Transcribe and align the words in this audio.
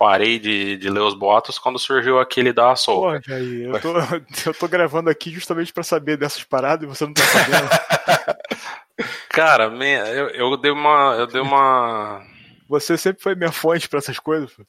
parei 0.00 0.38
de, 0.38 0.78
de 0.78 0.88
ler 0.88 1.00
os 1.00 1.12
boatos 1.12 1.58
quando 1.58 1.78
surgiu 1.78 2.18
aquele 2.18 2.54
da 2.54 2.74
Soul. 2.74 3.02
Pô, 3.02 3.20
Jair, 3.20 3.68
eu 3.68 3.78
tô, 3.78 3.92
eu 4.48 4.54
tô 4.54 4.66
gravando 4.66 5.10
aqui 5.10 5.30
justamente 5.30 5.74
pra 5.74 5.82
saber 5.82 6.16
dessas 6.16 6.42
paradas 6.42 6.84
e 6.84 6.88
você 6.88 7.04
não 7.04 7.12
tá 7.12 7.22
sabendo. 7.22 7.68
Cara, 9.28 9.64
eu, 9.64 10.28
eu 10.30 10.56
dei 10.56 10.70
uma. 10.70 11.16
Eu 11.18 11.26
dei 11.26 11.42
uma. 11.42 12.24
Você 12.66 12.96
sempre 12.96 13.22
foi 13.22 13.34
minha 13.34 13.52
fonte 13.52 13.90
pra 13.90 13.98
essas 13.98 14.18
coisas. 14.18 14.50
pô. 14.50 14.64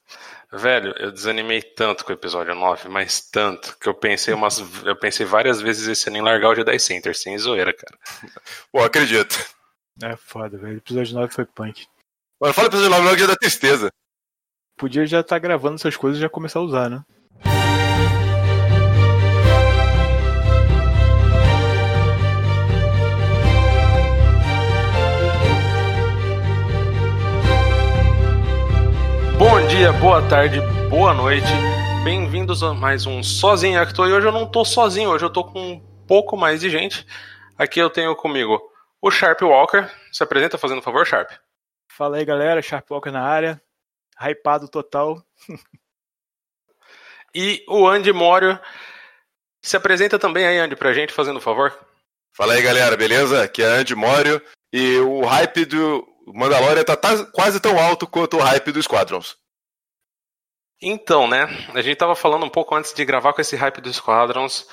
Velho, 0.51 0.93
eu 0.97 1.13
desanimei 1.13 1.61
tanto 1.61 2.03
com 2.03 2.11
o 2.11 2.15
episódio 2.15 2.53
9, 2.53 2.89
mas 2.89 3.21
tanto, 3.21 3.77
que 3.79 3.87
eu 3.87 3.93
pensei 3.93 4.33
umas. 4.33 4.59
Eu 4.83 4.97
pensei 4.97 5.25
várias 5.25 5.61
vezes 5.61 6.07
em 6.07 6.21
largar 6.21 6.49
o 6.49 6.55
Jedi 6.55 6.77
Center, 6.77 7.15
sem 7.15 7.37
zoeira, 7.37 7.73
cara. 7.73 7.97
Pô, 8.69 8.83
acredito. 8.83 9.37
É 10.03 10.17
foda, 10.17 10.57
velho. 10.57 10.75
O 10.75 10.77
episódio 10.77 11.15
9 11.15 11.33
foi 11.33 11.45
punk. 11.45 11.85
Mano, 12.41 12.53
fala 12.53 12.67
episódio 12.67 12.89
9 12.89 13.03
logo 13.05 13.17
já 13.17 13.27
dá 13.27 13.35
tristeza. 13.35 13.91
Podia 14.81 15.05
já 15.05 15.19
estar 15.19 15.37
gravando 15.37 15.75
essas 15.75 15.95
coisas 15.95 16.17
e 16.17 16.21
já 16.23 16.27
começar 16.27 16.57
a 16.57 16.63
usar, 16.63 16.89
né? 16.89 17.03
Bom 29.37 29.67
dia, 29.67 29.93
boa 29.93 30.27
tarde, 30.27 30.59
boa 30.89 31.13
noite. 31.13 31.45
Bem-vindos 32.03 32.63
a 32.63 32.73
mais 32.73 33.05
um 33.05 33.21
Sozinho 33.21 33.79
Actor. 33.79 34.09
E 34.09 34.13
hoje 34.13 34.25
eu 34.25 34.31
não 34.31 34.47
tô 34.47 34.65
sozinho, 34.65 35.11
hoje 35.11 35.23
eu 35.23 35.29
tô 35.29 35.43
com 35.43 35.73
um 35.73 35.79
pouco 36.07 36.35
mais 36.35 36.59
de 36.59 36.71
gente. 36.71 37.05
Aqui 37.55 37.79
eu 37.79 37.91
tenho 37.91 38.15
comigo 38.15 38.59
o 38.99 39.11
Sharp 39.11 39.43
Walker. 39.43 39.87
Se 40.11 40.23
apresenta 40.23 40.57
fazendo 40.57 40.79
um 40.79 40.81
favor, 40.81 41.05
Sharp. 41.05 41.29
Fala 41.95 42.17
aí, 42.17 42.25
galera. 42.25 42.63
Sharp 42.63 42.89
Walker 42.89 43.11
na 43.11 43.21
área. 43.21 43.61
Hypado 44.21 44.67
total. 44.67 45.23
E 47.33 47.63
o 47.67 47.87
Andy 47.87 48.11
Mório. 48.11 48.59
Se 49.61 49.77
apresenta 49.77 50.19
também 50.19 50.45
aí, 50.45 50.57
Andy, 50.57 50.75
pra 50.75 50.91
gente, 50.91 51.13
fazendo 51.13 51.37
um 51.37 51.41
favor. 51.41 51.73
Fala 52.35 52.53
aí, 52.53 52.61
galera, 52.61 52.97
beleza? 52.97 53.43
Aqui 53.43 53.61
é 53.61 53.67
Andy 53.67 53.95
Mório. 53.95 54.41
E 54.73 54.97
o 54.99 55.21
hype 55.25 55.65
do 55.65 56.05
Mandalorian 56.27 56.83
tá, 56.83 56.95
tá 56.95 57.25
quase 57.27 57.59
tão 57.59 57.79
alto 57.79 58.07
quanto 58.07 58.37
o 58.37 58.41
hype 58.41 58.71
do 58.71 58.81
Squadrons. 58.81 59.37
Então, 60.81 61.27
né? 61.27 61.43
A 61.73 61.81
gente 61.81 61.97
tava 61.97 62.15
falando 62.15 62.45
um 62.45 62.49
pouco 62.49 62.73
antes 62.75 62.93
de 62.93 63.05
gravar 63.05 63.33
com 63.33 63.41
esse 63.41 63.55
hype 63.55 63.81
dos 63.81 63.97
Squadrons. 63.97 64.67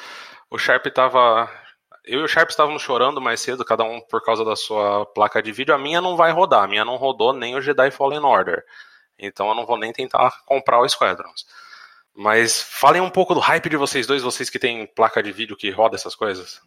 O 0.51 0.59
Sharp 0.59 0.87
tava. 0.87 1.51
Eu 2.05 2.21
e 2.21 2.25
o 2.25 2.29
Sharp 2.29 2.49
estávamos 2.49 2.81
chorando 2.81 3.21
mais 3.21 3.41
cedo, 3.41 3.65
cada 3.65 3.85
um 3.85 4.01
por 4.01 4.25
causa 4.25 4.43
da 4.43 4.57
sua 4.57 5.05
placa 5.05 5.43
de 5.43 5.53
vídeo. 5.53 5.75
A 5.75 5.79
minha 5.79 6.01
não 6.01 6.17
vai 6.17 6.33
rodar, 6.33 6.65
a 6.65 6.69
minha 6.69 6.85
não 6.85 6.97
rodou 6.97 7.35
nem 7.35 7.55
o 7.55 7.61
Jedi 7.61 7.91
Fallen 7.91 8.25
Order. 8.25 8.65
Então 9.19 9.49
eu 9.49 9.55
não 9.55 9.67
vou 9.67 9.79
nem 9.79 9.93
tentar 9.93 10.43
comprar 10.45 10.81
o 10.81 10.89
Squadrons. 10.89 11.47
Mas 12.15 12.61
falem 12.61 13.01
um 13.01 13.11
pouco 13.11 13.35
do 13.35 13.41
hype 13.41 13.69
de 13.69 13.77
vocês 13.77 14.07
dois, 14.07 14.23
vocês 14.23 14.51
que 14.51 14.59
têm 14.59 14.87
placa 14.87 15.23
de 15.23 15.33
vídeo 15.33 15.57
que 15.57 15.71
roda 15.71 15.97
essas 15.97 16.15
coisas. 16.15 16.61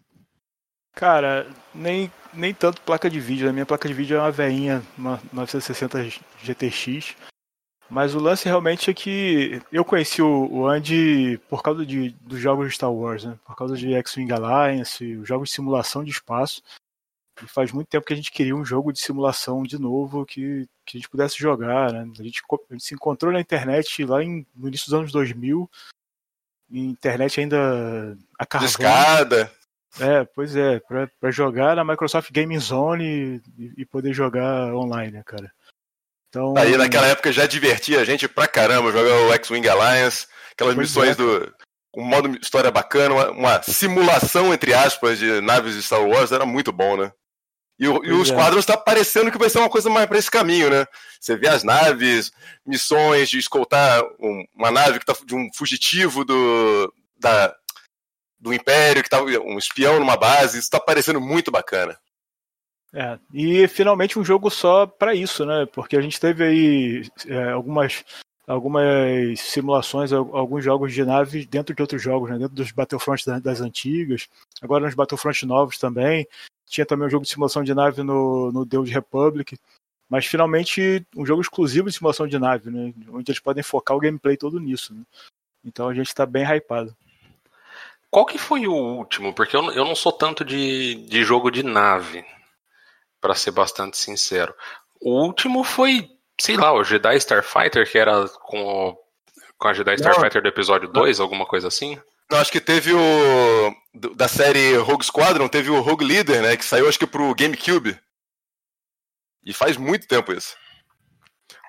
Cara, 0.94 1.48
nem, 1.74 2.12
nem 2.34 2.54
tanto 2.54 2.82
placa 2.82 3.10
de 3.10 3.20
vídeo. 3.20 3.50
A 3.50 3.54
minha 3.54 3.66
placa 3.66 3.88
de 3.88 3.94
vídeo 3.94 4.18
é 4.18 4.20
uma 4.20 4.32
veinha, 4.32 4.84
uma 4.98 5.22
960 5.32 6.08
GTX. 6.44 7.16
Mas 7.90 8.16
o 8.16 8.20
lance 8.20 8.48
realmente 8.48 8.90
é 8.90 8.94
que 8.94 9.62
eu 9.72 9.84
conheci 9.84 10.22
o, 10.22 10.48
o 10.50 10.68
Andy 10.68 11.38
por 11.50 11.62
causa 11.62 11.86
de, 11.86 12.12
dos 12.22 12.40
jogos 12.40 12.70
de 12.70 12.76
Star 12.76 12.92
Wars, 12.92 13.26
né? 13.26 13.38
Por 13.46 13.56
causa 13.56 13.76
de 13.76 13.94
X-Wing 13.94 14.32
Alliance, 14.32 15.18
os 15.18 15.28
jogos 15.28 15.50
de 15.50 15.56
simulação 15.56 16.02
de 16.02 16.12
espaço. 16.12 16.62
E 17.44 17.48
faz 17.48 17.72
muito 17.72 17.88
tempo 17.88 18.06
que 18.06 18.14
a 18.14 18.16
gente 18.16 18.32
queria 18.32 18.56
um 18.56 18.66
jogo 18.66 18.92
de 18.92 19.00
simulação 19.00 19.64
de 19.64 19.80
novo 19.80 20.26
que, 20.26 20.68
que 20.86 20.98
a 20.98 21.00
gente 21.00 21.10
pudesse 21.10 21.38
jogar, 21.38 21.92
né? 21.92 22.02
A 22.02 22.24
gente, 22.24 22.42
a 22.70 22.74
gente 22.74 22.84
se 22.84 22.94
encontrou 22.94 23.32
na 23.32 23.40
internet 23.40 24.04
lá 24.06 24.24
em, 24.24 24.46
no 24.56 24.68
início 24.68 24.86
dos 24.86 24.94
anos 24.94 25.12
2000. 25.12 25.70
em 26.72 26.86
Internet 26.90 27.40
ainda 27.40 28.18
a 28.38 28.46
carvão. 28.46 28.68
Discada. 28.68 29.52
É, 30.00 30.24
pois 30.24 30.56
é, 30.56 30.80
pra, 30.80 31.10
pra 31.20 31.32
jogar 31.32 31.76
na 31.76 31.84
Microsoft 31.84 32.32
Gaming 32.32 32.60
Zone 32.60 33.42
e, 33.58 33.74
e 33.78 33.86
poder 33.86 34.14
jogar 34.14 34.74
online, 34.74 35.12
né, 35.12 35.24
cara? 35.26 35.52
Então, 36.30 36.54
Aí 36.58 36.78
naquela 36.78 37.08
época 37.08 37.32
já 37.32 37.46
divertia 37.46 38.00
a 38.00 38.06
gente 38.06 38.26
pra 38.26 38.48
caramba 38.48 38.92
jogar 38.92 39.28
o 39.28 39.34
X-Wing 39.34 39.68
Alliance, 39.68 40.28
aquelas 40.54 40.76
missões 40.76 41.12
é. 41.12 41.16
do. 41.16 41.54
com 41.92 42.02
um 42.02 42.06
modo 42.06 42.38
história 42.42 42.72
bacana, 42.72 43.14
uma, 43.14 43.32
uma 43.32 43.64
simulação, 43.64 44.54
entre 44.54 44.74
aspas, 44.74 45.20
de 45.20 45.42
naves 45.42 45.76
de 45.76 45.84
Star 45.84 46.02
Wars, 46.02 46.32
era 46.32 46.46
muito 46.46 46.72
bom, 46.72 46.96
né? 46.96 47.12
E 47.82 47.88
o, 47.88 48.06
e 48.06 48.12
os 48.12 48.30
é. 48.30 48.36
quadros 48.36 48.64
tá 48.64 48.78
parecendo 48.78 49.32
que 49.32 49.40
vai 49.40 49.50
ser 49.50 49.58
uma 49.58 49.70
coisa 49.70 49.90
mais 49.90 50.06
pra 50.06 50.20
esse 50.20 50.30
caminho, 50.30 50.70
né? 50.70 50.86
Você 51.20 51.36
vê 51.36 51.48
as 51.48 51.64
naves, 51.64 52.32
missões 52.64 53.28
de 53.28 53.40
escoltar 53.40 54.04
um- 54.20 54.46
uma 54.56 54.70
nave 54.70 55.00
que 55.00 55.06
tá 55.06 55.16
de 55.26 55.34
um 55.34 55.50
fugitivo 55.52 56.24
do. 56.24 56.94
Da, 57.18 57.56
do 58.40 58.54
Império, 58.54 59.02
que 59.02 59.10
tá 59.10 59.22
um 59.24 59.58
espião 59.58 60.00
numa 60.00 60.16
base, 60.16 60.60
isso 60.60 60.70
tá 60.70 60.80
parecendo 60.80 61.20
muito 61.20 61.50
bacana. 61.50 61.98
É, 62.94 63.18
e 63.34 63.68
finalmente 63.68 64.20
um 64.20 64.24
jogo 64.24 64.52
só 64.52 64.86
pra 64.86 65.16
isso, 65.16 65.44
né? 65.44 65.66
Porque 65.74 65.98
a 65.98 66.02
gente 66.02 66.20
teve 66.20 66.44
aí 66.44 67.10
é, 67.28 67.52
algumas, 67.52 68.04
algumas 68.48 69.40
simulações, 69.40 70.12
al- 70.12 70.36
alguns 70.36 70.64
jogos 70.64 70.94
de 70.94 71.04
nave 71.04 71.46
dentro 71.46 71.76
de 71.76 71.82
outros 71.82 72.02
jogos, 72.02 72.30
né? 72.30 72.38
Dentro 72.38 72.56
dos 72.56 72.72
Battlefront 72.72 73.40
das, 73.42 73.62
antigas, 73.62 74.28
agora 74.62 74.86
nos 74.86 74.96
Battlefront 74.96 75.46
novos 75.46 75.78
também. 75.78 76.28
Tinha 76.68 76.86
também 76.86 77.08
um 77.08 77.10
jogo 77.10 77.26
de 77.26 77.32
simulação 77.32 77.64
de 77.64 77.74
nave 77.74 78.02
no, 78.04 78.52
no 78.52 78.66
The 78.66 78.78
Republic. 78.94 79.58
Mas 80.10 80.26
finalmente 80.26 81.06
um 81.16 81.26
jogo 81.26 81.42
exclusivo 81.42 81.88
de 81.88 81.96
simulação 81.96 82.28
de 82.28 82.38
nave, 82.38 82.70
né? 82.70 82.94
Onde 83.10 83.32
eles 83.32 83.40
podem 83.40 83.64
focar 83.64 83.96
o 83.96 84.00
gameplay 84.00 84.36
todo 84.36 84.60
nisso. 84.60 84.94
Né? 84.94 85.02
Então 85.64 85.88
a 85.88 85.94
gente 85.94 86.14
tá 86.14 86.26
bem 86.26 86.44
hypado. 86.44 86.96
Qual 88.10 88.26
que 88.26 88.38
foi 88.38 88.68
o 88.68 88.74
último? 88.74 89.34
Porque 89.34 89.56
eu, 89.56 89.72
eu 89.72 89.86
não 89.86 89.96
sou 89.96 90.12
tanto 90.12 90.44
de, 90.44 90.96
de 91.08 91.24
jogo 91.24 91.50
de 91.50 91.64
nave, 91.64 92.26
pra 93.22 93.36
ser 93.36 93.52
bastante 93.52 93.98
sincero. 93.98 94.54
O 95.00 95.24
último 95.24 95.64
foi, 95.64 96.10
sei 96.42 96.58
lá, 96.58 96.74
o 96.74 96.84
Jedi 96.84 97.16
Starfighter, 97.18 97.90
que 97.90 97.98
era 97.98 98.28
com, 98.28 98.62
o- 98.64 98.98
com 99.58 99.68
a 99.68 99.74
Jedi 99.74 99.94
Starfighter 99.96 100.42
do 100.42 100.48
episódio 100.50 100.88
2, 100.90 101.20
alguma 101.20 101.46
coisa 101.46 101.68
assim. 101.68 102.00
Não, 102.30 102.38
acho 102.40 102.52
que 102.52 102.62
teve 102.62 102.94
o. 102.94 103.76
Da 104.16 104.28
série 104.28 104.76
Rogue 104.78 105.06
Squadron, 105.06 105.48
teve 105.50 105.70
o 105.70 105.82
Rogue 105.82 106.06
Leader, 106.06 106.42
né? 106.42 106.56
Que 106.56 106.64
saiu 106.64 106.88
acho 106.88 106.98
que 106.98 107.06
pro 107.06 107.36
GameCube. 107.36 108.00
E 109.44 109.54
faz 109.54 109.76
muito 109.76 110.08
tempo 110.08 110.32
isso. 110.32 110.56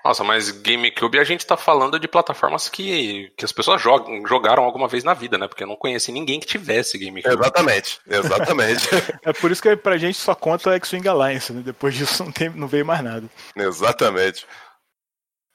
Nossa, 0.04 0.24
mas 0.24 0.50
GameCube 0.50 1.18
a 1.18 1.24
gente 1.24 1.46
tá 1.46 1.56
falando 1.56 1.98
de 1.98 2.08
plataformas 2.08 2.68
que, 2.68 3.32
que 3.36 3.44
as 3.44 3.52
pessoas 3.52 3.80
jogam, 3.80 4.26
jogaram 4.26 4.64
alguma 4.64 4.88
vez 4.88 5.04
na 5.04 5.14
vida, 5.14 5.38
né? 5.38 5.46
Porque 5.46 5.62
eu 5.62 5.68
não 5.68 5.76
conheci 5.76 6.10
ninguém 6.10 6.40
que 6.40 6.46
tivesse 6.46 6.98
GameCube. 6.98 7.32
Exatamente, 7.34 8.00
exatamente. 8.06 8.88
É 9.24 9.32
por 9.32 9.50
isso 9.52 9.62
que 9.62 9.76
pra 9.76 9.96
gente 9.96 10.18
só 10.18 10.34
conta 10.34 10.74
X-Wing 10.74 11.06
Alliance, 11.06 11.52
né? 11.52 11.62
Depois 11.64 11.94
disso 11.94 12.24
não, 12.24 12.32
tem, 12.32 12.48
não 12.50 12.66
veio 12.66 12.84
mais 12.84 13.02
nada. 13.02 13.28
exatamente. 13.56 14.44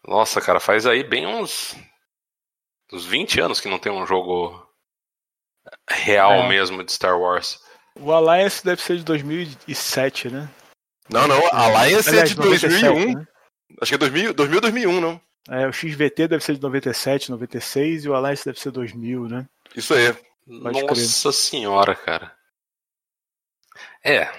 Nossa, 0.07 0.39
cara, 0.39 0.59
faz 0.61 0.85
aí 0.85 1.03
bem 1.03 1.25
uns, 1.27 1.75
uns 2.93 3.05
20 3.05 3.41
anos 3.41 3.59
que 3.59 3.67
não 3.67 3.77
tem 3.77 3.91
um 3.91 4.07
jogo 4.07 4.65
real 5.89 6.31
É. 6.31 6.47
mesmo 6.47 6.81
de 6.83 6.91
Star 6.93 7.19
Wars. 7.19 7.59
O 7.99 8.11
Alliance 8.13 8.63
deve 8.63 8.81
ser 8.81 8.97
de 8.97 9.03
2007, 9.03 10.29
né? 10.29 10.47
Não, 11.09 11.27
não, 11.27 11.35
Alliance 11.51 12.07
é 12.09 12.11
Aliás, 12.11 12.29
de 12.29 12.37
97, 12.37 12.83
2001. 12.85 13.13
né? 13.19 13.27
Acho 13.81 13.91
que 13.91 13.95
é 13.95 13.97
2000, 13.97 14.33
2000 14.33 14.61
2001, 14.61 15.01
não? 15.01 15.21
É, 15.49 15.65
o 15.65 15.71
XVT 15.71 16.27
deve 16.27 16.43
ser 16.43 16.55
de 16.55 16.61
97, 16.61 17.31
96 17.31 18.03
e 18.03 18.09
o 18.09 18.13
Alliance 18.13 18.45
deve 18.45 18.59
ser 18.59 18.71
2000, 18.71 19.29
né? 19.29 19.47
Isso 19.75 19.93
aí. 19.93 20.13
Pode 20.61 20.81
Nossa 20.81 21.31
senhora, 21.31 21.95
cara. 21.95 22.33
É. 24.03 24.29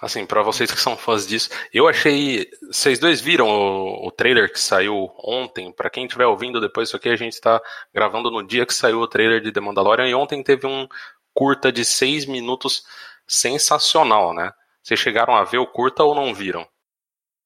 Assim, 0.00 0.24
pra 0.24 0.42
vocês 0.42 0.70
que 0.70 0.80
são 0.80 0.96
fãs 0.96 1.26
disso, 1.26 1.50
eu 1.72 1.86
achei. 1.86 2.48
Vocês 2.70 2.98
dois 2.98 3.20
viram 3.20 3.48
o, 3.48 4.06
o 4.06 4.10
trailer 4.10 4.50
que 4.50 4.58
saiu 4.58 5.12
ontem? 5.18 5.70
Pra 5.72 5.90
quem 5.90 6.06
estiver 6.06 6.26
ouvindo 6.26 6.60
depois 6.60 6.88
disso 6.88 6.96
aqui, 6.96 7.08
a 7.08 7.16
gente 7.16 7.40
tá 7.40 7.60
gravando 7.92 8.30
no 8.30 8.46
dia 8.46 8.64
que 8.64 8.74
saiu 8.74 9.00
o 9.00 9.08
trailer 9.08 9.40
de 9.40 9.52
The 9.52 9.60
Mandalorian 9.60 10.08
e 10.08 10.14
ontem 10.14 10.42
teve 10.42 10.66
um 10.66 10.88
curta 11.34 11.70
de 11.70 11.84
seis 11.84 12.24
minutos 12.26 12.82
sensacional, 13.26 14.32
né? 14.34 14.52
Vocês 14.82 14.98
chegaram 14.98 15.34
a 15.36 15.44
ver 15.44 15.58
o 15.58 15.66
curta 15.66 16.02
ou 16.02 16.14
não 16.14 16.34
viram? 16.34 16.66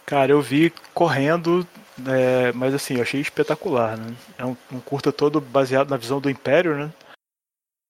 Cara, 0.06 0.32
eu 0.32 0.40
vi 0.42 0.70
correndo, 0.92 1.66
é, 2.06 2.52
mas 2.52 2.74
assim, 2.74 2.96
eu 2.96 3.02
achei 3.02 3.20
espetacular, 3.20 3.96
né? 3.96 4.14
É 4.36 4.44
um, 4.44 4.56
um 4.70 4.80
curta 4.80 5.12
todo 5.12 5.40
baseado 5.40 5.90
na 5.90 5.96
visão 5.96 6.20
do 6.20 6.28
Império, 6.28 6.76
né? 6.76 6.92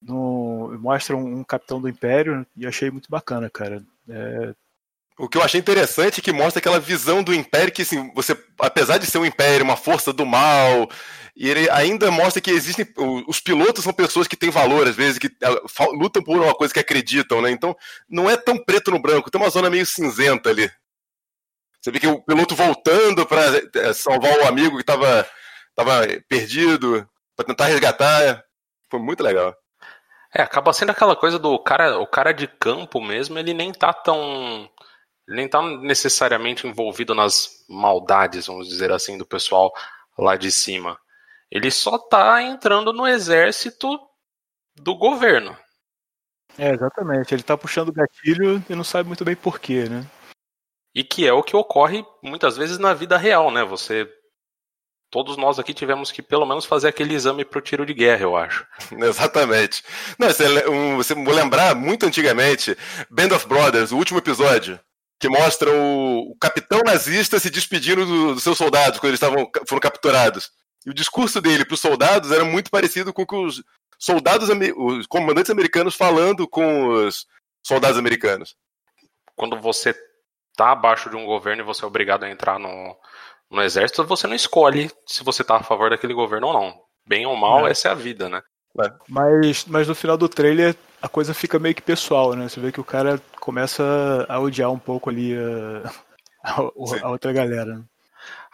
No, 0.00 0.78
mostra 0.80 1.16
um, 1.16 1.38
um 1.40 1.44
capitão 1.44 1.80
do 1.80 1.88
Império 1.88 2.46
e 2.56 2.66
achei 2.66 2.90
muito 2.90 3.10
bacana, 3.10 3.50
cara. 3.50 3.82
É, 4.08 4.54
O 5.16 5.28
que 5.28 5.38
eu 5.38 5.42
achei 5.42 5.60
interessante 5.60 6.20
é 6.20 6.22
que 6.22 6.32
mostra 6.32 6.58
aquela 6.58 6.80
visão 6.80 7.22
do 7.22 7.32
Império 7.32 7.72
que, 7.72 7.82
assim, 7.82 8.12
você, 8.14 8.36
apesar 8.58 8.98
de 8.98 9.06
ser 9.06 9.18
um 9.18 9.24
Império, 9.24 9.64
uma 9.64 9.76
força 9.76 10.12
do 10.12 10.26
mal, 10.26 10.90
e 11.36 11.48
ele 11.48 11.70
ainda 11.70 12.10
mostra 12.10 12.40
que 12.40 12.50
existem. 12.50 12.86
Os 13.28 13.40
pilotos 13.40 13.84
são 13.84 13.92
pessoas 13.92 14.26
que 14.26 14.36
têm 14.36 14.50
valor, 14.50 14.88
às 14.88 14.96
vezes, 14.96 15.18
que 15.18 15.30
lutam 15.92 16.22
por 16.22 16.36
uma 16.40 16.54
coisa 16.54 16.74
que 16.74 16.80
acreditam, 16.80 17.40
né? 17.40 17.50
Então, 17.50 17.76
não 18.08 18.28
é 18.28 18.36
tão 18.36 18.58
preto 18.58 18.90
no 18.90 18.98
branco, 19.00 19.30
tem 19.30 19.40
uma 19.40 19.50
zona 19.50 19.70
meio 19.70 19.86
cinzenta 19.86 20.50
ali. 20.50 20.70
Você 21.84 21.90
vê 21.90 22.00
que 22.00 22.06
o 22.06 22.22
piloto 22.22 22.54
voltando 22.54 23.26
para 23.26 23.92
salvar 23.92 24.38
o 24.38 24.46
amigo 24.46 24.76
que 24.76 24.80
estava 24.80 25.28
tava 25.76 26.00
perdido, 26.26 27.06
para 27.36 27.44
tentar 27.44 27.66
resgatar. 27.66 28.42
Foi 28.90 28.98
muito 28.98 29.22
legal. 29.22 29.54
É, 30.34 30.40
acaba 30.40 30.72
sendo 30.72 30.92
aquela 30.92 31.14
coisa 31.14 31.38
do 31.38 31.58
cara, 31.58 31.98
o 31.98 32.06
cara 32.06 32.32
de 32.32 32.46
campo 32.46 33.02
mesmo, 33.02 33.38
ele 33.38 33.52
nem 33.52 33.70
tá 33.70 33.92
tão. 33.92 34.66
Ele 35.28 35.36
nem 35.36 35.46
tá 35.46 35.60
necessariamente 35.60 36.66
envolvido 36.66 37.14
nas 37.14 37.50
maldades, 37.68 38.46
vamos 38.46 38.66
dizer 38.66 38.90
assim, 38.90 39.18
do 39.18 39.26
pessoal 39.26 39.70
lá 40.18 40.36
de 40.36 40.50
cima. 40.50 40.98
Ele 41.50 41.70
só 41.70 41.98
tá 41.98 42.40
entrando 42.40 42.94
no 42.94 43.06
exército 43.06 44.00
do 44.74 44.96
governo. 44.96 45.54
É, 46.56 46.70
exatamente. 46.70 47.34
Ele 47.34 47.42
tá 47.42 47.58
puxando 47.58 47.90
o 47.90 47.92
gatilho 47.92 48.64
e 48.70 48.74
não 48.74 48.84
sabe 48.84 49.06
muito 49.06 49.22
bem 49.22 49.36
porquê, 49.36 49.86
né? 49.86 50.06
E 50.94 51.02
que 51.02 51.26
é 51.26 51.32
o 51.32 51.42
que 51.42 51.56
ocorre 51.56 52.04
muitas 52.22 52.56
vezes 52.56 52.78
na 52.78 52.94
vida 52.94 53.16
real, 53.16 53.50
né? 53.50 53.64
Você. 53.64 54.08
Todos 55.10 55.36
nós 55.36 55.58
aqui 55.58 55.72
tivemos 55.72 56.10
que 56.10 56.22
pelo 56.22 56.46
menos 56.46 56.64
fazer 56.64 56.88
aquele 56.88 57.14
exame 57.14 57.44
pro 57.44 57.60
tiro 57.60 57.86
de 57.86 57.94
guerra, 57.94 58.22
eu 58.22 58.36
acho. 58.36 58.66
Exatamente. 58.98 59.82
Não, 60.18 60.28
você, 60.28 60.68
um, 60.68 60.96
você 60.96 61.14
vou 61.14 61.32
lembrar 61.32 61.74
muito 61.74 62.06
antigamente, 62.06 62.76
Band 63.10 63.34
of 63.34 63.46
Brothers, 63.46 63.92
o 63.92 63.96
último 63.96 64.18
episódio, 64.18 64.78
que 65.20 65.28
mostra 65.28 65.70
o, 65.70 66.32
o 66.32 66.36
capitão 66.36 66.80
nazista 66.84 67.38
se 67.38 67.48
despedindo 67.48 68.04
dos 68.04 68.34
do 68.34 68.40
seus 68.40 68.58
soldados 68.58 68.98
quando 68.98 69.10
eles 69.10 69.22
estavam, 69.22 69.48
foram 69.68 69.80
capturados. 69.80 70.50
E 70.84 70.90
o 70.90 70.94
discurso 70.94 71.40
dele 71.40 71.64
para 71.64 71.74
os 71.74 71.80
soldados 71.80 72.30
era 72.32 72.44
muito 72.44 72.70
parecido 72.70 73.12
com 73.12 73.22
o 73.22 73.26
que 73.26 73.36
os 73.36 73.62
soldados, 73.98 74.48
os 74.76 75.06
comandantes 75.06 75.50
americanos 75.50 75.94
falando 75.94 76.46
com 76.46 76.88
os 76.88 77.26
soldados 77.62 77.98
americanos. 77.98 78.54
Quando 79.36 79.60
você 79.60 79.94
tá 80.56 80.72
abaixo 80.72 81.10
de 81.10 81.16
um 81.16 81.26
governo 81.26 81.62
e 81.62 81.64
você 81.64 81.84
é 81.84 81.88
obrigado 81.88 82.24
a 82.24 82.30
entrar 82.30 82.58
no, 82.58 82.96
no 83.50 83.62
exército, 83.62 84.04
você 84.04 84.26
não 84.26 84.34
escolhe 84.34 84.90
se 85.06 85.22
você 85.24 85.44
tá 85.44 85.56
a 85.56 85.62
favor 85.62 85.90
daquele 85.90 86.14
governo 86.14 86.48
ou 86.48 86.52
não. 86.52 86.74
Bem 87.06 87.26
ou 87.26 87.36
mal, 87.36 87.66
é. 87.66 87.70
essa 87.70 87.88
é 87.88 87.90
a 87.90 87.94
vida, 87.94 88.28
né? 88.28 88.42
É. 88.80 88.90
Mas, 89.08 89.64
mas 89.66 89.86
no 89.86 89.94
final 89.94 90.16
do 90.16 90.28
trailer 90.28 90.74
a 91.00 91.08
coisa 91.08 91.34
fica 91.34 91.58
meio 91.58 91.74
que 91.74 91.82
pessoal, 91.82 92.34
né? 92.34 92.48
Você 92.48 92.58
vê 92.58 92.72
que 92.72 92.80
o 92.80 92.84
cara 92.84 93.20
começa 93.38 93.84
a 94.26 94.40
odiar 94.40 94.70
um 94.70 94.78
pouco 94.78 95.10
ali 95.10 95.36
a, 95.36 95.90
a, 96.42 96.60
a 97.02 97.10
outra 97.10 97.30
galera. 97.30 97.84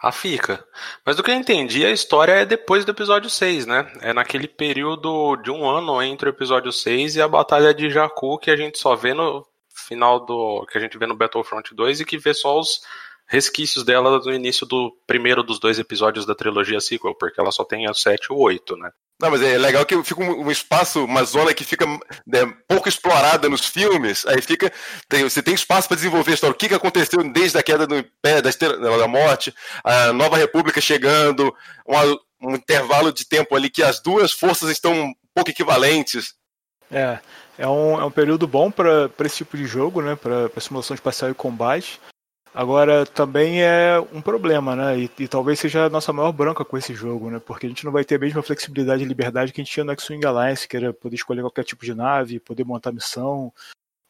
Ah, 0.01 0.11
fica. 0.11 0.61
Mas 1.05 1.15
do 1.15 1.23
que 1.23 1.31
eu 1.31 1.35
entendi, 1.35 1.85
a 1.85 1.91
história 1.91 2.33
é 2.33 2.45
depois 2.45 2.83
do 2.83 2.91
episódio 2.91 3.29
6, 3.29 3.65
né? 3.65 3.89
É 4.01 4.11
naquele 4.11 4.47
período 4.47 5.37
de 5.37 5.49
um 5.49 5.65
ano 5.65 6.01
entre 6.01 6.27
o 6.27 6.31
episódio 6.31 6.73
6 6.73 7.15
e 7.15 7.21
a 7.21 7.27
Batalha 7.27 7.73
de 7.73 7.89
Jakku 7.89 8.37
que 8.37 8.51
a 8.51 8.55
gente 8.57 8.77
só 8.79 8.95
vê 8.95 9.13
no 9.13 9.45
final 9.91 10.25
do. 10.25 10.65
que 10.71 10.77
a 10.77 10.81
gente 10.81 10.97
vê 10.97 11.05
no 11.05 11.15
Battlefront 11.15 11.75
2 11.75 11.99
e 11.99 12.05
que 12.05 12.17
vê 12.17 12.33
só 12.33 12.57
os 12.57 12.79
resquícios 13.27 13.83
dela 13.83 14.19
no 14.19 14.33
início 14.33 14.65
do 14.65 14.91
primeiro 15.05 15.43
dos 15.43 15.59
dois 15.59 15.77
episódios 15.79 16.25
da 16.25 16.33
trilogia 16.33 16.79
sequel, 16.79 17.15
porque 17.15 17.39
ela 17.39 17.51
só 17.51 17.63
tem 17.63 17.87
a 17.87 17.93
7 17.93 18.25
e 18.29 18.33
o 18.33 18.37
8, 18.37 18.77
né? 18.77 18.89
Não, 19.21 19.29
mas 19.29 19.41
é 19.41 19.57
legal 19.57 19.85
que 19.85 20.01
fica 20.03 20.21
um, 20.21 20.49
espaço, 20.49 21.05
uma 21.05 21.23
zona 21.23 21.53
que 21.53 21.63
fica 21.63 21.85
né, 22.25 22.51
pouco 22.67 22.89
explorada 22.89 23.47
nos 23.47 23.65
filmes. 23.65 24.25
Aí 24.25 24.41
fica. 24.41 24.71
Tem, 25.07 25.23
você 25.23 25.43
tem 25.43 25.53
espaço 25.53 25.87
para 25.87 25.95
desenvolver 25.95 26.31
a 26.31 26.33
história. 26.33 26.53
O 26.53 26.57
que, 26.57 26.69
que 26.69 26.73
aconteceu 26.73 27.21
desde 27.31 27.57
a 27.57 27.63
queda 27.63 27.85
do 27.85 28.03
pé, 28.21 28.41
da, 28.41 28.49
da 28.49 29.07
morte, 29.07 29.53
a 29.83 30.11
nova 30.11 30.37
república 30.37 30.81
chegando, 30.81 31.53
um 32.41 32.55
intervalo 32.55 33.13
de 33.13 33.25
tempo 33.27 33.55
ali 33.55 33.69
que 33.69 33.83
as 33.83 34.01
duas 34.01 34.31
forças 34.31 34.69
estão 34.69 34.93
um 34.93 35.13
pouco 35.35 35.51
equivalentes. 35.51 36.33
É, 36.91 37.19
é 37.61 37.67
um, 37.67 38.01
é 38.01 38.03
um 38.03 38.11
período 38.11 38.47
bom 38.47 38.71
para 38.71 39.11
esse 39.23 39.37
tipo 39.37 39.55
de 39.55 39.65
jogo, 39.65 40.01
né? 40.01 40.15
Para 40.15 40.49
simulação 40.59 40.95
espacial 40.95 41.29
e 41.29 41.35
combate. 41.35 42.01
Agora, 42.53 43.05
também 43.05 43.63
é 43.63 43.99
um 44.11 44.19
problema, 44.19 44.75
né? 44.75 44.99
E, 44.99 45.11
e, 45.19 45.27
talvez 45.27 45.59
seja 45.59 45.85
a 45.85 45.89
nossa 45.89 46.11
maior 46.11 46.31
branca 46.31 46.65
com 46.65 46.75
esse 46.75 46.93
jogo, 46.95 47.29
né? 47.29 47.39
Porque 47.39 47.67
a 47.67 47.69
gente 47.69 47.85
não 47.85 47.91
vai 47.91 48.03
ter 48.03 48.15
a 48.15 48.19
mesma 48.19 48.41
flexibilidade 48.41 49.03
e 49.03 49.05
liberdade 49.05 49.53
que 49.53 49.61
a 49.61 49.63
gente 49.63 49.71
tinha 49.71 49.83
no 49.83 49.91
X-Wing 49.91 50.25
Alliance, 50.25 50.67
que 50.67 50.75
era 50.75 50.91
poder 50.91 51.15
escolher 51.15 51.41
qualquer 51.41 51.63
tipo 51.63 51.85
de 51.85 51.93
nave, 51.93 52.39
poder 52.39 52.65
montar 52.65 52.91
missão. 52.91 53.53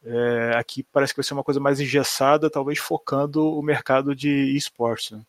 É, 0.02 0.52
aqui 0.56 0.82
parece 0.82 1.12
que 1.12 1.18
vai 1.18 1.24
ser 1.24 1.34
uma 1.34 1.44
coisa 1.44 1.60
mais 1.60 1.78
engessada, 1.78 2.50
talvez 2.50 2.78
focando 2.78 3.46
o 3.46 3.62
mercado 3.62 4.16
de 4.16 4.56
esportes, 4.56 5.10
né? 5.12 5.22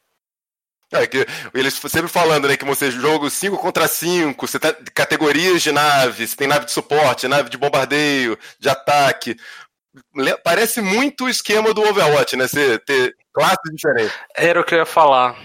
É, 0.94 1.08
que 1.08 1.26
eles 1.54 1.74
sempre 1.74 2.08
falando, 2.08 2.48
né, 2.48 2.56
que 2.56 2.66
você 2.66 2.92
joga 2.92 3.30
5 3.30 3.58
contra 3.58 3.88
5, 3.88 4.48
você 4.48 4.60
tem 4.60 4.74
categorias 4.94 5.62
de 5.62 5.72
naves, 5.72 6.36
tem 6.36 6.48
nave 6.48 6.66
de 6.66 6.72
suporte, 6.72 7.28
nave 7.28 7.50
de 7.50 7.58
bombardeio, 7.58 8.38
de 8.60 8.70
ataque 8.70 9.36
parece 10.44 10.82
muito 10.82 11.26
o 11.26 11.30
esquema 11.30 11.74
do 11.74 11.82
Overwatch, 11.82 12.36
né? 12.36 12.48
Você 12.48 12.80
ter 12.80 13.16
classes 13.32 13.58
diferentes. 13.76 14.14
Era 14.36 14.60
o 14.60 14.64
que 14.64 14.74
eu 14.74 14.80
ia 14.80 14.86
falar. 14.86 15.36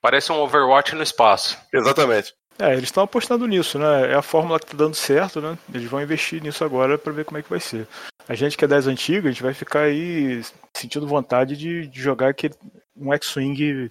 Parece 0.00 0.32
um 0.32 0.36
Overwatch 0.36 0.94
no 0.94 1.02
espaço. 1.02 1.56
Exatamente. 1.72 2.34
É, 2.58 2.72
eles 2.72 2.84
estão 2.84 3.04
apostando 3.04 3.46
nisso, 3.46 3.78
né? 3.78 4.12
É 4.12 4.14
a 4.14 4.22
fórmula 4.22 4.58
que 4.58 4.66
tá 4.66 4.76
dando 4.76 4.94
certo, 4.94 5.40
né? 5.40 5.56
Eles 5.72 5.88
vão 5.88 6.02
investir 6.02 6.42
nisso 6.42 6.64
agora 6.64 6.98
para 6.98 7.12
ver 7.12 7.24
como 7.24 7.38
é 7.38 7.42
que 7.42 7.50
vai 7.50 7.60
ser. 7.60 7.86
A 8.28 8.34
gente 8.34 8.56
que 8.56 8.64
é 8.64 8.68
das 8.68 8.86
antigas, 8.86 9.26
a 9.26 9.30
gente 9.30 9.42
vai 9.42 9.54
ficar 9.54 9.82
aí 9.82 10.42
sentindo 10.76 11.06
vontade 11.06 11.56
de, 11.56 11.86
de 11.86 12.00
jogar 12.00 12.28
aquele, 12.30 12.54
um 12.96 13.12
X-Wing 13.14 13.90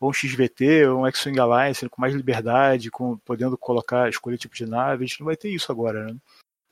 ou 0.00 0.10
um 0.10 0.12
XVT, 0.12 0.86
ou 0.86 1.02
um 1.02 1.06
X-Wing 1.06 1.38
Alliance 1.38 1.88
com 1.88 2.00
mais 2.00 2.14
liberdade, 2.14 2.90
com, 2.90 3.18
podendo 3.18 3.56
colocar, 3.58 4.08
escolher 4.08 4.38
tipo 4.38 4.54
de 4.54 4.66
nave. 4.66 5.04
A 5.04 5.06
gente 5.06 5.20
não 5.20 5.26
vai 5.26 5.36
ter 5.36 5.50
isso 5.50 5.70
agora, 5.70 6.06
né? 6.06 6.16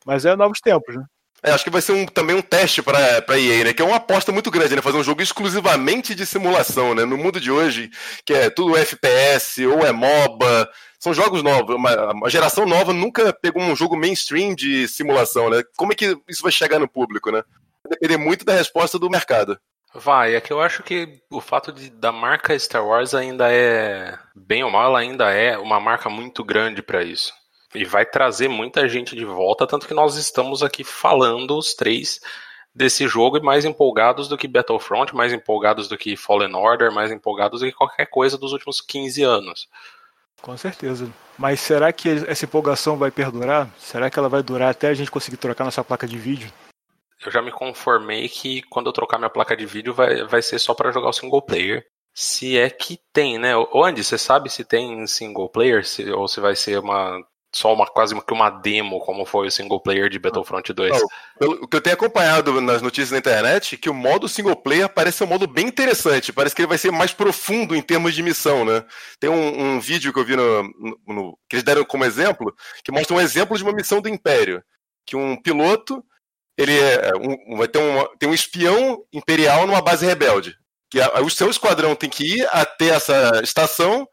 Mas 0.06 0.24
é 0.24 0.34
novos 0.34 0.60
tempos, 0.60 0.96
né? 0.96 1.04
É, 1.42 1.52
acho 1.52 1.62
que 1.62 1.70
vai 1.70 1.80
ser 1.80 1.92
um, 1.92 2.04
também 2.04 2.34
um 2.34 2.42
teste 2.42 2.82
para 2.82 2.98
a 2.98 3.38
EA, 3.38 3.64
né? 3.64 3.72
Que 3.72 3.82
é 3.82 3.84
uma 3.84 3.96
aposta 3.96 4.32
muito 4.32 4.50
grande, 4.50 4.74
né? 4.74 4.82
Fazer 4.82 4.96
um 4.96 5.04
jogo 5.04 5.22
exclusivamente 5.22 6.14
de 6.14 6.26
simulação, 6.26 6.94
né? 6.94 7.04
No 7.04 7.16
mundo 7.16 7.40
de 7.40 7.50
hoje, 7.50 7.90
que 8.24 8.32
é 8.32 8.50
tudo 8.50 8.76
FPS 8.76 9.64
ou 9.66 9.86
é 9.86 9.92
MOBA, 9.92 10.68
são 10.98 11.14
jogos 11.14 11.42
novos. 11.42 11.76
Uma, 11.76 12.12
uma 12.12 12.30
geração 12.30 12.66
nova 12.66 12.92
nunca 12.92 13.32
pegou 13.32 13.62
um 13.62 13.76
jogo 13.76 13.96
mainstream 13.96 14.52
de 14.54 14.88
simulação, 14.88 15.48
né? 15.48 15.62
Como 15.76 15.92
é 15.92 15.94
que 15.94 16.18
isso 16.28 16.42
vai 16.42 16.50
chegar 16.50 16.80
no 16.80 16.88
público, 16.88 17.30
né? 17.30 17.44
Vai 17.84 17.90
depender 17.90 18.16
muito 18.16 18.44
da 18.44 18.54
resposta 18.54 18.98
do 18.98 19.10
mercado. 19.10 19.60
Vai, 19.94 20.34
é 20.34 20.40
que 20.40 20.52
eu 20.52 20.60
acho 20.60 20.82
que 20.82 21.20
o 21.30 21.40
fato 21.40 21.72
de, 21.72 21.88
da 21.90 22.12
marca 22.12 22.58
Star 22.58 22.86
Wars 22.86 23.14
ainda 23.14 23.50
é, 23.50 24.18
bem 24.34 24.62
ou 24.62 24.70
mal, 24.70 24.90
ela 24.90 24.98
ainda 25.00 25.30
é 25.32 25.56
uma 25.56 25.80
marca 25.80 26.10
muito 26.10 26.44
grande 26.44 26.82
para 26.82 27.02
isso. 27.02 27.32
E 27.74 27.84
vai 27.84 28.04
trazer 28.04 28.48
muita 28.48 28.88
gente 28.88 29.16
de 29.16 29.24
volta, 29.24 29.66
tanto 29.66 29.86
que 29.86 29.94
nós 29.94 30.16
estamos 30.16 30.62
aqui 30.62 30.84
falando 30.84 31.56
os 31.56 31.74
três 31.74 32.20
desse 32.74 33.08
jogo 33.08 33.38
e 33.38 33.42
mais 33.42 33.64
empolgados 33.64 34.28
do 34.28 34.36
que 34.36 34.46
Battlefront, 34.46 35.14
mais 35.14 35.32
empolgados 35.32 35.88
do 35.88 35.98
que 35.98 36.16
Fallen 36.16 36.54
Order, 36.54 36.92
mais 36.92 37.10
empolgados 37.10 37.60
do 37.60 37.66
que 37.66 37.72
qualquer 37.72 38.06
coisa 38.06 38.38
dos 38.38 38.52
últimos 38.52 38.80
15 38.80 39.22
anos. 39.22 39.68
Com 40.40 40.56
certeza. 40.56 41.10
Mas 41.36 41.60
será 41.60 41.92
que 41.92 42.08
essa 42.26 42.44
empolgação 42.44 42.96
vai 42.96 43.10
perdurar? 43.10 43.68
Será 43.78 44.08
que 44.08 44.18
ela 44.18 44.28
vai 44.28 44.42
durar 44.42 44.70
até 44.70 44.88
a 44.88 44.94
gente 44.94 45.10
conseguir 45.10 45.36
trocar 45.36 45.64
nossa 45.64 45.82
placa 45.82 46.06
de 46.06 46.16
vídeo? 46.16 46.52
Eu 47.24 47.32
já 47.32 47.42
me 47.42 47.50
conformei 47.50 48.28
que 48.28 48.62
quando 48.62 48.86
eu 48.86 48.92
trocar 48.92 49.18
minha 49.18 49.30
placa 49.30 49.56
de 49.56 49.66
vídeo 49.66 49.92
vai, 49.92 50.24
vai 50.24 50.42
ser 50.42 50.58
só 50.58 50.74
para 50.74 50.92
jogar 50.92 51.08
o 51.08 51.12
single 51.12 51.42
player. 51.42 51.84
Se 52.14 52.58
é 52.58 52.70
que 52.70 52.98
tem, 53.12 53.38
né? 53.38 53.56
Ô 53.56 53.84
Andy, 53.84 54.02
você 54.02 54.18
sabe 54.18 54.50
se 54.50 54.64
tem 54.64 55.06
single 55.06 55.48
player 55.48 55.84
se, 55.84 56.10
ou 56.10 56.26
se 56.26 56.40
vai 56.40 56.54
ser 56.56 56.78
uma 56.78 57.20
só 57.54 57.72
uma 57.72 57.86
quase 57.86 58.14
que 58.20 58.32
uma 58.32 58.50
demo, 58.50 59.00
como 59.00 59.24
foi 59.24 59.46
o 59.46 59.50
single 59.50 59.80
player 59.80 60.08
de 60.08 60.18
Battlefront 60.18 60.72
2. 60.72 61.00
Não, 61.40 61.50
o 61.50 61.66
que 61.66 61.76
eu 61.76 61.80
tenho 61.80 61.94
acompanhado 61.94 62.60
nas 62.60 62.82
notícias 62.82 63.10
na 63.10 63.18
internet, 63.18 63.76
que 63.76 63.88
o 63.88 63.94
modo 63.94 64.28
single 64.28 64.56
player 64.56 64.88
parece 64.88 65.24
um 65.24 65.26
modo 65.26 65.46
bem 65.46 65.66
interessante. 65.66 66.32
Parece 66.32 66.54
que 66.54 66.62
ele 66.62 66.68
vai 66.68 66.78
ser 66.78 66.92
mais 66.92 67.12
profundo 67.12 67.74
em 67.74 67.80
termos 67.80 68.14
de 68.14 68.22
missão, 68.22 68.64
né? 68.64 68.84
Tem 69.18 69.30
um, 69.30 69.76
um 69.76 69.80
vídeo 69.80 70.12
que 70.12 70.20
eu 70.20 70.24
vi 70.24 70.36
no, 70.36 70.62
no, 70.62 71.00
no, 71.06 71.38
que 71.48 71.56
eles 71.56 71.64
deram 71.64 71.84
como 71.84 72.04
exemplo, 72.04 72.54
que 72.84 72.92
mostra 72.92 73.16
um 73.16 73.20
exemplo 73.20 73.56
de 73.56 73.62
uma 73.62 73.72
missão 73.72 74.00
do 74.00 74.08
Império, 74.08 74.62
que 75.06 75.16
um 75.16 75.40
piloto 75.40 76.04
ele 76.58 76.76
é, 76.76 77.12
um, 77.16 77.56
vai 77.56 77.68
ter 77.68 77.78
um, 77.78 78.04
tem 78.18 78.28
um 78.28 78.34
espião 78.34 79.04
imperial 79.12 79.64
numa 79.66 79.80
base 79.80 80.04
rebelde. 80.04 80.56
Que 80.90 81.00
a, 81.00 81.20
o 81.20 81.30
seu 81.30 81.48
esquadrão 81.48 81.94
tem 81.94 82.10
que 82.10 82.40
ir 82.40 82.48
até 82.50 82.88
essa 82.88 83.40
estação 83.44 84.06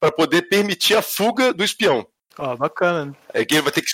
para 0.00 0.10
poder 0.10 0.48
permitir 0.48 0.96
a 0.96 1.02
fuga 1.02 1.52
do 1.52 1.62
espião. 1.62 2.06
Ó, 2.38 2.52
oh, 2.52 2.56
bacana. 2.56 3.14
É 3.34 3.44
que 3.44 3.54
ele 3.54 3.62
vai 3.62 3.72
ter 3.72 3.82
que 3.82 3.90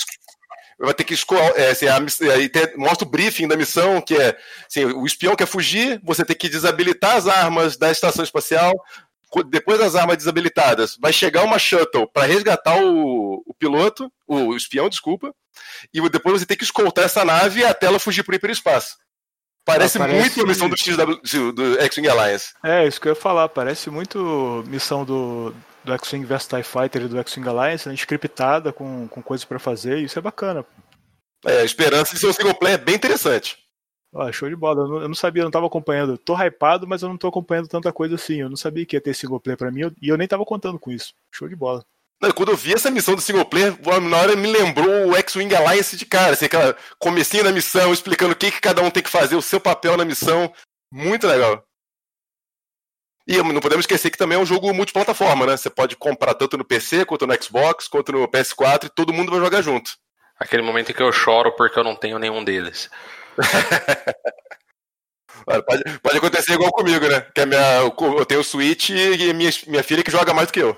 vai 0.78 0.94
ter 0.94 1.04
que 1.04 1.14
escolher. 1.14 1.52
É, 1.56 1.70
assim, 1.70 1.88
aí 1.88 2.50
mostra 2.76 3.06
o 3.06 3.10
briefing 3.10 3.48
da 3.48 3.56
missão, 3.56 4.00
que 4.00 4.14
é 4.14 4.38
assim, 4.68 4.84
o 4.84 5.04
espião 5.04 5.34
quer 5.34 5.46
fugir, 5.46 6.00
você 6.04 6.24
tem 6.24 6.36
que 6.36 6.48
desabilitar 6.48 7.16
as 7.16 7.26
armas 7.26 7.76
da 7.76 7.90
estação 7.90 8.22
espacial. 8.22 8.72
Depois 9.48 9.78
das 9.78 9.94
armas 9.94 10.16
desabilitadas, 10.16 10.96
vai 11.00 11.12
chegar 11.12 11.42
uma 11.42 11.58
shuttle 11.58 12.08
para 12.12 12.26
resgatar 12.26 12.80
o, 12.80 13.42
o 13.46 13.54
piloto, 13.54 14.10
o, 14.26 14.36
o, 14.36 14.56
espião, 14.56 14.88
desculpa, 14.88 15.34
e 15.92 16.00
depois 16.08 16.40
você 16.40 16.46
tem 16.46 16.56
que 16.56 16.64
escoltar 16.64 17.04
essa 17.04 17.24
nave 17.24 17.64
até 17.64 17.86
ela 17.86 17.98
fugir 17.98 18.22
para 18.22 18.32
o 18.32 18.36
hiperespaço. 18.36 18.96
Parece, 19.64 19.98
ah, 19.98 20.02
parece 20.02 20.20
muito 20.20 20.42
a 20.42 20.46
missão 20.46 20.68
do 20.68 20.78
XW, 20.78 21.52
do 21.52 21.80
X-Wing 21.80 22.08
Alliance. 22.08 22.54
É, 22.64 22.86
isso 22.86 23.00
que 23.00 23.08
eu 23.08 23.12
ia 23.12 23.20
falar, 23.20 23.48
parece 23.48 23.90
muito 23.90 24.62
missão 24.68 25.04
do, 25.04 25.52
do 25.82 25.92
X-Wing 25.94 26.24
vs 26.24 26.46
TIE 26.46 26.62
Fighter 26.62 27.02
e 27.02 27.08
do 27.08 27.18
X-Wing 27.18 27.48
Alliance, 27.48 27.88
né, 27.88 27.94
scriptada, 27.94 28.72
com, 28.72 29.08
com 29.08 29.20
coisas 29.20 29.44
para 29.44 29.58
fazer, 29.58 29.98
e 29.98 30.04
isso 30.04 30.18
é 30.18 30.22
bacana. 30.22 30.64
É, 31.44 31.60
a 31.60 31.64
esperança 31.64 32.14
de 32.14 32.20
ser 32.20 32.28
um 32.28 32.32
single 32.32 32.54
player 32.54 32.78
é 32.78 32.82
bem 32.82 32.94
interessante. 32.94 33.65
Ó, 34.16 34.32
show 34.32 34.48
de 34.48 34.56
bola. 34.56 34.82
Eu 34.82 34.88
não, 34.88 35.00
eu 35.02 35.08
não 35.08 35.14
sabia, 35.14 35.42
eu 35.42 35.44
não 35.44 35.50
tava 35.50 35.66
acompanhando. 35.66 36.16
Tô 36.16 36.34
hypado, 36.34 36.86
mas 36.86 37.02
eu 37.02 37.08
não 37.08 37.18
tô 37.18 37.28
acompanhando 37.28 37.68
tanta 37.68 37.92
coisa 37.92 38.14
assim. 38.14 38.40
Eu 38.40 38.48
não 38.48 38.56
sabia 38.56 38.86
que 38.86 38.96
ia 38.96 39.00
ter 39.00 39.14
single 39.14 39.38
player 39.38 39.58
pra 39.58 39.70
mim 39.70 39.92
e 40.00 40.08
eu 40.08 40.16
nem 40.16 40.26
tava 40.26 40.44
contando 40.44 40.78
com 40.78 40.90
isso. 40.90 41.12
Show 41.30 41.46
de 41.48 41.54
bola. 41.54 41.84
Não, 42.20 42.30
quando 42.30 42.50
eu 42.50 42.56
vi 42.56 42.72
essa 42.72 42.90
missão 42.90 43.14
do 43.14 43.20
single 43.20 43.44
player, 43.44 43.76
na 44.00 44.16
hora 44.16 44.34
me 44.34 44.50
lembrou 44.50 45.08
o 45.08 45.16
X-Wing 45.16 45.54
Alliance 45.54 45.98
de 45.98 46.06
cara, 46.06 46.32
assim, 46.32 46.46
aquela 46.46 46.74
comecinho 46.98 47.44
da 47.44 47.52
missão, 47.52 47.92
explicando 47.92 48.32
o 48.32 48.36
que, 48.36 48.50
que 48.50 48.58
cada 48.58 48.80
um 48.80 48.90
tem 48.90 49.02
que 49.02 49.10
fazer, 49.10 49.36
o 49.36 49.42
seu 49.42 49.60
papel 49.60 49.98
na 49.98 50.04
missão. 50.04 50.50
Muito 50.90 51.26
legal. 51.26 51.62
E 53.28 53.36
não 53.36 53.60
podemos 53.60 53.82
esquecer 53.82 54.10
que 54.10 54.16
também 54.16 54.38
é 54.38 54.40
um 54.40 54.46
jogo 54.46 54.72
multiplataforma, 54.72 55.44
né? 55.44 55.58
Você 55.58 55.68
pode 55.68 55.94
comprar 55.94 56.32
tanto 56.32 56.56
no 56.56 56.64
PC, 56.64 57.04
quanto 57.04 57.26
no 57.26 57.42
Xbox, 57.42 57.86
quanto 57.86 58.12
no 58.12 58.26
PS4, 58.26 58.84
e 58.84 58.88
todo 58.88 59.12
mundo 59.12 59.30
vai 59.30 59.40
jogar 59.40 59.60
junto. 59.60 59.90
Aquele 60.38 60.62
momento 60.62 60.90
em 60.90 60.94
que 60.94 61.02
eu 61.02 61.12
choro 61.12 61.52
porque 61.54 61.78
eu 61.78 61.84
não 61.84 61.94
tenho 61.94 62.18
nenhum 62.18 62.42
deles. 62.42 62.88
pode, 65.44 65.98
pode 66.00 66.18
acontecer 66.18 66.54
igual 66.54 66.72
comigo, 66.72 67.06
né? 67.08 67.20
Que 67.34 67.42
a 67.42 67.46
minha, 67.46 67.80
eu 67.80 68.26
tenho 68.26 68.40
o 68.40 68.44
Switch 68.44 68.90
e 68.90 69.32
minha, 69.32 69.50
minha 69.66 69.82
filha 69.82 70.02
que 70.02 70.10
joga 70.10 70.34
mais 70.34 70.48
do 70.48 70.52
que 70.52 70.60
eu. 70.60 70.76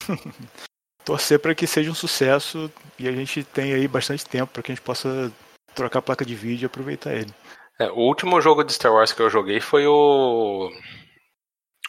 Torcer 1.04 1.38
para 1.38 1.54
que 1.54 1.66
seja 1.66 1.90
um 1.90 1.94
sucesso 1.94 2.70
e 2.98 3.08
a 3.08 3.12
gente 3.12 3.42
tenha 3.42 3.76
aí 3.76 3.88
bastante 3.88 4.26
tempo 4.26 4.52
para 4.52 4.62
que 4.62 4.72
a 4.72 4.74
gente 4.74 4.84
possa 4.84 5.32
trocar 5.74 6.00
a 6.00 6.02
placa 6.02 6.24
de 6.24 6.34
vídeo 6.34 6.64
e 6.64 6.66
aproveitar 6.66 7.14
ele. 7.14 7.32
É, 7.80 7.90
o 7.90 7.98
último 7.98 8.40
jogo 8.40 8.64
de 8.64 8.72
Star 8.72 8.92
Wars 8.92 9.12
que 9.12 9.22
eu 9.22 9.30
joguei 9.30 9.60
foi 9.60 9.86
o, 9.86 10.70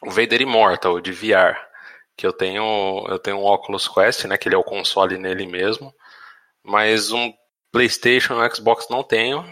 o 0.04 0.12
Vader 0.12 0.42
Immortal 0.42 1.02
de 1.02 1.12
VR, 1.12 1.58
que 2.16 2.26
eu 2.26 2.32
tenho 2.32 3.06
eu 3.08 3.18
tenho 3.18 3.38
um 3.38 3.46
Oculus 3.46 3.88
Quest, 3.88 4.26
né, 4.26 4.38
que 4.38 4.48
ele 4.48 4.56
é 4.56 4.58
o 4.58 4.64
console 4.64 5.18
nele 5.18 5.48
mesmo, 5.48 5.94
mas 6.64 7.12
um 7.12 7.34
PlayStation, 7.72 8.36
um 8.36 8.54
Xbox 8.54 8.88
não 8.90 9.04
tenho. 9.04 9.44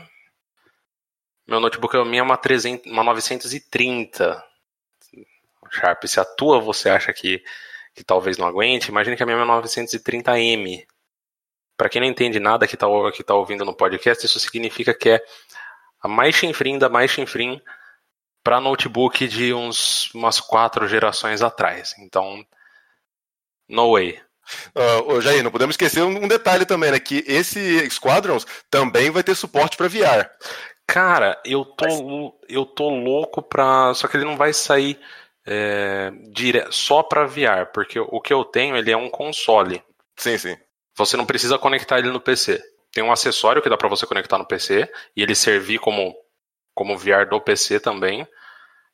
Meu 1.47 1.59
notebook 1.59 1.95
é 1.95 2.21
uma 2.21 2.37
300, 2.37 2.91
uma 2.91 3.03
930. 3.03 4.43
Sharp, 5.71 6.03
se 6.05 6.19
a 6.19 6.25
tua 6.25 6.59
você 6.59 6.89
acha 6.89 7.13
que 7.13 7.43
que 7.97 8.03
talvez 8.03 8.37
não 8.37 8.45
aguente, 8.45 8.89
imagine 8.89 9.17
que 9.17 9.23
a 9.23 9.25
minha 9.25 9.39
é 9.39 9.43
930M. 9.43 10.85
Para 11.75 11.89
quem 11.89 11.99
não 11.99 12.07
entende 12.07 12.39
nada 12.39 12.67
que 12.67 12.75
está 12.75 12.85
que 13.11 13.23
tá 13.23 13.33
ouvindo 13.33 13.65
no 13.65 13.73
podcast, 13.73 14.23
isso 14.23 14.39
significa 14.39 14.93
que 14.93 15.09
é 15.09 15.25
a 15.99 16.07
mais 16.07 16.35
chinfrim 16.35 16.77
da 16.77 16.89
mais 16.89 17.09
chinfrim 17.09 17.59
para 18.43 18.61
notebook 18.61 19.27
de 19.27 19.51
uns 19.51 20.13
umas 20.13 20.39
quatro 20.39 20.87
gerações 20.87 21.41
atrás. 21.41 21.95
Então, 21.97 22.45
no 23.67 23.93
way. 23.93 24.21
Uh, 24.75 25.19
Jair, 25.19 25.43
não 25.43 25.51
podemos 25.51 25.73
esquecer 25.73 26.03
um 26.03 26.27
detalhe 26.27 26.65
também, 26.65 26.91
né? 26.91 26.99
Que 26.99 27.23
esse 27.27 27.89
Squadrons 27.89 28.45
também 28.69 29.09
vai 29.09 29.23
ter 29.23 29.35
suporte 29.35 29.75
para 29.75 29.89
VR. 29.89 30.29
Cara, 30.87 31.39
eu 31.43 31.65
tô, 31.65 32.39
eu 32.47 32.65
tô 32.65 32.89
louco 32.89 33.41
pra. 33.41 33.93
Só 33.93 34.07
que 34.07 34.15
ele 34.15 34.25
não 34.25 34.37
vai 34.37 34.53
sair 34.53 34.97
é, 35.45 36.11
dire... 36.31 36.65
só 36.71 37.03
para 37.03 37.25
VR, 37.25 37.67
porque 37.73 37.99
o 37.99 38.21
que 38.21 38.33
eu 38.33 38.45
tenho 38.45 38.77
ele 38.77 38.91
é 38.91 38.97
um 38.97 39.09
console. 39.09 39.83
Sim, 40.15 40.37
sim. 40.37 40.57
Você 40.95 41.17
não 41.17 41.25
precisa 41.25 41.59
conectar 41.59 41.99
ele 41.99 42.09
no 42.09 42.21
PC. 42.21 42.63
Tem 42.91 43.03
um 43.03 43.11
acessório 43.11 43.61
que 43.61 43.69
dá 43.69 43.77
para 43.77 43.89
você 43.89 44.05
conectar 44.05 44.37
no 44.37 44.47
PC 44.47 44.89
e 45.15 45.21
ele 45.21 45.35
servir 45.35 45.79
como 45.79 46.15
como 46.73 46.97
VR 46.97 47.27
do 47.29 47.41
PC 47.41 47.79
também. 47.79 48.27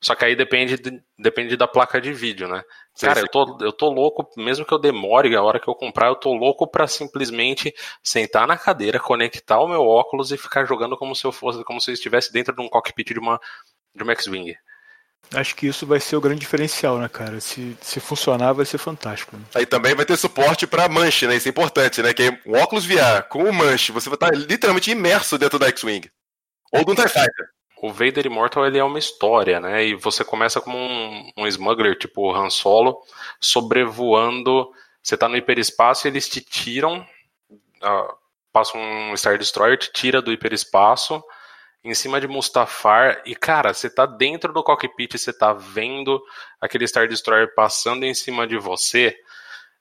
Só 0.02 0.16
que 0.16 0.26
aí 0.26 0.36
depende, 0.36 0.78
de, 0.78 1.02
depende 1.18 1.56
da 1.56 1.68
placa 1.68 2.02
de 2.02 2.14
vídeo, 2.14 2.48
né? 2.48 2.64
Sim, 2.96 3.08
Cara, 3.08 3.20
sim. 3.22 3.26
Eu, 3.26 3.30
tô, 3.30 3.58
eu 3.62 3.72
tô 3.72 3.90
louco, 3.90 4.30
mesmo 4.38 4.66
que 4.66 4.74
eu 4.74 4.80
demore 4.80 5.36
a 5.36 5.42
hora 5.42 5.60
que 5.60 5.68
eu 5.68 5.74
comprar, 5.74 6.08
eu 6.08 6.16
tô 6.16 6.34
louco 6.34 6.68
para 6.68 6.88
simplesmente 6.88 7.74
sentar 8.04 8.48
na 8.48 8.58
cadeira, 8.58 9.00
conectar 9.00 9.60
o 9.60 9.68
meu 9.68 9.82
óculos 9.82 10.32
e 10.32 10.38
ficar 10.38 10.66
jogando 10.66 10.96
como 10.96 11.16
se 11.16 11.26
eu 11.26 11.32
fosse, 11.32 11.64
como 11.64 11.82
se 11.82 11.90
eu 11.90 11.94
estivesse 11.94 12.32
dentro 12.32 12.56
de 12.56 12.62
um 12.62 12.70
cockpit 12.70 13.14
de 13.14 13.20
uma, 13.20 13.40
de 13.96 14.04
uma 14.04 14.14
X-Wing. 14.14 14.56
Acho 15.34 15.56
que 15.56 15.66
isso 15.66 15.88
vai 15.88 16.00
ser 16.00 16.16
o 16.16 16.22
grande 16.22 16.42
diferencial, 16.42 17.00
né, 17.00 17.08
cara? 17.10 17.40
Se, 17.40 17.76
se 17.82 18.00
funcionar, 18.00 18.54
vai 18.54 18.66
ser 18.66 18.78
fantástico. 18.78 19.36
Né? 19.36 19.44
Aí 19.56 19.66
também 19.66 19.96
vai 19.96 20.06
ter 20.06 20.18
suporte 20.18 20.68
para 20.68 20.88
manche, 20.88 21.26
né? 21.26 21.36
Isso 21.36 21.48
é 21.48 21.52
importante, 21.52 22.04
né? 22.04 22.14
Que 22.14 22.24
é 22.24 22.42
um 22.46 22.62
óculos 22.62 22.86
VR 22.86 23.24
com 23.30 23.44
o 23.44 23.54
manche, 23.54 23.92
você 23.92 24.10
vai 24.10 24.16
estar 24.16 24.30
literalmente 24.36 24.92
imerso 24.92 25.38
dentro 25.38 25.58
da 25.58 25.68
X-Wing. 25.68 26.10
Ou 26.72 26.86
do 26.86 26.94
TIE 26.94 27.08
Fighter. 27.08 27.48
O 27.84 27.92
Vader 27.92 28.26
Immortal 28.26 28.66
ele 28.66 28.78
é 28.78 28.84
uma 28.84 28.98
história, 28.98 29.60
né? 29.60 29.84
E 29.84 29.94
você 29.94 30.24
começa 30.24 30.62
como 30.62 30.78
um, 30.78 31.30
um 31.36 31.46
smuggler, 31.46 31.98
tipo 31.98 32.34
Han 32.34 32.50
Solo, 32.50 33.04
sobrevoando. 33.42 34.72
Você 35.02 35.18
tá 35.18 35.28
no 35.28 35.36
hiperespaço 35.36 36.08
e 36.08 36.10
eles 36.10 36.30
te 36.30 36.40
tiram. 36.40 37.06
Uh, 37.52 38.16
passa 38.54 38.78
um 38.78 39.18
Star 39.18 39.38
Destroyer, 39.38 39.78
te 39.78 39.92
tira 39.92 40.22
do 40.22 40.32
hiperespaço 40.32 41.22
em 41.84 41.94
cima 41.94 42.22
de 42.22 42.28
Mustafar 42.30 43.22
e, 43.26 43.36
cara, 43.36 43.74
você 43.74 43.90
tá 43.90 44.06
dentro 44.06 44.54
do 44.54 44.64
cockpit, 44.64 45.18
você 45.18 45.34
tá 45.34 45.52
vendo 45.52 46.24
aquele 46.62 46.88
Star 46.88 47.10
Destroyer 47.10 47.54
passando 47.54 48.06
em 48.06 48.14
cima 48.14 48.48
de 48.48 48.58
você. 48.58 49.14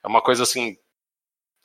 É 0.02 0.08
uma 0.08 0.20
coisa 0.20 0.42
assim, 0.42 0.76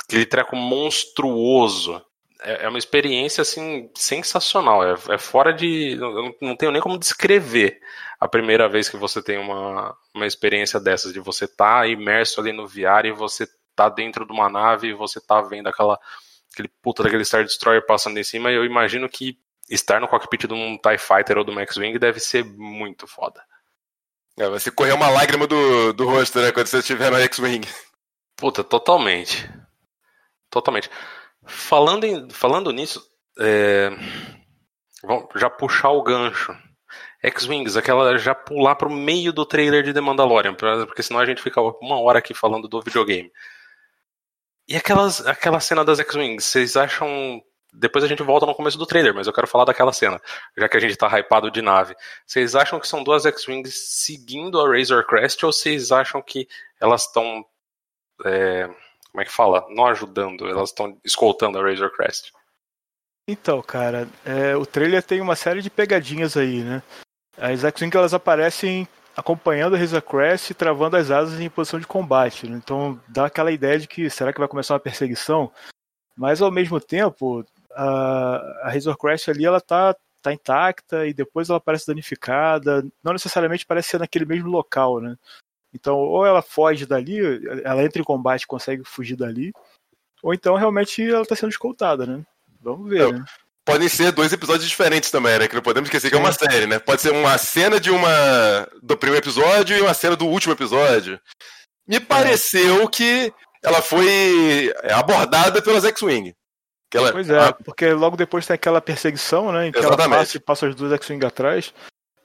aquele 0.03 0.27
treco 0.27 0.55
monstruoso. 0.55 1.99
É, 2.41 2.65
é 2.65 2.69
uma 2.69 2.77
experiência 2.77 3.41
assim 3.41 3.89
sensacional. 3.95 4.83
É, 4.83 4.95
é 5.09 5.17
fora 5.17 5.53
de. 5.53 5.93
Eu 5.93 6.35
não 6.41 6.55
tenho 6.55 6.71
nem 6.71 6.81
como 6.81 6.99
descrever 6.99 7.79
a 8.19 8.27
primeira 8.27 8.67
vez 8.67 8.89
que 8.89 8.97
você 8.97 9.21
tem 9.21 9.37
uma, 9.37 9.95
uma 10.13 10.25
experiência 10.25 10.79
dessas, 10.79 11.13
de 11.13 11.19
você 11.19 11.45
estar 11.45 11.81
tá 11.81 11.87
imerso 11.87 12.39
ali 12.41 12.51
no 12.51 12.67
VR 12.67 13.05
e 13.05 13.11
você 13.11 13.47
tá 13.75 13.89
dentro 13.89 14.25
de 14.25 14.33
uma 14.33 14.49
nave 14.49 14.87
e 14.87 14.93
você 14.93 15.21
tá 15.21 15.41
vendo 15.41 15.67
aquela 15.67 15.99
aquele 16.57 16.69
puta 16.81 17.03
daquele 17.03 17.23
Star 17.23 17.43
Destroyer 17.43 17.85
passando 17.85 18.17
em 18.17 18.23
cima, 18.23 18.51
e 18.51 18.55
eu 18.55 18.65
imagino 18.65 19.07
que 19.07 19.37
estar 19.69 20.01
no 20.01 20.07
cockpit 20.07 20.47
de 20.47 20.53
um 20.53 20.77
TIE 20.77 20.97
Fighter 20.97 21.37
ou 21.37 21.43
do 21.43 21.53
Max 21.53 21.77
Wing 21.77 21.97
deve 21.99 22.19
ser 22.19 22.43
muito 22.43 23.05
foda. 23.05 23.43
É, 24.37 24.49
você 24.49 24.71
correr 24.71 24.93
uma 24.93 25.09
lágrima 25.09 25.45
do, 25.45 25.93
do 25.93 26.07
rosto, 26.07 26.39
né, 26.39 26.51
quando 26.51 26.67
você 26.67 26.79
estiver 26.79 27.11
no 27.11 27.17
X-Wing. 27.17 27.67
Puta, 28.35 28.63
totalmente. 28.63 29.49
Totalmente. 30.49 30.89
Falando, 31.47 32.03
em, 32.03 32.29
falando 32.29 32.71
nisso, 32.71 33.03
é, 33.39 33.89
vamos 35.03 35.27
já 35.35 35.49
puxar 35.49 35.89
o 35.89 36.03
gancho. 36.03 36.55
X-Wings, 37.23 37.75
aquela 37.75 38.17
já 38.17 38.35
pular 38.35 38.75
pro 38.75 38.89
meio 38.89 39.33
do 39.33 39.45
trailer 39.45 39.83
de 39.83 39.93
The 39.93 39.99
Mandalorian, 39.99 40.53
porque 40.53 41.01
senão 41.01 41.19
a 41.19 41.25
gente 41.25 41.41
fica 41.41 41.59
uma 41.61 41.99
hora 41.99 42.19
aqui 42.19 42.33
falando 42.33 42.67
do 42.67 42.81
videogame. 42.81 43.31
E 44.67 44.75
aquelas, 44.75 45.25
aquela 45.25 45.59
cena 45.59 45.83
das 45.83 45.99
X-Wings, 45.99 46.45
vocês 46.45 46.77
acham 46.77 47.41
depois 47.73 48.03
a 48.03 48.07
gente 48.07 48.23
volta 48.23 48.45
no 48.45 48.55
começo 48.55 48.77
do 48.77 48.85
trailer, 48.85 49.13
mas 49.13 49.27
eu 49.27 49.33
quero 49.33 49.47
falar 49.47 49.65
daquela 49.65 49.93
cena, 49.93 50.21
já 50.57 50.67
que 50.67 50.77
a 50.77 50.79
gente 50.79 50.95
tá 50.95 51.07
hypado 51.19 51.51
de 51.51 51.61
nave. 51.61 51.95
Vocês 52.25 52.55
acham 52.55 52.79
que 52.79 52.87
são 52.87 53.03
duas 53.03 53.25
X-Wings 53.25 53.73
seguindo 54.03 54.59
a 54.59 54.67
Razor 54.67 55.05
Crest 55.05 55.43
ou 55.43 55.51
vocês 55.51 55.91
acham 55.91 56.21
que 56.21 56.47
elas 56.79 57.03
estão. 57.03 57.45
É, 58.25 58.69
como 59.11 59.21
é 59.21 59.25
que 59.25 59.31
fala? 59.31 59.65
Não 59.69 59.85
ajudando, 59.87 60.47
elas 60.47 60.69
estão 60.69 60.97
escoltando 61.03 61.57
a 61.59 61.63
Razor 61.63 61.91
Crest? 61.91 62.31
Então, 63.27 63.61
cara, 63.61 64.07
é, 64.25 64.55
o 64.55 64.65
trailer 64.65 65.03
tem 65.03 65.19
uma 65.19 65.35
série 65.35 65.61
de 65.61 65.69
pegadinhas 65.69 66.37
aí, 66.37 66.63
né? 66.63 66.81
As 67.37 67.63
X-Wings 67.63 67.95
elas 67.95 68.13
aparecem 68.13 68.87
acompanhando 69.15 69.75
a 69.75 69.79
Razor 69.79 70.01
Crest 70.01 70.51
e 70.51 70.53
travando 70.53 70.95
as 70.95 71.11
asas 71.11 71.39
em 71.39 71.49
posição 71.49 71.79
de 71.79 71.87
combate. 71.87 72.47
Né? 72.47 72.55
Então 72.55 73.01
dá 73.07 73.25
aquela 73.25 73.51
ideia 73.51 73.79
de 73.79 73.87
que 73.87 74.09
será 74.09 74.31
que 74.31 74.39
vai 74.39 74.47
começar 74.47 74.75
uma 74.75 74.79
perseguição? 74.79 75.51
Mas 76.15 76.41
ao 76.41 76.51
mesmo 76.51 76.79
tempo, 76.79 77.43
a, 77.71 78.37
a 78.63 78.69
Razor 78.71 78.97
Crest 78.97 79.29
ali 79.29 79.45
ela 79.45 79.59
tá, 79.59 79.95
tá 80.21 80.31
intacta 80.31 81.05
e 81.05 81.13
depois 81.13 81.49
ela 81.49 81.59
parece 81.59 81.87
danificada, 81.87 82.85
não 83.03 83.13
necessariamente 83.13 83.65
parece 83.65 83.89
ser 83.89 83.99
naquele 83.99 84.25
mesmo 84.25 84.49
local, 84.49 85.01
né? 85.01 85.15
Então, 85.73 85.97
ou 85.97 86.25
ela 86.25 86.41
foge 86.41 86.85
dali, 86.85 87.19
ela 87.63 87.83
entra 87.83 88.01
em 88.01 88.05
combate 88.05 88.43
e 88.43 88.47
consegue 88.47 88.83
fugir 88.85 89.15
dali, 89.15 89.51
ou 90.23 90.33
então 90.33 90.55
realmente 90.55 91.01
ela 91.07 91.21
está 91.21 91.35
sendo 91.35 91.51
escoltada, 91.51 92.05
né? 92.05 92.23
Vamos 92.61 92.89
ver, 92.89 93.13
né? 93.13 93.25
Podem 93.63 93.89
ser 93.89 94.13
dois 94.13 94.31
episódios 94.31 94.67
diferentes 94.67 95.11
também, 95.11 95.37
né? 95.37 95.47
Que 95.47 95.55
não 95.55 95.61
podemos 95.61 95.87
esquecer 95.87 96.09
que 96.09 96.15
é 96.15 96.19
uma 96.19 96.31
série, 96.31 96.65
né? 96.65 96.79
Pode 96.79 97.01
ser 97.01 97.11
uma 97.11 97.37
cena 97.37 97.81
de 97.81 97.91
uma 97.91 98.65
do 98.81 98.95
primeiro 98.95 99.23
episódio 99.25 99.77
e 99.77 99.81
uma 99.81 99.93
cena 99.93 100.15
do 100.15 100.25
último 100.25 100.53
episódio. 100.53 101.19
Me 101.85 101.99
pareceu 101.99 102.83
é. 102.83 102.87
que 102.87 103.33
ela 103.61 103.81
foi 103.81 104.73
abordada 104.89 105.61
pelas 105.61 105.83
X-Wing. 105.83 106.33
Aquela... 106.89 107.11
Pois 107.11 107.29
é, 107.29 107.51
porque 107.51 107.91
logo 107.91 108.15
depois 108.15 108.47
tem 108.47 108.53
aquela 108.53 108.79
perseguição, 108.79 109.51
né? 109.51 109.67
Em 109.67 109.71
que 109.73 109.79
Exatamente. 109.79 110.13
ela 110.13 110.19
passa 110.19 110.39
passa 110.39 110.67
as 110.67 110.75
duas 110.75 110.93
X-Wing 110.93 111.25
atrás. 111.25 111.73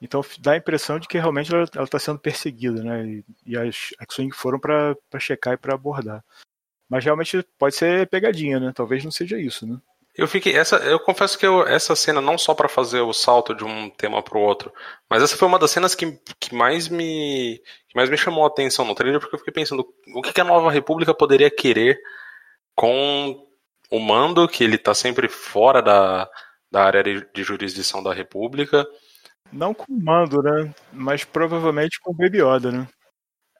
Então 0.03 0.21
dá 0.39 0.51
a 0.51 0.57
impressão 0.57 0.99
de 0.99 1.07
que 1.07 1.17
realmente 1.17 1.49
ela 1.53 1.63
está 1.63 1.97
sendo 1.97 2.19
perseguida, 2.19 2.83
né? 2.83 3.05
E, 3.05 3.25
e 3.45 3.57
as 3.57 3.93
X-Wing 4.01 4.35
foram 4.35 4.59
para 4.59 4.97
checar 5.17 5.53
e 5.53 5.57
para 5.57 5.73
abordar. 5.73 6.21
Mas 6.89 7.05
realmente 7.05 7.41
pode 7.57 7.75
ser 7.75 8.07
pegadinha, 8.09 8.59
né? 8.59 8.73
Talvez 8.75 9.03
não 9.05 9.11
seja 9.11 9.39
isso, 9.39 9.65
né? 9.65 9.77
Eu 10.13 10.27
fiquei 10.27 10.55
essa, 10.55 10.75
eu 10.75 10.99
confesso 10.99 11.39
que 11.39 11.45
eu, 11.45 11.65
essa 11.65 11.95
cena 11.95 12.21
não 12.21 12.37
só 12.37 12.53
para 12.53 12.67
fazer 12.67 12.99
o 12.99 13.13
salto 13.13 13.55
de 13.55 13.63
um 13.63 13.89
tema 13.89 14.21
para 14.21 14.37
o 14.37 14.41
outro, 14.41 14.71
mas 15.09 15.23
essa 15.23 15.35
foi 15.35 15.47
uma 15.47 15.57
das 15.57 15.71
cenas 15.71 15.95
que, 15.95 16.19
que 16.39 16.53
mais 16.53 16.87
me 16.87 17.59
que 17.87 17.95
mais 17.95 18.09
me 18.09 18.17
chamou 18.17 18.43
a 18.43 18.47
atenção 18.47 18.85
no 18.85 18.93
trailer, 18.93 19.19
porque 19.19 19.33
eu 19.35 19.39
fiquei 19.39 19.53
pensando 19.53 19.87
o 20.13 20.21
que, 20.21 20.33
que 20.33 20.41
a 20.41 20.43
Nova 20.43 20.69
República 20.69 21.15
poderia 21.15 21.49
querer 21.49 21.97
com 22.75 23.47
o 23.89 23.99
Mando, 23.99 24.47
que 24.47 24.63
ele 24.63 24.77
tá 24.77 24.93
sempre 24.93 25.27
fora 25.29 25.81
da, 25.81 26.29
da 26.69 26.83
área 26.83 27.03
de 27.03 27.43
jurisdição 27.43 28.03
da 28.03 28.13
República. 28.13 28.85
Não 29.53 29.73
com 29.73 29.85
o 29.91 30.03
Mando, 30.03 30.41
né? 30.41 30.73
Mas 30.91 31.23
provavelmente 31.23 31.99
com 32.01 32.11
o 32.11 32.15
Baby 32.15 32.41
Yoda, 32.41 32.71
né? 32.71 32.87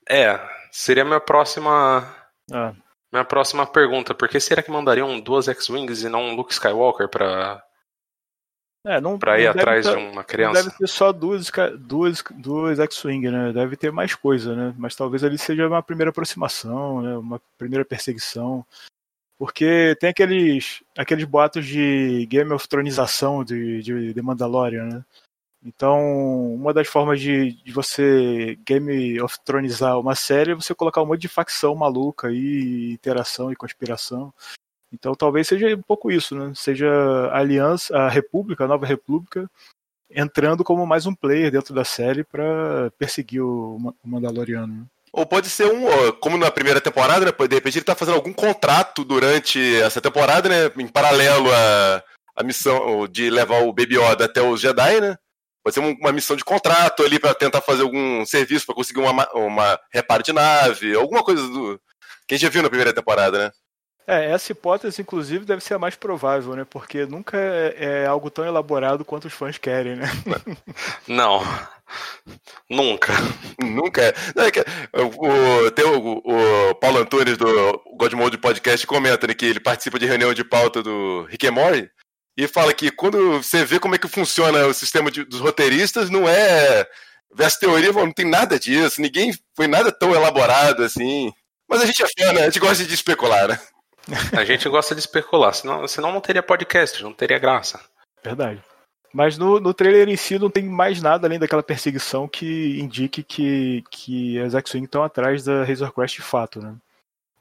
É, 0.09 0.39
seria 0.71 1.05
minha 1.05 1.21
próxima. 1.21 2.13
Ah. 2.51 2.73
Minha 3.11 3.23
próxima 3.23 3.65
pergunta. 3.65 4.15
Por 4.15 4.27
que 4.27 4.39
será 4.39 4.63
que 4.63 4.71
mandariam 4.71 5.19
duas 5.19 5.47
X-Wings 5.47 6.03
e 6.03 6.09
não 6.09 6.23
um 6.23 6.35
Luke 6.35 6.51
Skywalker 6.51 7.07
pra, 7.07 7.63
é, 8.85 8.99
não, 8.99 9.17
pra 9.17 9.39
ir 9.39 9.45
não 9.45 9.51
atrás 9.51 9.85
ter, 9.85 9.95
de 9.95 9.97
uma 9.97 10.23
criança? 10.23 10.61
deve 10.61 10.75
ter 10.75 10.87
só 10.87 11.13
duas, 11.13 11.49
duas, 11.79 12.21
duas 12.31 12.79
X-Wing, 12.79 13.29
né? 13.29 13.53
Deve 13.53 13.77
ter 13.77 13.91
mais 13.91 14.13
coisa, 14.13 14.53
né? 14.55 14.73
Mas 14.77 14.95
talvez 14.95 15.23
ali 15.23 15.37
seja 15.37 15.67
uma 15.67 15.81
primeira 15.81 16.09
aproximação, 16.09 17.01
né? 17.01 17.17
Uma 17.17 17.41
primeira 17.57 17.85
perseguição. 17.85 18.65
Porque 19.37 19.95
tem 19.99 20.09
aqueles, 20.09 20.83
aqueles 20.97 21.23
boatos 21.23 21.65
de 21.65 22.25
Game 22.25 22.51
of 22.51 22.67
Tronização 22.67 23.43
de, 23.43 23.81
de, 23.81 24.13
de 24.13 24.21
Mandalorian, 24.21 24.85
né? 24.85 25.05
Então, 25.65 26.53
uma 26.53 26.73
das 26.73 26.87
formas 26.87 27.21
de, 27.21 27.53
de, 27.63 27.71
você 27.71 28.59
Game 28.65 29.21
of 29.21 29.37
Thronizar 29.45 29.97
uma 29.97 30.13
série 30.13 30.51
é 30.51 30.55
você 30.55 30.75
colocar 30.75 31.01
um 31.01 31.05
monte 31.05 31.21
de 31.21 31.29
facção 31.29 31.73
maluca 31.73 32.27
aí, 32.27 32.91
interação 32.91 33.51
e 33.51 33.55
conspiração. 33.55 34.33
Então, 34.91 35.15
talvez 35.15 35.47
seja 35.47 35.73
um 35.73 35.81
pouco 35.81 36.11
isso, 36.11 36.35
né? 36.35 36.51
Seja 36.53 36.89
a 37.31 37.39
Aliança, 37.39 37.97
a 37.97 38.09
República, 38.09 38.65
a 38.65 38.67
Nova 38.67 38.85
República, 38.85 39.49
entrando 40.11 40.63
como 40.63 40.85
mais 40.85 41.05
um 41.05 41.15
player 41.15 41.49
dentro 41.49 41.73
da 41.73 41.85
série 41.85 42.23
para 42.23 42.91
perseguir 42.99 43.41
o, 43.41 43.77
o 44.03 44.07
Mandaloriano. 44.07 44.67
Né? 44.67 44.85
Ou 45.13 45.25
pode 45.25 45.49
ser 45.49 45.65
um, 45.67 46.11
como 46.19 46.37
na 46.37 46.51
primeira 46.51 46.81
temporada, 46.81 47.25
né? 47.25 47.31
De 47.31 47.55
repente 47.55 47.77
ele 47.77 47.85
tá 47.85 47.95
fazendo 47.95 48.15
algum 48.15 48.33
contrato 48.33 49.05
durante 49.05 49.59
essa 49.77 50.01
temporada, 50.01 50.49
né? 50.49 50.71
Em 50.77 50.87
paralelo 50.87 51.51
à, 51.53 52.03
à 52.35 52.43
missão 52.43 53.07
de 53.07 53.29
levar 53.29 53.63
o 53.63 53.71
Baby 53.71 53.95
Yoda 53.97 54.25
até 54.25 54.41
os 54.41 54.59
Jedi, 54.59 54.99
né? 54.99 55.17
Pode 55.63 55.73
ser 55.73 55.79
uma 55.79 56.11
missão 56.11 56.35
de 56.35 56.43
contrato 56.43 57.03
ali 57.03 57.17
para 57.17 57.33
tentar 57.33 57.61
fazer 57.61 57.83
algum 57.83 58.25
serviço 58.25 58.65
para 58.65 58.75
conseguir 58.75 58.99
uma, 58.99 59.27
uma 59.33 59.79
reparo 59.91 60.21
de 60.21 60.33
nave, 60.33 60.95
alguma 60.95 61.23
coisa 61.23 61.41
do. 61.47 61.79
Que 62.27 62.35
a 62.35 62.37
gente 62.37 62.45
já 62.45 62.49
viu 62.49 62.61
na 62.61 62.69
primeira 62.69 62.93
temporada, 62.93 63.45
né? 63.45 63.51
É, 64.05 64.31
essa 64.31 64.51
hipótese, 64.51 65.01
inclusive, 65.01 65.45
deve 65.45 65.63
ser 65.63 65.75
a 65.75 65.79
mais 65.79 65.95
provável, 65.95 66.55
né? 66.55 66.65
Porque 66.69 67.05
nunca 67.05 67.37
é, 67.37 68.01
é 68.03 68.05
algo 68.05 68.29
tão 68.29 68.45
elaborado 68.45 69.05
quanto 69.05 69.25
os 69.25 69.33
fãs 69.33 69.57
querem, 69.57 69.95
né? 69.95 70.05
Não. 71.07 71.41
Nunca. 72.69 73.13
Nunca 73.61 74.01
é. 74.01 74.13
Não, 74.35 74.43
é 74.43 74.51
que, 74.51 74.59
o, 74.93 75.71
tem 75.71 75.85
o, 75.85 76.21
o, 76.25 76.75
Paulo 76.75 76.99
Antunes 76.99 77.37
do 77.37 77.81
Godmode 77.97 78.37
Podcast 78.37 78.85
comenta 78.85 79.27
né, 79.27 79.33
que 79.33 79.45
ele 79.45 79.59
participa 79.59 79.99
de 79.99 80.05
reunião 80.05 80.33
de 80.33 80.43
pauta 80.43 80.83
do 80.83 81.23
Rick 81.29 81.47
and 81.47 81.51
Morty 81.51 81.89
e 82.35 82.47
fala 82.47 82.73
que 82.73 82.91
quando 82.91 83.41
você 83.41 83.63
vê 83.63 83.79
como 83.79 83.95
é 83.95 83.97
que 83.97 84.07
funciona 84.07 84.65
o 84.65 84.73
sistema 84.73 85.11
de, 85.11 85.23
dos 85.23 85.39
roteiristas, 85.39 86.09
não 86.09 86.27
é. 86.27 86.87
Vê 87.33 87.45
as 87.45 87.57
teorias, 87.57 87.95
não 87.95 88.11
tem 88.11 88.29
nada 88.29 88.59
disso, 88.59 89.01
ninguém 89.01 89.33
foi 89.55 89.67
nada 89.67 89.91
tão 89.91 90.13
elaborado 90.13 90.83
assim. 90.83 91.31
Mas 91.67 91.81
a 91.81 91.85
gente 91.85 92.03
é 92.03 92.07
fã, 92.07 92.33
né? 92.33 92.41
A 92.41 92.45
gente 92.45 92.59
gosta 92.59 92.83
de 92.83 92.93
especular, 92.93 93.47
né? 93.47 93.59
A 94.37 94.43
gente 94.43 94.67
gosta 94.67 94.93
de 94.93 95.01
especular, 95.01 95.53
senão, 95.53 95.87
senão 95.87 96.11
não 96.11 96.21
teria 96.21 96.43
podcast, 96.43 97.01
não 97.01 97.13
teria 97.13 97.39
graça. 97.39 97.79
Verdade. 98.23 98.61
Mas 99.13 99.37
no, 99.37 99.59
no 99.59 99.73
trailer 99.73 100.09
em 100.09 100.17
si 100.17 100.39
não 100.39 100.49
tem 100.49 100.63
mais 100.63 101.01
nada 101.01 101.27
além 101.27 101.37
daquela 101.37 101.61
perseguição 101.61 102.27
que 102.27 102.79
indique 102.79 103.21
que, 103.21 103.83
que 103.91 104.39
as 104.39 104.55
X-Wing 104.55 104.85
estão 104.85 105.03
atrás 105.03 105.43
da 105.43 105.63
Razor 105.63 105.91
Crest 105.93 106.15
de 106.15 106.23
fato, 106.23 106.59
né? 106.59 106.75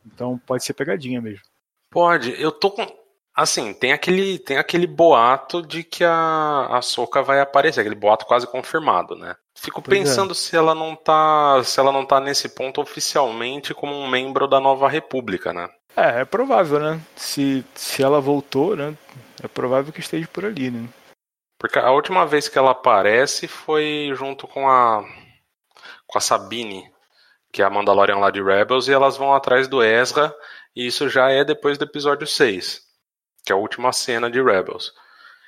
Então 0.07 0.39
pode 0.47 0.65
ser 0.65 0.75
pegadinha 0.75 1.21
mesmo. 1.21 1.43
Pode, 1.91 2.41
eu 2.41 2.53
tô 2.53 2.71
com. 2.71 2.87
Assim, 3.35 3.73
tem 3.73 3.93
aquele, 3.93 4.39
tem 4.39 4.59
aquele 4.59 4.87
boato 4.87 5.62
de 5.62 5.83
que 5.83 6.05
a, 6.05 6.69
a 6.71 6.83
Soca 6.83 7.23
vai 7.23 7.41
aparecer, 7.41 7.81
aquele 7.81 7.95
boato 7.95 8.27
quase 8.27 8.47
confirmado, 8.47 9.17
né? 9.17 9.35
Fico 9.55 9.81
pois 9.81 9.97
é. 9.97 10.01
pensando 10.03 10.33
é. 10.33 10.35
se 10.35 10.55
ela 10.55 10.75
não 10.75 10.95
tá. 10.95 11.62
Se 11.65 11.81
ela 11.81 11.91
não 11.91 12.05
tá 12.05 12.21
nesse 12.21 12.49
ponto 12.49 12.81
oficialmente 12.81 13.73
como 13.73 13.95
um 13.95 14.09
membro 14.09 14.47
da 14.47 14.61
nova 14.61 14.89
república, 14.89 15.53
né? 15.53 15.69
É, 15.97 16.21
é 16.21 16.25
provável, 16.25 16.79
né? 16.79 17.01
Se, 17.17 17.65
se 17.75 18.03
ela 18.03 18.21
voltou, 18.21 18.77
né? 18.77 18.97
É 19.42 19.49
provável 19.49 19.92
que 19.92 20.01
esteja 20.01 20.29
por 20.31 20.45
ali, 20.45 20.71
né? 20.71 20.88
Porque 21.59 21.79
a 21.79 21.90
última 21.90 22.27
vez 22.27 22.49
que 22.49 22.59
ela 22.59 22.73
aparece 22.73 23.47
foi 23.47 24.11
junto 24.14 24.47
com 24.47 24.68
a. 24.68 25.05
com 26.07 26.18
a 26.18 26.21
Sabine, 26.21 26.85
que 27.53 27.62
é 27.62 27.64
a 27.64 27.71
Mandalorian 27.71 28.16
lá 28.16 28.31
de 28.31 28.42
Rebels, 28.42 28.88
e 28.88 28.92
elas 28.92 29.16
vão 29.16 29.33
atrás 29.33 29.68
do 29.68 29.83
Ezra, 29.83 30.35
e 30.75 30.87
isso 30.87 31.09
já 31.09 31.31
é 31.31 31.45
depois 31.45 31.79
do 31.79 31.85
episódio 31.85 32.27
6, 32.27 32.82
que 33.44 33.52
é 33.52 33.55
a 33.55 33.59
última 33.59 33.92
cena 33.92 34.31
de 34.31 34.42
Rebels. 34.42 34.92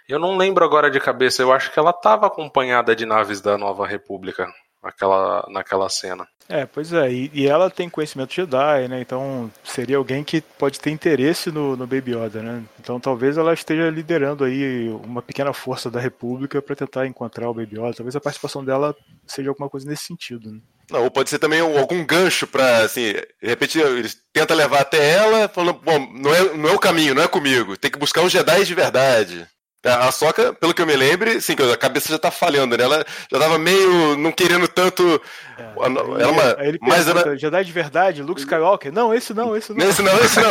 Eu 0.08 0.18
não 0.18 0.36
lembro 0.36 0.64
agora 0.64 0.90
de 0.90 1.00
cabeça, 1.00 1.40
eu 1.40 1.52
acho 1.52 1.72
que 1.72 1.78
ela 1.78 1.90
estava 1.90 2.26
acompanhada 2.26 2.94
de 2.94 3.06
naves 3.06 3.40
da 3.40 3.56
Nova 3.56 3.86
República 3.86 4.46
naquela, 4.82 5.46
naquela 5.48 5.88
cena. 5.88 6.28
É, 6.46 6.66
pois 6.66 6.92
é, 6.92 7.10
e, 7.10 7.30
e, 7.32 7.48
ela 7.48 7.70
tem 7.70 7.88
conhecimento 7.88 8.34
Jedi, 8.34 8.86
né? 8.86 9.00
Então 9.00 9.50
seria 9.64 9.96
alguém 9.96 10.22
que 10.22 10.42
pode 10.42 10.78
ter 10.78 10.90
interesse 10.90 11.50
no, 11.50 11.74
no 11.74 11.86
Baby 11.86 12.14
Yoda, 12.14 12.42
né? 12.42 12.62
Então 12.78 13.00
talvez 13.00 13.38
ela 13.38 13.54
esteja 13.54 13.88
liderando 13.88 14.44
aí 14.44 14.90
uma 15.02 15.22
pequena 15.22 15.54
força 15.54 15.90
da 15.90 15.98
República 15.98 16.60
para 16.60 16.76
tentar 16.76 17.06
encontrar 17.06 17.48
o 17.48 17.54
Baby 17.54 17.78
Yoda. 17.78 17.94
Talvez 17.94 18.14
a 18.14 18.20
participação 18.20 18.62
dela 18.62 18.94
seja 19.26 19.48
alguma 19.48 19.70
coisa 19.70 19.88
nesse 19.88 20.04
sentido. 20.04 20.52
Né? 20.52 20.60
Não, 20.90 21.04
ou 21.04 21.10
pode 21.10 21.30
ser 21.30 21.38
também 21.38 21.60
algum 21.60 22.04
gancho 22.04 22.46
para, 22.46 22.78
assim, 22.78 23.12
de 23.12 23.48
repente 23.48 23.78
eles 23.78 24.16
tentam 24.32 24.56
levar 24.56 24.80
até 24.80 25.12
ela, 25.12 25.48
falando, 25.48 25.80
bom, 25.82 25.98
não 26.12 26.34
é, 26.34 26.54
não 26.54 26.68
é 26.68 26.72
o 26.72 26.78
caminho, 26.78 27.14
não 27.14 27.22
é 27.22 27.28
comigo, 27.28 27.76
tem 27.76 27.90
que 27.90 27.98
buscar 27.98 28.22
os 28.22 28.32
Jedi 28.32 28.64
de 28.64 28.74
verdade. 28.74 29.48
A 29.84 30.10
Soca, 30.10 30.54
pelo 30.54 30.72
que 30.72 30.80
eu 30.80 30.86
me 30.86 30.96
lembro, 30.96 31.38
sim, 31.42 31.54
a 31.70 31.76
cabeça 31.76 32.08
já 32.08 32.18
tá 32.18 32.30
falhando, 32.30 32.74
né? 32.76 32.82
Ela 32.82 33.04
já 33.30 33.38
tava 33.38 33.58
meio 33.58 34.16
não 34.16 34.32
querendo 34.32 34.66
tanto. 34.66 35.20
É, 35.58 35.62
ela 35.76 36.30
uma, 36.30 36.56
aí 36.58 36.68
ele 36.68 36.78
mas 36.80 37.04
pergunta, 37.04 37.28
era... 37.28 37.36
Jedi 37.36 37.64
de 37.64 37.72
verdade, 37.72 38.22
Luke 38.22 38.40
Skywalker? 38.40 38.90
Não, 38.90 39.12
esse 39.12 39.34
não, 39.34 39.54
esse 39.54 39.74
não. 39.74 39.86
Esse 39.86 40.00
não, 40.00 40.18
esse 40.20 40.40
não. 40.40 40.50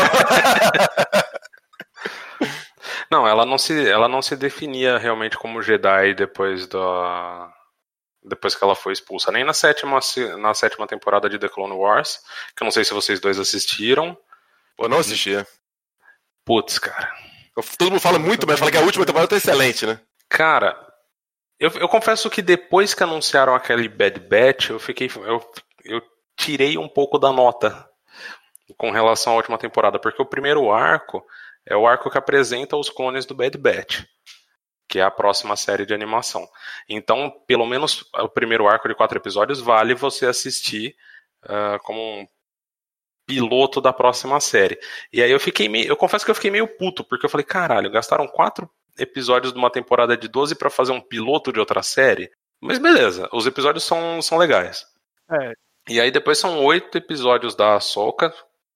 não, 3.10 3.28
ela 3.28 3.44
não 3.44 3.58
se, 3.58 3.90
ela 3.90 4.08
não 4.08 4.22
se 4.22 4.36
definia 4.36 5.00
realmente 5.00 5.36
como 5.36 5.64
Jedi 5.64 6.14
depois 6.14 6.68
da 6.68 7.52
depois 8.26 8.56
que 8.56 8.64
ela 8.64 8.76
foi 8.76 8.94
expulsa, 8.94 9.32
nem 9.32 9.44
na 9.44 9.54
sétima 9.54 10.00
na 10.40 10.54
sétima 10.54 10.88
temporada 10.88 11.30
de 11.30 11.38
The 11.38 11.50
Clone 11.50 11.74
Wars, 11.74 12.20
que 12.56 12.64
eu 12.64 12.66
não 12.66 12.72
sei 12.72 12.86
se 12.86 12.94
vocês 12.94 13.20
dois 13.20 13.40
assistiram. 13.40 14.18
Pô, 14.76 14.88
não 14.88 15.00
assistia. 15.00 15.46
Putz, 16.46 16.80
cara. 16.80 17.14
Todo 17.78 17.92
mundo 17.92 18.02
fala 18.02 18.18
muito, 18.18 18.48
mas 18.48 18.60
fala 18.60 18.72
que 18.72 18.78
a 18.78 18.82
última 18.82 19.06
temporada 19.06 19.30
tá 19.30 19.38
excelente, 19.38 19.86
né? 19.86 20.00
Cara, 20.28 20.76
eu, 21.60 21.70
eu 21.80 21.88
confesso 21.88 22.30
que 22.30 22.42
depois 22.42 22.94
que 22.94 23.04
anunciaram 23.04 23.54
aquele 23.54 23.88
Bad 23.88 24.20
Batch, 24.20 24.70
eu 24.70 24.80
fiquei. 24.80 25.10
Eu, 25.16 25.40
eu 25.86 26.02
tirei 26.36 26.78
um 26.78 26.90
pouco 26.90 27.20
da 27.20 27.32
nota 27.32 27.88
com 28.78 28.92
relação 28.92 29.34
à 29.34 29.36
última 29.36 29.58
temporada, 29.58 30.00
porque 30.00 30.22
o 30.22 30.26
primeiro 30.26 30.72
arco 30.72 31.24
é 31.66 31.76
o 31.76 31.88
arco 31.88 32.10
que 32.10 32.18
apresenta 32.18 32.76
os 32.76 32.90
clones 32.90 33.26
do 33.26 33.36
Bad 33.36 33.58
Batch, 33.58 34.04
que 34.88 35.00
é 35.00 35.04
a 35.04 35.12
próxima 35.12 35.56
série 35.56 35.86
de 35.86 35.94
animação. 35.94 36.48
Então, 36.88 37.32
pelo 37.48 37.66
menos 37.66 38.06
o 38.14 38.30
primeiro 38.30 38.68
arco 38.68 38.88
de 38.88 38.96
quatro 38.96 39.18
episódios 39.18 39.60
vale 39.60 39.96
você 39.96 40.26
assistir 40.26 40.96
uh, 41.46 41.82
como 41.84 42.00
um 42.00 42.28
piloto 43.26 43.80
da 43.82 43.94
próxima 43.94 44.40
série. 44.40 44.78
E 45.12 45.22
aí 45.22 45.32
eu 45.32 45.40
fiquei 45.40 45.70
meio. 45.70 45.88
Eu 45.88 45.98
confesso 45.98 46.26
que 46.26 46.32
eu 46.32 46.36
fiquei 46.36 46.52
meio 46.52 46.68
puto, 46.68 47.04
porque 47.04 47.26
eu 47.26 47.30
falei, 47.30 47.46
caralho, 47.46 47.90
gastaram 47.90 48.28
quatro 48.28 48.70
episódios 48.98 49.54
de 49.54 49.60
uma 49.60 49.72
temporada 49.72 50.16
de 50.16 50.28
12 50.28 50.56
para 50.56 50.70
fazer 50.70 50.92
um 50.92 51.02
piloto 51.02 51.52
de 51.52 51.60
outra 51.60 51.82
série. 51.82 52.30
Mas 52.62 52.78
beleza, 52.78 53.28
os 53.34 53.46
episódios 53.46 53.84
são, 53.84 54.22
são 54.22 54.38
legais. 54.38 54.86
É. 55.32 55.54
E 55.90 56.00
aí 56.00 56.12
depois 56.12 56.38
são 56.38 56.64
oito 56.64 56.98
episódios 56.98 57.56
da 57.56 57.76
Ahsoka. 57.76 58.34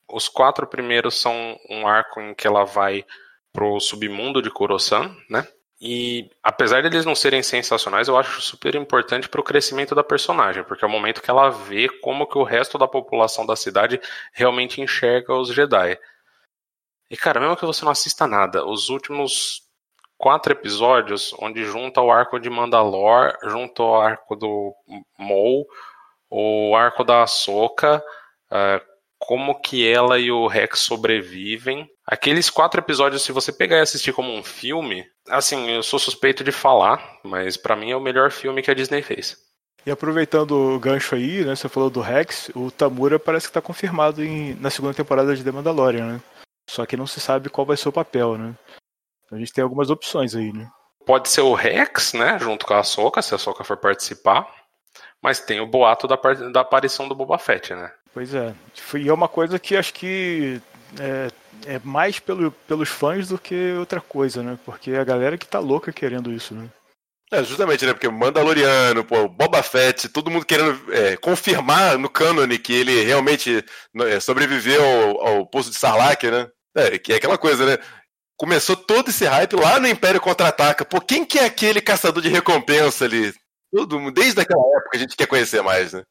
Os 0.10 0.28
quatro 0.28 0.68
primeiros 0.68 1.20
são 1.20 1.58
um 1.70 1.88
arco 1.88 2.20
em 2.22 2.34
que 2.34 2.48
ela 2.48 2.64
vai 2.64 3.06
pro 3.54 3.80
submundo 3.80 4.42
de 4.42 4.50
Coruscant, 4.50 5.16
né? 5.30 5.48
E 5.80 6.32
apesar 6.42 6.82
de 6.82 6.88
eles 6.88 7.06
não 7.06 7.14
serem 7.14 7.44
sensacionais, 7.44 8.08
eu 8.08 8.18
acho 8.18 8.42
super 8.42 8.74
importante 8.76 9.30
para 9.30 9.40
o 9.40 9.44
crescimento 9.44 9.94
da 9.94 10.04
personagem, 10.04 10.64
porque 10.64 10.84
é 10.84 10.88
o 10.88 10.92
momento 10.92 11.22
que 11.22 11.30
ela 11.30 11.50
vê 11.50 11.88
como 12.02 12.26
que 12.26 12.38
o 12.38 12.44
resto 12.44 12.78
da 12.80 12.88
população 12.88 13.46
da 13.46 13.56
cidade 13.56 14.02
realmente 14.34 14.82
enxerga 14.82 15.36
os 15.36 15.54
Jedi. 15.54 16.00
E 17.10 17.16
cara, 17.16 17.40
mesmo 17.40 17.56
que 17.56 17.66
você 17.66 17.86
não 17.86 17.92
assista 17.92 18.26
nada, 18.26 18.66
os 18.66 18.90
últimos 18.90 19.68
quatro 20.18 20.52
episódios, 20.52 21.34
onde 21.40 21.64
junta 21.64 22.02
o 22.02 22.12
arco 22.12 22.40
de 22.40 22.50
Mandalor, 22.50 23.38
junto 23.44 23.84
ao 23.84 24.02
arco 24.02 24.36
do 24.36 24.74
Maul, 25.18 25.68
o 26.30 26.76
arco 26.76 27.04
da 27.04 27.24
Ahsoka, 27.24 28.04
uh, 28.52 28.98
como 29.20 29.62
que 29.62 29.88
ela 29.88 30.20
e 30.20 30.32
o 30.32 30.48
Rex 30.48 30.80
sobrevivem. 30.80 31.90
Aqueles 32.08 32.50
quatro 32.50 32.80
episódios, 32.80 33.22
se 33.22 33.34
você 33.34 33.52
pegar 33.52 33.78
e 33.78 33.82
assistir 33.82 34.14
como 34.14 34.34
um 34.34 34.42
filme, 34.42 35.06
assim, 35.28 35.70
eu 35.70 35.84
sou 35.84 36.00
suspeito 36.00 36.44
de 36.44 36.54
falar, 36.54 37.20
mas 37.24 37.58
para 37.58 37.76
mim 37.76 37.92
é 37.92 37.96
o 37.96 38.02
melhor 38.02 38.32
filme 38.32 38.62
que 38.62 38.72
a 38.72 38.74
Disney 38.74 39.02
fez. 39.02 39.38
E 39.86 39.92
aproveitando 39.92 40.52
o 40.52 40.80
gancho 40.80 41.16
aí, 41.16 41.44
né, 41.44 41.56
você 41.56 41.68
falou 41.68 41.90
do 41.90 42.02
Rex, 42.02 42.50
o 42.56 42.72
Tamura 42.72 43.20
parece 43.20 43.48
que 43.48 43.50
está 43.50 43.62
confirmado 43.62 44.24
em, 44.24 44.54
na 44.56 44.70
segunda 44.70 44.94
temporada 44.94 45.36
de 45.36 45.44
The 45.44 45.52
Mandalorian, 45.52 46.14
né? 46.14 46.22
Só 46.70 46.86
que 46.86 46.98
não 46.98 47.08
se 47.08 47.20
sabe 47.20 47.50
qual 47.50 47.66
vai 47.66 47.78
ser 47.78 47.90
o 47.90 47.94
papel, 47.94 48.38
né? 48.38 48.56
Então 49.26 49.38
a 49.38 49.40
gente 49.40 49.54
tem 49.54 49.64
algumas 49.64 49.90
opções 49.90 50.36
aí, 50.36 50.52
né? 50.52 50.70
pode 51.08 51.30
ser 51.30 51.42
o 51.42 51.54
Rex, 51.54 52.12
né? 52.12 52.38
Junto 52.38 52.66
com 52.66 52.74
a 52.74 52.84
Soca, 52.84 53.22
se 53.22 53.34
a 53.34 53.38
Soca 53.38 53.64
for 53.64 53.78
participar. 53.78 54.46
Mas 55.24 55.40
tem 55.40 55.62
o 55.62 55.66
boato 55.66 56.06
da, 56.06 56.18
da 56.52 56.62
aparição 56.62 57.08
do 57.08 57.16
Boba 57.16 57.40
Fett, 57.40 57.74
né? 57.74 57.92
Pois 58.14 58.36
é. 58.36 58.54
E 58.96 59.08
é 59.08 59.14
uma 59.14 59.30
coisa 59.30 59.58
que 59.58 59.78
acho 59.78 59.94
que 59.94 60.62
é, 61.00 61.30
é 61.66 61.82
mais 61.84 62.20
pelo, 62.20 62.52
pelos 62.52 62.90
fãs 62.90 63.28
do 63.28 63.38
que 63.38 63.74
outra 63.74 64.02
coisa, 64.02 64.44
né? 64.44 64.58
Porque 64.66 64.92
a 64.92 65.04
galera 65.04 65.38
que 65.38 65.48
tá 65.48 65.60
louca 65.60 65.92
querendo 65.92 66.32
isso, 66.32 66.54
né? 66.54 66.70
É, 67.32 67.44
justamente, 67.44 67.86
né? 67.86 67.94
Porque 67.94 68.08
Mandaloriano, 68.08 69.04
pô, 69.04 69.28
Boba 69.28 69.62
Fett, 69.62 70.08
todo 70.08 70.32
mundo 70.32 70.46
querendo 70.46 70.80
é, 70.94 71.18
confirmar 71.18 71.98
no 71.98 72.10
cânone 72.10 72.58
que 72.58 72.72
ele 72.72 73.04
realmente 73.04 73.66
é, 74.02 74.20
sobreviveu 74.20 74.82
ao, 74.82 75.28
ao 75.28 75.46
poço 75.46 75.70
de 75.70 75.78
Sarlacc, 75.78 76.24
né? 76.24 76.48
É, 76.76 76.98
que 76.98 77.12
é 77.12 77.18
aquela 77.18 77.38
coisa, 77.38 77.66
né? 77.66 77.78
Começou 78.38 78.76
todo 78.78 79.10
esse 79.10 79.26
hype 79.26 79.56
lá 79.56 79.80
no 79.80 79.88
Império 79.88 80.22
Contra-Ataca. 80.22 80.86
Pô, 80.86 81.02
quem 81.02 81.26
que 81.26 81.40
é 81.40 81.46
aquele 81.46 81.82
caçador 81.82 82.22
de 82.22 82.30
recompensa 82.30 83.04
ali? 83.04 83.34
Todo, 83.76 84.12
desde 84.12 84.40
aquela 84.40 84.62
época 84.78 84.92
a 84.96 84.98
gente 84.98 85.18
quer 85.18 85.28
conhecer 85.28 85.62
mais, 85.62 85.92
né? 85.92 86.04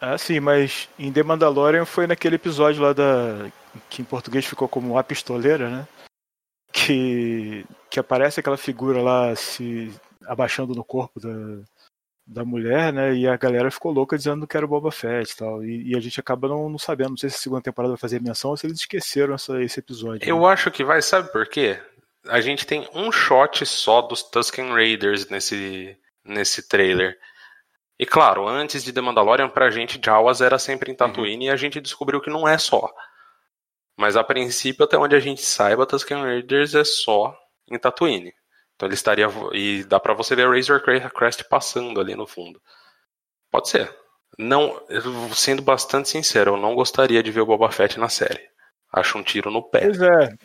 Ah, 0.00 0.18
sim, 0.18 0.38
mas 0.38 0.88
em 0.98 1.10
The 1.10 1.22
Mandalorian 1.22 1.86
foi 1.86 2.06
naquele 2.06 2.36
episódio 2.36 2.82
lá 2.82 2.92
da. 2.92 3.50
Que 3.88 4.02
em 4.02 4.04
português 4.04 4.44
ficou 4.44 4.68
como 4.68 4.98
A 4.98 5.04
Pistoleira, 5.04 5.68
né? 5.68 5.88
Que, 6.72 7.64
que 7.90 7.98
aparece 7.98 8.40
aquela 8.40 8.56
figura 8.56 9.00
lá 9.00 9.34
se 9.34 9.92
abaixando 10.26 10.74
no 10.74 10.84
corpo 10.84 11.20
da, 11.20 11.30
da 12.26 12.44
mulher, 12.44 12.92
né? 12.92 13.14
E 13.14 13.28
a 13.28 13.36
galera 13.36 13.70
ficou 13.70 13.92
louca 13.92 14.16
dizendo 14.16 14.46
que 14.46 14.56
era 14.56 14.66
o 14.66 14.68
Boba 14.68 14.90
Fett 14.90 15.32
e 15.32 15.36
tal. 15.36 15.64
E, 15.64 15.92
e 15.92 15.96
a 15.96 16.00
gente 16.00 16.18
acaba 16.18 16.48
não, 16.48 16.68
não, 16.68 16.78
sabendo. 16.78 17.10
Não 17.10 17.16
sei 17.16 17.30
se 17.30 17.36
a 17.36 17.38
segunda 17.38 17.62
temporada 17.62 17.92
vai 17.92 18.00
fazer 18.00 18.20
menção 18.20 18.50
ou 18.50 18.56
se 18.56 18.66
eles 18.66 18.80
esqueceram 18.80 19.34
essa, 19.34 19.62
esse 19.62 19.78
episódio. 19.78 20.28
Eu 20.28 20.40
né? 20.40 20.46
acho 20.48 20.70
que 20.70 20.84
vai, 20.84 21.00
sabe 21.00 21.30
por 21.30 21.46
quê? 21.46 21.80
A 22.28 22.40
gente 22.40 22.66
tem 22.66 22.88
um 22.92 23.12
shot 23.12 23.64
só 23.64 24.02
dos 24.02 24.22
Tusken 24.24 24.70
Raiders 24.70 25.28
nesse, 25.28 25.96
nesse 26.24 26.68
trailer. 26.68 27.16
E 27.98 28.04
claro, 28.04 28.46
antes 28.46 28.84
de 28.84 28.92
The 28.92 29.00
Mandalorian, 29.00 29.48
pra 29.48 29.70
gente, 29.70 30.00
Jawas 30.04 30.40
era 30.40 30.58
sempre 30.58 30.90
em 30.90 30.94
Tatooine 30.94 31.46
uhum. 31.46 31.50
e 31.50 31.50
a 31.50 31.56
gente 31.56 31.80
descobriu 31.80 32.20
que 32.20 32.28
não 32.28 32.46
é 32.46 32.58
só. 32.58 32.92
Mas 33.96 34.16
a 34.16 34.22
princípio, 34.22 34.84
até 34.84 34.98
onde 34.98 35.16
a 35.16 35.20
gente 35.20 35.42
saiba, 35.42 35.86
Tusken 35.86 36.22
Raiders 36.22 36.74
é 36.74 36.84
só 36.84 37.36
em 37.70 37.78
Tatooine. 37.78 38.32
Então 38.74 38.86
ele 38.86 38.94
estaria. 38.94 39.26
E 39.52 39.84
dá 39.84 39.98
para 39.98 40.14
você 40.14 40.36
ver 40.36 40.46
a 40.46 40.50
Razor 40.50 40.82
Crest 40.82 41.44
passando 41.48 42.00
ali 42.00 42.14
no 42.14 42.26
fundo. 42.26 42.60
Pode 43.50 43.70
ser. 43.70 43.90
Não, 44.38 44.82
sendo 45.34 45.62
bastante 45.62 46.10
sincero, 46.10 46.52
eu 46.52 46.56
não 46.58 46.74
gostaria 46.74 47.22
de 47.22 47.30
ver 47.30 47.40
o 47.40 47.46
Boba 47.46 47.70
Fett 47.70 47.98
na 47.98 48.10
série. 48.10 48.46
Acho 48.92 49.16
um 49.16 49.22
tiro 49.22 49.50
no 49.50 49.62
pé. 49.62 49.80
Pois 49.80 50.00
é, 50.00 50.36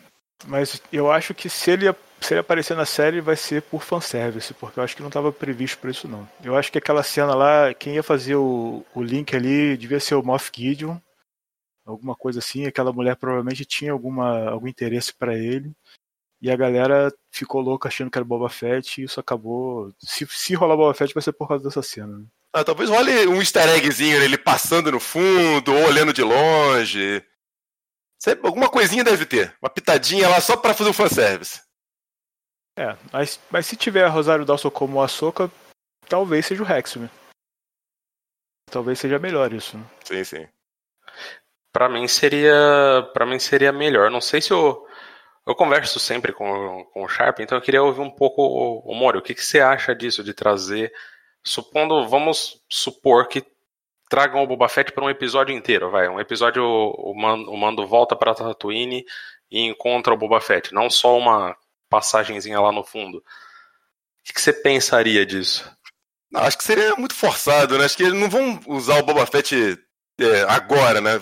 mas 0.46 0.82
eu 0.90 1.10
acho 1.12 1.34
que 1.34 1.50
se 1.50 1.70
ele, 1.70 1.94
se 2.20 2.32
ele 2.32 2.40
aparecer 2.40 2.74
na 2.74 2.86
série 2.86 3.20
vai 3.20 3.36
ser 3.36 3.60
por 3.62 3.82
fanservice, 3.82 4.54
porque 4.54 4.78
eu 4.78 4.84
acho 4.84 4.96
que 4.96 5.02
não 5.02 5.08
estava 5.08 5.30
previsto 5.30 5.78
para 5.78 5.90
isso 5.90 6.08
não. 6.08 6.26
Eu 6.42 6.56
acho 6.56 6.72
que 6.72 6.78
aquela 6.78 7.02
cena 7.02 7.34
lá, 7.34 7.74
quem 7.74 7.94
ia 7.96 8.02
fazer 8.02 8.36
o, 8.36 8.84
o 8.94 9.02
link 9.02 9.36
ali 9.36 9.76
devia 9.76 10.00
ser 10.00 10.14
o 10.14 10.22
Moff 10.22 10.50
Gideon, 10.54 10.96
alguma 11.84 12.14
coisa 12.14 12.38
assim. 12.38 12.66
Aquela 12.66 12.92
mulher 12.92 13.16
provavelmente 13.16 13.64
tinha 13.64 13.92
alguma, 13.92 14.50
algum 14.50 14.68
interesse 14.68 15.12
para 15.14 15.36
ele. 15.36 15.72
E 16.40 16.50
a 16.50 16.56
galera 16.56 17.12
ficou 17.30 17.60
louca 17.60 17.88
achando 17.88 18.10
que 18.10 18.18
era 18.18 18.24
Boba 18.24 18.48
Fett 18.48 19.00
e 19.00 19.04
isso 19.04 19.20
acabou. 19.20 19.92
Se, 19.98 20.26
se 20.26 20.54
rolar 20.54 20.76
Boba 20.76 20.94
Fett 20.94 21.14
vai 21.14 21.22
ser 21.22 21.32
por 21.32 21.46
causa 21.46 21.62
dessa 21.62 21.82
cena. 21.82 22.18
Né? 22.18 22.24
Ah, 22.52 22.64
talvez 22.64 22.90
role 22.90 23.28
um 23.28 23.40
easter 23.40 23.68
eggzinho, 23.68 24.20
ele 24.22 24.36
passando 24.36 24.92
no 24.92 25.00
fundo, 25.00 25.72
ou 25.72 25.86
olhando 25.86 26.12
de 26.12 26.22
longe. 26.22 27.24
Alguma 28.42 28.68
coisinha 28.68 29.02
deve 29.02 29.24
ter. 29.24 29.56
Uma 29.62 29.70
pitadinha 29.70 30.28
lá 30.28 30.40
só 30.40 30.56
para 30.56 30.74
fazer 30.74 30.90
o 30.90 30.94
fanservice. 30.94 31.62
É, 32.76 32.96
mas, 33.12 33.40
mas 33.50 33.66
se 33.66 33.76
tiver 33.76 34.04
a 34.04 34.08
Rosário 34.08 34.44
Dawson 34.44 34.70
como 34.70 35.02
a 35.02 35.08
Soca, 35.08 35.50
talvez 36.08 36.46
seja 36.46 36.62
o 36.62 36.66
Rex, 36.66 36.96
né? 36.96 37.10
Talvez 38.70 38.98
seja 38.98 39.18
melhor 39.18 39.52
isso. 39.52 39.76
Né? 39.76 39.84
Sim, 40.04 40.24
sim. 40.24 40.48
Para 41.72 41.88
mim 41.88 42.06
seria, 42.06 43.08
para 43.14 43.24
mim 43.26 43.38
seria 43.38 43.72
melhor. 43.72 44.10
Não 44.10 44.20
sei 44.20 44.40
se 44.40 44.52
eu 44.52 44.86
eu 45.46 45.54
converso 45.54 45.98
sempre 45.98 46.32
com, 46.32 46.84
com 46.92 47.02
o 47.02 47.08
Sharp, 47.08 47.40
então 47.40 47.58
eu 47.58 47.62
queria 47.62 47.82
ouvir 47.82 48.00
um 48.00 48.10
pouco, 48.10 48.42
o 48.84 48.94
Mori, 48.94 49.18
o 49.18 49.22
que, 49.22 49.34
que 49.34 49.44
você 49.44 49.60
acha 49.60 49.94
disso, 49.94 50.22
de 50.22 50.32
trazer, 50.32 50.92
supondo, 51.42 52.08
vamos 52.08 52.62
supor 52.68 53.26
que 53.26 53.44
tragam 54.08 54.42
o 54.42 54.46
Boba 54.46 54.68
Fett 54.68 54.92
para 54.92 55.04
um 55.04 55.10
episódio 55.10 55.54
inteiro, 55.54 55.90
vai, 55.90 56.08
um 56.08 56.20
episódio, 56.20 56.62
o 56.64 57.14
Mando, 57.14 57.50
o 57.50 57.56
Mando 57.56 57.86
volta 57.86 58.14
para 58.14 58.34
Tatooine 58.34 59.04
e 59.50 59.66
encontra 59.66 60.14
o 60.14 60.16
Boba 60.16 60.40
Fett, 60.40 60.72
não 60.72 60.88
só 60.88 61.18
uma 61.18 61.56
passagenzinha 61.90 62.60
lá 62.60 62.70
no 62.70 62.84
fundo. 62.84 63.18
O 63.18 63.22
que, 64.24 64.32
que 64.34 64.40
você 64.40 64.52
pensaria 64.52 65.26
disso? 65.26 65.68
Não, 66.30 66.42
acho 66.42 66.56
que 66.56 66.64
seria 66.64 66.94
muito 66.94 67.14
forçado, 67.14 67.76
né? 67.76 67.84
Acho 67.84 67.96
que 67.96 68.04
eles 68.04 68.18
não 68.18 68.30
vão 68.30 68.60
usar 68.68 68.98
o 68.98 69.02
Boba 69.02 69.26
Fett 69.26 69.76
é, 70.20 70.42
agora, 70.42 71.00
né? 71.00 71.20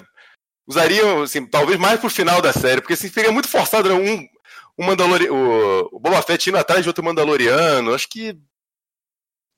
Usariam, 0.71 1.23
assim, 1.23 1.45
talvez 1.45 1.79
mais 1.79 1.99
pro 1.99 2.09
final 2.09 2.41
da 2.41 2.53
série, 2.53 2.81
porque 2.81 2.95
assim, 2.95 3.09
fica 3.09 3.33
muito 3.33 3.49
forçado, 3.49 3.89
né? 3.89 3.95
Um, 3.95 4.27
um 4.79 4.87
Mandaloriano, 4.87 5.35
o, 5.35 5.97
o 5.97 6.01
Boba 6.01 6.23
Fett 6.23 6.49
indo 6.49 6.59
atrás 6.59 6.83
de 6.83 6.89
outro 6.89 7.05
Mandaloriano, 7.05 7.93
acho 7.93 8.09
que 8.09 8.39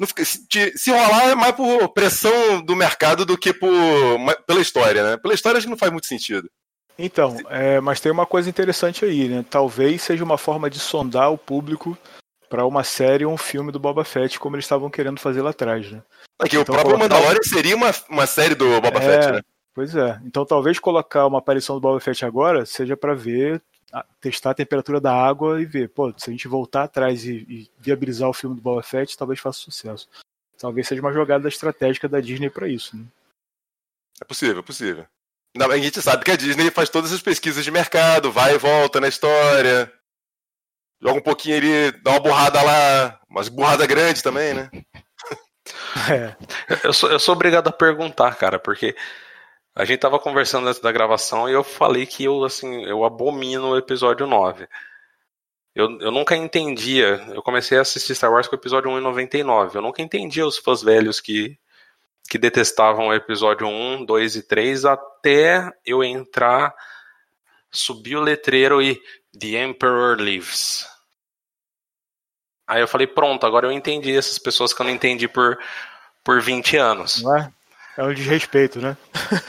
não 0.01 0.07
fica, 0.07 0.25
se, 0.25 0.47
se, 0.75 0.91
rolar 0.91 1.31
é 1.31 1.35
mais 1.35 1.55
por 1.55 1.89
pressão 1.91 2.63
do 2.65 2.75
mercado 2.75 3.27
do 3.27 3.37
que 3.37 3.53
por, 3.53 3.71
pela 4.47 4.61
história, 4.61 5.05
né? 5.05 5.17
Pela 5.19 5.35
história 5.35 5.59
acho 5.59 5.67
que 5.67 5.71
não 5.71 5.79
faz 5.79 5.93
muito 5.93 6.07
sentido. 6.07 6.51
Então, 6.99 7.37
é, 7.49 7.81
mas 7.81 8.01
tem 8.01 8.11
uma 8.11 8.27
coisa 8.27 8.49
interessante 8.49 9.05
aí, 9.05 9.29
né? 9.29 9.45
Talvez 9.49 10.03
seja 10.03 10.25
uma 10.25 10.39
forma 10.39 10.69
de 10.69 10.79
sondar 10.79 11.31
o 11.31 11.39
público 11.39 11.97
para 12.49 12.67
uma 12.67 12.85
série 12.85 13.25
ou 13.25 13.33
um 13.33 13.39
filme 13.39 13.71
do 13.71 13.79
Boba 13.79 14.05
Fett, 14.05 14.39
como 14.39 14.57
eles 14.57 14.65
estavam 14.65 14.91
querendo 14.91 15.21
fazer 15.21 15.43
lá 15.43 15.51
atrás, 15.51 15.91
né? 15.91 16.03
Aqui, 16.39 16.57
então, 16.57 16.63
o 16.63 16.65
próprio 16.79 16.97
colocar... 16.97 17.15
Mandalorian 17.15 17.43
seria 17.43 17.77
uma, 17.77 17.91
uma 18.09 18.27
série 18.27 18.55
do 18.55 18.81
Boba 18.81 18.99
é, 18.99 19.01
Fett, 19.01 19.33
né? 19.33 19.41
Pois 19.75 19.95
é. 19.97 20.21
Então 20.25 20.45
talvez 20.45 20.79
colocar 20.79 21.27
uma 21.27 21.39
aparição 21.39 21.77
do 21.77 21.81
Boba 21.81 22.01
Fett 22.01 22.25
agora 22.25 22.67
seja 22.67 22.97
para 22.97 23.15
ver, 23.15 23.63
testar 24.21 24.51
a 24.51 24.55
temperatura 24.55 25.01
da 25.01 25.13
água 25.15 25.61
e 25.61 25.65
ver, 25.65 25.89
pô, 25.89 26.13
se 26.17 26.31
a 26.31 26.33
gente 26.33 26.49
voltar 26.49 26.85
atrás 26.85 27.25
e, 27.25 27.47
e 27.49 27.71
viabilizar 27.79 28.29
o 28.29 28.35
filme 28.35 28.57
do 28.57 28.63
Boba 28.63 28.83
Fett, 28.83 29.17
talvez 29.17 29.41
faça 29.41 29.61
sucesso. 29.61 30.09
Talvez 30.59 30.87
seja 30.87 31.01
uma 31.01 31.13
jogada 31.13 31.49
estratégica 31.49 32.09
da 32.09 32.21
Disney 32.21 32.51
para 32.51 32.69
isso. 32.69 32.97
Né? 32.97 33.05
É 34.21 34.25
possível, 34.25 34.61
é 34.61 34.63
possível. 34.63 35.07
Não, 35.57 35.71
a 35.71 35.77
gente 35.77 36.01
sabe 36.01 36.25
que 36.25 36.31
a 36.31 36.37
Disney 36.37 36.71
faz 36.71 36.89
todas 36.89 37.13
as 37.13 37.21
pesquisas 37.21 37.65
de 37.65 37.71
mercado, 37.71 38.33
vai 38.33 38.55
e 38.55 38.59
volta 38.59 39.01
na 39.01 39.09
história, 39.09 39.93
joga 41.01 41.19
um 41.19 41.23
pouquinho 41.23 41.57
ali, 41.57 41.93
dá 42.03 42.13
uma 42.13 42.21
burrada 42.21 42.63
lá, 42.63 43.21
mas 43.29 43.49
burrada 43.49 43.87
grande 43.87 44.23
também, 44.23 44.55
né? 44.55 44.71
É. 46.11 46.35
Eu 46.83 46.93
sou, 46.93 47.09
eu 47.09 47.21
sou 47.21 47.35
obrigado 47.35 47.69
a 47.69 47.73
perguntar, 47.73 48.35
cara, 48.35 48.59
porque 48.59 48.97
a 49.75 49.85
gente 49.85 50.01
tava 50.01 50.19
conversando 50.19 50.69
antes 50.69 50.81
da 50.81 50.93
gravação 50.93 51.49
e 51.49 51.53
eu 51.53 51.65
falei 51.65 52.05
que 52.05 52.25
eu, 52.25 52.45
assim, 52.45 52.85
eu 52.85 53.05
abomino 53.05 53.71
o 53.71 53.77
episódio 53.77 54.27
9. 54.27 54.69
Eu, 55.75 55.99
eu 56.01 56.11
nunca 56.11 56.37
entendia. 56.37 57.25
Eu 57.29 57.43
comecei 57.43 57.79
a 57.79 57.81
assistir 57.81 58.15
Star 58.15 58.31
Wars 58.31 58.47
com 58.47 58.55
o 58.55 58.59
episódio 58.59 58.91
1 58.91 58.99
em 58.99 59.03
99. 59.03 59.79
Eu 59.79 59.83
nunca 59.83 60.03
entendia 60.03 60.47
os 60.47 60.59
fãs 60.59 60.83
velhos 60.83 61.21
que, 61.21 61.59
que 62.29 62.37
detestavam 62.37 63.09
o 63.09 63.15
episódio 63.15 63.67
1, 63.67 64.05
2 64.05 64.37
e 64.37 64.43
3 64.43 64.85
até 64.85 65.73
eu 65.87 66.05
entrar, 66.05 66.75
subir 67.71 68.17
o 68.17 68.23
letreiro 68.23 68.83
e 68.83 69.01
The 69.39 69.65
Emperor 69.65 70.21
Lives. 70.21 70.87
Aí 72.67 72.83
eu 72.83 72.89
falei, 72.89 73.07
pronto, 73.07 73.47
agora 73.47 73.67
eu 73.67 73.73
entendi 73.73 74.15
essas 74.15 74.39
pessoas 74.39 74.75
que 74.75 74.83
eu 74.83 74.85
não 74.85 74.93
entendi 74.93 75.27
por, 75.27 75.59
por 76.23 76.43
20 76.43 76.77
anos. 76.77 77.23
Não 77.23 77.37
é? 77.37 77.53
É 77.97 78.03
um 78.03 78.15
desrespeito, 78.15 78.81
né? 78.81 78.97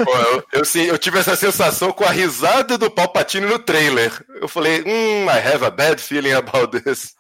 Pô, 0.04 0.16
eu, 0.18 0.48
eu, 0.52 0.66
sim, 0.66 0.84
eu 0.84 0.98
tive 0.98 1.20
essa 1.20 1.36
sensação 1.36 1.94
com 1.94 2.04
a 2.04 2.10
risada 2.10 2.78
do 2.78 2.92
Palpatine 2.92 3.46
no 3.46 3.58
trailer. 3.58 4.12
Eu 4.42 4.50
falei, 4.50 4.82
hum, 4.82 5.26
I 5.26 5.38
have 5.54 5.64
a 5.64 5.72
bad 5.72 6.02
feeling 6.02 6.34
about 6.34 6.82
this. 6.82 7.16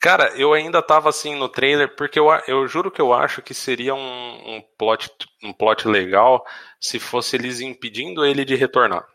Cara, 0.00 0.28
eu 0.36 0.52
ainda 0.52 0.82
tava 0.82 1.08
assim 1.08 1.34
no 1.34 1.48
trailer, 1.48 1.96
porque 1.96 2.18
eu, 2.18 2.28
eu 2.46 2.68
juro 2.68 2.90
que 2.90 3.00
eu 3.00 3.14
acho 3.14 3.40
que 3.40 3.54
seria 3.54 3.94
um, 3.94 4.56
um, 4.56 4.62
plot, 4.78 5.10
um 5.42 5.52
plot 5.52 5.88
legal 5.88 6.44
se 6.78 6.98
fosse 6.98 7.36
eles 7.36 7.60
impedindo 7.60 8.24
ele 8.24 8.44
de 8.44 8.54
retornar. 8.54 9.06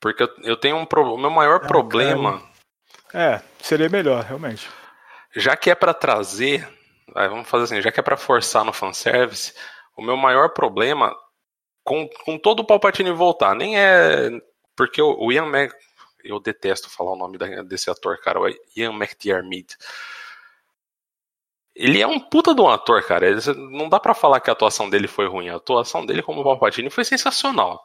Porque 0.00 0.22
eu, 0.22 0.28
eu 0.44 0.56
tenho 0.56 0.76
um 0.76 0.86
problema. 0.86 1.16
O 1.16 1.20
meu 1.20 1.30
maior 1.30 1.60
ah, 1.64 1.66
problema. 1.66 2.42
Cara. 3.08 3.24
É, 3.34 3.42
seria 3.60 3.88
melhor, 3.88 4.22
realmente. 4.22 4.68
Já 5.34 5.56
que 5.56 5.70
é 5.70 5.74
para 5.74 5.92
trazer 5.92 6.75
vamos 7.14 7.48
fazer 7.48 7.64
assim, 7.64 7.82
já 7.82 7.92
que 7.92 8.00
é 8.00 8.02
para 8.02 8.16
forçar 8.16 8.64
no 8.64 8.72
fanservice, 8.72 9.54
o 9.96 10.02
meu 10.02 10.16
maior 10.16 10.50
problema 10.50 11.14
com, 11.84 12.08
com 12.24 12.38
todo 12.38 12.60
o 12.60 12.64
Palpatine 12.64 13.12
voltar, 13.12 13.54
nem 13.54 13.78
é 13.78 14.30
porque 14.76 15.00
o, 15.00 15.16
o 15.18 15.32
Ian 15.32 15.46
Mac, 15.46 15.72
eu 16.22 16.38
detesto 16.38 16.90
falar 16.90 17.12
o 17.12 17.16
nome 17.16 17.38
desse 17.64 17.88
ator, 17.88 18.18
cara, 18.20 18.40
o 18.40 18.48
Ian 18.76 18.92
McDiarmid. 18.92 19.74
Ele 21.74 22.00
é 22.00 22.06
um 22.06 22.18
puta 22.18 22.54
de 22.54 22.60
um 22.60 22.68
ator, 22.68 23.02
cara. 23.04 23.26
Ele, 23.26 23.40
não 23.70 23.88
dá 23.88 24.00
para 24.00 24.14
falar 24.14 24.40
que 24.40 24.48
a 24.48 24.52
atuação 24.54 24.88
dele 24.88 25.06
foi 25.06 25.28
ruim. 25.28 25.50
A 25.50 25.56
atuação 25.56 26.06
dele 26.06 26.22
como 26.22 26.42
Palpatine 26.42 26.88
foi 26.88 27.04
sensacional. 27.04 27.82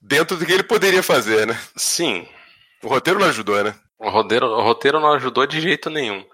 Dentro 0.00 0.36
do 0.36 0.46
que 0.46 0.52
ele 0.52 0.62
poderia 0.62 1.02
fazer, 1.02 1.46
né? 1.46 1.54
Sim. 1.76 2.26
O 2.82 2.88
roteiro 2.88 3.20
não 3.20 3.26
ajudou, 3.26 3.62
né? 3.62 3.78
O 3.98 4.08
roteiro, 4.08 4.46
o 4.46 4.62
roteiro 4.62 4.98
não 4.98 5.12
ajudou 5.12 5.46
de 5.46 5.60
jeito 5.60 5.90
nenhum. 5.90 6.24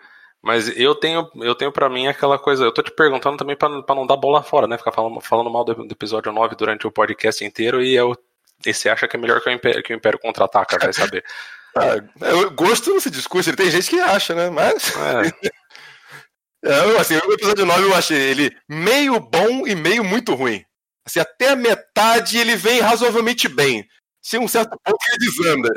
Mas 0.45 0.69
eu 0.77 0.95
tenho, 0.95 1.27
eu 1.37 1.55
tenho 1.55 1.73
para 1.73 1.89
mim 1.89 2.07
aquela 2.07 2.39
coisa. 2.39 2.65
Eu 2.65 2.73
tô 2.73 2.83
te 2.83 2.91
perguntando 2.91 3.39
também 3.39 3.57
para 3.57 3.95
não 3.95 4.07
dar 4.07 4.19
bola 4.19 4.43
fora, 4.43 4.67
né? 4.67 4.77
Ficar 4.77 4.93
falando, 4.93 5.19
falando 5.19 5.51
mal 5.51 5.65
do, 5.65 5.75
do, 5.75 5.93
episódio 5.93 6.31
9 6.31 6.55
durante 6.55 6.87
o 6.87 6.93
podcast 6.93 7.43
inteiro 7.43 7.83
e 7.83 7.95
eu. 7.95 8.15
E 8.67 8.75
você 8.75 8.91
acha 8.91 9.09
que 9.09 9.17
é 9.17 9.19
melhor 9.19 9.41
que 9.41 9.49
o 9.49 9.53
Império, 9.53 9.83
que 9.83 9.95
o 9.95 9.97
Império 9.97 10.19
contra-ataca, 10.19 10.79
vai 10.79 10.93
saber. 10.93 11.25
ah, 11.75 11.95
gosto 12.55 12.91
não 12.91 13.01
se 13.01 13.09
discute, 13.11 13.57
tem 13.57 13.71
gente 13.71 13.89
que 13.89 13.99
acha, 13.99 14.35
né? 14.35 14.51
Mas. 14.51 14.93
É. 16.63 16.69
é, 16.69 16.99
assim, 16.99 17.17
o 17.17 17.33
episódio 17.33 17.65
9 17.65 17.83
eu 17.83 17.95
achei 17.95 18.19
ele 18.19 18.55
meio 18.69 19.19
bom 19.19 19.67
e 19.67 19.75
meio 19.75 20.05
muito 20.05 20.35
ruim. 20.35 20.63
Assim, 21.07 21.21
até 21.21 21.53
a 21.53 21.57
metade 21.57 22.37
ele 22.37 22.55
vem 22.55 22.81
razoavelmente 22.81 23.49
bem. 23.49 23.89
Se 24.21 24.37
um 24.37 24.47
certo 24.47 24.79
ponto 24.85 24.99
ele 25.09 25.27
desanda. 25.27 25.71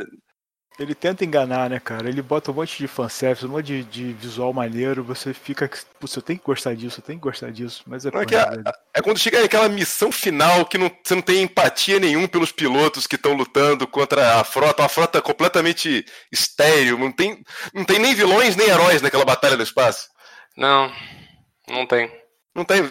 Ele 0.80 0.94
tenta 0.94 1.26
enganar, 1.26 1.72
né, 1.72 1.80
cara? 1.80 2.08
Ele 2.08 2.22
bota 2.22 2.52
um 2.52 2.54
monte 2.54 2.78
de 2.78 2.88
fanservice, 2.88 3.44
um 3.46 3.50
monte 3.50 3.66
de, 3.66 3.84
de 3.84 4.14
visual 4.14 4.54
maneiro, 4.54 5.04
você 5.04 5.34
fica. 5.34 5.68
Você 6.00 6.22
tem 6.22 6.38
que 6.38 6.44
gostar 6.44 6.76
disso, 6.76 7.02
tem 7.02 7.18
que 7.18 7.24
gostar 7.24 7.52
disso, 7.52 7.84
mas 7.88 8.06
é. 8.06 8.12
Não, 8.12 8.22
é, 8.22 8.26
que 8.28 8.36
é, 8.36 8.46
é, 8.94 9.02
quando 9.02 9.18
chega 9.18 9.44
aquela 9.44 9.68
missão 9.68 10.12
final 10.12 10.68
que 10.68 10.78
não, 10.78 10.92
você 11.04 11.16
não 11.16 11.22
tem 11.24 11.42
empatia 11.42 12.00
nenhum 12.00 12.28
pelos 12.28 12.52
pilotos 12.52 13.08
que 13.08 13.16
estão 13.16 13.34
lutando 13.34 13.88
contra 13.88 14.40
a 14.40 14.44
frota, 14.44 14.84
uma 14.84 14.90
frota 14.90 15.20
completamente 15.20 16.06
estéreo, 16.32 17.00
não 17.00 17.12
tem, 17.12 17.44
não 17.74 17.84
tem 17.84 17.98
nem 17.98 18.14
vilões 18.14 18.56
nem 18.56 18.70
heróis 18.70 19.02
naquela 19.02 19.26
batalha 19.26 19.58
do 19.58 19.64
espaço. 19.64 20.10
Não, 20.56 20.92
não 21.68 21.88
tem. 21.88 22.12
Não 22.54 22.64
tem. 22.64 22.84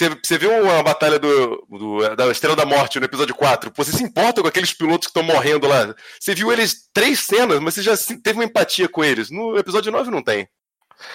Você, 0.00 0.08
você 0.08 0.38
viu 0.38 0.50
uma 0.50 0.82
batalha 0.82 1.18
do, 1.18 1.62
do, 1.68 2.16
da 2.16 2.30
Estrela 2.30 2.56
da 2.56 2.64
Morte 2.64 2.98
no 2.98 3.04
episódio 3.04 3.34
4? 3.34 3.70
Você 3.76 3.92
se 3.92 4.02
importa 4.02 4.40
com 4.40 4.48
aqueles 4.48 4.72
pilotos 4.72 5.06
que 5.06 5.10
estão 5.10 5.22
morrendo 5.22 5.68
lá? 5.68 5.94
Você 6.18 6.34
viu 6.34 6.50
eles 6.50 6.88
três 6.90 7.20
cenas, 7.20 7.60
mas 7.60 7.74
você 7.74 7.82
já 7.82 7.92
teve 8.22 8.38
uma 8.38 8.44
empatia 8.46 8.88
com 8.88 9.04
eles. 9.04 9.30
No 9.30 9.58
episódio 9.58 9.92
9 9.92 10.10
não 10.10 10.22
tem. 10.22 10.48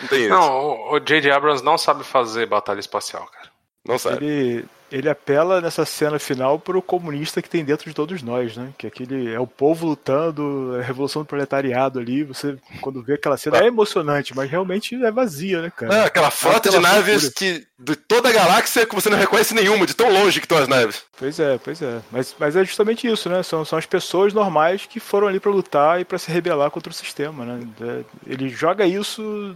Não 0.02 0.08
tem 0.08 0.20
isso. 0.22 0.30
Não, 0.30 0.92
o 0.92 1.00
J.J. 1.00 1.32
Abrams 1.32 1.64
não 1.64 1.80
sabe 1.80 2.04
fazer 2.04 2.46
batalha 2.46 2.80
espacial, 2.80 3.26
cara. 3.26 3.50
Não 3.88 3.98
sabe. 3.98 4.24
Ele, 4.24 4.66
ele 4.98 5.10
apela 5.10 5.60
nessa 5.60 5.84
cena 5.84 6.18
final 6.18 6.58
pro 6.58 6.82
comunista 6.82 7.42
que 7.42 7.50
tem 7.50 7.66
dentro 7.66 7.90
de 7.90 7.94
todos 7.94 8.22
nós, 8.24 8.56
né? 8.56 8.74
Que 8.78 8.88
aquele 8.88 9.34
é 9.34 9.38
o 9.38 9.46
povo 9.46 9.86
lutando, 9.86 10.78
a 10.80 10.82
revolução 10.82 11.22
do 11.22 11.26
proletariado 11.26 12.00
ali. 12.00 12.24
Você, 12.24 12.58
quando 12.80 13.04
vê 13.04 13.16
aquela 13.16 13.36
cena, 13.36 13.58
é 13.58 13.68
emocionante, 13.68 14.34
mas 14.34 14.50
realmente 14.50 14.96
é 14.96 15.12
vazia, 15.12 15.62
né, 15.62 15.70
cara? 15.70 15.94
É, 15.94 16.06
aquela 16.06 16.32
frota 16.32 16.70
de 16.70 16.80
naves 16.80 17.28
que, 17.28 17.68
de 17.78 17.96
toda 17.98 18.30
a 18.30 18.32
galáxia 18.32 18.86
que 18.86 18.96
você 18.96 19.10
não 19.10 19.18
reconhece 19.18 19.54
nenhuma, 19.54 19.86
de 19.86 19.94
tão 19.94 20.10
longe 20.10 20.40
que 20.40 20.46
estão 20.46 20.60
as 20.60 20.68
naves. 20.70 21.04
Pois 21.18 21.38
é, 21.42 21.58
pois 21.58 21.82
é. 21.82 22.00
Mas, 22.10 22.34
mas 22.40 22.56
é 22.56 22.64
justamente 22.64 23.06
isso, 23.06 23.28
né? 23.28 23.44
São, 23.44 23.66
são 23.66 23.78
as 23.78 23.86
pessoas 23.86 24.34
normais 24.34 24.86
que 24.86 25.02
foram 25.02 25.28
ali 25.28 25.42
para 25.42 25.52
lutar 25.52 26.00
e 26.00 26.06
para 26.06 26.18
se 26.18 26.32
rebelar 26.32 26.72
contra 26.72 26.92
o 26.92 26.96
sistema, 26.96 27.44
né? 27.44 27.68
É, 27.82 28.04
ele 28.26 28.48
joga 28.48 28.88
isso, 28.88 29.54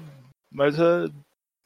mas 0.51 0.77
é 0.77 1.05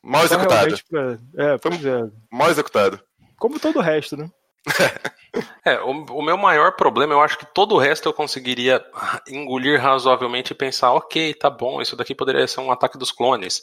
Mal 0.04 0.26
executado. 0.26 0.76
Pra... 0.90 1.18
É, 1.38 1.58
pois 1.58 1.86
é. 1.86 2.02
Mal 2.30 2.52
executado. 2.52 3.00
Como 3.38 3.60
todo 3.60 3.80
o 3.80 3.82
resto, 3.82 4.18
né? 4.18 4.30
é, 5.66 5.80
o, 5.82 5.92
o, 5.92 6.22
meu 6.22 6.38
maior 6.38 6.74
problema, 6.74 7.14
eu 7.14 7.22
acho 7.22 7.38
que 7.38 7.46
todo 7.46 7.76
o 7.76 7.78
resto 7.78 8.08
eu 8.08 8.14
conseguiria 8.14 8.84
engolir 9.28 9.82
razoavelmente 9.82 10.54
e 10.54 10.56
pensar, 10.56 10.94
ok, 10.94 11.34
tá 11.34 11.50
bom, 11.50 11.82
isso 11.82 11.96
daqui 11.96 12.16
poderia 12.16 12.48
ser 12.48 12.62
um 12.62 12.72
ataque 12.72 12.98
dos 12.98 13.12
clones 13.12 13.62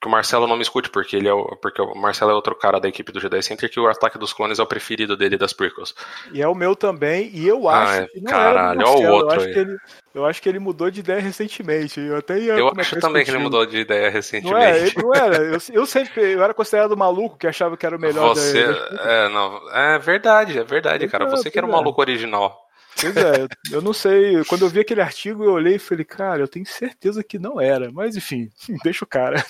que 0.00 0.08
o 0.08 0.10
Marcelo 0.10 0.46
não 0.46 0.56
me 0.56 0.62
escute, 0.62 0.90
porque 0.90 1.16
ele 1.16 1.28
é 1.28 1.32
o, 1.32 1.56
porque 1.56 1.80
o 1.80 1.94
Marcelo 1.94 2.30
é 2.30 2.34
outro 2.34 2.54
cara 2.54 2.78
da 2.78 2.88
equipe 2.88 3.10
do 3.10 3.20
Jedi 3.20 3.42
Center 3.42 3.70
que 3.70 3.80
o 3.80 3.88
Ataque 3.88 4.18
dos 4.18 4.32
Clones 4.32 4.58
é 4.58 4.62
o 4.62 4.66
preferido 4.66 5.16
dele 5.16 5.38
das 5.38 5.52
prequels. 5.52 5.94
E 6.32 6.42
é 6.42 6.48
o 6.48 6.54
meu 6.54 6.76
também, 6.76 7.30
e 7.32 7.48
eu 7.48 7.68
ah, 7.68 7.82
acho 7.82 8.02
ah, 8.02 8.08
que 8.08 8.20
não 8.20 8.30
caralho, 8.30 8.80
era 8.80 8.88
o 8.88 8.92
Marcelo, 8.92 9.14
outro 9.14 9.34
eu 9.34 9.40
acho, 9.40 9.52
que 9.52 9.58
ele, 9.58 9.76
eu 10.14 10.26
acho 10.26 10.42
que 10.42 10.48
ele 10.48 10.58
mudou 10.58 10.90
de 10.90 11.00
ideia 11.00 11.20
recentemente. 11.20 11.98
Eu 11.98 12.16
até 12.18 12.38
ia 12.38 12.54
Eu 12.54 12.72
acho 12.76 13.00
também 13.00 13.24
que 13.24 13.30
ele 13.30 13.38
mudou 13.38 13.64
de 13.64 13.78
ideia 13.78 14.10
recentemente. 14.10 14.52
Não, 14.54 14.60
é, 14.60 15.02
não 15.02 15.14
era, 15.14 15.36
eu, 15.36 15.58
eu, 15.72 15.86
sempre 15.86 16.32
eu 16.32 16.42
era 16.42 16.52
considerado 16.52 16.96
maluco 16.96 17.38
que 17.38 17.46
achava 17.46 17.76
que 17.76 17.86
era 17.86 17.96
o 17.96 18.00
melhor 18.00 18.34
Você, 18.34 18.66
da, 18.66 19.02
é, 19.02 19.28
não, 19.30 19.60
é 19.72 19.98
verdade, 19.98 20.58
é 20.58 20.64
verdade, 20.64 21.08
cara. 21.08 21.26
Você 21.26 21.50
que 21.50 21.58
era 21.58 21.66
o 21.66 21.72
maluco 21.72 22.00
original. 22.00 22.65
Pois 23.00 23.16
é, 23.16 23.46
eu 23.70 23.82
não 23.82 23.92
sei. 23.92 24.42
Quando 24.44 24.62
eu 24.62 24.68
vi 24.68 24.80
aquele 24.80 25.02
artigo, 25.02 25.44
eu 25.44 25.52
olhei 25.52 25.76
e 25.76 25.78
falei, 25.78 26.04
cara, 26.04 26.40
eu 26.40 26.48
tenho 26.48 26.64
certeza 26.64 27.22
que 27.22 27.38
não 27.38 27.60
era. 27.60 27.90
Mas 27.92 28.16
enfim, 28.16 28.48
deixa 28.82 29.04
o 29.04 29.08
cara. 29.08 29.44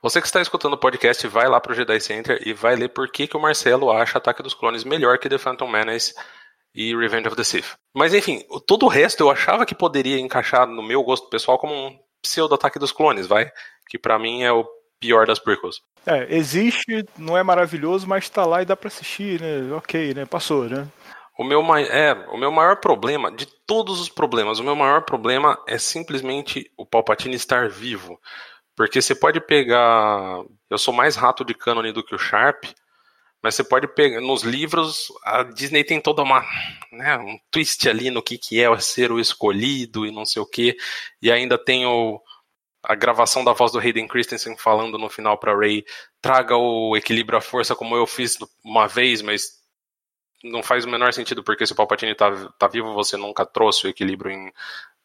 Você 0.00 0.20
que 0.20 0.26
está 0.26 0.40
escutando 0.40 0.72
o 0.72 0.78
podcast, 0.78 1.26
vai 1.28 1.48
lá 1.48 1.60
pro 1.60 1.74
Jedi 1.74 2.00
Center 2.00 2.42
e 2.46 2.52
vai 2.52 2.74
ler 2.74 2.88
por 2.88 3.10
que, 3.10 3.26
que 3.26 3.36
o 3.36 3.40
Marcelo 3.40 3.90
acha 3.90 4.18
Ataque 4.18 4.42
dos 4.42 4.54
Clones 4.54 4.84
melhor 4.84 5.18
que 5.18 5.28
The 5.28 5.38
Phantom 5.38 5.68
Menace 5.68 6.14
e 6.74 6.96
Revenge 6.96 7.28
of 7.28 7.36
the 7.36 7.44
Sith. 7.44 7.74
Mas 7.94 8.14
enfim, 8.14 8.42
todo 8.66 8.86
o 8.86 8.88
resto 8.88 9.22
eu 9.22 9.30
achava 9.30 9.66
que 9.66 9.74
poderia 9.74 10.18
encaixar 10.18 10.66
no 10.66 10.82
meu 10.82 11.02
gosto 11.02 11.28
pessoal 11.28 11.58
como 11.58 11.74
um 11.74 11.98
pseudo 12.22 12.54
Ataque 12.54 12.78
dos 12.78 12.92
Clones, 12.92 13.26
vai? 13.26 13.50
Que 13.88 13.98
para 13.98 14.18
mim 14.18 14.42
é 14.42 14.52
o 14.52 14.66
pior 14.98 15.26
das 15.26 15.38
prequels. 15.38 15.82
É, 16.06 16.34
existe, 16.34 17.04
não 17.18 17.36
é 17.36 17.42
maravilhoso, 17.42 18.06
mas 18.06 18.28
tá 18.28 18.44
lá 18.44 18.62
e 18.62 18.64
dá 18.64 18.76
pra 18.76 18.88
assistir, 18.88 19.40
né? 19.40 19.72
Ok, 19.74 20.14
né? 20.14 20.24
Passou, 20.24 20.64
né? 20.64 20.88
O 21.38 21.44
meu, 21.44 21.62
é, 21.76 22.12
o 22.30 22.36
meu 22.36 22.52
maior 22.52 22.76
problema, 22.76 23.32
de 23.32 23.46
todos 23.66 24.00
os 24.00 24.08
problemas, 24.08 24.58
o 24.58 24.64
meu 24.64 24.76
maior 24.76 25.02
problema 25.02 25.58
é 25.66 25.78
simplesmente 25.78 26.70
o 26.76 26.84
Palpatine 26.84 27.34
estar 27.34 27.68
vivo. 27.70 28.20
Porque 28.76 29.00
você 29.00 29.14
pode 29.14 29.40
pegar. 29.40 30.42
Eu 30.68 30.78
sou 30.78 30.92
mais 30.92 31.16
rato 31.16 31.44
de 31.44 31.54
cânone 31.54 31.92
do 31.92 32.04
que 32.04 32.14
o 32.14 32.18
Sharp, 32.18 32.64
mas 33.42 33.54
você 33.54 33.64
pode 33.64 33.86
pegar. 33.88 34.20
Nos 34.20 34.42
livros, 34.42 35.08
a 35.24 35.42
Disney 35.42 35.84
tem 35.84 36.00
toda 36.00 36.22
uma. 36.22 36.44
Né, 36.90 37.16
um 37.18 37.38
twist 37.50 37.88
ali 37.88 38.10
no 38.10 38.22
que, 38.22 38.38
que 38.38 38.62
é 38.62 38.78
ser 38.78 39.10
o 39.10 39.20
escolhido 39.20 40.06
e 40.06 40.10
não 40.10 40.24
sei 40.26 40.40
o 40.42 40.46
que. 40.46 40.76
E 41.20 41.30
ainda 41.30 41.58
tem 41.58 41.86
o, 41.86 42.20
a 42.82 42.94
gravação 42.94 43.44
da 43.44 43.52
voz 43.52 43.72
do 43.72 43.78
Hayden 43.78 44.08
Christensen 44.08 44.56
falando 44.56 44.98
no 44.98 45.08
final 45.08 45.38
para 45.38 45.56
Ray: 45.56 45.84
traga 46.20 46.56
o 46.56 46.96
equilíbrio 46.96 47.38
à 47.38 47.40
força 47.40 47.74
como 47.74 47.96
eu 47.96 48.06
fiz 48.06 48.38
uma 48.64 48.86
vez, 48.86 49.22
mas 49.22 49.61
não 50.42 50.62
faz 50.62 50.84
o 50.84 50.90
menor 50.90 51.12
sentido, 51.12 51.42
porque 51.42 51.66
se 51.66 51.72
o 51.72 51.76
Palpatine 51.76 52.14
tá, 52.14 52.30
tá 52.58 52.66
vivo, 52.68 52.92
você 52.94 53.16
nunca 53.16 53.46
trouxe 53.46 53.86
o 53.86 53.90
equilíbrio 53.90 54.30
em 54.30 54.52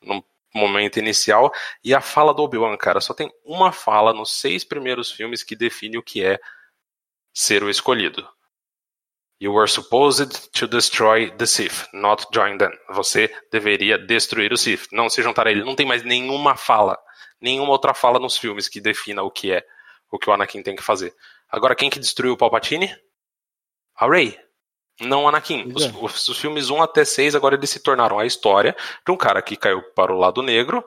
no 0.01 0.23
momento 0.53 0.97
inicial. 0.97 1.51
E 1.83 1.93
a 1.93 2.01
fala 2.01 2.33
do 2.33 2.43
Obi-Wan, 2.43 2.75
cara, 2.77 3.01
só 3.01 3.13
tem 3.13 3.31
uma 3.43 3.71
fala 3.71 4.13
nos 4.13 4.31
seis 4.31 4.63
primeiros 4.63 5.11
filmes 5.11 5.43
que 5.43 5.55
define 5.55 5.97
o 5.97 6.03
que 6.03 6.23
é 6.23 6.39
ser 7.33 7.63
o 7.63 7.69
escolhido. 7.69 8.27
You 9.39 9.53
were 9.53 9.69
supposed 9.69 10.49
to 10.53 10.67
destroy 10.67 11.29
the 11.29 11.45
Sith, 11.45 11.87
not 11.93 12.25
join 12.33 12.57
them. 12.57 12.71
Você 12.89 13.31
deveria 13.51 13.97
destruir 13.97 14.51
o 14.51 14.57
Sith, 14.57 14.87
não 14.91 15.09
se 15.09 15.21
juntar 15.21 15.47
a 15.47 15.51
ele. 15.51 15.63
Não 15.63 15.75
tem 15.75 15.85
mais 15.85 16.03
nenhuma 16.03 16.55
fala, 16.55 16.97
nenhuma 17.39 17.71
outra 17.71 17.93
fala 17.93 18.19
nos 18.19 18.35
filmes 18.35 18.67
que 18.67 18.81
defina 18.81 19.21
o 19.21 19.29
que 19.29 19.51
é 19.51 19.63
o 20.09 20.17
que 20.17 20.29
o 20.29 20.33
Anakin 20.33 20.63
tem 20.63 20.75
que 20.75 20.81
fazer. 20.81 21.13
Agora, 21.49 21.75
quem 21.75 21.89
que 21.89 21.99
destruiu 21.99 22.33
o 22.33 22.37
Palpatine? 22.37 22.95
A 23.95 24.09
Rey. 24.09 24.39
Não 24.99 25.27
Anakin. 25.27 25.71
Os, 25.75 25.85
os, 26.01 26.29
os, 26.29 26.37
filmes 26.39 26.69
1 26.69 26.81
até 26.81 27.05
6 27.05 27.35
agora 27.35 27.55
eles 27.55 27.69
se 27.69 27.79
tornaram 27.79 28.17
a 28.17 28.25
história 28.25 28.75
de 29.05 29.11
um 29.11 29.17
cara 29.17 29.41
que 29.41 29.55
caiu 29.55 29.81
para 29.95 30.13
o 30.13 30.17
lado 30.17 30.41
negro 30.41 30.83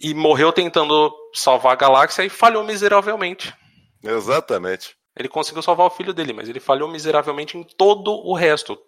e 0.00 0.14
morreu 0.14 0.52
tentando 0.52 1.14
salvar 1.32 1.72
a 1.72 1.76
galáxia 1.76 2.24
e 2.24 2.30
falhou 2.30 2.64
miseravelmente. 2.64 3.54
Exatamente. 4.02 4.96
Ele 5.16 5.28
conseguiu 5.28 5.62
salvar 5.62 5.86
o 5.86 5.90
filho 5.90 6.12
dele, 6.12 6.32
mas 6.32 6.48
ele 6.48 6.60
falhou 6.60 6.88
miseravelmente 6.88 7.56
em 7.56 7.62
todo 7.62 8.10
o 8.10 8.34
resto. 8.34 8.78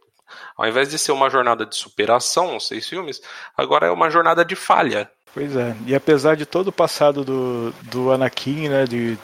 Ao 0.57 0.67
invés 0.67 0.91
de 0.91 0.99
ser 0.99 1.13
uma 1.13 1.31
jornada 1.31 1.65
de 1.65 1.77
superação, 1.77 2.57
os 2.57 2.67
seis 2.67 2.89
filmes, 2.89 3.21
agora 3.57 3.87
é 3.87 3.91
uma 3.91 4.11
jornada 4.11 4.45
de 4.45 4.57
falha. 4.57 5.11
Pois 5.33 5.55
é, 5.55 5.77
e 5.87 5.95
apesar 5.95 6.37
de 6.37 6.47
todo 6.47 6.69
o 6.69 6.73
passado 6.73 7.25
do, 7.25 7.71
do 7.83 8.11
Anakin, 8.11 8.69
né, 8.69 8.85
de, 8.85 9.17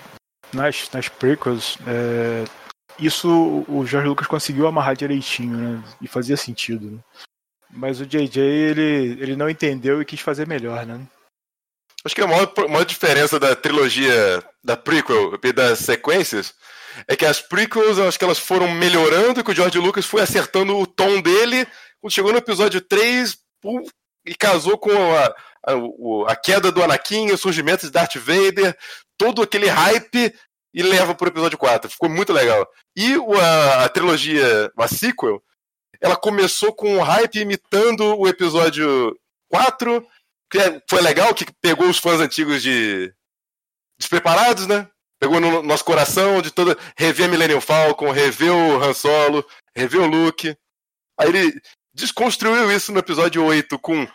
nas, 0.53 0.89
nas 0.93 1.09
prequels, 1.09 1.77
é, 1.87 2.45
isso 2.99 3.65
o 3.69 3.85
George 3.87 4.09
Lucas 4.09 4.27
conseguiu 4.27 4.67
amarrar 4.67 4.97
direitinho, 4.97 5.57
né? 5.57 5.85
E 6.01 6.09
fazia 6.09 6.37
sentido. 6.37 6.91
Né? 6.91 6.99
Mas 7.71 8.01
o 8.01 8.07
JJ, 8.07 8.39
ele, 8.39 9.17
ele 9.21 9.37
não 9.37 9.49
entendeu 9.49 10.01
e 10.01 10.05
quis 10.05 10.21
fazer 10.21 10.47
melhor, 10.47 10.85
né? 10.85 11.01
Acho 12.05 12.15
que 12.15 12.21
a 12.21 12.27
maior, 12.27 12.53
maior 12.69 12.85
diferença 12.85 13.39
da 13.39 13.55
trilogia 13.55 14.43
da 14.63 14.77
prequel 14.77 15.39
e 15.43 15.53
das 15.53 15.79
sequências 15.79 16.53
é 17.07 17.17
que 17.17 17.25
as 17.25 17.41
prequels, 17.41 17.99
acho 17.99 18.19
que 18.19 18.25
elas 18.25 18.39
foram 18.39 18.69
melhorando, 18.69 19.43
que 19.43 19.51
o 19.51 19.55
George 19.55 19.79
Lucas 19.79 20.05
foi 20.05 20.21
acertando 20.21 20.77
o 20.77 20.87
tom 20.87 21.21
dele. 21.21 21.67
Quando 22.01 22.13
chegou 22.13 22.33
no 22.33 22.39
episódio 22.39 22.81
3 22.81 23.39
pum, 23.61 23.83
e 24.27 24.35
casou 24.35 24.79
com 24.79 24.91
a, 24.91 25.27
a, 25.67 26.33
a 26.33 26.37
queda 26.37 26.71
do 26.71 26.83
Anakin, 26.83 27.31
o 27.31 27.39
surgimento 27.39 27.87
de 27.87 27.93
Darth 27.93 28.17
Vader, 28.17 28.77
todo 29.17 29.43
aquele 29.43 29.69
hype 29.69 30.35
e 30.75 30.83
leva 30.83 31.15
pro 31.15 31.29
episódio 31.29 31.59
4. 31.59 31.91
Ficou 31.91 32.09
muito 32.09 32.33
legal. 32.33 32.67
E 32.97 33.15
a, 33.41 33.85
a 33.85 33.89
trilogia, 33.89 34.71
a 34.77 34.89
sequel, 34.89 35.43
ela 36.01 36.17
começou 36.17 36.73
com 36.73 36.97
um 36.97 37.03
hype 37.03 37.41
imitando 37.41 38.19
o 38.19 38.27
episódio 38.27 39.17
4, 39.49 40.07
que 40.51 40.59
é, 40.59 40.83
foi 40.89 41.01
legal, 41.01 41.35
que 41.35 41.47
pegou 41.61 41.89
os 41.89 41.99
fãs 41.99 42.21
antigos 42.21 42.63
de 42.63 43.13
despreparados, 43.99 44.67
né? 44.67 44.89
Pegou 45.21 45.39
no 45.39 45.63
nosso 45.63 45.85
coração 45.85 46.43
de 46.43 46.51
toda. 46.51 46.77
Rever 46.97 47.29
Millennium 47.29 47.61
Falcon, 47.61 48.11
rever 48.11 48.53
o 48.53 48.83
Han 48.83 48.93
Solo, 48.93 49.47
rever 49.77 50.01
o 50.01 50.07
Luke. 50.07 50.57
Aí 51.19 51.29
ele 51.29 51.61
desconstruiu 51.95 52.73
isso 52.73 52.91
no 52.91 52.99
episódio 52.99 53.45
8 53.45 53.79
com 53.79 54.09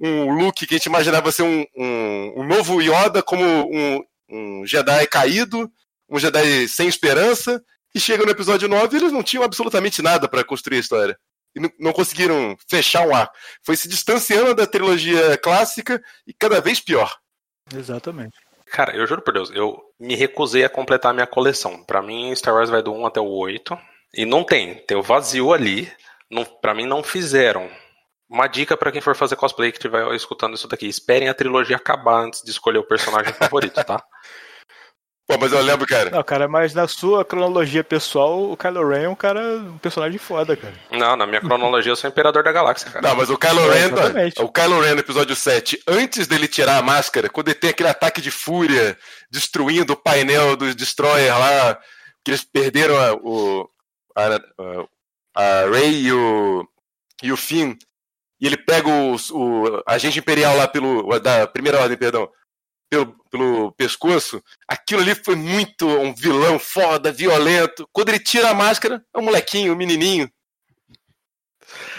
um 0.00 0.30
Luke 0.30 0.66
que 0.66 0.74
a 0.74 0.78
gente 0.78 0.86
imaginava 0.86 1.30
ser 1.30 1.42
um, 1.42 1.66
um, 1.76 2.40
um 2.40 2.46
novo 2.46 2.80
Yoda 2.80 3.22
como 3.22 3.44
um, 3.44 4.02
um 4.30 4.66
Jedi 4.66 5.06
caído, 5.06 5.70
um 6.08 6.18
Jedi 6.18 6.68
sem 6.68 6.88
esperança, 6.88 7.62
e 7.94 8.00
chega 8.00 8.24
no 8.24 8.30
episódio 8.30 8.68
9 8.68 8.96
e 8.96 9.00
eles 9.00 9.12
não 9.12 9.22
tinham 9.22 9.44
absolutamente 9.44 10.02
nada 10.02 10.28
para 10.28 10.44
construir 10.44 10.78
a 10.78 10.80
história. 10.80 11.18
E 11.54 11.60
não, 11.60 11.70
não 11.78 11.92
conseguiram 11.92 12.56
fechar 12.68 13.06
um 13.06 13.14
arco. 13.14 13.32
Foi 13.62 13.76
se 13.76 13.88
distanciando 13.88 14.54
da 14.54 14.66
trilogia 14.66 15.38
clássica 15.38 16.02
e 16.26 16.34
cada 16.34 16.60
vez 16.60 16.80
pior. 16.80 17.16
Exatamente. 17.72 18.36
Cara, 18.66 18.96
eu 18.96 19.06
juro 19.06 19.22
por 19.22 19.32
Deus, 19.32 19.50
eu 19.54 19.80
me 20.00 20.16
recusei 20.16 20.64
a 20.64 20.68
completar 20.68 21.12
a 21.12 21.14
minha 21.14 21.26
coleção. 21.26 21.84
Para 21.84 22.02
mim, 22.02 22.34
Star 22.34 22.54
Wars 22.54 22.70
vai 22.70 22.82
do 22.82 22.92
1 22.92 23.06
até 23.06 23.20
o 23.20 23.28
8. 23.28 23.78
E 24.14 24.26
não 24.26 24.42
tem. 24.42 24.74
Tem 24.86 24.96
o 24.96 25.02
vazio 25.02 25.52
ali. 25.52 25.90
Para 26.60 26.74
mim, 26.74 26.84
não 26.84 27.02
fizeram. 27.02 27.70
Uma 28.28 28.48
dica 28.48 28.76
para 28.76 28.90
quem 28.90 29.00
for 29.00 29.14
fazer 29.14 29.36
cosplay 29.36 29.70
que 29.70 29.78
estiver 29.78 30.12
escutando 30.14 30.54
isso 30.54 30.66
daqui: 30.66 30.88
esperem 30.88 31.28
a 31.28 31.34
trilogia 31.34 31.76
acabar 31.76 32.24
antes 32.24 32.42
de 32.42 32.50
escolher 32.50 32.78
o 32.78 32.86
personagem 32.86 33.32
favorito, 33.34 33.84
tá? 33.84 34.02
Pô, 35.26 35.38
mas 35.40 35.52
eu 35.52 35.62
lembro, 35.62 35.86
cara. 35.86 36.10
Não, 36.10 36.22
cara, 36.22 36.46
mas 36.46 36.74
na 36.74 36.86
sua 36.86 37.24
cronologia 37.24 37.82
pessoal, 37.82 38.50
o 38.50 38.56
Kylo 38.56 38.86
Ren 38.86 39.04
é 39.04 39.08
um 39.08 39.14
cara, 39.14 39.40
um 39.40 39.78
personagem 39.78 40.18
foda, 40.18 40.54
cara. 40.54 40.74
Não, 40.90 41.16
na 41.16 41.26
minha 41.26 41.40
cronologia 41.40 41.92
eu 41.92 41.96
sou 41.96 42.10
o 42.10 42.12
Imperador 42.12 42.42
da 42.42 42.52
Galáxia, 42.52 42.90
cara. 42.90 43.08
Não, 43.08 43.16
mas 43.16 43.30
o 43.30 43.38
Kylo 43.38 43.70
Ren, 43.70 43.88
é, 44.20 44.42
o 44.42 44.52
Kylo 44.52 44.80
Ren 44.80 44.94
no 44.94 45.00
episódio 45.00 45.34
7, 45.34 45.82
antes 45.88 46.26
dele 46.26 46.46
tirar 46.46 46.76
a 46.76 46.82
máscara, 46.82 47.30
quando 47.30 47.48
ele 47.48 47.54
tem 47.54 47.70
aquele 47.70 47.88
ataque 47.88 48.20
de 48.20 48.30
fúria, 48.30 48.98
destruindo 49.30 49.94
o 49.94 49.96
painel 49.96 50.56
dos 50.56 50.76
Destroyer 50.76 51.38
lá, 51.38 51.78
que 52.22 52.30
eles 52.30 52.44
perderam 52.44 52.98
a, 52.98 53.14
o, 53.14 53.68
a, 54.14 54.40
a 55.34 55.70
Rey 55.70 56.02
e 56.02 56.12
o, 56.12 56.68
e 57.22 57.32
o 57.32 57.36
Finn, 57.36 57.74
e 58.38 58.46
ele 58.46 58.58
pega 58.58 58.88
o, 58.90 59.16
o 59.32 59.82
agente 59.86 60.18
imperial 60.18 60.54
lá 60.54 60.68
pelo, 60.68 61.18
da 61.18 61.46
primeira 61.46 61.80
ordem, 61.80 61.96
perdão, 61.96 62.28
pelo, 62.94 63.16
pelo 63.30 63.72
pescoço, 63.72 64.42
aquilo 64.68 65.02
ali 65.02 65.14
foi 65.14 65.34
muito 65.34 65.86
um 65.86 66.14
vilão 66.14 66.58
foda, 66.58 67.12
violento. 67.12 67.88
Quando 67.92 68.10
ele 68.10 68.18
tira 68.18 68.50
a 68.50 68.54
máscara, 68.54 69.04
é 69.12 69.18
um 69.18 69.22
molequinho, 69.22 69.72
um 69.72 69.76
menininho. 69.76 70.30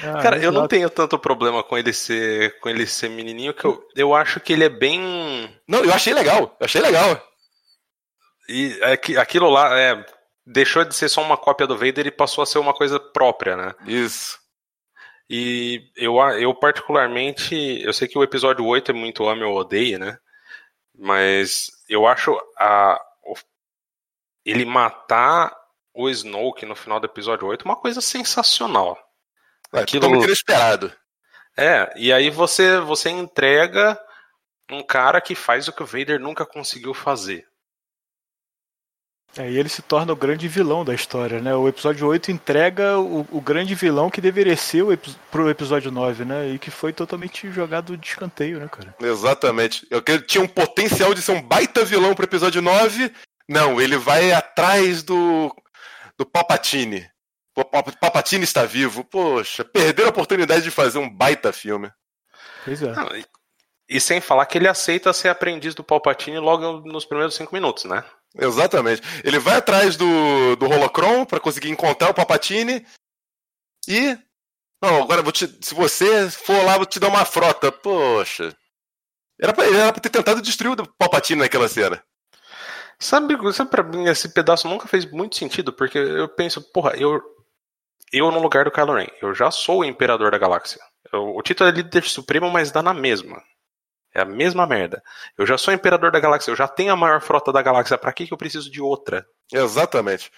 Ah, 0.03 0.21
Cara, 0.21 0.37
eu 0.37 0.51
não 0.51 0.67
tenho 0.67 0.89
tanto 0.89 1.19
problema 1.19 1.61
com 1.63 1.77
ele 1.77 1.91
ser 1.91 2.57
com 2.59 2.69
ele 2.69 2.85
ser 2.87 3.09
menininho, 3.09 3.53
que 3.53 3.65
eu, 3.65 3.83
eu 3.95 4.13
acho 4.13 4.39
que 4.39 4.53
ele 4.53 4.63
é 4.63 4.69
bem. 4.69 5.01
Não, 5.67 5.83
eu 5.83 5.93
achei 5.93 6.13
legal, 6.13 6.55
eu 6.59 6.65
achei 6.65 6.81
legal. 6.81 7.21
E 8.47 8.77
é 8.81 8.93
aquilo 9.19 9.49
lá 9.49 9.77
é, 9.77 10.05
deixou 10.45 10.85
de 10.85 10.95
ser 10.95 11.09
só 11.09 11.21
uma 11.21 11.35
cópia 11.35 11.67
do 11.67 11.77
Vader 11.77 12.07
e 12.07 12.11
passou 12.11 12.41
a 12.41 12.45
ser 12.45 12.59
uma 12.59 12.73
coisa 12.73 12.99
própria, 12.99 13.57
né? 13.57 13.73
Isso. 13.85 14.37
E 15.29 15.81
eu, 15.97 16.17
eu 16.39 16.53
particularmente, 16.53 17.81
eu 17.81 17.91
sei 17.91 18.07
que 18.07 18.17
o 18.17 18.23
episódio 18.23 18.63
8 18.63 18.91
é 18.91 18.93
muito 18.93 19.27
ame 19.27 19.43
ou 19.43 19.57
odeia, 19.57 19.97
né? 19.97 20.17
Mas 20.97 21.71
eu 21.89 22.07
acho 22.07 22.37
a, 22.57 22.99
ele 24.45 24.63
matar 24.63 25.55
o 25.93 26.07
Snoke 26.09 26.65
no 26.65 26.75
final 26.75 26.99
do 26.99 27.05
episódio 27.05 27.47
8 27.47 27.65
uma 27.65 27.75
coisa 27.75 27.99
sensacional. 27.99 28.97
É, 29.73 29.79
Aquilo 29.79 30.09
muito 30.09 30.25
inesperado. 30.25 30.93
É, 31.57 31.91
e 31.95 32.13
aí 32.13 32.29
você 32.29 32.79
você 32.79 33.09
entrega 33.09 33.99
um 34.69 34.83
cara 34.83 35.19
que 35.19 35.33
faz 35.33 35.67
o 35.67 35.73
que 35.73 35.81
o 35.81 35.85
Vader 35.85 36.19
nunca 36.19 36.45
conseguiu 36.45 36.93
fazer. 36.93 37.47
É, 39.37 39.51
e 39.51 39.57
ele 39.57 39.67
se 39.67 39.81
torna 39.81 40.13
o 40.13 40.15
grande 40.15 40.47
vilão 40.47 40.85
da 40.85 40.93
história, 40.93 41.41
né? 41.41 41.53
O 41.53 41.67
episódio 41.67 42.07
8 42.07 42.31
entrega 42.31 42.97
o, 42.97 43.27
o 43.29 43.41
grande 43.41 43.75
vilão 43.75 44.09
que 44.09 44.21
deveria 44.21 44.55
ser 44.55 44.81
o 44.81 44.93
epi 44.93 45.13
pro 45.29 45.49
episódio 45.49 45.91
9, 45.91 46.23
né? 46.23 46.49
E 46.49 46.59
que 46.59 46.71
foi 46.71 46.93
totalmente 46.93 47.51
jogado 47.51 47.97
de 47.97 48.07
escanteio, 48.07 48.59
né, 48.59 48.69
cara? 48.69 48.95
Exatamente. 49.01 49.85
Eu 49.89 50.01
que 50.01 50.19
tinha 50.21 50.43
um 50.43 50.47
potencial 50.47 51.13
de 51.13 51.21
ser 51.21 51.33
um 51.33 51.41
baita 51.41 51.83
vilão 51.83 52.15
pro 52.15 52.23
episódio 52.23 52.61
9. 52.61 53.11
Não, 53.47 53.81
ele 53.81 53.97
vai 53.97 54.31
atrás 54.31 55.03
do 55.03 55.53
do 56.17 56.25
Palpatine. 56.25 57.05
O 57.57 57.63
Palpatine 57.65 58.43
está 58.45 58.65
vivo. 58.65 59.03
Poxa, 59.03 59.65
perderam 59.65 60.09
a 60.09 60.11
oportunidade 60.11 60.63
de 60.63 60.71
fazer 60.71 60.97
um 60.97 61.09
baita 61.09 61.51
filme. 61.51 61.91
Pois 62.63 62.81
é. 62.81 62.91
Não, 62.93 63.15
e, 63.15 63.25
e 63.89 63.99
sem 63.99 64.21
falar 64.21 64.45
que 64.45 64.57
ele 64.57 64.67
aceita 64.67 65.11
ser 65.11 65.27
aprendiz 65.27 65.75
do 65.75 65.83
Palpatine 65.83 66.39
logo 66.39 66.81
nos 66.87 67.05
primeiros 67.05 67.35
cinco 67.35 67.53
minutos, 67.53 67.83
né? 67.83 68.01
Exatamente. 68.37 69.01
Ele 69.23 69.39
vai 69.39 69.55
atrás 69.55 69.95
do, 69.95 70.55
do 70.55 70.65
Holocron 70.65 71.25
para 71.25 71.39
conseguir 71.39 71.69
encontrar 71.69 72.09
o 72.09 72.13
Papatini 72.13 72.85
e. 73.87 74.17
Não, 74.81 75.03
agora 75.03 75.21
vou 75.21 75.31
te, 75.31 75.47
se 75.61 75.73
você 75.73 76.29
for 76.29 76.63
lá, 76.63 76.77
vou 76.77 76.85
te 76.85 76.99
dar 76.99 77.07
uma 77.07 77.25
frota. 77.25 77.71
Poxa. 77.71 78.55
Era 79.39 79.53
pra, 79.53 79.65
era 79.65 79.91
pra 79.91 80.01
ter 80.01 80.09
tentado 80.09 80.41
destruir 80.41 80.79
o 80.79 80.87
Papatini 80.93 81.41
naquela 81.41 81.67
cena. 81.67 82.03
Sabe, 82.99 83.35
sabe, 83.53 83.69
pra 83.69 83.83
mim, 83.83 84.05
esse 84.05 84.29
pedaço 84.29 84.67
nunca 84.67 84.87
fez 84.87 85.05
muito 85.05 85.35
sentido, 85.35 85.73
porque 85.73 85.97
eu 85.97 86.29
penso, 86.29 86.61
porra, 86.71 86.95
eu. 86.97 87.21
Eu 88.13 88.31
no 88.31 88.39
lugar 88.39 88.63
do 88.63 88.71
Kylo 88.71 88.93
Ren, 88.93 89.07
eu 89.21 89.33
já 89.33 89.51
sou 89.51 89.79
o 89.79 89.85
Imperador 89.85 90.31
da 90.31 90.37
Galáxia. 90.37 90.79
Eu, 91.11 91.35
o 91.35 91.41
título 91.41 91.69
é 91.69 91.73
líder 91.73 92.03
supremo, 92.03 92.49
mas 92.49 92.71
dá 92.71 92.81
na 92.81 92.93
mesma. 92.93 93.41
É 94.15 94.21
a 94.21 94.25
mesma 94.25 94.65
merda. 94.65 95.03
Eu 95.37 95.45
já 95.45 95.57
sou 95.57 95.73
imperador 95.73 96.09
da 96.09 96.21
galáxia, 96.21 96.49
eu 96.49 96.55
já 96.55 96.69
tenho 96.69 96.93
a 96.93 96.95
maior 96.95 97.19
frota 97.19 97.51
da 97.51 97.61
galáxia, 97.61 97.97
para 97.97 98.13
que, 98.13 98.25
que 98.25 98.33
eu 98.33 98.37
preciso 98.37 98.71
de 98.71 98.81
outra? 98.81 99.27
Exatamente. 99.51 100.31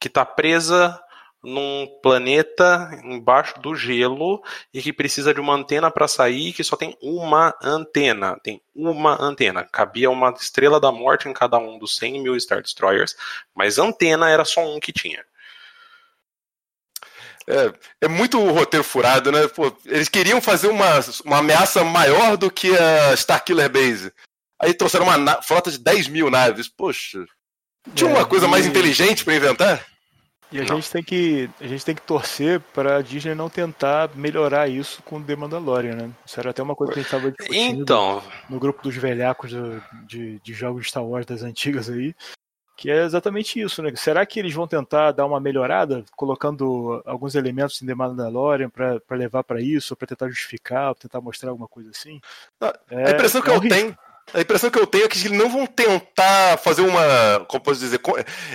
Que 0.00 0.08
tá 0.08 0.24
presa 0.24 0.98
num 1.42 1.86
planeta 2.02 2.90
embaixo 3.04 3.60
do 3.60 3.74
gelo 3.74 4.42
e 4.72 4.80
que 4.80 4.92
precisa 4.92 5.34
de 5.34 5.40
uma 5.40 5.54
antena 5.54 5.90
para 5.90 6.08
sair 6.08 6.52
que 6.52 6.64
só 6.64 6.76
tem 6.76 6.96
uma 7.02 7.52
antena. 7.62 8.38
Tem 8.42 8.60
uma 8.74 9.20
antena. 9.20 9.64
Cabia 9.64 10.08
uma 10.08 10.30
estrela 10.30 10.80
da 10.80 10.92
morte 10.92 11.28
em 11.28 11.32
cada 11.32 11.58
um 11.58 11.78
dos 11.78 11.96
100 11.96 12.22
mil 12.22 12.38
Star 12.40 12.62
Destroyers, 12.62 13.16
mas 13.54 13.78
antena 13.78 14.30
era 14.30 14.44
só 14.44 14.64
um 14.64 14.78
que 14.78 14.92
tinha. 14.92 15.24
É, 17.48 17.72
é 18.02 18.08
muito 18.08 18.38
roteiro 18.50 18.84
furado, 18.84 19.30
né? 19.30 19.46
Pô, 19.48 19.72
eles 19.84 20.08
queriam 20.08 20.40
fazer 20.40 20.68
uma, 20.68 21.00
uma 21.24 21.38
ameaça 21.38 21.84
maior 21.84 22.36
do 22.36 22.50
que 22.50 22.76
a 22.76 23.14
Starkiller 23.14 23.70
Base. 23.70 24.12
Aí 24.60 24.74
trouxeram 24.74 25.06
uma 25.06 25.42
frota 25.42 25.70
de 25.70 25.78
10 25.78 26.08
mil 26.08 26.30
naves. 26.30 26.68
Poxa, 26.68 27.24
tinha 27.94 28.10
é, 28.10 28.14
uma 28.14 28.26
coisa 28.26 28.46
e... 28.46 28.50
mais 28.50 28.66
inteligente 28.66 29.24
para 29.24 29.36
inventar? 29.36 29.86
E 30.50 30.60
a 30.60 30.64
gente 30.64 30.90
tem 30.90 31.02
que 31.02 31.50
a 31.60 31.66
gente 31.66 31.84
tem 31.84 31.94
que 31.94 32.02
torcer 32.02 32.60
para 32.72 32.98
a 32.98 33.02
Disney 33.02 33.34
não 33.34 33.50
tentar 33.50 34.10
melhorar 34.14 34.68
isso 34.68 35.02
com 35.02 35.20
The 35.20 35.34
Mandalorian, 35.34 35.94
né? 35.94 36.10
Isso 36.24 36.38
era 36.38 36.50
até 36.50 36.62
uma 36.62 36.76
coisa 36.76 36.92
que 36.92 37.00
a 37.00 37.02
gente 37.02 37.12
estava 37.12 37.32
discutindo 37.32 37.82
então... 37.82 38.22
no 38.48 38.58
grupo 38.58 38.82
dos 38.82 38.94
velhacos 38.94 39.50
de, 39.50 39.82
de, 40.06 40.40
de 40.40 40.54
jogos 40.54 40.86
Star 40.86 41.04
Wars 41.04 41.26
das 41.26 41.42
antigas 41.42 41.90
aí. 41.90 42.14
Que 42.76 42.90
é 42.90 43.04
exatamente 43.04 43.58
isso, 43.58 43.82
né? 43.82 43.90
Será 43.96 44.26
que 44.26 44.38
eles 44.38 44.52
vão 44.52 44.68
tentar 44.68 45.12
dar 45.12 45.24
uma 45.24 45.40
melhorada, 45.40 46.04
colocando 46.14 47.02
alguns 47.06 47.34
elementos 47.34 47.80
em 47.80 47.86
The 47.86 47.94
Mandalorian 47.94 48.68
para 48.68 49.00
levar 49.12 49.42
para 49.44 49.62
isso, 49.62 49.96
para 49.96 50.08
tentar 50.08 50.28
justificar, 50.28 50.94
pra 50.94 51.02
tentar 51.02 51.20
mostrar 51.22 51.48
alguma 51.50 51.66
coisa 51.66 51.90
assim? 51.90 52.20
É, 52.90 53.08
a 53.08 53.10
impressão 53.12 53.40
que 53.40 53.48
é 53.48 53.54
eu 53.54 53.60
risco. 53.60 53.74
tenho. 53.74 53.98
A 54.34 54.40
impressão 54.40 54.70
que 54.70 54.78
eu 54.78 54.86
tenho 54.86 55.04
é 55.04 55.08
que 55.08 55.18
eles 55.18 55.38
não 55.38 55.48
vão 55.48 55.66
tentar 55.66 56.58
fazer 56.58 56.82
uma. 56.82 57.46
Como 57.48 57.62
posso 57.62 57.80
dizer? 57.80 58.00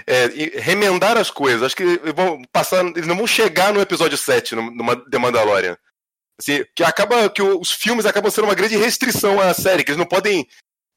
É, 0.06 0.60
remendar 0.60 1.18
as 1.18 1.32
coisas. 1.32 1.64
Acho 1.64 1.76
que 1.76 1.84
eles 1.84 2.14
vão 2.14 2.44
passar. 2.52 2.86
Eles 2.86 3.08
não 3.08 3.16
vão 3.16 3.26
chegar 3.26 3.74
no 3.74 3.82
episódio 3.82 4.18
7, 4.18 4.54
no, 4.54 4.70
no 4.70 5.10
The 5.10 5.18
Mandalorian. 5.18 5.78
Assim, 6.40 6.64
que 6.76 6.84
acaba. 6.84 7.28
que 7.30 7.42
os 7.42 7.72
filmes 7.72 8.06
acabam 8.06 8.30
sendo 8.30 8.46
uma 8.46 8.56
grande 8.56 8.76
restrição 8.76 9.40
à 9.40 9.54
série, 9.54 9.84
que 9.84 9.92
eles 9.92 10.00
não 10.00 10.06
podem 10.06 10.48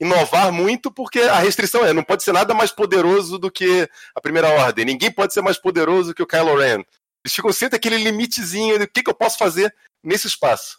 inovar 0.04 0.52
muito, 0.52 0.90
porque 0.90 1.20
a 1.20 1.38
restrição 1.38 1.84
é, 1.84 1.92
não 1.92 2.04
pode 2.04 2.22
ser 2.22 2.32
nada 2.32 2.54
mais 2.54 2.70
poderoso 2.70 3.38
do 3.38 3.50
que 3.50 3.88
a 4.14 4.20
primeira 4.20 4.48
ordem. 4.48 4.84
Ninguém 4.84 5.10
pode 5.10 5.32
ser 5.32 5.40
mais 5.40 5.58
poderoso 5.58 6.14
que 6.14 6.22
o 6.22 6.26
Kylo 6.26 6.56
Ren. 6.56 6.84
Eles 7.24 7.34
ficam 7.34 7.52
sempre 7.52 7.76
aquele 7.76 7.96
limitezinho 7.96 8.78
de 8.78 8.84
o 8.84 8.88
que, 8.88 9.02
que 9.02 9.10
eu 9.10 9.14
posso 9.14 9.38
fazer 9.38 9.74
nesse 10.02 10.26
espaço. 10.26 10.78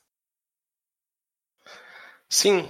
Sim, 2.29 2.67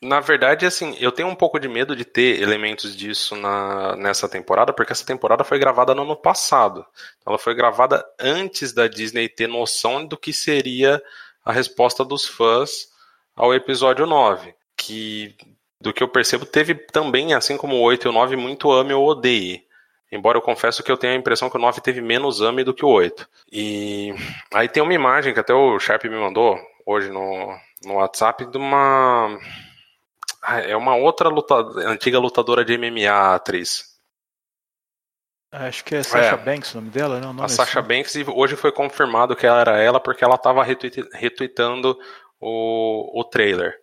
na 0.00 0.20
verdade, 0.20 0.64
assim, 0.64 0.96
eu 1.00 1.10
tenho 1.10 1.28
um 1.28 1.34
pouco 1.34 1.58
de 1.58 1.68
medo 1.68 1.96
de 1.96 2.04
ter 2.04 2.40
elementos 2.40 2.96
disso 2.96 3.34
na, 3.34 3.96
nessa 3.96 4.28
temporada, 4.28 4.72
porque 4.72 4.92
essa 4.92 5.04
temporada 5.04 5.42
foi 5.42 5.58
gravada 5.58 5.94
no 5.94 6.02
ano 6.02 6.16
passado. 6.16 6.86
Ela 7.26 7.38
foi 7.38 7.54
gravada 7.54 8.04
antes 8.18 8.72
da 8.72 8.86
Disney 8.86 9.28
ter 9.28 9.48
noção 9.48 10.06
do 10.06 10.16
que 10.16 10.32
seria 10.32 11.02
a 11.44 11.52
resposta 11.52 12.04
dos 12.04 12.26
fãs 12.26 12.88
ao 13.34 13.52
episódio 13.52 14.06
9. 14.06 14.54
Que 14.76 15.36
do 15.80 15.92
que 15.92 16.02
eu 16.02 16.08
percebo, 16.08 16.44
teve 16.44 16.74
também, 16.74 17.34
assim 17.34 17.56
como 17.56 17.76
o 17.76 17.80
8 17.80 18.06
e 18.06 18.08
o 18.08 18.12
9, 18.12 18.36
muito 18.36 18.70
ame 18.70 18.92
ou 18.92 19.06
odeie. 19.06 19.66
Embora 20.10 20.38
eu 20.38 20.42
confesso 20.42 20.82
que 20.82 20.90
eu 20.90 20.96
tenho 20.96 21.12
a 21.12 21.16
impressão 21.16 21.50
que 21.50 21.56
o 21.56 21.60
9 21.60 21.80
teve 21.80 22.00
menos 22.00 22.40
ame 22.40 22.64
do 22.64 22.72
que 22.72 22.84
o 22.84 22.88
8. 22.88 23.28
E 23.52 24.14
aí 24.52 24.68
tem 24.68 24.82
uma 24.82 24.94
imagem 24.94 25.34
que 25.34 25.40
até 25.40 25.52
o 25.52 25.78
Sharp 25.78 26.04
me 26.04 26.18
mandou 26.18 26.58
hoje 26.86 27.10
no, 27.10 27.54
no 27.84 27.94
WhatsApp 27.94 28.46
de 28.46 28.56
uma. 28.56 29.38
Ah, 30.42 30.60
é 30.60 30.74
uma 30.74 30.96
outra 30.96 31.28
luta, 31.28 31.54
antiga 31.86 32.18
lutadora 32.18 32.64
de 32.64 32.78
MMA 32.78 33.34
atriz. 33.34 33.84
Acho 35.52 35.84
que 35.84 35.94
é 35.94 36.02
Sasha 36.02 36.34
é. 36.34 36.36
Banks 36.36 36.72
o 36.72 36.76
nome 36.76 36.90
dela, 36.90 37.20
não? 37.20 37.28
Né? 37.28 37.34
Nome 37.34 37.42
a 37.42 37.48
Sasha 37.48 37.80
assim. 37.80 37.88
Banks, 37.88 38.14
e 38.14 38.24
hoje 38.26 38.56
foi 38.56 38.72
confirmado 38.72 39.36
que 39.36 39.46
ela 39.46 39.60
era 39.60 39.78
ela 39.78 40.00
porque 40.00 40.24
ela 40.24 40.34
estava 40.34 40.62
retweetando 40.62 41.98
o, 42.40 43.20
o 43.20 43.24
trailer. 43.24 43.74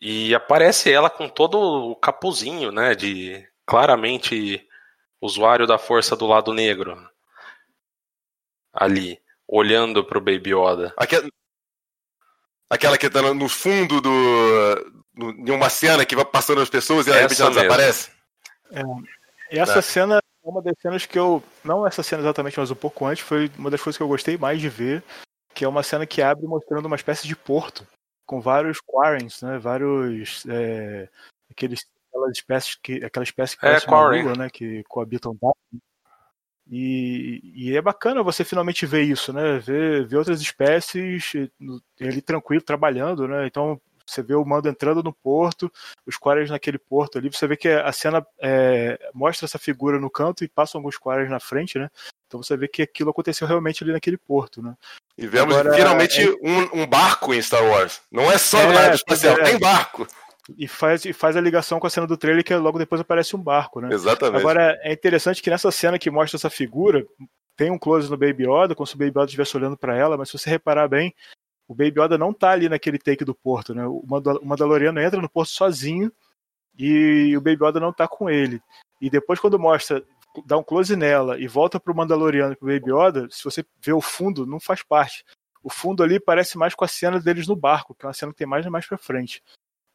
E 0.00 0.34
aparece 0.34 0.92
ela 0.92 1.10
com 1.10 1.28
todo 1.28 1.58
o 1.58 1.96
capuzinho, 1.96 2.70
né? 2.70 2.94
De 2.94 3.44
claramente 3.66 4.66
usuário 5.20 5.66
da 5.66 5.78
força 5.78 6.16
do 6.16 6.26
lado 6.26 6.54
negro. 6.54 6.96
Ali, 8.72 9.20
olhando 9.46 10.04
pro 10.04 10.20
Baby 10.20 10.54
Yoda. 10.54 10.94
Aquela, 10.96 11.28
aquela 12.70 12.98
que 12.98 13.10
tá 13.10 13.22
no 13.34 13.48
fundo 13.48 14.00
do. 14.00 15.02
de 15.44 15.50
uma 15.50 15.68
cena 15.68 16.04
que 16.04 16.14
vai 16.14 16.24
passando 16.24 16.60
as 16.60 16.70
pessoas 16.70 17.06
e 17.06 17.10
ela 17.10 17.26
desaparece. 17.26 18.12
É, 18.70 18.82
e 19.50 19.58
essa 19.58 19.80
é. 19.80 19.82
cena 19.82 20.18
é 20.18 20.48
uma 20.48 20.62
das 20.62 20.74
cenas 20.80 21.06
que 21.06 21.18
eu. 21.18 21.42
Não 21.64 21.84
essa 21.84 22.04
cena 22.04 22.22
exatamente, 22.22 22.58
mas 22.58 22.70
um 22.70 22.76
pouco 22.76 23.04
antes, 23.04 23.24
foi 23.24 23.50
uma 23.58 23.70
das 23.70 23.82
coisas 23.82 23.96
que 23.96 24.02
eu 24.02 24.08
gostei 24.08 24.38
mais 24.38 24.60
de 24.60 24.68
ver. 24.68 25.02
Que 25.54 25.64
é 25.64 25.68
uma 25.68 25.82
cena 25.82 26.06
que 26.06 26.22
abre 26.22 26.46
mostrando 26.46 26.86
uma 26.86 26.94
espécie 26.94 27.26
de 27.26 27.34
porto. 27.34 27.84
Com 28.28 28.40
vários 28.42 28.78
quarrens, 28.78 29.40
né? 29.40 29.58
Vários. 29.58 30.44
É, 30.46 31.08
aqueles 31.50 31.80
aquelas 32.08 32.36
espécies 32.36 32.74
que 32.82 33.04
aquela 33.04 33.24
espécie 33.24 33.56
que 33.56 33.66
é, 33.66 33.78
lua, 33.86 34.34
né, 34.36 34.50
que 34.50 34.84
coabitam 34.84 35.36
e, 36.70 37.40
e, 37.54 37.74
é 37.74 37.80
bacana 37.80 38.22
você 38.22 38.44
finalmente 38.44 38.84
ver 38.84 39.02
isso, 39.02 39.32
né? 39.32 39.58
Ver, 39.58 40.06
ver 40.06 40.18
outras 40.18 40.38
espécies 40.38 41.32
ali 41.98 42.20
tranquilo 42.20 42.62
trabalhando, 42.62 43.26
né? 43.26 43.46
Então 43.46 43.80
você 44.08 44.22
vê 44.22 44.34
o 44.34 44.44
mando 44.44 44.68
entrando 44.68 45.02
no 45.02 45.12
porto, 45.12 45.70
os 46.06 46.16
quares 46.16 46.50
naquele 46.50 46.78
porto 46.78 47.18
ali, 47.18 47.28
você 47.28 47.46
vê 47.46 47.56
que 47.56 47.68
a 47.68 47.92
cena 47.92 48.26
é, 48.40 48.98
mostra 49.14 49.46
essa 49.46 49.58
figura 49.58 49.98
no 49.98 50.10
canto 50.10 50.44
e 50.44 50.48
passam 50.48 50.78
alguns 50.78 50.96
quares 50.96 51.28
na 51.30 51.40
frente, 51.40 51.78
né? 51.78 51.90
Então 52.26 52.42
você 52.42 52.56
vê 52.56 52.68
que 52.68 52.82
aquilo 52.82 53.10
aconteceu 53.10 53.46
realmente 53.46 53.82
ali 53.82 53.92
naquele 53.92 54.16
porto, 54.16 54.62
né? 54.62 54.74
E 55.16 55.26
vemos 55.26 55.56
Agora, 55.56 55.74
finalmente 55.74 56.22
é... 56.22 56.30
um, 56.42 56.82
um, 56.82 56.86
barco 56.86 57.34
em 57.34 57.42
Star 57.42 57.64
Wars. 57.64 58.00
Não 58.10 58.30
é 58.30 58.38
só 58.38 58.58
é, 58.58 58.72
nave 58.72 58.94
espacial, 58.96 59.36
é. 59.38 59.44
tem 59.44 59.58
barco 59.58 60.06
e 60.56 60.66
faz, 60.66 61.04
e 61.04 61.12
faz 61.12 61.36
a 61.36 61.40
ligação 61.40 61.78
com 61.78 61.86
a 61.86 61.90
cena 61.90 62.06
do 62.06 62.16
trailer 62.16 62.44
que 62.44 62.54
logo 62.54 62.78
depois 62.78 63.00
aparece 63.00 63.34
um 63.36 63.42
barco, 63.42 63.80
né? 63.80 63.92
Exatamente. 63.92 64.40
Agora, 64.40 64.78
é 64.82 64.92
interessante 64.92 65.42
que 65.42 65.50
nessa 65.50 65.70
cena 65.70 65.98
que 65.98 66.10
mostra 66.10 66.36
essa 66.36 66.48
figura, 66.48 67.04
tem 67.56 67.70
um 67.70 67.78
close 67.78 68.08
no 68.08 68.16
Baby 68.16 68.44
Yoda, 68.44 68.74
como 68.74 68.86
se 68.86 68.94
o 68.94 68.98
Baby 68.98 69.10
Yoda 69.10 69.24
estivesse 69.24 69.56
olhando 69.56 69.76
para 69.76 69.96
ela, 69.96 70.16
mas 70.16 70.30
se 70.30 70.38
você 70.38 70.48
reparar 70.48 70.88
bem, 70.88 71.14
o 71.68 71.74
Baby 71.74 72.00
Yoda 72.00 72.16
não 72.16 72.32
tá 72.32 72.50
ali 72.50 72.68
naquele 72.68 72.98
take 72.98 73.24
do 73.24 73.34
porto, 73.34 73.74
né? 73.74 73.86
O 73.86 74.02
Mandaloriano 74.42 74.98
entra 74.98 75.20
no 75.20 75.28
porto 75.28 75.50
sozinho 75.50 76.10
e 76.76 77.36
o 77.36 77.40
Baby 77.42 77.66
Yoda 77.66 77.78
não 77.78 77.92
tá 77.92 78.08
com 78.08 78.30
ele. 78.30 78.60
E 79.00 79.10
depois 79.10 79.38
quando 79.38 79.58
mostra, 79.58 80.02
dá 80.46 80.56
um 80.56 80.62
close 80.62 80.96
nela 80.96 81.38
e 81.38 81.46
volta 81.46 81.78
pro 81.78 81.94
Mandaloriano 81.94 82.54
e 82.54 82.56
pro 82.56 82.68
Baby 82.68 82.90
Yoda, 82.90 83.28
se 83.30 83.44
você 83.44 83.62
vê 83.84 83.92
o 83.92 84.00
fundo, 84.00 84.46
não 84.46 84.58
faz 84.58 84.82
parte. 84.82 85.24
O 85.62 85.68
fundo 85.68 86.02
ali 86.02 86.18
parece 86.18 86.56
mais 86.56 86.74
com 86.74 86.84
a 86.84 86.88
cena 86.88 87.20
deles 87.20 87.46
no 87.46 87.54
barco, 87.54 87.94
que 87.94 88.06
é 88.06 88.08
uma 88.08 88.14
cena 88.14 88.32
que 88.32 88.38
tem 88.38 88.46
mais 88.46 88.64
mais 88.66 88.86
pra 88.86 88.96
frente. 88.96 89.42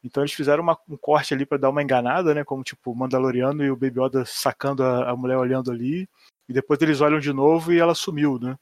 Então 0.04 0.22
eles 0.22 0.34
fizeram 0.34 0.62
uma, 0.62 0.78
um 0.88 0.96
corte 0.96 1.34
ali 1.34 1.46
para 1.46 1.58
dar 1.58 1.70
uma 1.70 1.82
enganada, 1.82 2.34
né? 2.34 2.44
Como 2.44 2.62
tipo 2.62 2.92
o 2.92 2.94
Mandaloriano 2.94 3.64
e 3.64 3.70
o 3.70 3.76
Baby 3.76 4.00
Yoda 4.00 4.24
sacando 4.24 4.84
a, 4.84 5.10
a, 5.10 5.16
mulher 5.16 5.38
olhando 5.38 5.72
ali. 5.72 6.06
E 6.46 6.52
depois 6.52 6.80
eles 6.82 7.00
olham 7.00 7.18
de 7.18 7.32
novo 7.32 7.72
e 7.72 7.80
ela 7.80 7.94
sumiu, 7.94 8.38
né? 8.38 8.56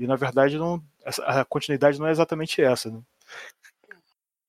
E 0.00 0.06
na 0.06 0.16
verdade 0.16 0.56
não, 0.56 0.82
a 1.24 1.44
continuidade 1.44 1.98
não 1.98 2.06
é 2.06 2.10
exatamente 2.10 2.62
essa, 2.62 2.90
né? 2.90 3.00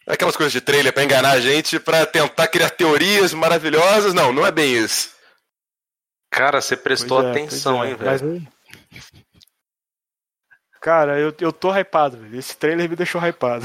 É 0.08 0.14
aquelas 0.14 0.36
coisas 0.36 0.54
de 0.54 0.62
trailer 0.62 0.94
para 0.94 1.04
enganar 1.04 1.32
a 1.32 1.40
gente, 1.42 1.78
para 1.78 2.06
tentar 2.06 2.48
criar 2.48 2.70
teorias 2.70 3.34
maravilhosas. 3.34 4.14
Não, 4.14 4.32
não 4.32 4.46
é 4.48 4.52
bem 4.52 4.74
isso. 4.76 5.12
Cara, 6.30 6.62
você 6.62 6.78
prestou 6.78 7.22
é, 7.22 7.32
atenção, 7.32 7.84
é, 7.84 7.90
hein, 7.90 7.96
velho? 7.96 8.50
Mas, 8.92 9.02
Cara, 10.82 11.20
eu, 11.20 11.32
eu 11.40 11.54
tô 11.54 11.72
hypado, 11.72 12.18
velho. 12.18 12.40
Esse 12.40 12.58
trailer 12.58 12.90
me 12.90 12.96
deixou 12.96 13.22
hypado. 13.22 13.64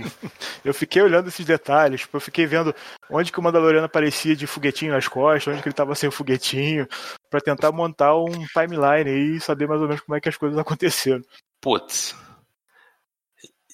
eu 0.64 0.72
fiquei 0.72 1.02
olhando 1.02 1.28
esses 1.28 1.44
detalhes, 1.44 2.00
tipo, 2.00 2.16
eu 2.16 2.20
fiquei 2.20 2.46
vendo 2.46 2.74
onde 3.10 3.30
que 3.30 3.38
o 3.38 3.42
Mandaloriano 3.42 3.84
aparecia 3.84 4.34
de 4.34 4.46
foguetinho 4.46 4.92
nas 4.92 5.06
costas, 5.06 5.52
onde 5.52 5.62
que 5.62 5.68
ele 5.68 5.74
tava 5.74 5.94
sem 5.94 6.08
o 6.08 6.12
foguetinho, 6.12 6.88
para 7.28 7.42
tentar 7.42 7.72
montar 7.72 8.16
um 8.16 8.46
timeline 8.46 9.10
aí 9.10 9.36
e 9.36 9.40
saber 9.40 9.68
mais 9.68 9.82
ou 9.82 9.86
menos 9.86 10.00
como 10.00 10.16
é 10.16 10.20
que 10.20 10.30
as 10.30 10.36
coisas 10.38 10.56
aconteceram. 10.58 11.20
Putz. 11.60 12.16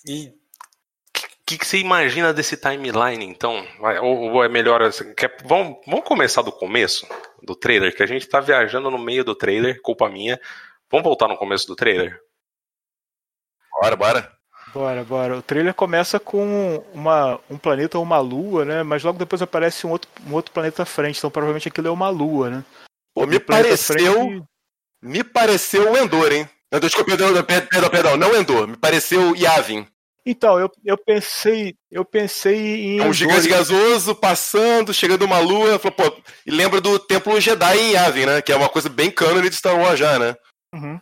E 0.05 0.31
o 0.31 0.33
que, 1.47 1.59
que, 1.59 1.67
você 1.67 1.79
imagina 1.79 2.35
desse 2.35 2.57
timeline, 2.57 3.25
então? 3.25 3.65
Ou, 4.03 4.33
ou 4.33 4.45
é 4.45 4.49
melhor. 4.49 4.83
Assim, 4.83 5.15
quer, 5.15 5.37
vamos, 5.45 5.79
vamos 5.87 6.05
começar 6.05 6.43
do 6.43 6.51
começo 6.51 7.07
do 7.45 7.55
trailer, 7.55 7.95
que 7.95 8.03
a 8.03 8.07
gente 8.07 8.29
tá 8.29 8.41
viajando 8.41 8.91
no 8.91 8.99
meio 8.99 9.23
do 9.23 9.37
trailer, 9.37 9.81
culpa 9.83 10.09
minha. 10.09 10.41
Vamos 10.91 11.05
voltar 11.05 11.29
no 11.29 11.37
começo 11.37 11.69
do 11.69 11.77
trailer? 11.77 12.21
Bora, 13.81 13.97
bora. 13.97 14.33
Bora, 14.73 15.05
bora. 15.05 15.37
O 15.39 15.43
trailer 15.43 15.75
começa 15.75 16.19
com 16.19 16.83
uma, 16.95 17.39
um 17.51 17.59
planeta 17.59 17.99
ou 17.99 18.05
uma 18.05 18.19
lua, 18.21 18.65
né? 18.65 18.83
Mas 18.83 19.03
logo 19.03 19.19
depois 19.19 19.43
aparece 19.43 19.87
um 19.87 19.91
outro, 19.91 20.11
um 20.27 20.33
outro 20.33 20.53
planeta 20.53 20.83
à 20.83 20.87
frente. 20.87 21.19
Então 21.19 21.31
provavelmente 21.31 21.69
aquilo 21.69 21.89
é 21.89 21.91
uma 21.91 22.09
lua, 22.09 22.49
né? 22.49 22.65
Pô, 23.15 23.27
me 23.27 23.39
pareceu. 23.39 24.15
Frente... 24.15 24.45
Me 25.03 25.23
pareceu 25.23 25.93
o 25.93 25.97
Endor, 25.97 26.33
hein? 26.33 26.49
Endor, 26.73 26.89
desculpa, 26.89 27.17
perdão, 27.17 27.45
perdão, 27.45 27.91
perdão, 27.91 28.17
não 28.17 28.35
Endor. 28.35 28.67
Me 28.67 28.77
pareceu 28.77 29.37
Yavin. 29.37 29.87
Então, 30.25 30.59
eu, 30.59 30.71
eu 30.85 30.97
pensei, 30.97 31.75
eu 31.91 32.05
pensei 32.05 32.57
em. 32.57 33.01
É 33.01 33.05
um 33.05 33.13
gigante 33.13 33.49
gasoso 33.49 34.15
passando, 34.15 34.95
chegando 34.95 35.25
uma 35.25 35.41
lua, 35.41 35.81
falou, 35.81 35.97
pô, 35.97 36.23
e 36.47 36.51
lembra 36.51 36.81
do 36.81 36.99
Templo 36.99 37.41
Jedi 37.41 37.77
em 37.77 37.93
Yavin, 37.93 38.27
né? 38.27 38.41
Que 38.41 38.53
é 38.53 38.57
uma 38.57 38.69
coisa 38.69 38.89
bem 38.89 39.11
cânone 39.11 39.51
de 39.51 39.57
Star 39.57 39.77
Wars 39.77 39.99
já, 39.99 40.19
né? 40.19 40.37
Uhum. 40.73 41.01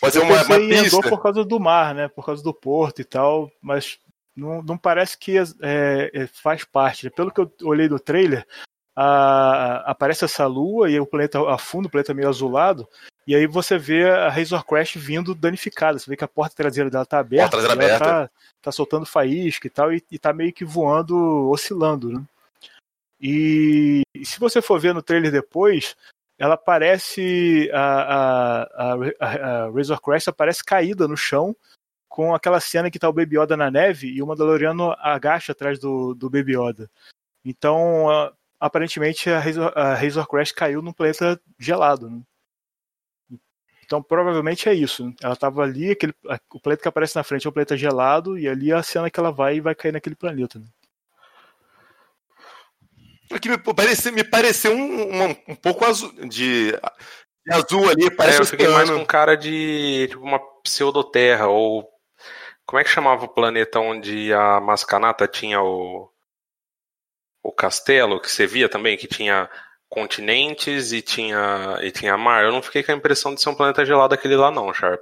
Fazer 0.00 0.20
uma, 0.20 0.42
uma 0.42 0.58
pista. 0.58 1.02
por 1.08 1.20
causa 1.20 1.44
do 1.44 1.58
mar, 1.58 1.94
né? 1.94 2.08
Por 2.08 2.24
causa 2.24 2.42
do 2.42 2.54
porto 2.54 3.00
e 3.00 3.04
tal, 3.04 3.50
mas 3.60 3.98
não, 4.34 4.62
não 4.62 4.78
parece 4.78 5.18
que 5.18 5.36
é, 5.36 5.42
é, 5.60 6.26
faz 6.28 6.64
parte. 6.64 7.10
Pelo 7.10 7.32
que 7.32 7.40
eu 7.40 7.52
olhei 7.64 7.88
do 7.88 7.98
trailer, 7.98 8.46
a, 8.94 9.90
aparece 9.90 10.24
essa 10.24 10.46
lua 10.46 10.88
e 10.90 10.98
o 11.00 11.06
planeta 11.06 11.40
afunda, 11.50 11.88
o 11.88 11.90
planeta 11.90 12.14
meio 12.14 12.28
azulado, 12.28 12.88
e 13.26 13.34
aí 13.34 13.46
você 13.46 13.76
vê 13.76 14.08
a 14.08 14.28
Razor 14.28 14.64
Crash 14.64 14.94
vindo 14.94 15.34
danificada. 15.34 15.98
Você 15.98 16.08
vê 16.08 16.16
que 16.16 16.24
a 16.24 16.28
porta 16.28 16.54
traseira 16.54 16.88
dela 16.88 17.04
tá 17.04 17.18
aberta, 17.18 17.56
porta 17.56 17.66
traseira 17.66 17.94
ela 17.94 17.98
tá, 17.98 18.30
tá, 18.62 18.72
soltando 18.72 19.04
faísca 19.04 19.66
e 19.66 19.70
tal, 19.70 19.92
e, 19.92 20.02
e 20.10 20.18
tá 20.18 20.32
meio 20.32 20.52
que 20.52 20.64
voando, 20.64 21.50
oscilando, 21.50 22.12
né? 22.12 22.24
E, 23.20 24.02
e 24.14 24.24
se 24.24 24.38
você 24.38 24.62
for 24.62 24.78
ver 24.78 24.94
no 24.94 25.02
trailer 25.02 25.32
depois, 25.32 25.96
ela 26.38 26.56
parece 26.56 27.68
a, 27.72 27.82
a, 27.82 28.62
a, 28.62 29.64
a 29.66 29.70
Razor 29.70 30.00
Crest 30.00 30.28
aparece 30.28 30.64
caída 30.64 31.08
no 31.08 31.16
chão 31.16 31.54
com 32.08 32.34
aquela 32.34 32.60
cena 32.60 32.90
que 32.90 32.98
tá 32.98 33.08
o 33.08 33.12
Baby 33.12 33.38
Yoda 33.38 33.56
na 33.56 33.70
neve 33.70 34.08
e 34.08 34.22
o 34.22 34.26
Mandaloriano 34.26 34.94
agacha 34.98 35.52
atrás 35.52 35.78
do, 35.78 36.14
do 36.14 36.30
Baby 36.30 36.56
Yoda. 36.56 36.90
Então, 37.44 38.06
aparentemente 38.58 39.28
a 39.30 39.38
Razor, 39.38 39.72
a 39.76 39.94
Razor 39.94 40.26
Crest 40.28 40.54
caiu 40.54 40.80
num 40.80 40.92
planeta 40.92 41.40
gelado. 41.58 42.10
Né? 42.10 42.22
Então, 43.84 44.02
provavelmente 44.02 44.68
é 44.68 44.74
isso. 44.74 45.06
Né? 45.06 45.14
Ela 45.22 45.32
estava 45.32 45.62
ali, 45.62 45.90
aquele, 45.90 46.14
o 46.52 46.60
planeta 46.60 46.82
que 46.82 46.88
aparece 46.88 47.16
na 47.16 47.24
frente 47.24 47.46
é 47.46 47.50
um 47.50 47.52
planeta 47.52 47.76
gelado, 47.76 48.38
e 48.38 48.48
ali 48.48 48.70
é 48.70 48.74
a 48.74 48.82
cena 48.82 49.10
que 49.10 49.18
ela 49.18 49.32
vai 49.32 49.56
e 49.56 49.60
vai 49.60 49.74
cair 49.74 49.92
naquele 49.92 50.14
planeta. 50.16 50.58
Né? 50.58 50.66
Porque 53.28 53.48
me 53.48 53.58
pareceu, 53.58 54.12
me 54.12 54.24
pareceu 54.24 54.72
um, 54.72 55.24
um, 55.24 55.30
um 55.48 55.54
pouco 55.54 55.84
azul, 55.84 56.10
de, 56.26 56.72
de, 56.72 57.52
azul 57.52 57.88
ali, 57.88 58.10
parece 58.10 58.38
é, 58.38 58.42
eu 58.42 58.46
fiquei 58.46 58.68
mais 58.68 58.88
com 58.88 59.04
cara 59.04 59.36
de 59.36 60.06
tipo, 60.08 60.22
uma 60.22 60.40
pseudoterra, 60.62 61.46
ou 61.46 61.88
como 62.66 62.80
é 62.80 62.84
que 62.84 62.90
chamava 62.90 63.24
o 63.24 63.28
planeta 63.28 63.80
onde 63.80 64.32
a 64.32 64.60
Mascanata 64.60 65.28
tinha 65.28 65.60
o, 65.62 66.10
o 67.42 67.52
castelo, 67.52 68.20
que 68.20 68.30
você 68.30 68.46
via 68.46 68.68
também, 68.68 68.96
que 68.96 69.06
tinha 69.06 69.48
continentes 69.90 70.92
e 70.92 71.02
tinha, 71.02 71.78
e 71.82 71.90
tinha 71.90 72.16
mar? 72.16 72.44
Eu 72.44 72.52
não 72.52 72.62
fiquei 72.62 72.82
com 72.82 72.92
a 72.92 72.96
impressão 72.96 73.34
de 73.34 73.42
ser 73.42 73.50
um 73.50 73.54
planeta 73.54 73.84
gelado 73.84 74.14
aquele 74.14 74.36
lá 74.36 74.50
não, 74.50 74.72
Sharp. 74.72 75.00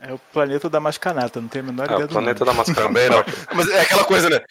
É 0.00 0.12
o 0.12 0.18
planeta 0.18 0.68
da 0.68 0.80
Mascanata, 0.80 1.40
não 1.40 1.48
tem 1.48 1.60
a 1.60 1.64
menor 1.64 1.84
é, 1.84 1.92
ideia 1.92 2.06
o 2.06 2.08
planeta 2.08 2.44
nome. 2.44 2.56
da 2.56 2.58
Mascanata. 2.58 2.88
Também 2.88 3.08
não. 3.08 3.24
Mas 3.54 3.68
é 3.68 3.80
aquela 3.80 4.04
coisa, 4.04 4.28
né? 4.28 4.44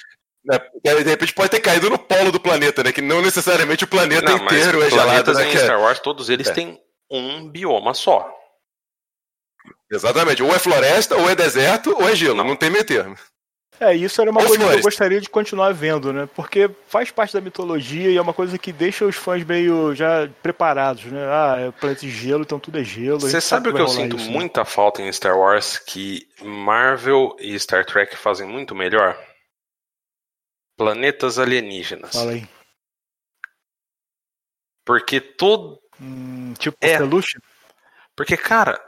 Né? 0.45 0.59
De 0.83 1.09
repente 1.09 1.33
pode 1.33 1.49
ter 1.49 1.59
caído 1.59 1.89
no 1.89 1.97
polo 1.97 2.31
do 2.31 2.39
planeta, 2.39 2.83
né? 2.83 2.91
Que 2.91 3.01
não 3.01 3.21
necessariamente 3.21 3.85
o 3.85 3.87
planeta 3.87 4.29
não, 4.29 4.45
inteiro 4.45 4.83
é 4.83 4.89
gelado. 4.89 5.33
Né? 5.33 5.53
em 5.53 5.57
Star 5.57 5.79
Wars, 5.79 5.99
todos 5.99 6.29
eles 6.29 6.47
é. 6.49 6.53
têm 6.53 6.79
um 7.09 7.47
bioma 7.49 7.93
só. 7.93 8.29
Exatamente. 9.91 10.43
Ou 10.43 10.53
é 10.53 10.59
floresta, 10.59 11.15
ou 11.15 11.29
é 11.29 11.35
deserto, 11.35 11.95
ou 11.95 12.09
é 12.09 12.15
gelo. 12.15 12.35
Não, 12.35 12.43
não 12.43 12.55
tem 12.55 12.69
meio 12.69 12.83
termo. 12.83 13.15
É, 13.79 13.95
isso 13.95 14.21
era 14.21 14.29
uma 14.29 14.39
ou 14.39 14.47
coisa 14.47 14.59
floresta. 14.59 14.81
que 14.81 14.87
eu 14.87 14.91
gostaria 14.91 15.21
de 15.21 15.29
continuar 15.29 15.73
vendo, 15.73 16.13
né? 16.13 16.27
Porque 16.35 16.69
faz 16.87 17.11
parte 17.11 17.33
da 17.33 17.41
mitologia 17.41 18.09
e 18.09 18.17
é 18.17 18.21
uma 18.21 18.33
coisa 18.33 18.57
que 18.57 18.71
deixa 18.71 19.05
os 19.05 19.15
fãs 19.15 19.43
meio 19.43 19.95
já 19.95 20.29
preparados, 20.41 21.05
né? 21.05 21.25
Ah, 21.25 21.55
é 21.59 21.71
planeta 21.71 22.01
de 22.01 22.09
gelo, 22.09 22.43
então 22.43 22.59
tudo 22.59 22.79
é 22.79 22.83
gelo. 22.83 23.19
Você 23.19 23.41
sabe 23.41 23.69
o 23.69 23.73
que 23.73 23.81
eu 23.81 23.87
sinto 23.87 24.15
isso, 24.15 24.27
né? 24.27 24.31
muita 24.31 24.61
né? 24.61 24.65
falta 24.65 25.01
em 25.01 25.11
Star 25.11 25.37
Wars 25.37 25.79
que 25.79 26.27
Marvel 26.41 27.35
e 27.39 27.59
Star 27.59 27.85
Trek 27.85 28.15
fazem 28.15 28.47
muito 28.47 28.75
melhor? 28.75 29.17
Planetas 30.77 31.37
alienígenas. 31.37 32.13
Fala 32.13 32.31
aí. 32.31 32.47
Porque 34.85 35.21
todo. 35.21 35.79
Hum, 36.01 36.53
tipo 36.53 36.77
é. 36.81 36.97
Porque, 38.15 38.35
cara. 38.35 38.83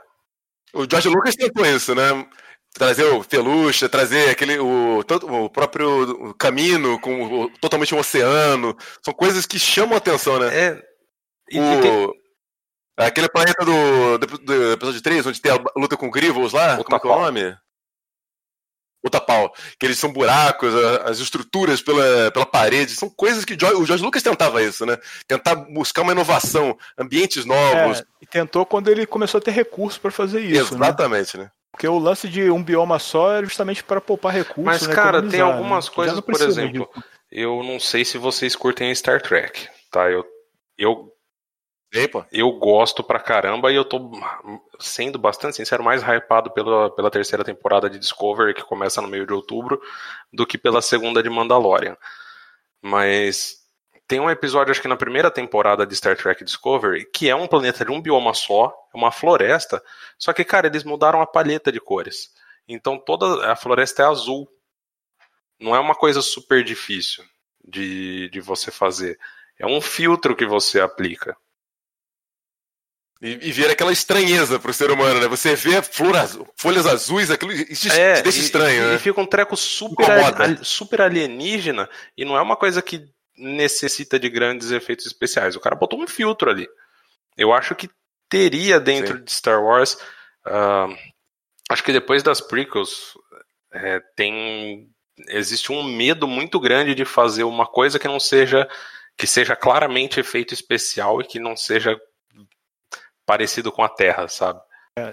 O 0.72 0.86
George 0.88 1.08
Lucas 1.08 1.34
tentou 1.34 1.64
isso, 1.64 1.94
né? 1.94 2.28
trazer 2.76 3.04
o 3.04 3.22
Felucha, 3.22 3.88
trazer 3.88 4.28
aquele 4.28 4.58
o, 4.58 5.00
o 5.00 5.50
próprio 5.50 6.34
camino 6.34 7.00
com 7.00 7.44
o, 7.44 7.50
totalmente 7.58 7.94
um 7.94 7.98
oceano, 7.98 8.76
são 9.02 9.14
coisas 9.14 9.46
que 9.46 9.58
chamam 9.58 9.94
a 9.94 9.98
atenção, 9.98 10.38
né? 10.38 10.54
É. 10.54 10.82
E, 11.50 11.58
o, 11.58 11.62
e 11.62 11.80
tem... 11.80 12.12
Aquele 12.98 13.28
planeta 13.28 13.64
do, 13.64 14.18
do, 14.18 14.38
do, 14.38 14.72
episódio 14.72 15.02
3, 15.02 15.26
onde 15.26 15.40
tem 15.40 15.52
a 15.52 15.62
luta 15.76 15.96
com 15.96 16.10
Grievous 16.10 16.52
lá, 16.52 16.78
O 16.78 16.84
como 16.84 16.96
é 16.96 17.00
que 17.00 17.06
é 17.06 17.10
o 17.10 17.18
nome? 17.18 17.56
O 19.06 19.10
Tapau. 19.10 19.52
Que 19.78 19.86
eles 19.86 19.98
são 19.98 20.12
buracos, 20.12 20.74
as 21.04 21.18
estruturas 21.18 21.80
pela, 21.80 22.30
pela 22.32 22.46
parede, 22.46 22.92
são 22.92 23.08
coisas 23.08 23.44
que 23.44 23.54
o 23.54 23.58
George, 23.58 24.02
Lucas 24.02 24.22
tentava 24.22 24.62
isso, 24.62 24.84
né? 24.84 24.98
Tentar 25.28 25.54
buscar 25.54 26.02
uma 26.02 26.12
inovação, 26.12 26.76
ambientes 26.98 27.44
novos. 27.44 28.00
É, 28.00 28.04
e 28.20 28.26
tentou 28.26 28.66
quando 28.66 28.88
ele 28.88 29.06
começou 29.06 29.38
a 29.38 29.40
ter 29.40 29.52
recurso 29.52 30.00
pra 30.00 30.10
fazer 30.10 30.40
isso, 30.40 30.76
né? 30.76 30.86
Exatamente, 30.86 31.38
né? 31.38 31.50
Porque 31.70 31.86
o 31.86 31.98
lance 31.98 32.26
de 32.26 32.50
um 32.50 32.62
bioma 32.62 32.98
só 32.98 33.32
era 33.34 33.44
justamente 33.44 33.84
para 33.84 34.00
poupar 34.00 34.32
recursos. 34.32 34.64
Mas, 34.64 34.86
né, 34.86 34.94
cara, 34.94 35.20
tem 35.20 35.28
economizar, 35.28 35.46
algumas 35.46 35.86
né? 35.86 35.94
Coisas, 35.94 36.20
por 36.20 36.40
exemplo, 36.40 36.88
disso. 36.92 37.04
eu 37.30 37.62
não 37.62 37.78
sei 37.78 38.04
se 38.04 38.16
vocês 38.16 38.56
curtem 38.56 38.94
Star 38.94 39.20
Trek, 39.20 39.68
tá? 39.90 40.10
Eu, 40.10 40.24
eu, 40.78 41.12
Pô. 42.08 42.24
eu 42.32 42.50
gosto 42.52 43.02
pra 43.02 43.18
caramba 43.18 43.72
e 43.72 43.76
eu 43.76 43.84
tô, 43.84 44.10
sendo 44.78 45.18
bastante 45.18 45.56
sincero, 45.56 45.82
mais 45.82 46.02
hypado 46.02 46.50
pela, 46.50 46.90
pela 46.94 47.10
terceira 47.10 47.44
temporada 47.44 47.88
de 47.88 47.98
Discovery, 47.98 48.54
que 48.54 48.64
começa 48.64 49.00
no 49.00 49.08
meio 49.08 49.26
de 49.26 49.32
outubro, 49.32 49.80
do 50.32 50.46
que 50.46 50.58
pela 50.58 50.82
segunda 50.82 51.22
de 51.22 51.30
Mandalorian. 51.30 51.96
Mas 52.82 53.66
tem 54.06 54.20
um 54.20 54.30
episódio, 54.30 54.70
acho 54.70 54.80
que 54.80 54.88
na 54.88 54.96
primeira 54.96 55.30
temporada 55.30 55.84
de 55.84 55.96
Star 55.96 56.16
Trek 56.16 56.44
Discovery, 56.44 57.04
que 57.10 57.28
é 57.28 57.34
um 57.34 57.48
planeta 57.48 57.84
de 57.84 57.90
um 57.90 58.00
bioma 58.00 58.34
só, 58.34 58.72
é 58.94 58.96
uma 58.96 59.10
floresta, 59.10 59.82
só 60.16 60.32
que, 60.32 60.44
cara, 60.44 60.68
eles 60.68 60.84
mudaram 60.84 61.20
a 61.20 61.26
palheta 61.26 61.72
de 61.72 61.80
cores. 61.80 62.30
Então 62.68 62.98
toda 62.98 63.50
a 63.50 63.56
floresta 63.56 64.02
é 64.02 64.06
azul. 64.06 64.48
Não 65.58 65.74
é 65.74 65.80
uma 65.80 65.94
coisa 65.94 66.20
super 66.20 66.62
difícil 66.62 67.24
de, 67.64 68.28
de 68.30 68.40
você 68.40 68.70
fazer. 68.70 69.18
É 69.58 69.66
um 69.66 69.80
filtro 69.80 70.36
que 70.36 70.46
você 70.46 70.80
aplica. 70.80 71.36
E, 73.20 73.48
e 73.48 73.52
vira 73.52 73.72
aquela 73.72 73.92
estranheza 73.92 74.58
pro 74.58 74.74
ser 74.74 74.90
humano, 74.90 75.20
né? 75.20 75.26
Você 75.28 75.54
vê 75.54 75.80
folhas 75.82 76.86
azuis, 76.86 77.30
aquilo 77.30 77.52
isso 77.52 77.90
É, 77.90 78.16
te 78.16 78.22
deixa 78.24 78.40
estranho, 78.40 78.82
e, 78.82 78.86
né? 78.88 78.94
e 78.96 78.98
fica 78.98 79.20
um 79.20 79.26
treco 79.26 79.56
super, 79.56 80.06
super 80.62 81.00
alienígena 81.00 81.88
e 82.16 82.24
não 82.26 82.36
é 82.36 82.42
uma 82.42 82.56
coisa 82.56 82.82
que 82.82 83.08
necessita 83.38 84.18
de 84.18 84.28
grandes 84.28 84.70
efeitos 84.70 85.06
especiais. 85.06 85.56
O 85.56 85.60
cara 85.60 85.76
botou 85.76 86.00
um 86.00 86.06
filtro 86.06 86.50
ali. 86.50 86.68
Eu 87.36 87.52
acho 87.52 87.74
que 87.74 87.88
teria 88.28 88.78
dentro 88.78 89.16
Sim. 89.16 89.24
de 89.24 89.32
Star 89.32 89.62
Wars. 89.62 89.98
ah, 90.44 90.88
acho 91.70 91.82
que 91.82 91.92
depois 91.92 92.22
das 92.22 92.40
prequels 92.40 93.14
é, 93.72 94.00
tem 94.14 94.88
existe 95.28 95.72
um 95.72 95.82
medo 95.82 96.28
muito 96.28 96.60
grande 96.60 96.94
de 96.94 97.04
fazer 97.04 97.44
uma 97.44 97.66
coisa 97.66 97.98
que 97.98 98.06
não 98.06 98.20
seja 98.20 98.68
que 99.16 99.26
seja 99.26 99.56
claramente 99.56 100.20
efeito 100.20 100.52
especial 100.52 101.22
e 101.22 101.24
que 101.24 101.40
não 101.40 101.56
seja 101.56 101.98
parecido 103.26 103.72
com 103.72 103.82
a 103.82 103.88
Terra, 103.88 104.28
sabe? 104.28 104.60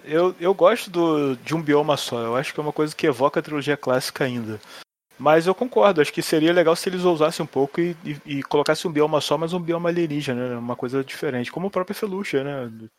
Eu, 0.06 0.34
eu 0.40 0.54
gosto 0.54 0.90
do, 0.90 1.36
de 1.36 1.54
um 1.54 1.62
bioma 1.62 1.98
só. 1.98 2.20
Eu 2.20 2.36
acho 2.38 2.54
que 2.54 2.60
é 2.60 2.64
uma 2.64 2.72
coisa 2.72 2.96
que 2.96 3.06
evoca 3.06 3.40
a 3.40 3.44
trilogia 3.44 3.76
clássica 3.76 4.24
ainda. 4.24 4.62
Mas 5.20 5.46
eu 5.46 5.54
concordo, 5.54 6.02
acho 6.02 6.14
que 6.14 6.22
seria 6.22 6.54
legal 6.54 6.76
se 6.76 6.90
eles 6.90 7.04
ousassem 7.04 7.44
um 7.44 7.48
pouco 7.48 7.80
e, 7.80 7.96
e, 8.04 8.22
e 8.26 8.44
colocassem 8.44 8.90
um 8.90 8.94
bioma 8.94 9.22
só, 9.22 9.38
mas 9.38 9.54
um 9.54 9.60
bioma 9.60 9.90
alienígena, 9.90 10.50
né? 10.50 10.58
uma 10.58 10.76
coisa 10.76 11.04
diferente, 11.04 11.52
como 11.52 11.68
o 11.68 11.72
próprio 11.72 11.96
Felucia, 11.96 12.44
né? 12.44 12.90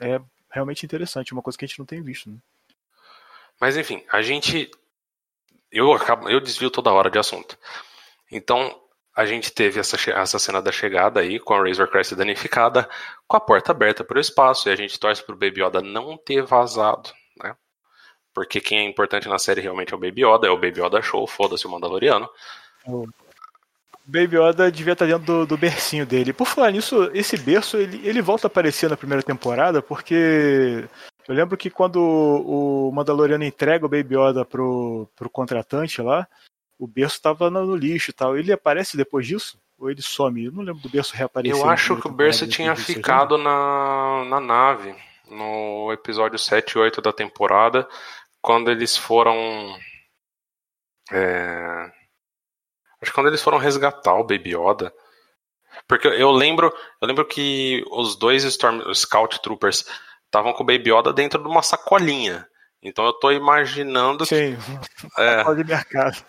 É 0.00 0.20
realmente 0.50 0.84
interessante, 0.84 1.32
uma 1.32 1.42
coisa 1.42 1.58
que 1.58 1.64
a 1.64 1.68
gente 1.68 1.78
não 1.78 1.86
tem 1.86 2.02
visto. 2.02 2.30
Né? 2.30 2.36
Mas 3.60 3.76
enfim, 3.76 4.02
a 4.10 4.20
gente. 4.22 4.70
Eu, 5.70 5.92
acabo, 5.92 6.28
eu 6.28 6.40
desvio 6.40 6.70
toda 6.70 6.92
hora 6.92 7.10
de 7.10 7.18
assunto. 7.18 7.58
Então, 8.30 8.74
a 9.14 9.24
gente 9.24 9.52
teve 9.52 9.78
essa, 9.78 9.96
essa 10.10 10.38
cena 10.38 10.60
da 10.60 10.72
chegada 10.72 11.20
aí, 11.20 11.38
com 11.38 11.54
a 11.54 11.62
Razor 11.62 11.88
Crest 11.88 12.14
danificada, 12.14 12.88
com 13.28 13.36
a 13.36 13.40
porta 13.40 13.70
aberta 13.70 14.02
para 14.02 14.18
o 14.18 14.20
espaço, 14.20 14.68
e 14.68 14.72
a 14.72 14.76
gente 14.76 14.98
torce 14.98 15.24
pro 15.24 15.36
Baby 15.36 15.62
Yoda 15.62 15.80
não 15.80 16.16
ter 16.16 16.42
vazado, 16.42 17.10
né? 17.40 17.54
Porque 18.34 18.60
quem 18.60 18.78
é 18.78 18.82
importante 18.82 19.28
na 19.28 19.38
série 19.38 19.60
realmente 19.60 19.92
é 19.92 19.96
o 19.96 20.00
Baby 20.00 20.24
Yoda, 20.24 20.48
é 20.48 20.50
o 20.50 20.58
Baby 20.58 20.80
Yoda 20.80 21.00
Show, 21.00 21.26
foda-se 21.26 21.66
o 21.66 21.70
Mandaloriano. 21.70 22.28
O 22.84 23.06
Baby 24.04 24.36
Yoda 24.36 24.70
devia 24.70 24.94
estar 24.94 25.06
dentro 25.06 25.24
do, 25.24 25.46
do 25.46 25.56
bercinho 25.56 26.04
dele. 26.04 26.32
Por 26.32 26.48
falar 26.48 26.72
nisso, 26.72 27.08
esse 27.14 27.36
berço 27.36 27.76
ele, 27.76 28.06
ele 28.06 28.20
volta 28.20 28.46
a 28.46 28.48
aparecer 28.48 28.90
na 28.90 28.96
primeira 28.96 29.22
temporada, 29.22 29.80
porque 29.80 30.84
eu 31.28 31.34
lembro 31.34 31.56
que 31.56 31.70
quando 31.70 31.96
o 31.96 32.90
Mandaloriano 32.92 33.44
entrega 33.44 33.86
o 33.86 33.88
Baby 33.88 34.16
Yoda 34.16 34.44
pro, 34.44 35.08
pro 35.14 35.30
contratante 35.30 36.02
lá, 36.02 36.26
o 36.78 36.86
berço 36.86 37.16
estava 37.16 37.50
no, 37.50 37.74
lixo 37.74 38.10
e 38.10 38.14
tal. 38.14 38.36
Ele 38.36 38.52
aparece 38.52 38.96
depois 38.96 39.26
disso? 39.26 39.58
Ou 39.78 39.90
ele 39.90 40.02
some? 40.02 40.44
Eu 40.44 40.52
não 40.52 40.62
lembro 40.62 40.82
do 40.82 40.88
berço 40.88 41.14
reaparecer. 41.14 41.60
Eu 41.60 41.68
acho 41.68 42.00
que 42.00 42.06
o 42.06 42.12
Berço 42.12 42.46
tinha 42.46 42.76
ficado 42.76 43.36
na, 43.36 44.24
na 44.28 44.40
nave, 44.40 44.94
no 45.28 45.92
episódio 45.92 46.38
7 46.38 46.72
e 46.72 46.78
8 46.78 47.02
da 47.02 47.12
temporada, 47.12 47.88
quando 48.40 48.70
eles 48.70 48.96
foram. 48.96 49.34
é, 51.10 51.90
Acho 53.04 53.10
que 53.10 53.14
quando 53.14 53.26
eles 53.26 53.42
foram 53.42 53.58
resgatar 53.58 54.14
o 54.14 54.24
Baby 54.24 54.56
Yoda. 54.56 54.92
Porque 55.86 56.08
eu 56.08 56.30
lembro, 56.30 56.72
eu 57.02 57.08
lembro 57.08 57.26
que 57.26 57.84
os 57.90 58.16
dois 58.16 58.44
Storm, 58.44 58.80
Scout 58.94 59.42
Troopers 59.42 59.84
estavam 60.24 60.52
com 60.54 60.62
o 60.62 60.66
Baby 60.66 60.90
Yoda 60.90 61.12
dentro 61.12 61.42
de 61.42 61.48
uma 61.48 61.62
sacolinha. 61.62 62.48
Então 62.84 63.04
eu 63.06 63.12
tô 63.14 63.32
imaginando 63.32 64.26
que. 64.26 64.34
Sim, 64.34 64.56
é, 65.18 65.42
pode 65.42 65.64
mercado. 65.64 66.22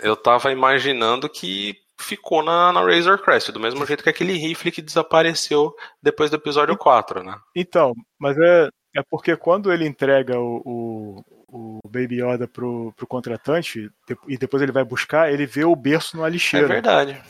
eu 0.00 0.14
tava 0.16 0.52
imaginando 0.52 1.28
que 1.28 1.76
ficou 2.00 2.42
na, 2.44 2.72
na 2.72 2.80
Razor 2.80 3.18
Crest, 3.18 3.50
do 3.50 3.58
mesmo 3.58 3.84
jeito 3.84 4.04
que 4.04 4.08
aquele 4.08 4.34
rifle 4.34 4.70
que 4.70 4.80
desapareceu 4.80 5.74
depois 6.00 6.30
do 6.30 6.36
episódio 6.36 6.76
4, 6.76 7.24
né? 7.24 7.36
Então, 7.56 7.92
mas 8.18 8.38
é, 8.38 8.68
é 8.96 9.02
porque 9.10 9.36
quando 9.36 9.72
ele 9.72 9.84
entrega 9.86 10.38
o, 10.38 10.62
o, 10.64 11.78
o 11.82 11.88
Baby 11.88 12.22
Yoda 12.22 12.46
pro, 12.46 12.92
pro 12.96 13.06
contratante 13.06 13.90
e 14.28 14.38
depois 14.38 14.62
ele 14.62 14.70
vai 14.70 14.84
buscar, 14.84 15.32
ele 15.32 15.44
vê 15.44 15.64
o 15.64 15.74
berço 15.74 16.16
numa 16.16 16.28
É 16.28 16.30
lixeira. 16.30 16.68
verdade. 16.68 17.20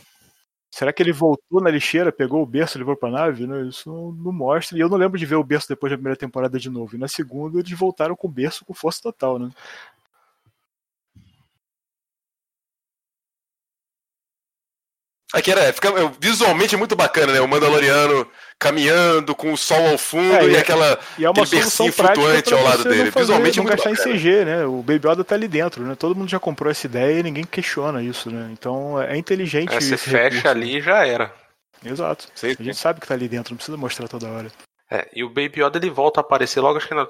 Será 0.70 0.92
que 0.92 1.02
ele 1.02 1.12
voltou 1.12 1.60
na 1.62 1.70
lixeira, 1.70 2.12
pegou 2.12 2.42
o 2.42 2.46
berço 2.46 2.76
e 2.76 2.80
levou 2.80 2.94
pra 2.94 3.10
nave? 3.10 3.46
Isso 3.68 3.90
não, 3.90 4.12
não 4.12 4.32
mostra. 4.32 4.76
E 4.76 4.80
eu 4.80 4.88
não 4.88 4.98
lembro 4.98 5.18
de 5.18 5.24
ver 5.26 5.36
o 5.36 5.44
berço 5.44 5.68
depois 5.68 5.90
da 5.90 5.96
primeira 5.96 6.16
temporada 6.16 6.58
de 6.58 6.68
novo. 6.68 6.94
E 6.94 6.98
na 6.98 7.08
segunda 7.08 7.58
eles 7.58 7.72
voltaram 7.72 8.14
com 8.14 8.28
o 8.28 8.30
berço 8.30 8.64
com 8.64 8.74
força 8.74 9.02
total, 9.02 9.38
né? 9.38 9.50
Aqui 15.32 15.50
era, 15.50 15.70
fica, 15.74 15.88
é, 15.88 16.10
visualmente 16.18 16.74
é 16.74 16.78
muito 16.78 16.96
bacana, 16.96 17.32
né? 17.34 17.40
O 17.40 17.46
Mandaloriano 17.48 18.26
caminhando 18.58 19.34
com 19.34 19.52
o 19.52 19.58
sol 19.58 19.86
ao 19.88 19.98
fundo 19.98 20.34
É, 20.34 20.46
e, 20.46 20.56
é- 20.56 20.58
aquela. 20.60 20.98
E 21.18 21.24
é 21.24 21.28
uma 21.30 21.34
bercinho 21.44 21.92
flutuante 21.92 22.54
ao 22.54 22.62
lado 22.64 22.82
dele. 22.84 23.10
fazer, 23.10 23.24
Visualmente 23.26 23.56
não 23.58 23.64
muito 23.64 23.76
gastar 23.76 23.90
em 23.90 23.94
bacana. 23.94 24.14
CG, 24.16 24.44
né? 24.46 24.64
O 24.64 24.82
Baby 24.82 25.06
Yoda 25.06 25.22
tá 25.24 25.34
ali 25.34 25.46
dentro, 25.46 25.84
né? 25.84 25.94
Todo 25.94 26.16
mundo 26.16 26.30
já 26.30 26.38
comprou 26.40 26.70
essa 26.70 26.86
ideia 26.86 27.20
e 27.20 27.22
ninguém 27.22 27.44
questiona 27.44 28.02
isso, 28.02 28.30
né? 28.30 28.48
Então 28.52 29.00
é 29.00 29.16
inteligente 29.18 29.74
É, 29.74 29.80
você 29.80 29.94
esse 29.94 30.08
fecha 30.10 30.24
recurso, 30.36 30.48
ali 30.48 30.78
e 30.78 30.80
já 30.80 31.06
era. 31.06 31.32
né? 31.82 31.90
Exato. 31.92 32.26
Sim, 32.34 32.56
A 32.58 32.62
gente 32.62 32.76
sabe 32.78 32.98
que 33.00 33.06
tá 33.06 33.12
ali 33.14 33.28
dentro, 33.28 33.52
não 33.52 33.56
precisa 33.58 33.76
mostrar 33.76 34.08
toda 34.08 34.28
hora. 34.28 34.50
É, 34.90 35.06
e 35.14 35.22
o 35.22 35.28
Baby 35.28 35.62
Yoda 35.62 35.78
ele 35.78 35.90
volta 35.90 36.20
a 36.20 36.22
aparecer 36.22 36.60
logo, 36.60 36.78
acho 36.78 36.88
que 36.88 36.94
na, 36.94 37.06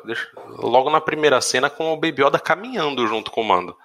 logo 0.59 0.91
na 0.91 1.01
primeira 1.01 1.41
cena 1.41 1.71
com 1.71 1.93
o 1.93 1.97
Baby 1.97 2.25
Yoda 2.25 2.41
caminhando 2.41 3.07
junto 3.07 3.31
com 3.31 3.41
o 3.43 3.45
Mando. 3.45 3.77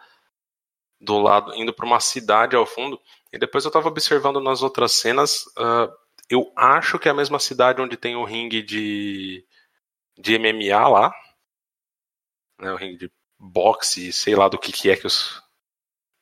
Do 1.03 1.17
lado, 1.19 1.53
indo 1.55 1.73
pra 1.73 1.85
uma 1.85 1.99
cidade 1.99 2.55
ao 2.55 2.65
fundo. 2.65 2.99
E 3.31 3.37
depois 3.37 3.65
eu 3.65 3.71
tava 3.71 3.89
observando 3.89 4.39
nas 4.39 4.61
outras 4.63 4.93
cenas. 4.93 5.43
ah, 5.57 5.91
eu 6.29 6.51
acho 6.55 6.97
que 6.97 7.07
é 7.09 7.11
a 7.11 7.15
mesma 7.15 7.39
cidade 7.39 7.81
onde 7.81 7.97
tem 7.97 8.15
o 8.15 8.23
ringue 8.23 8.61
de, 8.61 9.45
de 10.17 10.39
MMA 10.39 10.87
lá. 10.87 11.13
Né, 12.59 12.71
o 12.71 12.75
ringue 12.77 12.97
de 12.97 13.11
boxe, 13.37 14.13
sei 14.13 14.35
lá 14.35 14.47
do 14.47 14.57
que, 14.57 14.71
que 14.71 14.89
é 14.89 14.95
que 14.95 15.05
os, 15.05 15.43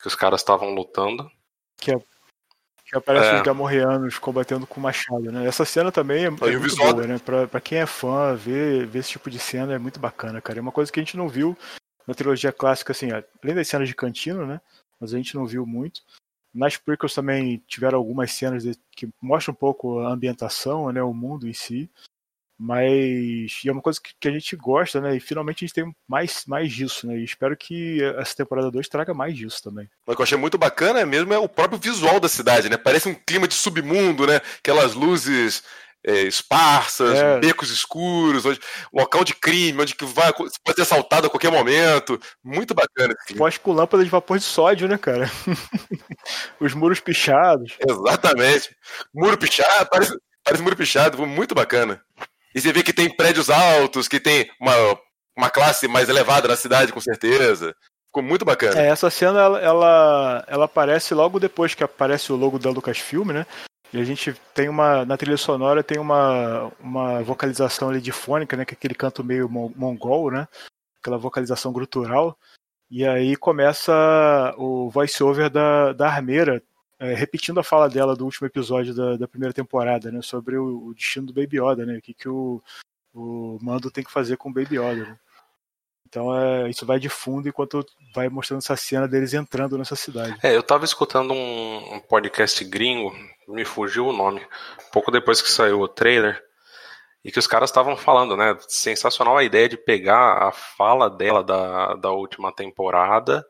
que 0.02 0.08
os 0.08 0.16
caras 0.16 0.42
estavam 0.42 0.74
lutando. 0.74 1.30
Que 1.78 2.98
aparece 2.98 3.28
É. 3.30 3.36
os 3.36 3.42
gamorreanos 3.44 4.18
combatendo 4.18 4.66
com 4.66 4.82
machado, 4.82 5.32
né? 5.32 5.48
Essa 5.48 5.64
cena 5.64 5.92
também 5.92 6.24
é, 6.24 6.28
é 6.28 6.30
muito 6.32 6.60
visual 6.60 6.94
boa, 6.94 7.08
né? 7.08 7.20
Pra, 7.20 7.48
pra 7.48 7.62
quem 7.62 7.78
é 7.78 7.86
fã, 7.86 8.36
ver, 8.36 8.86
ver 8.88 9.00
esse 9.00 9.12
tipo 9.12 9.30
de 9.30 9.40
cena 9.40 9.74
é 9.74 9.78
muito 9.78 10.00
bacana, 10.00 10.42
cara. 10.42 10.60
É 10.60 10.62
uma 10.62 10.72
coisa 10.72 10.92
que 10.92 11.00
a 11.00 11.04
gente 11.04 11.16
não 11.16 11.30
viu 11.30 11.56
na 12.08 12.14
trilogia 12.14 12.52
clássica, 12.52 12.92
assim, 12.92 13.10
além 13.12 13.56
das 13.56 13.68
cenas 13.68 13.88
de 13.88 13.96
cantina, 13.96 14.46
né? 14.46 14.62
Mas 15.00 15.14
a 15.14 15.18
gente 15.18 15.36
não 15.36 15.46
viu 15.46 15.66
muito. 15.66 16.02
Nas 16.54 16.78
prequels 16.78 17.14
também 17.14 17.64
tiveram 17.68 17.98
algumas 17.98 18.32
cenas 18.32 18.64
de- 18.64 18.78
que 18.92 19.10
mostram 19.22 19.54
um 19.54 19.56
pouco 19.56 20.00
a 20.00 20.10
ambientação, 20.12 20.92
né? 20.92 21.02
O 21.02 21.14
mundo 21.14 21.48
em 21.48 21.54
si. 21.54 21.90
Mas 22.64 23.62
é 23.66 23.72
uma 23.72 23.82
coisa 23.82 24.00
que, 24.00 24.12
que 24.20 24.28
a 24.28 24.32
gente 24.32 24.56
gosta, 24.56 25.02
né? 25.02 25.16
E 25.16 25.20
finalmente 25.20 25.64
a 25.64 25.68
gente 25.68 25.74
tem 25.74 25.96
mais, 26.08 26.46
mais 26.46 26.72
disso, 26.72 27.08
né? 27.08 27.18
E 27.18 27.24
espero 27.24 27.58
que 27.58 28.04
essa 28.18 28.36
temporada 28.36 28.70
2 28.70 28.88
traga 28.88 29.16
mais 29.16 29.36
disso 29.36 29.64
também. 29.64 29.90
O 30.06 30.14
que 30.14 30.22
eu 30.22 30.24
achei 30.24 30.38
muito 30.38 30.60
bacana 30.60 31.04
mesmo 31.04 31.34
é 31.34 31.40
o 31.40 31.50
próprio 31.50 31.80
visual 31.80 32.20
da 32.20 32.30
cidade, 32.30 32.70
né? 32.70 32.78
Parece 32.78 33.10
um 33.10 33.16
clima 33.16 33.48
de 33.48 33.56
submundo, 33.56 34.28
né? 34.28 34.42
Aquelas 34.60 34.94
luzes 34.94 35.64
é, 36.06 36.22
esparsas, 36.24 37.18
é. 37.18 37.40
becos 37.40 37.70
escuros, 37.70 38.46
onde, 38.46 38.60
local 38.94 39.24
de 39.24 39.34
crime, 39.34 39.82
onde 39.82 39.96
que 39.96 40.06
vai, 40.06 40.34
pode 40.34 40.76
ser 40.76 40.82
assaltado 40.82 41.28
a 41.28 41.30
qualquer 41.30 41.52
momento. 41.52 42.20
Muito 42.44 42.74
bacana. 42.74 43.16
Pós 43.38 43.58
com 43.58 43.72
lâmpada 43.72 44.04
de 44.04 44.10
vapor 44.10 44.38
de 44.38 44.44
sódio, 44.44 44.88
né, 44.88 44.98
cara? 44.98 45.30
Os 46.60 46.74
muros 46.74 47.00
pichados. 47.00 47.74
Exatamente. 47.88 48.76
Muro 49.14 49.38
pichado, 49.38 49.90
parece, 49.90 50.18
parece 50.44 50.64
muro 50.64 50.76
pichado, 50.76 51.26
muito 51.26 51.54
bacana. 51.54 52.02
E 52.54 52.60
você 52.60 52.74
vê 52.74 52.84
que 52.84 52.94
tem 52.94 53.16
prédios 53.16 53.50
altos, 53.50 54.08
que 54.08 54.20
tem 54.20 54.50
uma, 54.60 54.74
uma 55.38 55.50
classe 55.50 55.88
mais 55.88 56.10
elevada 56.10 56.48
na 56.48 56.56
cidade, 56.56 56.92
com 56.92 57.00
certeza. 57.00 57.76
Ficou 58.08 58.22
muito 58.22 58.44
bacana. 58.44 58.78
É, 58.78 58.88
essa 58.88 59.10
cena 59.10 59.40
ela, 59.40 59.60
ela, 59.60 60.46
ela, 60.48 60.66
aparece 60.66 61.14
logo 61.14 61.40
depois 61.40 61.74
que 61.74 61.82
aparece 61.82 62.34
o 62.34 62.36
logo 62.36 62.60
da 62.60 62.70
Lucasfilm, 62.70 63.32
né? 63.32 63.46
E 63.94 64.00
a 64.00 64.04
gente 64.04 64.34
tem 64.54 64.70
uma. 64.70 65.06
Na 65.06 65.18
trilha 65.18 65.38
sonora 65.38 65.84
tem 65.84 66.00
uma, 66.00 66.72
uma 66.80 67.22
vocalização 67.22 67.90
ali 67.90 68.00
de 68.00 68.12
fônica, 68.12 68.56
né? 68.56 68.64
Que 68.64 68.74
é 68.74 68.78
aquele 68.78 68.96
canto 68.96 69.24
meio 69.24 69.50
mongol, 69.50 70.32
né? 70.32 70.48
Aquela 71.00 71.18
vocalização 71.18 71.74
grutural. 71.74 72.38
E 72.90 73.06
aí 73.06 73.36
começa 73.36 74.54
o 74.58 74.90
voice-over 74.90 75.50
da, 75.50 75.94
da 75.94 76.08
armeira, 76.08 76.62
é, 77.00 77.14
repetindo 77.14 77.60
a 77.60 77.64
fala 77.64 77.90
dela 77.90 78.16
do 78.16 78.26
último 78.26 78.48
episódio 78.48 78.94
da, 78.94 79.18
da 79.18 79.28
primeira 79.28 79.54
temporada, 79.54 80.12
né? 80.12 80.22
Sobre 80.22 80.58
o, 80.58 80.88
o, 80.88 80.94
destino 80.94 81.28
do 81.28 81.34
Baby 81.34 81.60
Yoda, 81.60 81.86
né? 81.86 81.98
O 81.98 82.02
que, 82.02 82.14
que 82.14 82.30
o, 82.30 82.62
o 83.14 83.58
Mando 83.62 83.92
tem 83.92 84.04
que 84.04 84.12
fazer 84.12 84.38
com 84.38 84.50
o 84.50 84.54
Baby 84.54 84.78
Yoda. 84.78 85.06
Né? 85.06 85.18
Então 86.12 86.38
é, 86.38 86.70
isso 86.70 86.86
vai 86.86 87.00
de 87.00 87.08
fundo 87.08 87.48
enquanto 87.48 87.86
vai 88.14 88.28
mostrando 88.28 88.60
essa 88.60 88.76
cena 88.76 89.08
deles 89.08 89.34
entrando 89.34 89.78
nessa 89.78 89.96
cidade. 89.96 90.38
É, 90.44 90.54
eu 90.54 90.62
tava 90.62 90.84
escutando 90.84 91.34
um, 91.34 91.96
um 91.96 92.00
podcast 92.02 92.62
gringo 92.66 93.16
me 93.48 93.66
fugiu 93.66 94.08
o 94.08 94.14
nome, 94.14 94.46
pouco 94.92 95.12
depois 95.12 95.42
que 95.42 95.50
saiu 95.50 95.80
o 95.80 95.88
trailer, 95.88 96.42
e 97.24 97.32
que 97.32 97.40
os 97.40 97.48
caras 97.48 97.70
estavam 97.70 97.96
falando, 97.96 98.36
né? 98.36 98.58
Sensacional 98.68 99.38
a 99.38 99.44
ideia 99.44 99.70
de 99.70 99.78
pegar 99.78 100.48
a 100.48 100.52
fala 100.52 101.10
dela 101.10 101.44
da, 101.44 101.94
da 101.96 102.12
última 102.12 102.52
temporada, 102.52 103.46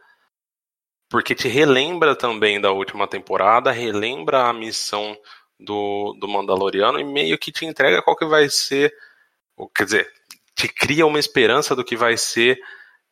porque 1.10 1.34
te 1.34 1.48
relembra 1.48 2.16
também 2.16 2.60
da 2.60 2.72
última 2.72 3.08
temporada, 3.08 3.72
relembra 3.72 4.48
a 4.48 4.54
missão 4.54 5.18
do, 5.60 6.16
do 6.20 6.28
Mandaloriano 6.28 7.00
e 7.00 7.04
meio 7.04 7.38
que 7.38 7.52
te 7.52 7.66
entrega 7.66 8.02
qual 8.02 8.16
que 8.16 8.26
vai 8.26 8.50
ser, 8.50 8.94
quer 9.76 9.86
dizer, 9.86 10.14
te 10.62 10.68
cria 10.68 11.08
uma 11.08 11.18
esperança 11.18 11.76
do 11.76 11.84
que 11.84 11.98
vai 11.98 12.16
ser, 12.16 12.60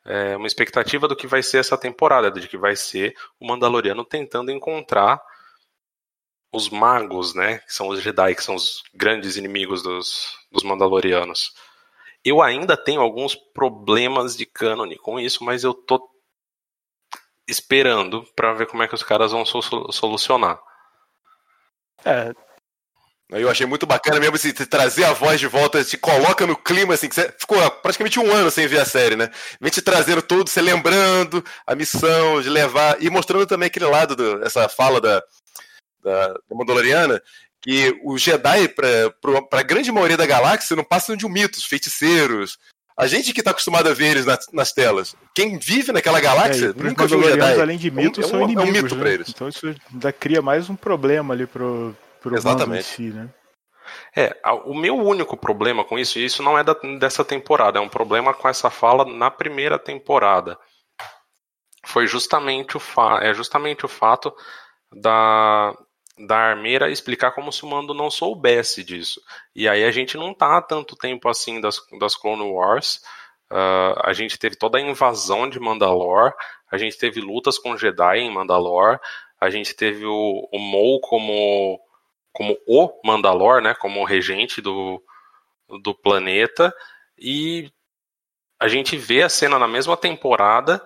é, 0.06 0.38
uma 0.38 0.46
expectativa 0.46 1.08
do 1.08 1.16
que 1.16 1.26
vai 1.26 1.42
ser 1.42 1.58
essa 1.58 1.76
temporada, 1.76 2.30
de 2.30 2.48
que 2.48 2.58
vai 2.58 2.76
ser 2.76 3.16
o 3.40 3.48
Mandaloriano 3.48 4.06
tentando 4.06 4.52
encontrar 4.52 5.20
os 6.52 6.70
magos, 6.70 7.34
né, 7.34 7.58
que 7.60 7.74
são 7.74 7.88
os 7.88 8.02
Jedi, 8.02 8.36
que 8.36 8.44
são 8.44 8.54
os 8.54 8.84
grandes 8.94 9.36
inimigos 9.36 9.82
dos, 9.82 10.38
dos 10.52 10.62
Mandalorianos. 10.62 11.56
Eu 12.24 12.40
ainda 12.40 12.78
tenho 12.78 13.02
alguns 13.02 13.36
problemas 13.36 14.36
de 14.38 14.46
cânone 14.46 14.96
com 14.98 15.20
isso, 15.20 15.44
mas 15.44 15.64
eu 15.64 15.74
tô 15.74 16.08
esperando 17.48 18.24
para 18.36 18.54
ver 18.54 18.68
como 18.68 18.84
é 18.84 18.88
que 18.88 18.94
os 18.94 19.02
caras 19.02 19.32
vão 19.32 19.44
solucionar. 19.44 20.62
É. 22.06 22.32
Eu 23.32 23.48
achei 23.50 23.66
muito 23.68 23.86
bacana 23.86 24.20
mesmo 24.20 24.36
assim, 24.36 24.52
trazer 24.52 25.04
a 25.04 25.14
voz 25.14 25.40
de 25.40 25.46
volta, 25.46 25.84
te 25.84 25.98
coloca 25.98 26.48
no 26.48 26.56
clima, 26.56 26.96
assim, 26.96 27.08
que 27.08 27.14
você 27.14 27.32
ficou 27.38 27.58
praticamente 27.70 28.20
um 28.20 28.32
ano 28.34 28.50
sem 28.50 28.66
ver 28.66 28.80
a 28.80 28.86
série, 28.86 29.16
né? 29.16 29.30
Vem 29.62 29.70
te 29.70 29.84
trazendo 29.84 30.22
tudo, 30.22 30.50
você 30.50 30.60
lembrando 30.62 31.44
a 31.66 31.76
missão 31.76 32.42
de 32.42 32.50
levar, 32.50 32.98
e 33.00 33.08
mostrando 33.08 33.46
também 33.46 33.68
aquele 33.68 33.86
lado, 33.86 34.16
do, 34.16 34.44
essa 34.44 34.68
fala 34.68 35.00
da, 35.00 35.22
da, 36.04 36.28
da 36.30 36.56
Mandaloriana, 36.56 37.22
que 37.62 37.96
os 38.04 38.20
Jedi, 38.20 38.68
para 38.70 39.14
a 39.52 39.64
grande 39.64 39.92
maioria 39.92 40.18
da 40.18 40.26
galáxia, 40.26 40.76
não 40.76 40.84
passam 40.84 41.16
de 41.16 41.26
um 41.26 41.30
mitos, 41.30 41.66
feiticeiros. 41.66 42.58
A 42.98 43.06
gente 43.06 43.32
que 43.32 43.42
está 43.42 43.52
acostumado 43.52 43.88
a 43.90 43.94
ver 43.94 44.08
eles 44.08 44.26
nas, 44.26 44.48
nas, 44.52 44.74
telas. 44.74 45.16
Quem 45.36 45.58
vive 45.58 45.92
naquela 45.92 46.20
galáxia 46.20 46.74
é, 46.78 46.84
nunca 46.84 47.06
viu 47.06 47.24
Jedi. 47.24 47.62
Além 47.62 47.78
de 47.78 47.92
mitos, 47.92 48.24
é 48.24 48.28
um, 48.28 48.30
são 48.30 48.40
é 48.42 48.44
um, 48.44 48.50
inimigos. 48.50 48.68
É 48.68 48.80
um 48.80 48.84
mito 48.84 48.96
né? 48.96 49.14
eles. 49.14 49.30
Então 49.30 49.48
isso 49.48 49.74
ainda 49.94 50.12
cria 50.12 50.42
mais 50.42 50.70
um 50.70 50.76
problema 50.76 51.34
ali 51.34 51.46
pro, 51.46 51.96
Exatamente. 52.26 52.84
Si, 52.84 53.10
né? 53.10 53.30
É, 54.16 54.36
o 54.66 54.74
meu 54.74 54.96
único 54.96 55.36
problema 55.36 55.84
com 55.84 55.98
isso, 55.98 56.20
e 56.20 56.26
isso 56.26 56.44
não 56.44 56.58
é 56.58 56.64
da, 56.64 56.74
dessa 57.00 57.26
temporada, 57.26 57.80
é 57.80 57.82
um 57.82 57.90
problema 57.90 58.34
com 58.34 58.48
essa 58.48 58.70
fala 58.70 59.06
na 59.06 59.32
primeira 59.32 59.80
temporada. 59.80 60.58
Foi 61.86 62.06
justamente 62.06 62.78
o, 62.78 62.80
fa 62.80 63.20
é 63.24 63.34
justamente 63.34 63.86
o 63.86 63.90
fato 63.90 64.34
da, 64.92 65.74
da 66.28 66.38
armeira 66.38 66.92
explicar 66.92 67.32
como 67.32 67.52
se 67.52 67.64
o 67.64 67.68
Mando 67.68 67.94
não 67.94 68.12
soubesse 68.12 68.84
disso. 68.84 69.22
E 69.56 69.68
aí 69.68 69.84
a 69.84 69.92
gente 69.92 70.18
não 70.18 70.34
tá 70.34 70.58
há 70.58 70.62
tanto 70.62 70.96
tempo 70.96 71.30
assim 71.30 71.62
das, 71.62 71.82
das 72.00 72.16
Clone 72.16 72.52
Wars. 72.52 73.02
Uh, 73.52 73.98
a 74.04 74.14
gente 74.14 74.38
teve 74.38 74.56
toda 74.56 74.78
a 74.78 74.82
invasão 74.82 75.50
de 75.50 75.60
Mandalore, 75.60 76.34
a 76.72 76.78
gente 76.78 76.98
teve 76.98 77.20
lutas 77.20 77.58
com 77.58 77.76
Jedi 77.76 78.20
em 78.20 78.32
Mandalore, 78.32 79.00
a 79.42 79.50
gente 79.50 79.74
teve 79.74 80.06
o, 80.06 80.48
o 80.52 80.60
Maul 80.60 81.02
como, 81.02 81.80
como 82.32 82.58
o 82.68 83.00
Mandalore, 83.04 83.64
né, 83.64 83.74
como 83.74 84.04
regente 84.04 84.62
do, 84.62 85.02
do 85.82 85.94
planeta, 85.94 86.74
e 87.18 87.72
a 88.60 88.68
gente 88.68 88.98
vê 88.98 89.24
a 89.24 89.30
cena 89.30 89.58
na 89.58 89.68
mesma 89.68 89.96
temporada 89.96 90.84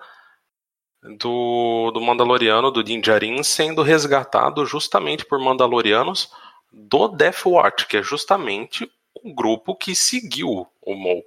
do, 1.18 1.90
do 1.92 2.00
Mandaloriano, 2.00 2.70
do 2.70 2.82
Din 2.82 3.00
Djarin, 3.00 3.42
sendo 3.42 3.82
resgatado 3.82 4.64
justamente 4.64 5.24
por 5.24 5.38
Mandalorianos 5.38 6.30
do 6.72 7.08
Death 7.08 7.46
Watch, 7.46 7.86
que 7.86 7.98
é 7.98 8.02
justamente 8.02 8.90
o 9.22 9.34
grupo 9.34 9.76
que 9.76 9.94
seguiu 9.94 10.66
o 10.80 10.94
Maul. 10.94 11.24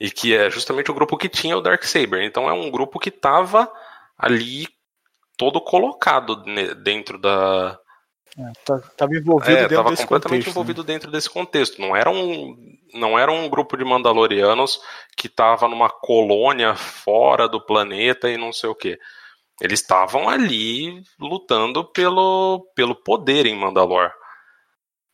E 0.00 0.10
que 0.10 0.34
é 0.34 0.50
justamente 0.50 0.90
o 0.90 0.94
grupo 0.94 1.16
que 1.16 1.28
tinha 1.28 1.56
o 1.56 1.60
Darksaber. 1.60 2.22
Então 2.22 2.48
é 2.48 2.52
um 2.52 2.70
grupo 2.70 2.98
que 2.98 3.08
estava 3.08 3.72
ali 4.18 4.66
todo 5.36 5.60
colocado 5.60 6.36
dentro 6.82 7.18
da, 7.18 7.78
Estava 8.38 8.80
é, 8.80 8.96
tá, 8.96 9.06
envolvido 9.06 9.58
é, 9.58 9.68
dentro 9.68 9.90
desse 9.90 10.02
completamente 10.02 10.38
contexto, 10.40 10.50
envolvido 10.50 10.80
né? 10.82 10.86
dentro 10.86 11.10
desse 11.10 11.28
contexto. 11.28 11.80
Não 11.80 11.94
era 11.94 12.10
um, 12.10 12.56
não 12.94 13.18
era 13.18 13.30
um 13.30 13.48
grupo 13.48 13.76
de 13.76 13.84
Mandalorianos 13.84 14.80
que 15.16 15.26
estava 15.26 15.68
numa 15.68 15.90
colônia 15.90 16.74
fora 16.74 17.46
do 17.46 17.60
planeta 17.60 18.30
e 18.30 18.38
não 18.38 18.52
sei 18.52 18.70
o 18.70 18.74
que. 18.74 18.98
Eles 19.60 19.80
estavam 19.80 20.28
ali 20.28 21.02
lutando 21.20 21.84
pelo, 21.84 22.66
pelo 22.74 22.94
poder 22.94 23.44
em 23.44 23.54
Mandalor. 23.54 24.10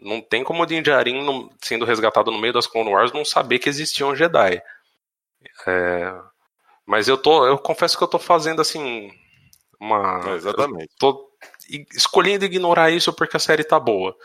Não 0.01 0.21
tem 0.21 0.45
como 0.45 0.63
o 0.63 0.67
Din 0.67 0.81
Djarin, 0.81 1.51
sendo 1.61 1.85
resgatado 1.85 2.31
no 2.31 2.39
meio 2.39 2.53
das 2.53 2.69
Clone 2.69 2.91
Wars, 2.91 3.13
não 3.13 3.25
saber 3.25 3.59
que 3.59 3.69
existiam 3.69 4.15
Jedi. 4.15 4.63
É, 5.67 6.15
mas 6.87 7.09
eu 7.09 7.19
tô, 7.19 7.45
eu 7.47 7.59
confesso 7.59 7.99
que 7.99 8.05
eu 8.05 8.09
tô 8.09 8.19
fazendo 8.19 8.63
assim 8.63 9.11
uma. 9.81 10.21
É, 10.25 10.35
exatamente. 10.35 10.91
Tô 10.99 11.28
escolhendo 11.93 12.45
ignorar 12.45 12.91
isso 12.91 13.13
porque 13.13 13.37
a 13.37 13.41
série 13.41 13.65
tá 13.65 13.79
boa. 13.79 14.17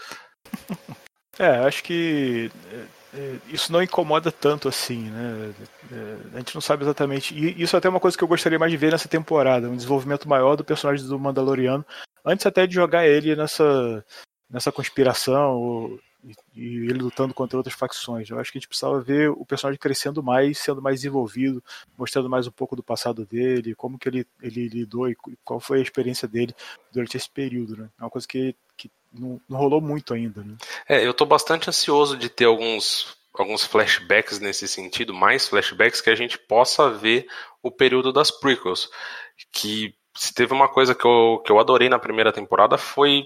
É, 1.39 1.47
acho 1.65 1.83
que 1.83 2.51
é, 2.71 3.19
é, 3.19 3.37
isso 3.47 3.71
não 3.71 3.81
incomoda 3.81 4.31
tanto 4.31 4.67
assim, 4.67 5.09
né? 5.09 5.53
É, 5.91 6.35
a 6.35 6.37
gente 6.37 6.55
não 6.55 6.61
sabe 6.61 6.83
exatamente. 6.83 7.33
E 7.33 7.61
isso 7.61 7.75
é 7.75 7.79
até 7.79 7.89
uma 7.89 7.99
coisa 7.99 8.17
que 8.17 8.23
eu 8.23 8.27
gostaria 8.27 8.59
mais 8.59 8.71
de 8.71 8.77
ver 8.77 8.91
nessa 8.91 9.07
temporada, 9.07 9.69
um 9.69 9.75
desenvolvimento 9.75 10.27
maior 10.27 10.55
do 10.55 10.63
personagem 10.63 11.05
do 11.05 11.19
Mandaloriano, 11.19 11.85
antes 12.25 12.45
até 12.45 12.67
de 12.67 12.75
jogar 12.75 13.07
ele 13.07 13.35
nessa, 13.35 14.05
nessa 14.49 14.71
conspiração 14.71 15.99
e, 16.23 16.85
ele 16.89 16.99
lutando 16.99 17.33
contra 17.33 17.57
outras 17.57 17.75
facções. 17.75 18.29
Eu 18.29 18.39
acho 18.39 18.51
que 18.51 18.57
a 18.57 18.59
gente 18.59 18.67
precisava 18.67 19.01
ver 19.01 19.29
o 19.29 19.45
personagem 19.45 19.79
crescendo 19.79 20.23
mais, 20.23 20.57
sendo 20.57 20.81
mais 20.81 20.97
desenvolvido, 20.97 21.63
mostrando 21.97 22.29
mais 22.29 22.47
um 22.47 22.51
pouco 22.51 22.75
do 22.75 22.83
passado 22.83 23.25
dele, 23.25 23.75
como 23.75 23.97
que 23.97 24.07
ele, 24.07 24.27
ele 24.41 24.67
lidou 24.67 25.09
e 25.09 25.15
qual 25.43 25.59
foi 25.59 25.79
a 25.79 25.81
experiência 25.81 26.27
dele 26.27 26.55
durante 26.91 27.17
esse 27.17 27.29
período. 27.29 27.75
Né? 27.77 27.89
É 27.99 28.03
uma 28.03 28.09
coisa 28.09 28.27
que, 28.27 28.55
que 28.77 28.89
não, 29.11 29.39
não 29.47 29.57
rolou 29.57 29.81
muito 29.81 30.13
ainda. 30.13 30.43
Né? 30.43 30.55
É, 30.87 31.05
eu 31.05 31.11
estou 31.11 31.27
bastante 31.27 31.69
ansioso 31.69 32.17
de 32.17 32.29
ter 32.29 32.45
alguns 32.45 33.21
alguns 33.33 33.65
flashbacks 33.65 34.39
nesse 34.39 34.67
sentido, 34.67 35.11
mais 35.11 35.47
flashbacks 35.47 36.01
que 36.01 36.11
a 36.11 36.15
gente 36.15 36.37
possa 36.37 36.91
ver 36.91 37.25
o 37.63 37.71
período 37.71 38.13
das 38.13 38.29
prequels. 38.29 38.89
Que 39.51 39.95
se 40.15 40.31
teve 40.33 40.53
uma 40.53 40.69
coisa 40.69 40.93
que 40.93 41.05
eu, 41.05 41.41
que 41.43 41.51
eu 41.51 41.59
adorei 41.59 41.89
na 41.89 41.97
primeira 41.97 42.31
temporada 42.31 42.77
foi 42.77 43.25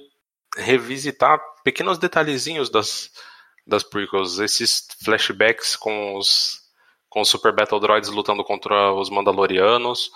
revisitar 0.57 1.39
pequenos 1.63 1.97
detalhezinhos 1.97 2.69
das, 2.69 3.11
das 3.65 3.83
prequels, 3.83 4.39
esses 4.39 4.87
flashbacks 5.03 5.75
com 5.75 6.15
os, 6.15 6.61
com 7.09 7.21
os 7.21 7.29
Super 7.29 7.53
Battle 7.53 7.79
Droids 7.79 8.09
lutando 8.09 8.43
contra 8.43 8.93
os 8.93 9.09
Mandalorianos 9.09 10.11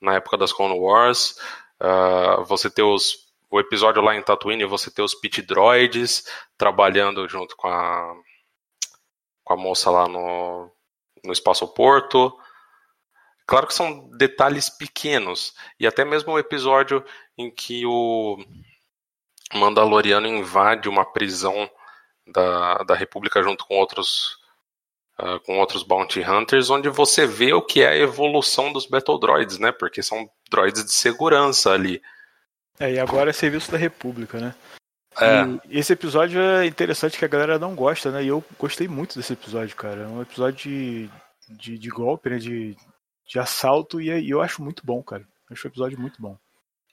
na 0.00 0.14
época 0.14 0.36
das 0.36 0.52
Clone 0.52 0.78
Wars. 0.78 1.38
Uh, 1.80 2.44
você 2.44 2.70
ter 2.70 2.82
os, 2.82 3.26
o 3.50 3.60
episódio 3.60 4.02
lá 4.02 4.14
em 4.14 4.22
Tatooine, 4.22 4.64
você 4.64 4.90
ter 4.90 5.02
os 5.02 5.14
Pit 5.14 5.42
Droids 5.42 6.24
trabalhando 6.56 7.28
junto 7.28 7.56
com 7.56 7.68
a, 7.68 8.14
com 9.44 9.52
a 9.52 9.56
moça 9.56 9.90
lá 9.90 10.08
no, 10.08 10.70
no 11.24 11.32
Espaço 11.32 11.66
Porto. 11.68 12.36
Claro 13.46 13.66
que 13.68 13.74
são 13.74 14.10
detalhes 14.16 14.68
pequenos, 14.68 15.54
e 15.78 15.86
até 15.86 16.04
mesmo 16.04 16.32
o 16.32 16.38
episódio 16.38 17.04
em 17.38 17.48
que 17.48 17.86
o 17.86 18.44
Mandaloriano 19.54 20.26
invade 20.26 20.88
uma 20.88 21.04
prisão 21.04 21.70
da, 22.26 22.78
da 22.78 22.94
República 22.94 23.42
junto 23.42 23.64
com 23.66 23.74
outros 23.74 24.38
uh, 25.20 25.40
com 25.40 25.58
outros 25.58 25.82
Bounty 25.82 26.20
Hunters, 26.20 26.70
onde 26.70 26.88
você 26.88 27.26
vê 27.26 27.52
o 27.52 27.62
que 27.62 27.82
é 27.82 27.88
a 27.88 27.96
evolução 27.96 28.72
dos 28.72 28.86
Battle 28.86 29.18
Droids, 29.18 29.58
né? 29.58 29.72
Porque 29.72 30.02
são 30.02 30.28
droids 30.50 30.84
de 30.84 30.92
segurança 30.92 31.70
ali. 31.72 32.02
É, 32.78 32.92
e 32.92 32.98
agora 32.98 33.30
é 33.30 33.32
serviço 33.32 33.70
da 33.70 33.78
República, 33.78 34.38
né? 34.38 34.54
É. 35.18 35.44
E 35.70 35.78
esse 35.78 35.94
episódio 35.94 36.40
é 36.40 36.66
interessante 36.66 37.18
que 37.18 37.24
a 37.24 37.28
galera 37.28 37.58
não 37.58 37.74
gosta, 37.74 38.10
né? 38.10 38.22
E 38.22 38.28
eu 38.28 38.44
gostei 38.58 38.86
muito 38.86 39.16
desse 39.16 39.32
episódio, 39.32 39.74
cara. 39.74 40.02
É 40.02 40.06
um 40.06 40.20
episódio 40.20 40.58
de, 40.58 41.10
de, 41.48 41.78
de 41.78 41.88
golpe, 41.88 42.28
né? 42.28 42.36
De, 42.36 42.76
de 43.26 43.38
assalto, 43.38 44.00
e, 44.00 44.10
e 44.10 44.30
eu 44.30 44.42
acho 44.42 44.62
muito 44.62 44.84
bom, 44.84 45.02
cara. 45.02 45.22
Eu 45.22 45.54
acho 45.54 45.66
o 45.66 45.70
episódio 45.70 45.98
muito 45.98 46.20
bom. 46.20 46.36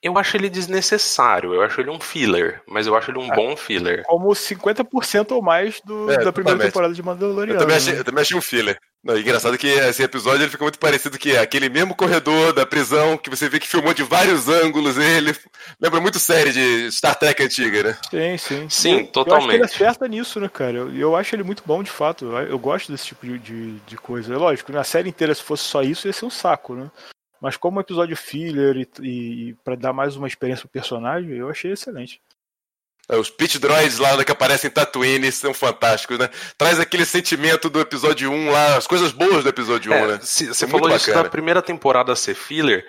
Eu 0.04 0.18
acho 0.18 0.36
ele 0.36 0.50
desnecessário, 0.50 1.54
eu 1.54 1.62
acho 1.62 1.80
ele 1.80 1.90
um 1.90 2.00
filler, 2.00 2.62
mas 2.68 2.86
eu 2.86 2.94
acho 2.94 3.10
ele 3.10 3.20
um 3.20 3.32
é, 3.32 3.36
bom 3.36 3.56
filler. 3.56 4.04
Como 4.04 4.28
50% 4.30 5.32
ou 5.32 5.42
mais 5.42 5.80
do, 5.86 6.12
é, 6.12 6.18
da 6.18 6.34
primeira 6.34 6.60
temporada 6.60 6.94
de 6.94 7.02
Mandalorian. 7.02 7.54
Eu 7.54 7.60
também 7.60 7.78
achei, 7.78 7.94
né? 7.94 8.00
eu 8.00 8.04
também 8.04 8.22
achei 8.22 8.38
um 8.38 8.42
filler. 8.42 8.78
Não, 9.02 9.18
engraçado 9.18 9.58
que 9.58 9.68
esse 9.68 10.04
episódio 10.04 10.44
ele 10.44 10.50
fica 10.50 10.64
muito 10.64 10.80
parecido 10.80 11.18
que 11.18 11.32
é 11.32 11.40
aquele 11.40 11.70
mesmo 11.70 11.96
corredor 11.96 12.52
da 12.52 12.66
prisão 12.66 13.18
que 13.18 13.30
você 13.30 13.48
vê 13.48 13.60
que 13.60 13.68
filmou 13.68 13.94
de 13.94 14.04
vários 14.04 14.50
ângulos 14.50 14.98
ele. 14.98 15.34
Lembra 15.80 16.02
muito 16.02 16.20
série 16.20 16.52
de 16.52 16.92
Star 16.92 17.18
Trek 17.18 17.42
antiga, 17.42 17.84
né? 17.84 17.98
Sim, 18.10 18.38
sim. 18.38 18.70
Sim, 18.70 19.00
eu, 19.00 19.08
totalmente. 19.08 19.58
Eu 19.58 19.64
acho 19.66 19.76
que 19.76 19.84
ele 19.84 19.90
acerta 19.90 20.08
nisso, 20.08 20.40
né, 20.40 20.50
cara? 20.50 20.78
Eu, 20.78 20.96
eu 20.96 21.16
acho 21.16 21.36
ele 21.36 21.44
muito 21.44 21.64
bom, 21.66 21.82
de 21.82 21.92
fato. 21.92 22.26
Eu, 22.26 22.38
eu 22.48 22.60
gosto 22.60 22.92
desse 22.92 23.08
tipo 23.08 23.26
de, 23.26 23.40
de, 23.40 23.72
de 23.80 23.98
coisa. 23.98 24.34
É 24.34 24.38
lógico, 24.38 24.72
na 24.72 24.84
série 24.84 25.10
inteira, 25.10 25.34
se 25.34 25.44
fosse 25.44 25.64
só 25.64 25.82
isso, 25.82 26.08
ia 26.08 26.14
ser 26.14 26.26
um 26.26 26.30
saco, 26.30 26.76
né? 26.76 26.90
Mas 27.44 27.58
como 27.58 27.78
um 27.78 27.82
episódio 27.82 28.16
filler 28.16 28.78
e, 28.78 28.88
e, 29.02 29.50
e 29.50 29.54
para 29.66 29.76
dar 29.76 29.92
mais 29.92 30.16
uma 30.16 30.30
experiência 30.30 30.62
pro 30.62 30.72
personagem, 30.72 31.30
eu 31.32 31.50
achei 31.50 31.74
excelente. 31.74 32.22
É, 33.10 33.18
os 33.18 33.30
pit 33.30 33.60
droids 33.60 33.98
lá 33.98 34.24
que 34.24 34.32
aparecem 34.32 34.70
em 34.70 34.74
Tatooine 34.74 35.30
são 35.30 35.54
fantásticos, 35.54 36.18
né? 36.18 36.30
Traz 36.58 36.80
aquele 36.80 37.04
sentimento 37.04 37.70
do 37.70 37.82
episódio 37.82 38.32
1 38.32 38.50
lá, 38.50 38.78
as 38.78 38.88
coisas 38.88 39.12
boas 39.12 39.44
do 39.44 39.50
episódio 39.50 39.92
é, 39.92 40.04
1, 40.04 40.08
né? 40.08 40.20
Você 40.22 40.64
é 40.64 40.68
falou 40.70 40.90
isso 40.96 41.14
da 41.14 41.26
primeira 41.26 41.62
temporada 41.62 42.16
ser 42.16 42.34
filler. 42.34 42.88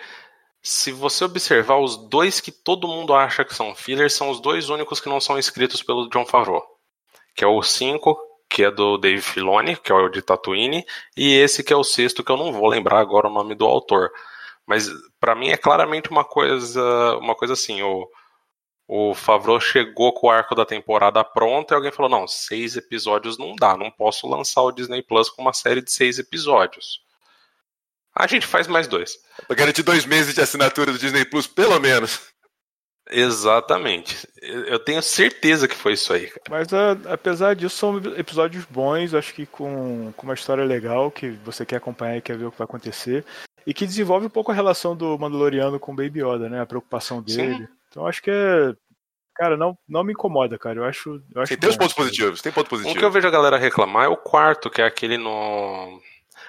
Se 0.62 0.92
você 0.92 1.24
observar, 1.24 1.78
os 1.78 1.96
dois 2.08 2.38
que 2.38 2.52
todo 2.52 2.86
mundo 2.86 3.12
acha 3.12 3.44
que 3.44 3.56
são 3.56 3.74
filler 3.74 4.08
são 4.08 4.30
os 4.30 4.40
dois 4.40 4.68
únicos 4.68 5.00
que 5.00 5.08
não 5.08 5.20
são 5.20 5.36
escritos 5.36 5.82
pelo 5.82 6.08
John 6.10 6.24
Favreau. 6.24 6.64
Que 7.34 7.42
é 7.42 7.48
o 7.48 7.60
5, 7.60 8.16
que 8.48 8.62
é 8.62 8.70
do 8.70 8.98
Dave 8.98 9.20
Filoni, 9.20 9.74
que 9.74 9.90
é 9.90 9.94
o 9.96 10.08
de 10.08 10.22
Tatooine, 10.22 10.86
e 11.16 11.34
esse 11.34 11.64
que 11.64 11.72
é 11.72 11.76
o 11.76 11.82
sexto, 11.82 12.22
que 12.22 12.30
eu 12.30 12.36
não 12.36 12.52
vou 12.52 12.68
lembrar 12.68 13.00
agora 13.00 13.26
o 13.26 13.32
nome 13.32 13.56
do 13.56 13.64
autor. 13.64 14.12
Mas 14.66 14.88
para 15.20 15.34
mim 15.34 15.48
é 15.48 15.56
claramente 15.56 16.10
uma 16.10 16.24
coisa, 16.24 17.16
uma 17.18 17.34
coisa 17.34 17.52
assim, 17.52 17.82
o, 17.82 18.08
o 18.88 19.14
Favreau 19.14 19.60
chegou 19.60 20.12
com 20.12 20.26
o 20.26 20.30
arco 20.30 20.54
da 20.54 20.64
temporada 20.64 21.22
pronto 21.22 21.72
e 21.72 21.74
alguém 21.74 21.92
falou: 21.92 22.10
não, 22.10 22.26
seis 22.26 22.76
episódios 22.76 23.38
não 23.38 23.54
dá, 23.54 23.76
não 23.76 23.90
posso 23.90 24.26
lançar 24.26 24.62
o 24.62 24.72
Disney 24.72 25.02
Plus 25.02 25.28
com 25.28 25.42
uma 25.42 25.52
série 25.52 25.82
de 25.82 25.92
seis 25.92 26.18
episódios. 26.18 27.02
A 28.14 28.26
gente 28.26 28.46
faz 28.46 28.66
mais 28.66 28.86
dois. 28.86 29.18
Pra 29.46 29.56
garantir 29.56 29.82
dois 29.82 30.06
meses 30.06 30.34
de 30.34 30.40
assinatura 30.40 30.92
do 30.92 30.98
Disney 30.98 31.24
Plus, 31.24 31.46
pelo 31.48 31.80
menos. 31.80 32.32
Exatamente. 33.10 34.26
Eu 34.40 34.78
tenho 34.78 35.02
certeza 35.02 35.68
que 35.68 35.74
foi 35.74 35.92
isso 35.92 36.12
aí. 36.12 36.32
Mas 36.48 36.72
a, 36.72 36.92
apesar 37.12 37.54
disso, 37.54 37.76
são 37.76 37.98
episódios 38.16 38.64
bons, 38.64 39.12
acho 39.12 39.34
que 39.34 39.44
com, 39.44 40.12
com 40.16 40.22
uma 40.22 40.34
história 40.34 40.64
legal 40.64 41.10
que 41.10 41.30
você 41.44 41.66
quer 41.66 41.76
acompanhar 41.76 42.16
e 42.16 42.22
quer 42.22 42.38
ver 42.38 42.46
o 42.46 42.52
que 42.52 42.58
vai 42.58 42.64
acontecer 42.64 43.24
e 43.66 43.72
que 43.72 43.86
desenvolve 43.86 44.26
um 44.26 44.30
pouco 44.30 44.50
a 44.50 44.54
relação 44.54 44.96
do 44.96 45.18
Mandaloriano 45.18 45.78
com 45.78 45.92
o 45.92 45.96
Baby 45.96 46.22
Yoda, 46.22 46.48
né? 46.48 46.60
A 46.60 46.66
preocupação 46.66 47.22
dele. 47.22 47.58
Sim. 47.58 47.68
Então 47.90 48.06
acho 48.06 48.22
que 48.22 48.30
é. 48.30 48.74
Cara, 49.36 49.56
não, 49.56 49.76
não 49.88 50.04
me 50.04 50.12
incomoda, 50.12 50.58
cara. 50.58 50.78
Eu 50.78 50.84
acho. 50.84 51.22
Eu 51.34 51.42
acho 51.42 51.52
Sim, 51.52 51.58
tem 51.58 51.70
os 51.70 51.76
pontos 51.76 51.94
positivos, 51.94 52.40
tem 52.40 52.52
ponto 52.52 52.70
positivo. 52.70 52.94
Um 52.94 52.98
que 52.98 53.04
eu 53.04 53.10
vejo 53.10 53.26
a 53.26 53.30
galera 53.30 53.58
reclamar 53.58 54.04
é 54.04 54.08
o 54.08 54.16
quarto, 54.16 54.70
que 54.70 54.80
é 54.80 54.84
aquele 54.84 55.18
no. 55.18 56.00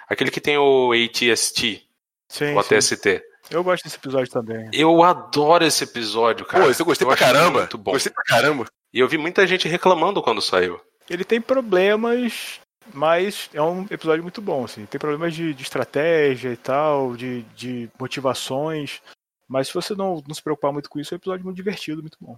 Aquele 0.07 0.29
que 0.29 0.41
tem 0.41 0.57
o 0.57 0.91
ATST. 0.91 1.83
Sim, 2.27 2.53
o 2.53 2.59
ATST. 2.59 2.95
Sim. 2.95 3.21
Eu 3.49 3.63
gosto 3.63 3.83
desse 3.83 3.97
episódio 3.97 4.31
também. 4.31 4.69
Eu 4.73 5.03
adoro 5.03 5.63
esse 5.63 5.83
episódio, 5.83 6.45
cara. 6.45 6.63
Pô, 6.65 6.71
eu 6.71 6.85
gostei 6.85 7.05
eu 7.05 7.09
pra 7.09 7.17
caramba. 7.17 7.59
Muito 7.59 7.77
bom. 7.77 7.91
Gostei 7.91 8.11
pra 8.11 8.23
caramba. 8.23 8.65
E 8.91 8.99
eu 8.99 9.07
vi 9.07 9.17
muita 9.17 9.45
gente 9.45 9.67
reclamando 9.67 10.21
quando 10.21 10.41
saiu. 10.41 10.79
Ele 11.09 11.23
tem 11.23 11.39
problemas 11.39 12.59
mas 12.93 13.49
é 13.53 13.61
um 13.61 13.85
episódio 13.89 14.23
muito 14.23 14.41
bom, 14.41 14.65
assim. 14.65 14.85
Tem 14.85 14.99
problemas 14.99 15.33
de, 15.33 15.53
de 15.53 15.63
estratégia 15.63 16.49
e 16.51 16.57
tal, 16.57 17.15
de, 17.15 17.43
de 17.55 17.89
motivações. 17.99 19.01
Mas 19.47 19.67
se 19.67 19.73
você 19.73 19.93
não, 19.93 20.23
não 20.27 20.33
se 20.35 20.41
preocupar 20.41 20.73
muito 20.73 20.89
com 20.89 20.99
isso, 20.99 21.13
é 21.13 21.15
um 21.15 21.17
episódio 21.17 21.45
muito 21.45 21.57
divertido, 21.57 22.01
muito 22.01 22.17
bom. 22.19 22.37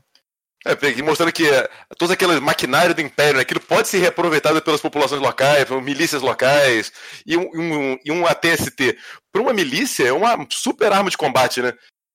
É, 0.65 1.01
mostrando 1.01 1.31
que 1.31 1.47
é, 1.47 1.69
todo 1.97 2.11
aquele 2.11 2.39
maquinário 2.39 2.93
do 2.93 3.01
Império, 3.01 3.35
né, 3.35 3.41
aquilo 3.41 3.61
pode 3.61 3.87
ser 3.87 3.99
reaproveitado 3.99 4.61
pelas 4.61 4.81
populações 4.81 5.21
locais, 5.21 5.65
pelas 5.65 5.83
milícias 5.83 6.21
locais, 6.21 6.91
e 7.25 7.37
um, 7.37 7.49
um, 7.53 7.97
e 8.03 8.11
um 8.11 8.25
ATST. 8.25 8.97
Para 9.31 9.41
uma 9.41 9.53
milícia, 9.53 10.07
é 10.07 10.11
uma 10.11 10.45
super 10.49 10.91
arma 10.91 11.09
de 11.09 11.17
combate, 11.17 11.61
né? 11.61 11.73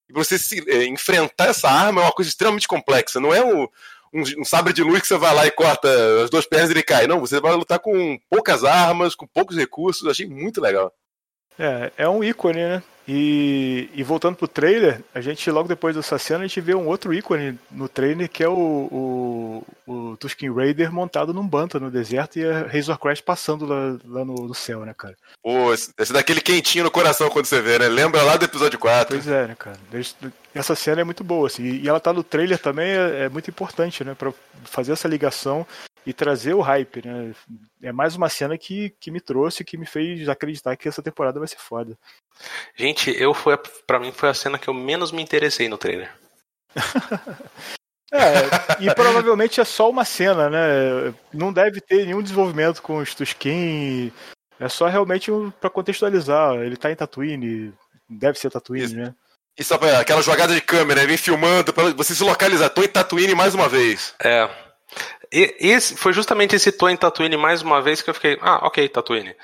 E 0.09 0.13
você 0.13 0.37
se, 0.37 0.63
é, 0.69 0.85
enfrentar 0.85 1.45
essa 1.45 1.69
arma 1.69 2.01
é 2.01 2.05
uma 2.05 2.11
coisa 2.11 2.29
extremamente 2.29 2.67
complexa. 2.67 3.19
Não 3.19 3.33
é 3.33 3.43
um, 3.43 3.67
um, 4.13 4.41
um, 4.41 4.45
sabre 4.45 4.73
de 4.73 4.83
luz 4.83 5.01
que 5.01 5.07
você 5.07 5.17
vai 5.17 5.33
lá 5.33 5.45
e 5.47 5.51
corta 5.51 5.89
as 6.23 6.29
duas 6.29 6.45
pernas 6.45 6.69
e 6.69 6.73
ele 6.73 6.83
cai. 6.83 7.07
Não, 7.07 7.19
você 7.19 7.39
vai 7.39 7.53
lutar 7.55 7.79
com 7.79 8.17
poucas 8.29 8.63
armas, 8.63 9.15
com 9.15 9.27
poucos 9.27 9.57
recursos. 9.57 10.07
Achei 10.07 10.27
muito 10.27 10.61
legal. 10.61 10.93
É, 11.57 11.91
é 11.97 12.09
um 12.09 12.23
ícone, 12.23 12.59
né? 12.59 12.83
E, 13.07 13.89
e 13.93 14.01
voltando 14.01 14.37
pro 14.37 14.47
trailer, 14.47 15.01
a 15.13 15.19
gente 15.19 15.51
logo 15.51 15.67
depois 15.67 15.93
dessa 15.93 16.17
cena 16.17 16.45
a 16.45 16.47
gente 16.47 16.61
vê 16.61 16.73
um 16.73 16.87
outro 16.87 17.13
ícone 17.13 17.59
no 17.69 17.89
trailer 17.89 18.29
que 18.29 18.41
é 18.41 18.47
o, 18.47 18.53
o, 18.55 19.63
o 19.85 20.17
Tusken 20.17 20.53
Raider 20.53 20.89
montado 20.91 21.33
num 21.33 21.45
banta 21.45 21.81
no 21.81 21.91
deserto 21.91 22.39
e 22.39 22.45
a 22.45 22.65
Razor 22.65 22.97
Crest 22.97 23.21
passando 23.21 23.65
lá, 23.65 23.97
lá 24.05 24.23
no, 24.23 24.47
no, 24.47 24.53
céu, 24.53 24.85
né, 24.85 24.93
cara? 24.97 25.17
Pô, 25.41 25.73
esse, 25.73 25.91
esse 25.99 26.13
daquele 26.13 26.39
quentinho 26.39 26.85
no 26.85 26.91
coração 26.91 27.29
quando 27.29 27.45
você 27.45 27.61
vê, 27.61 27.77
né? 27.77 27.89
Lembra 27.89 28.23
lá 28.23 28.37
do 28.37 28.45
episódio 28.45 28.79
4. 28.79 29.17
Pois 29.17 29.27
é, 29.27 29.47
né, 29.47 29.55
cara? 29.59 29.77
Essa 30.55 30.73
cena 30.73 31.01
é 31.01 31.03
muito 31.03 31.25
boa, 31.25 31.47
assim, 31.47 31.63
e 31.63 31.89
ela 31.89 31.99
tá 31.99 32.13
no 32.13 32.23
trailer 32.23 32.57
também, 32.57 32.89
é, 32.89 33.25
é 33.25 33.29
muito 33.29 33.49
importante, 33.49 34.03
né, 34.05 34.15
pra 34.17 34.31
fazer 34.63 34.93
essa 34.93 35.09
ligação 35.09 35.67
e 36.05 36.13
trazer 36.13 36.53
o 36.53 36.61
hype, 36.61 37.05
né? 37.05 37.33
É 37.81 37.91
mais 37.91 38.15
uma 38.15 38.29
cena 38.29 38.57
que, 38.57 38.89
que 38.99 39.11
me 39.11 39.21
trouxe, 39.21 39.63
que 39.63 39.77
me 39.77 39.85
fez 39.85 40.27
acreditar 40.27 40.75
que 40.75 40.87
essa 40.87 41.01
temporada 41.01 41.39
vai 41.39 41.47
ser 41.47 41.59
foda. 41.59 41.97
Gente, 42.75 43.09
eu 43.19 43.33
foi 43.33 43.57
para 43.87 43.99
mim 43.99 44.11
foi 44.11 44.29
a 44.29 44.33
cena 44.33 44.59
que 44.59 44.67
eu 44.67 44.73
menos 44.73 45.11
me 45.11 45.21
interessei 45.21 45.69
no 45.69 45.77
trailer. 45.77 46.11
é, 48.11 48.83
e 48.83 48.93
provavelmente 48.93 49.61
é 49.61 49.65
só 49.65 49.89
uma 49.89 50.05
cena, 50.05 50.49
né? 50.49 51.13
Não 51.33 51.53
deve 51.53 51.79
ter 51.79 52.05
nenhum 52.05 52.21
desenvolvimento 52.21 52.81
com 52.81 52.97
os 52.97 53.13
Tusken. 53.13 54.11
É 54.59 54.69
só 54.69 54.87
realmente 54.87 55.31
para 55.59 55.69
contextualizar. 55.69 56.55
Ele 56.55 56.77
tá 56.77 56.91
em 56.91 56.95
Tatooine, 56.95 57.73
deve 58.09 58.37
ser 58.39 58.49
Tatooine, 58.49 58.85
Isso. 58.85 58.95
né? 58.95 59.15
E 59.57 59.63
só 59.63 59.77
pra, 59.77 59.99
aquela 59.99 60.21
jogada 60.21 60.53
de 60.53 60.61
câmera, 60.61 61.05
vem 61.05 61.15
filmando 61.15 61.71
para 61.71 61.91
você 61.91 62.15
se 62.15 62.23
localizar. 62.23 62.69
Tô 62.69 62.81
em 62.81 62.87
Tatooine 62.87 63.35
mais 63.35 63.53
uma 63.53 63.69
vez. 63.69 64.15
É. 64.19 64.49
E, 65.33 65.55
esse, 65.59 65.97
foi 65.97 66.13
justamente 66.13 66.55
esse 66.55 66.71
tô 66.71 66.87
em 66.87 66.95
Tatooine 66.95 67.35
mais 67.35 67.63
uma 67.63 67.81
vez 67.81 68.01
que 68.03 68.09
eu 68.09 68.13
fiquei, 68.13 68.37
ah, 68.39 68.67
ok, 68.67 68.87
Tatooine. 68.87 69.35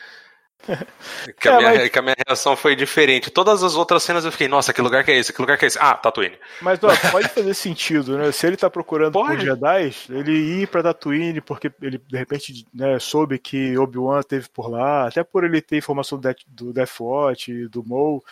que, 1.40 1.48
a 1.48 1.54
é, 1.54 1.58
minha, 1.58 1.74
mas... 1.74 1.90
que 1.90 2.00
a 2.00 2.02
minha 2.02 2.16
reação 2.28 2.56
foi 2.56 2.76
diferente. 2.76 3.32
Todas 3.32 3.64
as 3.64 3.76
outras 3.76 4.04
cenas 4.04 4.24
eu 4.24 4.32
fiquei, 4.32 4.48
nossa, 4.48 4.72
que 4.72 4.82
lugar 4.82 5.04
que 5.04 5.12
é 5.12 5.18
esse? 5.18 5.34
Que 5.34 5.42
lugar 5.42 5.58
que 5.58 5.66
é 5.66 5.68
esse? 5.68 5.80
Ah, 5.80 5.96
Tatooine. 5.96 6.38
Mas 6.62 6.80
ó, 6.84 6.90
pode 7.12 7.30
fazer 7.30 7.54
sentido, 7.56 8.18
né? 8.18 8.32
Se 8.32 8.46
ele 8.46 8.58
tá 8.58 8.70
procurando 8.70 9.14
pode. 9.14 9.38
por 9.38 9.40
Jedi, 9.40 9.96
ele 10.10 10.62
ir 10.62 10.68
pra 10.68 10.84
Tatooine 10.84 11.42
porque 11.42 11.72
ele 11.82 11.98
de 11.98 12.18
repente 12.18 12.66
né, 12.74 13.00
soube 13.00 13.40
que 13.40 13.76
Obi-Wan 13.78 14.22
teve 14.22 14.48
por 14.50 14.70
lá, 14.70 15.08
até 15.08 15.24
por 15.24 15.44
ele 15.44 15.62
ter 15.62 15.78
informação 15.78 16.20
do 16.48 16.74
Death 16.74 17.00
Watch, 17.00 17.68
do 17.70 17.84
Maul. 17.84 18.24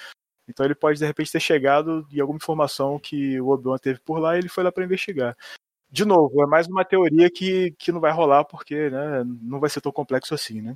Então 0.48 0.66
ele 0.66 0.76
pode 0.76 1.00
de 1.00 1.06
repente 1.06 1.32
ter 1.32 1.40
chegado 1.40 2.08
e 2.12 2.22
alguma 2.22 2.38
informação 2.38 3.00
que 3.00 3.40
o 3.42 3.50
Obi-Wan 3.50 3.78
teve 3.78 4.00
por 4.00 4.20
lá 4.20 4.36
e 4.36 4.40
ele 4.40 4.50
foi 4.50 4.64
lá 4.64 4.72
para 4.72 4.84
investigar. 4.84 5.36
De 5.90 6.06
novo, 6.06 6.44
é 6.44 6.46
mais 6.46 6.68
uma 6.68 6.84
teoria 6.84 7.30
que, 7.30 7.72
que 7.80 7.92
não 7.92 8.00
vai 8.00 8.12
rolar 8.12 8.44
porque 8.44 8.90
né, 8.90 9.24
não 9.42 9.60
vai 9.60 9.70
ser 9.70 9.82
tão 9.82 9.92
complexo 9.92 10.34
assim, 10.34 10.62
né? 10.62 10.76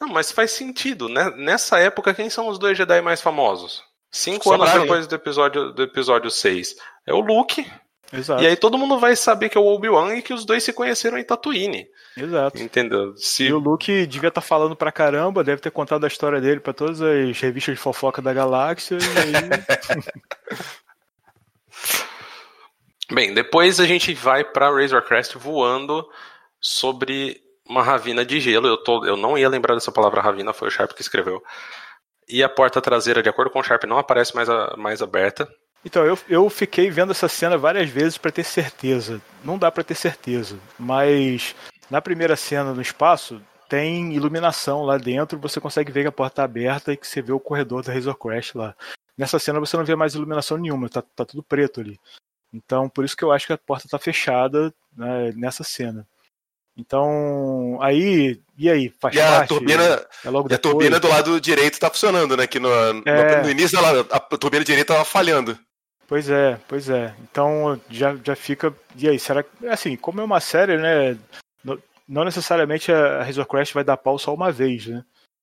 Não, 0.00 0.08
mas 0.08 0.30
faz 0.30 0.52
sentido, 0.52 1.08
né? 1.08 1.30
Nessa 1.36 1.78
época, 1.78 2.14
quem 2.14 2.30
são 2.30 2.48
os 2.48 2.58
dois 2.58 2.76
Jedi 2.76 3.00
mais 3.00 3.20
famosos? 3.20 3.82
Cinco 4.10 4.52
anos 4.52 4.72
depois 4.72 5.06
do 5.06 5.14
episódio, 5.14 5.72
do 5.72 5.82
episódio 5.82 6.30
6. 6.30 6.76
É 7.06 7.12
o 7.12 7.20
Luke. 7.20 7.66
Exato. 8.12 8.42
E 8.42 8.46
aí 8.46 8.56
todo 8.56 8.78
mundo 8.78 8.98
vai 8.98 9.16
saber 9.16 9.48
que 9.48 9.58
é 9.58 9.60
o 9.60 9.66
Obi-Wan 9.66 10.14
e 10.14 10.22
que 10.22 10.32
os 10.32 10.44
dois 10.44 10.62
se 10.62 10.72
conheceram 10.72 11.18
em 11.18 11.24
Tatooine. 11.24 11.88
Exato. 12.16 12.62
Entendeu? 12.62 13.16
Se... 13.16 13.44
E 13.44 13.52
o 13.52 13.58
Luke 13.58 14.06
devia 14.06 14.28
estar 14.28 14.40
tá 14.40 14.46
falando 14.46 14.76
pra 14.76 14.92
caramba, 14.92 15.42
deve 15.42 15.60
ter 15.60 15.70
contado 15.70 16.04
a 16.04 16.08
história 16.08 16.40
dele 16.40 16.60
para 16.60 16.72
todas 16.72 17.02
as 17.02 17.38
revistas 17.40 17.74
de 17.74 17.80
fofoca 17.80 18.22
da 18.22 18.32
galáxia. 18.32 18.96
E 18.96 19.18
aí... 19.18 20.56
Bem, 23.10 23.32
depois 23.32 23.78
a 23.78 23.86
gente 23.86 24.12
vai 24.14 24.44
para 24.44 24.70
Razor 24.70 25.02
Crest 25.02 25.36
voando 25.36 26.06
sobre 26.60 27.40
uma 27.68 27.82
ravina 27.82 28.24
de 28.24 28.40
gelo. 28.40 28.66
Eu, 28.66 28.76
tô, 28.76 29.04
eu 29.04 29.16
não 29.16 29.36
ia 29.36 29.48
lembrar 29.48 29.74
dessa 29.74 29.92
palavra 29.92 30.20
ravina, 30.20 30.52
foi 30.52 30.68
o 30.68 30.70
Sharp 30.70 30.92
que 30.92 31.02
escreveu. 31.02 31.42
E 32.28 32.42
a 32.42 32.48
porta 32.48 32.80
traseira, 32.80 33.22
de 33.22 33.28
acordo 33.28 33.50
com 33.50 33.60
o 33.60 33.62
Sharp, 33.62 33.84
não 33.84 33.98
aparece 33.98 34.34
mais, 34.34 34.48
a, 34.48 34.76
mais 34.76 35.00
aberta. 35.00 35.48
Então, 35.84 36.04
eu, 36.04 36.18
eu 36.28 36.50
fiquei 36.50 36.90
vendo 36.90 37.12
essa 37.12 37.28
cena 37.28 37.56
várias 37.56 37.88
vezes 37.88 38.18
para 38.18 38.32
ter 38.32 38.42
certeza. 38.42 39.22
Não 39.44 39.56
dá 39.56 39.70
para 39.70 39.84
ter 39.84 39.94
certeza, 39.94 40.58
mas 40.78 41.54
Na 41.88 42.02
primeira 42.02 42.34
cena 42.34 42.74
no 42.74 42.82
espaço, 42.82 43.40
tem 43.68 44.12
iluminação 44.12 44.82
lá 44.82 44.98
dentro, 44.98 45.38
você 45.38 45.60
consegue 45.60 45.92
ver 45.92 46.02
que 46.02 46.08
a 46.08 46.12
porta 46.12 46.36
tá 46.36 46.44
aberta 46.44 46.92
e 46.92 46.96
que 46.96 47.06
você 47.06 47.22
vê 47.22 47.32
o 47.32 47.40
corredor 47.40 47.82
da 47.82 47.92
Razor 47.92 48.16
Crash 48.16 48.54
lá. 48.54 48.74
Nessa 49.16 49.38
cena 49.38 49.60
você 49.60 49.76
não 49.76 49.84
vê 49.84 49.94
mais 49.94 50.14
iluminação 50.14 50.58
nenhuma, 50.58 50.88
tá, 50.88 51.02
tá 51.02 51.24
tudo 51.24 51.42
preto 51.42 51.80
ali. 51.80 51.98
Então, 52.52 52.88
por 52.88 53.04
isso 53.04 53.16
que 53.16 53.24
eu 53.24 53.32
acho 53.32 53.46
que 53.46 53.52
a 53.52 53.58
porta 53.58 53.88
tá 53.88 53.98
fechada 53.98 54.72
né, 54.96 55.32
nessa 55.34 55.62
cena. 55.64 56.06
Então, 56.76 57.78
aí, 57.80 58.40
e 58.56 58.70
aí? 58.70 58.92
Faz 59.00 59.14
e 59.14 59.18
parte? 59.18 59.44
A 59.44 59.46
turbina, 59.46 60.06
é 60.24 60.30
logo 60.30 60.52
a 60.52 60.58
turbina 60.58 61.00
do 61.00 61.08
lado 61.08 61.40
direito 61.40 61.78
tá 61.78 61.88
funcionando, 61.88 62.36
né? 62.36 62.46
Que 62.46 62.60
no, 62.60 62.68
é... 63.06 63.42
no, 63.42 63.50
início 63.50 63.78
ela, 63.78 64.00
a 64.10 64.20
turbina 64.20 64.62
direita 64.62 64.92
tava 64.92 65.04
falhando. 65.04 65.58
Pois 66.06 66.28
é, 66.28 66.60
pois 66.68 66.90
é. 66.90 67.14
Então 67.22 67.80
já, 67.88 68.14
já 68.22 68.36
fica. 68.36 68.74
E 68.94 69.08
aí, 69.08 69.18
será 69.18 69.42
que. 69.42 69.66
Assim, 69.66 69.96
como 69.96 70.20
é 70.20 70.24
uma 70.24 70.40
série, 70.40 70.76
né? 70.76 71.18
Não 72.06 72.24
necessariamente 72.24 72.92
a 72.92 73.24
Razor 73.24 73.46
Crest 73.46 73.72
vai 73.72 73.82
dar 73.82 73.96
pau 73.96 74.18
só 74.18 74.32
uma 74.32 74.52
vez, 74.52 74.86
né? 74.86 75.02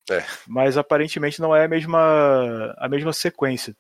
É. 0.10 0.24
Mas 0.48 0.78
aparentemente 0.78 1.42
não 1.42 1.56
é 1.56 1.66
a 1.66 1.68
mesma, 1.68 2.74
a 2.78 2.88
mesma 2.88 3.12
sequência. 3.12 3.76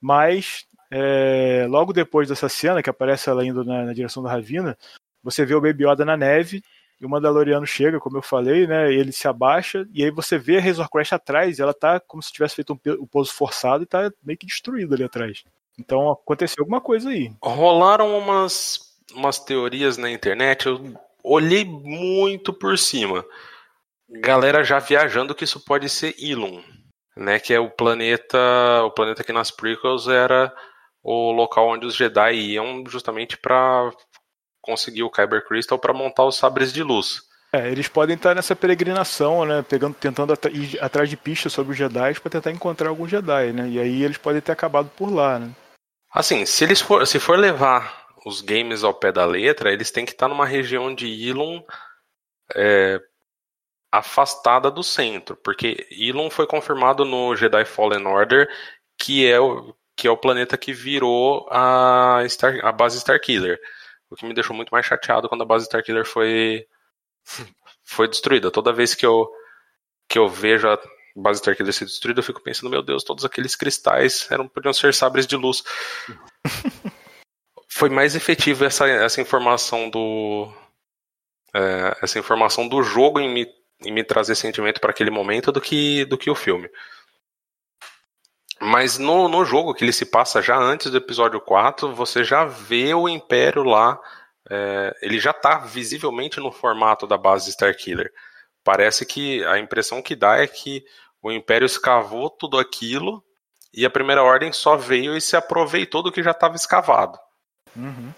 Mas 0.00 0.64
é, 0.96 1.66
logo 1.68 1.92
depois 1.92 2.28
dessa 2.28 2.48
cena, 2.48 2.80
que 2.80 2.88
aparece 2.88 3.28
ela 3.28 3.44
indo 3.44 3.64
na, 3.64 3.86
na 3.86 3.92
direção 3.92 4.22
da 4.22 4.30
Ravina, 4.30 4.78
você 5.24 5.44
vê 5.44 5.52
o 5.52 5.60
Baby 5.60 5.84
Yoda 5.88 6.04
na 6.04 6.16
neve 6.16 6.62
e 7.00 7.04
o 7.04 7.08
Mandaloriano 7.08 7.66
chega, 7.66 7.98
como 7.98 8.16
eu 8.16 8.22
falei, 8.22 8.64
né? 8.64 8.92
Ele 8.92 9.10
se 9.10 9.26
abaixa 9.26 9.84
e 9.92 10.04
aí 10.04 10.12
você 10.12 10.38
vê 10.38 10.58
a 10.58 10.60
Razor 10.60 10.88
Crest 10.88 11.12
atrás, 11.12 11.58
ela 11.58 11.74
tá 11.74 11.98
como 11.98 12.22
se 12.22 12.32
tivesse 12.32 12.54
feito 12.54 12.74
um, 12.74 12.78
um 13.02 13.06
pouso 13.08 13.32
forçado 13.32 13.82
e 13.82 13.86
tá 13.86 14.08
meio 14.22 14.38
que 14.38 14.46
destruída 14.46 14.94
ali 14.94 15.02
atrás. 15.02 15.42
Então 15.76 16.12
aconteceu 16.12 16.62
alguma 16.62 16.80
coisa 16.80 17.10
aí. 17.10 17.32
Rolaram 17.42 18.16
umas, 18.16 18.96
umas 19.12 19.40
teorias 19.40 19.96
na 19.96 20.08
internet, 20.08 20.66
eu 20.66 20.94
olhei 21.24 21.64
muito 21.64 22.52
por 22.52 22.78
cima. 22.78 23.24
Galera 24.08 24.62
já 24.62 24.78
viajando 24.78 25.34
que 25.34 25.42
isso 25.42 25.58
pode 25.58 25.88
ser 25.88 26.14
Ilum, 26.18 26.62
né? 27.16 27.40
Que 27.40 27.52
é 27.52 27.58
o 27.58 27.68
planeta, 27.68 28.38
o 28.84 28.92
planeta 28.92 29.24
que 29.24 29.32
nas 29.32 29.50
prequels 29.50 30.06
era 30.06 30.54
o 31.04 31.30
local 31.30 31.68
onde 31.68 31.84
os 31.84 31.94
Jedi 31.94 32.32
iam 32.32 32.82
justamente 32.88 33.36
para 33.36 33.92
conseguir 34.62 35.02
o 35.02 35.10
Kyber 35.10 35.46
Crystal 35.46 35.78
para 35.78 35.92
montar 35.92 36.24
os 36.24 36.36
sabres 36.36 36.72
de 36.72 36.82
luz. 36.82 37.20
É, 37.52 37.70
eles 37.70 37.86
podem 37.86 38.16
estar 38.16 38.34
nessa 38.34 38.56
peregrinação, 38.56 39.44
né, 39.44 39.62
pegando, 39.62 39.94
tentando 39.94 40.32
ir 40.50 40.82
atrás 40.82 41.08
de 41.08 41.16
pistas 41.16 41.52
sobre 41.52 41.72
os 41.72 41.78
Jedi 41.78 42.18
para 42.18 42.30
tentar 42.30 42.50
encontrar 42.50 42.88
algum 42.88 43.06
Jedi, 43.06 43.52
né? 43.52 43.68
E 43.68 43.78
aí 43.78 44.02
eles 44.02 44.16
podem 44.16 44.40
ter 44.40 44.50
acabado 44.50 44.90
por 44.96 45.12
lá, 45.12 45.38
né? 45.38 45.52
Assim, 46.10 46.46
se 46.46 46.64
eles 46.64 46.80
for, 46.80 47.06
se 47.06 47.20
for 47.20 47.38
levar 47.38 48.06
os 48.24 48.40
games 48.40 48.82
ao 48.82 48.94
pé 48.94 49.12
da 49.12 49.26
letra, 49.26 49.72
eles 49.72 49.90
têm 49.90 50.04
que 50.04 50.12
estar 50.12 50.26
numa 50.26 50.46
região 50.46 50.92
de 50.92 51.06
Ilum 51.06 51.62
é, 52.56 52.98
afastada 53.92 54.70
do 54.70 54.82
centro, 54.82 55.36
porque 55.36 55.86
Ilum 55.90 56.30
foi 56.30 56.46
confirmado 56.46 57.04
no 57.04 57.36
Jedi 57.36 57.64
Fallen 57.64 58.06
Order, 58.06 58.48
que 58.98 59.30
é 59.30 59.38
o, 59.38 59.76
que 59.96 60.08
é 60.08 60.10
o 60.10 60.16
planeta 60.16 60.56
que 60.56 60.72
virou 60.72 61.46
a, 61.50 62.22
Star, 62.28 62.64
a 62.64 62.72
base 62.72 62.98
Starkiller. 62.98 63.60
O 64.10 64.16
que 64.16 64.26
me 64.26 64.34
deixou 64.34 64.54
muito 64.54 64.70
mais 64.70 64.86
chateado 64.86 65.28
quando 65.28 65.42
a 65.42 65.46
base 65.46 65.64
Starkiller 65.64 66.04
foi, 66.04 66.66
foi 67.82 68.08
destruída. 68.08 68.50
Toda 68.50 68.72
vez 68.72 68.94
que 68.94 69.06
eu, 69.06 69.30
que 70.08 70.18
eu 70.18 70.28
vejo 70.28 70.68
a 70.68 70.78
base 71.16 71.40
Starkiller 71.40 71.72
ser 71.72 71.84
destruída, 71.84 72.20
eu 72.20 72.24
fico 72.24 72.42
pensando, 72.42 72.70
meu 72.70 72.82
Deus, 72.82 73.04
todos 73.04 73.24
aqueles 73.24 73.54
cristais 73.54 74.26
eram, 74.30 74.48
podiam 74.48 74.72
ser 74.72 74.92
sabres 74.94 75.26
de 75.26 75.36
luz. 75.36 75.62
foi 77.68 77.88
mais 77.88 78.14
efetivo 78.14 78.64
essa, 78.64 78.86
essa 78.86 79.20
informação 79.20 79.90
do. 79.90 80.52
É, 81.54 81.98
essa 82.02 82.18
informação 82.18 82.66
do 82.68 82.82
jogo 82.82 83.20
em 83.20 83.32
me, 83.32 83.46
em 83.84 83.92
me 83.92 84.02
trazer 84.02 84.34
sentimento 84.34 84.80
para 84.80 84.90
aquele 84.90 85.10
momento 85.10 85.52
do 85.52 85.60
que, 85.60 86.04
do 86.04 86.18
que 86.18 86.28
o 86.28 86.34
filme. 86.34 86.68
Mas 88.60 88.98
no, 88.98 89.28
no 89.28 89.44
jogo 89.44 89.74
que 89.74 89.84
ele 89.84 89.92
se 89.92 90.06
passa 90.06 90.40
já 90.40 90.56
antes 90.56 90.90
do 90.90 90.96
episódio 90.96 91.40
4, 91.40 91.94
você 91.94 92.22
já 92.22 92.44
vê 92.44 92.94
o 92.94 93.08
Império 93.08 93.64
lá. 93.64 94.00
É, 94.48 94.94
ele 95.02 95.18
já 95.18 95.30
está 95.30 95.58
visivelmente 95.58 96.38
no 96.38 96.52
formato 96.52 97.06
da 97.06 97.16
base 97.16 97.50
Starkiller. 97.50 98.12
Parece 98.62 99.04
que 99.04 99.44
a 99.44 99.58
impressão 99.58 100.00
que 100.00 100.14
dá 100.14 100.38
é 100.38 100.46
que 100.46 100.84
o 101.22 101.32
Império 101.32 101.66
escavou 101.66 102.30
tudo 102.30 102.58
aquilo 102.58 103.22
e 103.72 103.84
a 103.84 103.90
Primeira 103.90 104.22
Ordem 104.22 104.52
só 104.52 104.76
veio 104.76 105.16
e 105.16 105.20
se 105.20 105.36
aproveitou 105.36 106.02
do 106.02 106.12
que 106.12 106.22
já 106.22 106.30
estava 106.30 106.54
escavado. 106.54 107.18
Uhum. 107.74 108.12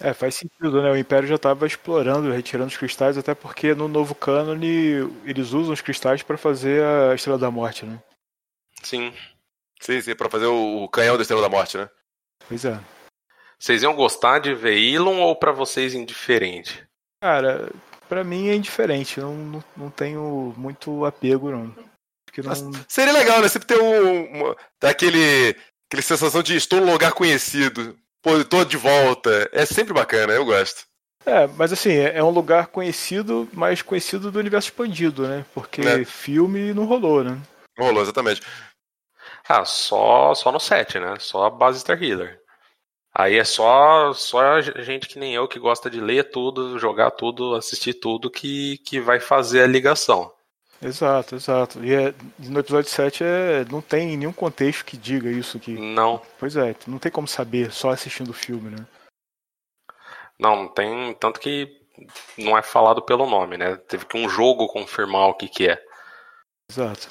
É, 0.00 0.12
faz 0.12 0.34
sentido, 0.34 0.82
né? 0.82 0.90
O 0.90 0.96
Império 0.96 1.28
já 1.28 1.36
estava 1.36 1.66
explorando, 1.66 2.30
retirando 2.30 2.68
os 2.68 2.76
cristais, 2.76 3.16
até 3.16 3.34
porque 3.34 3.74
no 3.74 3.88
novo 3.88 4.14
cânone 4.14 5.10
eles 5.24 5.52
usam 5.52 5.72
os 5.72 5.80
cristais 5.80 6.22
para 6.22 6.36
fazer 6.36 6.82
a 6.82 7.14
Estrela 7.14 7.38
da 7.38 7.50
Morte, 7.50 7.86
né? 7.86 7.98
Sim. 8.82 9.12
Sim, 9.80 10.00
sim, 10.00 10.14
pra 10.14 10.30
fazer 10.30 10.46
o 10.46 10.88
canhão 10.88 11.16
da 11.16 11.22
Estrela 11.22 11.42
da 11.42 11.48
Morte, 11.48 11.76
né? 11.76 11.88
Pois 12.48 12.64
é. 12.64 12.78
Vocês 13.58 13.82
iam 13.82 13.94
gostar 13.94 14.38
de 14.38 14.54
ver 14.54 14.78
Elon 14.78 15.18
ou 15.20 15.34
para 15.34 15.52
vocês 15.52 15.94
indiferente? 15.94 16.86
Cara, 17.22 17.70
para 18.08 18.22
mim 18.22 18.48
é 18.48 18.54
indiferente. 18.54 19.20
Não, 19.20 19.34
não, 19.34 19.64
não 19.76 19.90
tenho 19.90 20.54
muito 20.56 21.04
apego, 21.04 21.50
não. 21.50 21.74
não... 22.36 22.72
Seria 22.88 23.12
legal, 23.12 23.40
né? 23.40 23.48
Sempre 23.48 23.68
ter 23.68 23.80
um, 23.80 24.24
uma, 24.32 24.56
aquele, 24.82 25.56
aquele 25.88 26.02
sensação 26.02 26.42
de 26.42 26.56
estou 26.56 26.80
num 26.80 26.92
lugar 26.92 27.12
conhecido. 27.12 27.96
Pô, 28.22 28.44
tô 28.44 28.64
de 28.64 28.76
volta. 28.76 29.48
É 29.52 29.64
sempre 29.64 29.94
bacana, 29.94 30.32
eu 30.32 30.44
gosto. 30.44 30.84
É, 31.24 31.46
mas 31.56 31.72
assim, 31.72 31.90
é, 31.90 32.18
é 32.18 32.22
um 32.22 32.30
lugar 32.30 32.68
conhecido, 32.68 33.48
mas 33.52 33.82
conhecido 33.82 34.30
do 34.30 34.38
universo 34.38 34.68
expandido, 34.68 35.26
né? 35.26 35.44
Porque 35.52 35.80
é. 35.80 36.04
filme 36.04 36.72
não 36.72 36.84
rolou, 36.84 37.24
né? 37.24 37.36
Não 37.76 37.86
rolou, 37.86 38.02
exatamente. 38.02 38.42
Ah, 39.48 39.64
só, 39.64 40.34
só 40.34 40.50
no 40.50 40.58
set, 40.58 40.98
né? 40.98 41.14
Só 41.18 41.44
a 41.44 41.50
base 41.50 41.80
Star 41.80 42.02
Healer. 42.02 42.40
Aí 43.14 43.38
é 43.38 43.44
só, 43.44 44.12
só 44.12 44.60
gente 44.60 45.08
que 45.08 45.18
nem 45.18 45.34
eu 45.34 45.48
que 45.48 45.58
gosta 45.58 45.88
de 45.88 46.00
ler 46.00 46.30
tudo, 46.30 46.78
jogar 46.78 47.12
tudo, 47.12 47.54
assistir 47.54 47.94
tudo 47.94 48.30
que, 48.30 48.76
que 48.78 49.00
vai 49.00 49.18
fazer 49.18 49.62
a 49.62 49.66
ligação. 49.66 50.30
Exato, 50.82 51.34
exato. 51.34 51.82
E 51.82 51.94
é, 51.94 52.14
no 52.38 52.60
episódio 52.60 52.90
7 52.90 53.24
é, 53.24 53.64
não 53.70 53.80
tem 53.80 54.16
nenhum 54.16 54.32
contexto 54.32 54.84
que 54.84 54.96
diga 54.96 55.30
isso 55.30 55.56
aqui. 55.56 55.72
Não. 55.72 56.20
Pois 56.38 56.56
é, 56.56 56.76
não 56.86 56.98
tem 56.98 57.10
como 57.10 57.26
saber 57.26 57.72
só 57.72 57.90
assistindo 57.90 58.30
o 58.30 58.34
filme, 58.34 58.70
né? 58.70 58.86
Não, 60.38 60.68
tem. 60.68 61.14
Tanto 61.14 61.40
que 61.40 61.66
não 62.36 62.58
é 62.58 62.62
falado 62.62 63.00
pelo 63.00 63.26
nome, 63.26 63.56
né? 63.56 63.76
Teve 63.76 64.04
que 64.04 64.18
um 64.18 64.28
jogo 64.28 64.68
confirmar 64.68 65.28
o 65.28 65.34
que, 65.34 65.48
que 65.48 65.68
é. 65.70 65.82
Exato. 66.70 67.08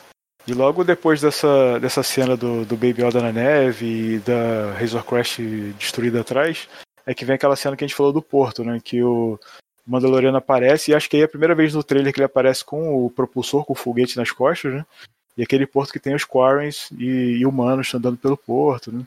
E 0.47 0.53
logo 0.53 0.83
depois 0.83 1.21
dessa, 1.21 1.79
dessa 1.79 2.03
cena 2.03 2.37
do, 2.37 2.65
do 2.65 2.75
Baby 2.75 3.03
Yoda 3.03 3.19
na 3.19 3.31
neve 3.31 4.15
e 4.15 4.19
da 4.19 4.73
Razor 4.73 5.03
Crest 5.03 5.41
destruída 5.79 6.21
atrás, 6.21 6.69
é 7.05 7.13
que 7.15 7.25
vem 7.25 7.35
aquela 7.35 7.55
cena 7.55 7.75
que 7.75 7.83
a 7.83 7.87
gente 7.87 7.97
falou 7.97 8.13
do 8.13 8.21
porto, 8.21 8.63
né? 8.63 8.79
Que 8.83 9.01
o 9.01 9.39
Mandaloriano 9.85 10.37
aparece, 10.37 10.91
e 10.91 10.95
acho 10.95 11.09
que 11.09 11.15
aí 11.15 11.23
é 11.23 11.25
a 11.25 11.29
primeira 11.29 11.55
vez 11.55 11.73
no 11.73 11.83
trailer 11.83 12.13
que 12.13 12.19
ele 12.19 12.25
aparece 12.25 12.63
com 12.63 13.05
o 13.05 13.09
propulsor, 13.09 13.65
com 13.65 13.73
o 13.73 13.75
foguete 13.75 14.17
nas 14.17 14.31
costas, 14.31 14.73
né? 14.73 14.85
E 15.37 15.43
aquele 15.43 15.65
porto 15.65 15.91
que 15.91 15.99
tem 15.99 16.15
os 16.15 16.23
Quarrens 16.23 16.89
e, 16.91 17.39
e 17.39 17.45
humanos 17.45 17.93
andando 17.93 18.17
pelo 18.17 18.37
porto, 18.37 18.91
né? 18.91 19.03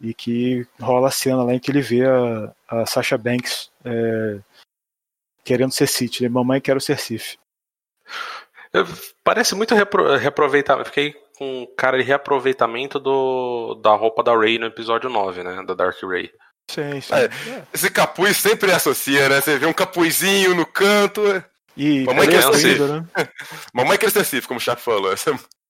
E 0.00 0.12
que 0.12 0.66
rola 0.78 1.08
a 1.08 1.10
cena 1.10 1.42
lá 1.42 1.54
em 1.54 1.58
que 1.58 1.70
ele 1.70 1.80
vê 1.80 2.06
a, 2.06 2.52
a 2.68 2.86
Sasha 2.86 3.18
Banks 3.18 3.70
é, 3.84 4.38
querendo 5.44 5.72
ser 5.72 5.88
Sith, 5.88 6.20
né? 6.20 6.28
Mamãe 6.28 6.60
quero 6.60 6.80
ser 6.80 6.98
Sith. 6.98 7.38
Parece 9.24 9.54
muito 9.54 9.74
repro 9.74 10.16
reaproveitamento. 10.16 10.88
Fiquei 10.88 11.14
com 11.38 11.66
cara 11.76 11.98
de 11.98 12.04
reaproveitamento 12.04 12.98
do, 12.98 13.74
da 13.82 13.94
roupa 13.94 14.22
da 14.22 14.36
Rey 14.36 14.58
no 14.58 14.66
episódio 14.66 15.08
9, 15.08 15.42
né? 15.42 15.62
Da 15.66 15.74
Dark 15.74 15.96
Rey. 16.02 16.30
Sim, 16.70 17.00
sim. 17.00 17.14
É, 17.14 17.62
esse 17.72 17.90
capuz 17.90 18.36
sempre 18.36 18.72
associa, 18.72 19.28
né? 19.28 19.40
Você 19.40 19.56
vê 19.56 19.66
um 19.66 19.72
capuzinho 19.72 20.54
no 20.54 20.66
canto. 20.66 21.22
E 21.76 22.04
Mamãe 22.04 22.28
quer 22.28 22.42
ser 22.54 22.80
né? 22.80 23.06
Mamãe 23.72 23.96
quer 23.96 24.10
ser 24.10 24.44
como 24.46 24.58
o 24.58 24.62
Chaco 24.62 24.82
falou. 24.82 25.14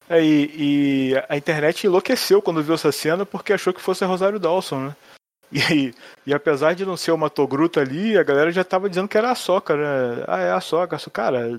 É, 0.09 0.23
e, 0.23 1.13
e, 1.13 1.25
a 1.29 1.37
internet 1.37 1.87
enlouqueceu 1.87 2.41
quando 2.41 2.63
viu 2.63 2.75
essa 2.75 2.91
cena 2.91 3.27
porque 3.27 3.53
achou 3.53 3.75
que 3.75 3.81
fosse 3.81 4.03
a 4.03 4.07
Rosário 4.07 4.39
Dawson, 4.39 4.87
né? 4.87 4.97
E, 5.51 5.95
e 6.27 6.35
apesar 6.35 6.75
de 6.75 6.85
não 6.85 6.95
ser 6.95 7.11
uma 7.11 7.31
togruta 7.31 7.81
ali, 7.81 8.19
a 8.19 8.23
galera 8.23 8.51
já 8.51 8.63
tava 8.63 8.87
dizendo 8.87 9.09
que 9.09 9.17
era 9.17 9.31
a 9.31 9.35
Soca, 9.35 9.75
né? 9.77 10.25
Ah, 10.27 10.41
é 10.41 10.53
a 10.53 10.61
Soca. 10.61 10.99
Cara, 11.11 11.59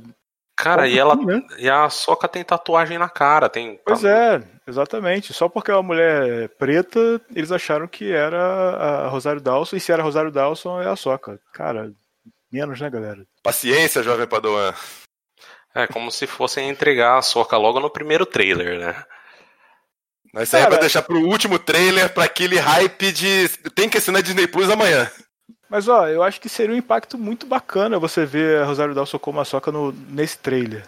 Cara, 0.59 0.89
e 0.89 0.99
ela 0.99 1.15
né? 1.15 1.41
e 1.57 1.69
a 1.69 1.89
Soca 1.89 2.27
tem 2.27 2.43
tatuagem 2.43 2.97
na 2.97 3.07
cara, 3.07 3.47
tem. 3.47 3.79
Pois 3.85 4.03
é, 4.03 4.43
exatamente. 4.67 5.33
Só 5.33 5.47
porque 5.47 5.71
é 5.71 5.73
uma 5.73 5.81
mulher 5.81 6.49
preta, 6.59 6.99
eles 7.33 7.49
acharam 7.49 7.87
que 7.87 8.11
era 8.11 8.37
a 8.37 9.07
Rosário 9.07 9.39
Dawson, 9.39 9.77
e 9.77 9.79
se 9.79 9.89
era 9.89 10.03
Rosário 10.03 10.29
Dawson, 10.29 10.81
é 10.81 10.89
a 10.89 10.97
Soca. 10.97 11.39
Cara, 11.53 11.93
menos, 12.51 12.81
né, 12.81 12.89
galera? 12.89 13.25
Paciência, 13.41 14.03
jovem 14.03 14.27
Padoan. 14.27 14.73
É 15.73 15.87
como 15.87 16.11
se 16.11 16.27
fossem 16.27 16.67
entregar 16.67 17.17
a 17.17 17.21
Soca 17.21 17.55
logo 17.55 17.79
no 17.79 17.89
primeiro 17.89 18.25
trailer, 18.25 18.77
né? 18.77 19.01
Mas 20.33 20.49
isso 20.49 20.57
aí 20.57 20.63
é 20.63 20.67
pra 20.67 20.77
deixar 20.77 21.03
pro 21.03 21.21
último 21.21 21.57
trailer, 21.57 22.13
pra 22.13 22.25
aquele 22.25 22.59
hype 22.59 23.13
de 23.13 23.47
tem 23.73 23.87
que 23.87 23.97
assinar 23.97 24.21
Disney 24.21 24.45
Plus 24.45 24.69
amanhã. 24.69 25.09
Mas 25.69 25.87
ó, 25.87 26.07
eu 26.07 26.23
acho 26.23 26.41
que 26.41 26.49
seria 26.49 26.73
um 26.73 26.77
impacto 26.77 27.17
muito 27.17 27.45
bacana 27.45 27.99
você 27.99 28.25
ver 28.25 28.61
a 28.61 28.65
Rosário 28.65 28.95
Dawson 28.95 29.19
como 29.19 29.39
a 29.39 29.45
Soca 29.45 29.71
no, 29.71 29.91
nesse 29.91 30.39
trailer. 30.39 30.87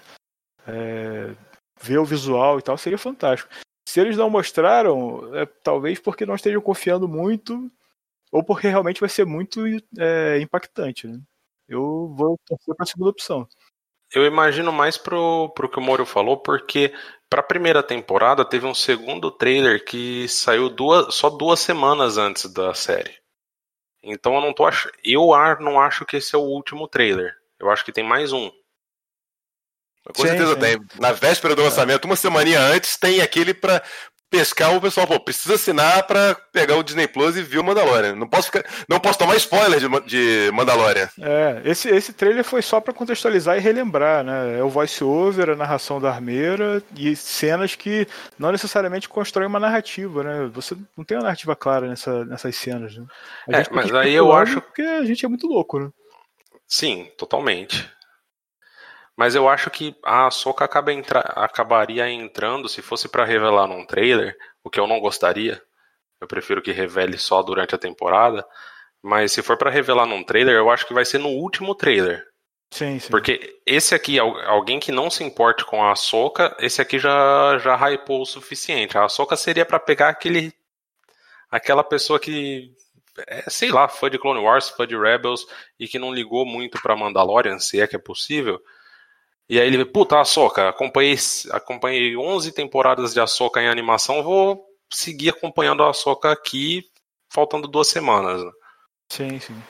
É, 0.68 1.34
ver 1.82 2.00
o 2.00 2.06
visual 2.06 2.58
e 2.58 2.62
tal 2.62 2.78
seria 2.78 2.98
fantástico. 2.98 3.50
Se 3.88 4.00
eles 4.00 4.18
não 4.18 4.30
mostraram, 4.30 5.36
é, 5.36 5.46
talvez 5.46 6.00
porque 6.00 6.26
não 6.26 6.36
estejam 6.36 6.62
confiando 6.62 7.08
muito, 7.08 7.70
ou 8.32 8.44
porque 8.44 8.68
realmente 8.68 9.00
vai 9.00 9.10
ser 9.10 9.26
muito 9.26 9.62
é, 10.00 10.40
impactante. 10.40 11.08
Né? 11.08 11.20
Eu 11.68 12.14
vou 12.16 12.40
torcer 12.46 12.76
para 12.76 12.84
a 12.84 12.88
segunda 12.88 13.10
opção. 13.12 13.48
Eu 14.14 14.26
imagino 14.26 14.74
mais 14.74 14.98
pro, 14.98 15.50
pro 15.56 15.70
que 15.70 15.80
o 15.80 15.82
Moro 15.82 16.06
falou, 16.06 16.38
porque 16.38 16.94
para 17.30 17.40
a 17.40 17.46
primeira 17.46 17.82
temporada 17.82 18.44
teve 18.44 18.66
um 18.66 18.74
segundo 18.74 19.32
trailer 19.32 19.86
que 19.86 20.28
saiu 20.28 20.70
duas, 20.70 21.14
só 21.16 21.30
duas 21.30 21.60
semanas 21.60 22.18
antes 22.18 22.52
da 22.52 22.74
série. 22.74 23.21
Então 24.04 24.36
eu 24.36 24.42
não 24.42 24.54
tô 24.54 24.66
ach... 24.66 24.88
eu 25.04 25.30
não 25.60 25.80
acho 25.80 26.06
que 26.06 26.18
esse 26.18 26.36
é 26.36 26.38
o 26.38 26.42
último 26.42 26.88
trailer. 26.88 27.36
Eu 27.60 27.70
acho 27.70 27.86
que 27.86 27.92
tem 27.92 28.04
mais 28.04 28.34
um. 28.34 28.52
Com 30.04 30.24
sim, 30.24 30.30
certeza 30.30 30.54
sim. 30.56 30.60
tem. 30.60 30.78
Na 31.00 31.12
véspera 31.12 31.56
do 31.56 31.62
lançamento, 31.62 32.06
uma 32.06 32.16
semana 32.16 32.60
antes, 32.60 32.98
tem 32.98 33.22
aquele 33.22 33.54
para 33.54 33.84
pescar 34.32 34.74
o 34.74 34.82
pessoal, 34.82 35.06
pô, 35.06 35.20
precisa 35.20 35.56
assinar 35.56 36.08
para 36.08 36.34
pegar 36.54 36.78
o 36.78 36.84
Disney 36.84 37.06
Plus 37.06 37.36
e 37.36 37.44
ver 37.44 37.60
o 37.60 37.64
Mandalorian. 37.64 38.16
Não 38.16 38.28
posso, 38.28 38.48
ficar, 38.48 38.64
não 38.88 38.98
posso 38.98 39.20
tomar 39.20 39.36
spoiler 39.36 39.80
de, 39.80 39.88
de 40.08 40.52
Mandalorian. 40.54 41.10
É, 41.20 41.62
esse, 41.66 41.90
esse 41.90 42.14
trailer 42.14 42.46
foi 42.46 42.62
só 42.62 42.80
para 42.80 42.94
contextualizar 42.94 43.58
e 43.58 43.60
relembrar, 43.60 44.24
né? 44.24 44.58
É 44.58 44.64
o 44.64 44.70
voice-over, 44.70 45.50
a 45.50 45.56
narração 45.56 46.00
da 46.00 46.10
armeira 46.10 46.82
e 46.96 47.14
cenas 47.14 47.76
que 47.76 48.08
não 48.40 48.54
necessariamente 48.54 49.10
constroem 49.10 49.50
uma 49.50 49.60
narrativa, 49.60 50.24
né? 50.24 50.50
Você 50.54 50.78
não 50.98 51.04
tem 51.04 51.18
uma 51.18 51.26
narrativa 51.26 51.54
clara 51.54 51.88
nessa, 51.88 52.24
nessas 52.24 52.56
cenas, 52.56 52.96
né? 52.96 53.06
É, 53.50 53.66
mas 53.70 53.94
aí 53.94 54.14
eu 54.14 54.32
acho... 54.32 54.62
Porque 54.62 54.82
a 54.82 55.04
gente 55.04 55.26
é 55.26 55.28
muito 55.28 55.46
louco, 55.46 55.78
né? 55.78 55.90
Sim, 56.66 57.12
totalmente. 57.18 57.92
Mas 59.18 59.36
eu 59.36 59.48
acho 59.50 59.70
que 59.70 59.96
a 60.04 60.32
Soca 60.32 60.66
acaba 60.66 60.94
entra 60.94 61.20
acabaria 61.20 62.10
entrando, 62.10 62.70
se 62.70 62.82
fosse 62.82 63.10
para 63.10 63.26
revelar 63.26 63.68
num 63.68 63.86
trailer, 63.86 64.36
o 64.64 64.70
que 64.70 64.80
eu 64.80 64.88
não 64.88 65.00
gostaria. 65.00 65.62
Eu 66.20 66.28
prefiro 66.28 66.62
que 66.62 66.72
revele 66.72 67.18
só 67.18 67.42
durante 67.42 67.76
a 67.76 67.80
temporada. 67.80 68.46
Mas 69.02 69.32
se 69.32 69.42
for 69.42 69.58
para 69.58 69.72
revelar 69.72 70.06
num 70.06 70.24
trailer, 70.24 70.56
eu 70.56 70.70
acho 70.70 70.86
que 70.86 70.94
vai 70.94 71.04
ser 71.04 71.18
no 71.18 71.30
último 71.30 71.74
trailer. 71.74 72.24
Sim, 72.70 73.00
sim. 73.00 73.10
Porque 73.10 73.60
esse 73.66 73.94
aqui, 73.94 74.18
alguém 74.20 74.80
que 74.80 74.92
não 74.92 75.10
se 75.10 75.24
importe 75.24 75.66
com 75.66 75.84
a 75.84 75.96
Soca, 75.96 76.56
esse 76.60 76.82
aqui 76.82 77.00
já, 77.00 77.58
já 77.58 77.76
hypou 77.76 78.22
o 78.22 78.26
suficiente. 78.26 78.98
A 78.98 79.10
Soca 79.10 79.36
seria 79.36 79.66
para 79.66 79.80
pegar 79.80 80.10
aquele. 80.10 80.54
aquela 81.50 81.84
pessoa 81.84 82.20
que. 82.20 82.72
É, 83.28 83.50
sei 83.50 83.72
lá, 83.72 83.90
fã 83.90 84.10
de 84.10 84.18
Clone 84.18 84.40
Wars, 84.40 84.70
fã 84.70 84.88
de 84.88 84.98
Rebels, 84.98 85.46
e 85.78 85.88
que 85.88 86.00
não 86.00 86.14
ligou 86.14 86.46
muito 86.46 86.82
pra 86.82 86.96
Mandalorian, 86.96 87.60
se 87.60 87.82
é 87.82 87.86
que 87.86 87.96
é 87.96 88.00
possível 88.00 88.62
e 89.52 89.60
aí 89.60 89.68
ele, 89.68 89.84
puta, 89.84 90.18
Ahsoka, 90.18 90.70
acompanhei, 90.70 91.18
acompanhei 91.52 92.16
11 92.16 92.54
temporadas 92.54 93.14
de 93.14 93.20
Ahsoka 93.20 93.62
em 93.62 93.68
animação, 93.68 94.24
vou 94.24 94.66
seguir 94.90 95.32
acompanhando 95.32 95.84
a 95.84 95.90
Ahsoka 95.90 96.32
aqui, 96.32 96.90
faltando 97.30 97.68
duas 97.68 97.90
semanas. 97.90 98.42
Né? 98.42 98.52
Sim, 99.12 99.40
sim. 99.42 99.62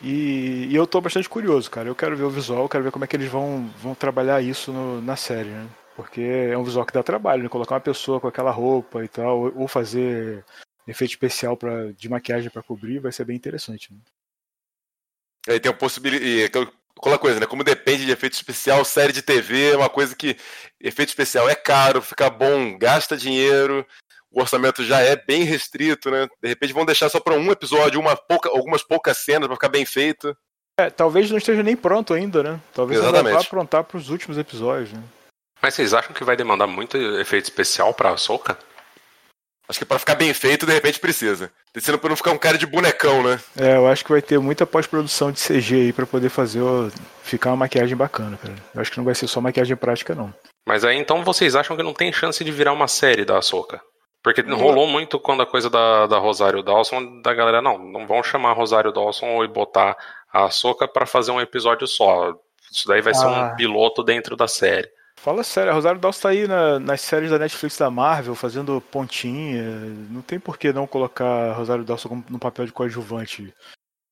E, 0.00 0.68
e, 0.70 0.76
eu 0.76 0.86
tô 0.86 1.00
bastante 1.00 1.28
curioso, 1.28 1.68
cara. 1.68 1.88
Eu 1.88 1.96
quero 1.96 2.16
ver 2.16 2.22
o 2.22 2.30
visual, 2.30 2.68
quero 2.68 2.84
ver 2.84 2.92
como 2.92 3.04
é 3.04 3.08
que 3.08 3.16
eles 3.16 3.28
vão, 3.28 3.66
vão 3.78 3.92
trabalhar 3.92 4.40
isso 4.40 4.72
no, 4.72 5.02
na 5.02 5.16
série, 5.16 5.50
né? 5.50 5.68
Porque 5.96 6.20
é 6.20 6.56
um 6.56 6.62
visual 6.62 6.86
que 6.86 6.92
dá 6.92 7.02
trabalho, 7.02 7.42
né? 7.42 7.48
Colocar 7.48 7.74
uma 7.74 7.80
pessoa 7.80 8.20
com 8.20 8.28
aquela 8.28 8.52
roupa 8.52 9.04
e 9.04 9.08
tal, 9.08 9.52
ou 9.56 9.66
fazer 9.66 10.44
efeito 10.86 11.10
especial 11.10 11.56
pra, 11.56 11.90
de 11.90 12.08
maquiagem 12.08 12.50
para 12.50 12.62
cobrir, 12.62 13.00
vai 13.00 13.10
ser 13.10 13.24
bem 13.24 13.34
interessante. 13.34 13.92
Né? 13.92 13.98
Aí 15.48 15.58
tem 15.58 15.72
a 15.72 15.74
possibilidade 15.74 16.70
aquela 16.98 17.18
coisa, 17.18 17.40
né? 17.40 17.46
Como 17.46 17.64
depende 17.64 18.04
de 18.04 18.12
efeito 18.12 18.34
especial, 18.34 18.84
série 18.84 19.12
de 19.12 19.22
TV 19.22 19.72
é 19.72 19.76
uma 19.76 19.88
coisa 19.88 20.14
que 20.14 20.36
efeito 20.80 21.08
especial 21.08 21.48
é 21.48 21.54
caro, 21.54 22.02
fica 22.02 22.30
bom, 22.30 22.76
gasta 22.78 23.16
dinheiro, 23.16 23.86
o 24.30 24.40
orçamento 24.40 24.84
já 24.84 25.00
é 25.00 25.14
bem 25.16 25.44
restrito, 25.44 26.10
né? 26.10 26.26
De 26.42 26.48
repente 26.48 26.72
vão 26.72 26.86
deixar 26.86 27.08
só 27.08 27.20
para 27.20 27.34
um 27.34 27.50
episódio, 27.50 28.00
uma 28.00 28.16
pouca, 28.16 28.48
algumas 28.48 28.82
poucas 28.82 29.18
cenas 29.18 29.46
para 29.46 29.56
ficar 29.56 29.68
bem 29.68 29.84
feito. 29.84 30.36
É, 30.78 30.88
talvez 30.88 31.30
não 31.30 31.38
esteja 31.38 31.62
nem 31.62 31.76
pronto 31.76 32.14
ainda, 32.14 32.42
né? 32.42 32.60
Talvez 32.72 32.98
Exatamente. 32.98 33.26
ainda 33.26 33.38
vá 33.38 33.44
aprontar 33.44 33.84
para 33.84 33.98
os 33.98 34.08
últimos 34.08 34.38
episódios, 34.38 34.92
né? 34.92 35.02
Mas 35.60 35.74
vocês 35.74 35.94
acham 35.94 36.12
que 36.12 36.24
vai 36.24 36.36
demandar 36.36 36.66
muito 36.66 36.96
efeito 36.96 37.44
especial 37.44 37.94
para 37.94 38.10
a 38.10 38.16
Soca? 38.16 38.58
Acho 39.68 39.78
que 39.78 39.84
para 39.84 39.98
ficar 39.98 40.14
bem 40.14 40.34
feito, 40.34 40.66
de 40.66 40.72
repente 40.72 40.98
precisa. 40.98 41.50
Descendo 41.72 41.98
para 41.98 42.10
não 42.10 42.16
ficar 42.16 42.32
um 42.32 42.38
cara 42.38 42.58
de 42.58 42.66
bonecão, 42.66 43.22
né? 43.22 43.40
É, 43.56 43.76
eu 43.76 43.86
acho 43.86 44.04
que 44.04 44.10
vai 44.10 44.20
ter 44.20 44.38
muita 44.38 44.66
pós-produção 44.66 45.32
de 45.32 45.40
CG 45.40 45.74
aí 45.74 45.92
para 45.92 46.04
poder 46.04 46.28
fazer 46.28 46.60
ó, 46.60 46.90
ficar 47.22 47.50
uma 47.50 47.58
maquiagem 47.58 47.96
bacana, 47.96 48.36
cara. 48.36 48.54
Eu 48.74 48.80
acho 48.80 48.90
que 48.90 48.98
não 48.98 49.04
vai 49.04 49.14
ser 49.14 49.28
só 49.28 49.40
maquiagem 49.40 49.76
prática, 49.76 50.14
não. 50.14 50.34
Mas 50.66 50.84
aí 50.84 50.96
então 50.96 51.24
vocês 51.24 51.56
acham 51.56 51.76
que 51.76 51.82
não 51.82 51.94
tem 51.94 52.12
chance 52.12 52.42
de 52.44 52.52
virar 52.52 52.72
uma 52.72 52.88
série 52.88 53.24
da 53.24 53.38
Ahsoka? 53.38 53.80
Porque 54.22 54.40
rolou 54.42 54.86
muito 54.86 55.18
quando 55.18 55.42
a 55.42 55.46
coisa 55.46 55.68
da, 55.68 56.06
da 56.06 56.18
Rosário 56.18 56.62
Dawson, 56.62 57.20
da 57.22 57.34
galera, 57.34 57.60
não, 57.60 57.76
não 57.78 58.06
vão 58.06 58.22
chamar 58.22 58.52
Rosário 58.52 58.92
Dawson 58.92 59.42
e 59.42 59.48
botar 59.48 59.96
a 60.32 60.44
Ahsoka 60.44 60.86
para 60.86 61.06
fazer 61.06 61.32
um 61.32 61.40
episódio 61.40 61.86
só. 61.88 62.32
Isso 62.70 62.86
daí 62.86 63.00
vai 63.00 63.12
ah. 63.12 63.16
ser 63.16 63.26
um 63.26 63.34
ah. 63.34 63.54
piloto 63.56 64.04
dentro 64.04 64.36
da 64.36 64.46
série. 64.46 64.88
Fala 65.22 65.44
sério, 65.44 65.70
a 65.70 65.74
Rosário 65.76 66.00
Dawson 66.00 66.20
tá 66.20 66.28
aí 66.30 66.48
na, 66.48 66.80
nas 66.80 67.00
séries 67.00 67.30
da 67.30 67.38
Netflix 67.38 67.78
da 67.78 67.88
Marvel, 67.88 68.34
fazendo 68.34 68.80
pontinha. 68.80 69.62
Não 70.10 70.20
tem 70.20 70.40
por 70.40 70.58
que 70.58 70.72
não 70.72 70.84
colocar 70.84 71.24
a 71.24 71.52
Rosário 71.52 71.84
Dawson 71.84 72.24
no 72.28 72.40
papel 72.40 72.66
de 72.66 72.72
coadjuvante. 72.72 73.54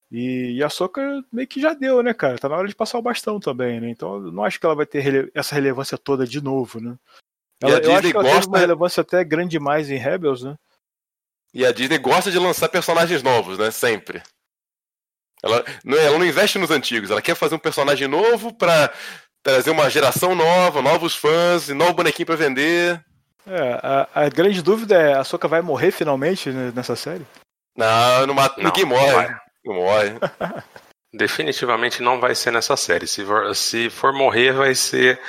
E, 0.08 0.52
e 0.56 0.62
a 0.62 0.68
Soca 0.68 1.02
meio 1.32 1.48
que 1.48 1.60
já 1.60 1.74
deu, 1.74 2.00
né, 2.00 2.14
cara? 2.14 2.38
Tá 2.38 2.48
na 2.48 2.54
hora 2.54 2.68
de 2.68 2.76
passar 2.76 2.96
o 2.96 3.02
bastão 3.02 3.40
também, 3.40 3.80
né? 3.80 3.90
Então 3.90 4.26
eu 4.26 4.30
não 4.30 4.44
acho 4.44 4.60
que 4.60 4.64
ela 4.64 4.76
vai 4.76 4.86
ter 4.86 5.00
rele 5.00 5.32
essa 5.34 5.52
relevância 5.52 5.98
toda 5.98 6.24
de 6.24 6.40
novo, 6.40 6.80
né? 6.80 6.96
Ela, 7.60 7.80
eu 7.80 7.92
acho 7.92 8.08
que 8.08 8.16
ela 8.16 8.22
gosta... 8.22 8.38
teve 8.42 8.46
uma 8.46 8.58
relevância 8.58 9.00
até 9.00 9.24
grande 9.24 9.50
demais 9.50 9.90
em 9.90 9.96
Rebels, 9.96 10.44
né? 10.44 10.54
E 11.52 11.66
a 11.66 11.72
Disney 11.72 11.98
gosta 11.98 12.30
de 12.30 12.38
lançar 12.38 12.68
personagens 12.68 13.20
novos, 13.20 13.58
né? 13.58 13.72
Sempre. 13.72 14.22
Ela 15.42 15.64
não, 15.84 15.98
é, 15.98 16.06
ela 16.06 16.18
não 16.20 16.24
investe 16.24 16.56
nos 16.56 16.70
antigos, 16.70 17.10
ela 17.10 17.20
quer 17.20 17.34
fazer 17.34 17.56
um 17.56 17.58
personagem 17.58 18.06
novo 18.06 18.54
pra 18.54 18.92
trazer 19.42 19.70
uma 19.70 19.88
geração 19.90 20.34
nova, 20.34 20.82
novos 20.82 21.14
fãs 21.16 21.68
e 21.68 21.74
novo 21.74 21.94
bonequinho 21.94 22.26
para 22.26 22.36
vender. 22.36 23.04
É, 23.46 23.80
a, 23.82 24.08
a, 24.14 24.28
grande 24.28 24.62
dúvida 24.62 24.94
é: 24.96 25.14
a 25.14 25.24
Soca 25.24 25.48
vai 25.48 25.62
morrer 25.62 25.90
finalmente 25.90 26.50
nessa 26.50 26.94
série? 26.94 27.26
Não, 27.76 28.26
não 28.26 28.34
mata, 28.34 28.62
ninguém 28.62 28.84
morre. 28.84 29.28
Não, 29.64 29.74
morre. 29.74 30.14
Definitivamente 31.12 32.02
não 32.02 32.20
vai 32.20 32.34
ser 32.34 32.52
nessa 32.52 32.76
série. 32.76 33.06
Se 33.06 33.24
for, 33.24 33.54
se 33.56 33.90
for 33.90 34.12
morrer, 34.12 34.52
vai 34.52 34.74
ser 34.74 35.20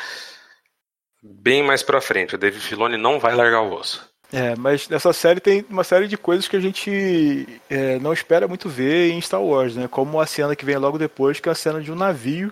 bem 1.24 1.64
mais 1.64 1.82
pra 1.82 2.02
frente. 2.02 2.36
O 2.36 2.38
David 2.38 2.62
Filoni 2.62 2.98
não 2.98 3.20
vai 3.20 3.34
largar 3.34 3.62
o 3.62 3.74
osso. 3.74 4.10
É, 4.34 4.56
mas 4.56 4.88
nessa 4.88 5.12
série 5.12 5.42
tem 5.42 5.66
uma 5.70 5.84
série 5.84 6.08
de 6.08 6.18
coisas 6.18 6.48
que 6.48 6.56
a 6.56 6.60
gente 6.60 7.62
é, 7.70 8.00
não 8.00 8.14
espera 8.14 8.48
muito 8.48 8.70
ver 8.70 9.12
em 9.12 9.20
Star 9.20 9.42
Wars, 9.42 9.76
né? 9.76 9.90
Como 9.90 10.22
a 10.22 10.26
cena 10.26 10.56
que 10.56 10.64
vem 10.64 10.78
logo 10.78 10.98
depois, 10.98 11.40
que 11.40 11.50
é 11.50 11.52
a 11.52 11.56
cena 11.56 11.82
de 11.82 11.92
um 11.92 11.96
navio 11.96 12.52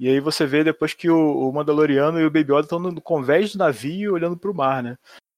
e 0.00 0.08
aí 0.08 0.18
você 0.18 0.46
vê 0.46 0.64
depois 0.64 0.94
que 0.94 1.10
o, 1.10 1.46
o 1.46 1.52
Mandaloriano 1.52 2.18
e 2.18 2.24
o 2.24 2.30
Baby 2.30 2.54
Yoda 2.54 2.60
estão 2.62 2.78
no 2.78 3.02
convés 3.02 3.52
do 3.52 3.58
navio 3.58 4.14
olhando 4.14 4.34
para 4.34 4.50
o 4.50 4.54
mar, 4.54 4.82
né? 4.82 4.96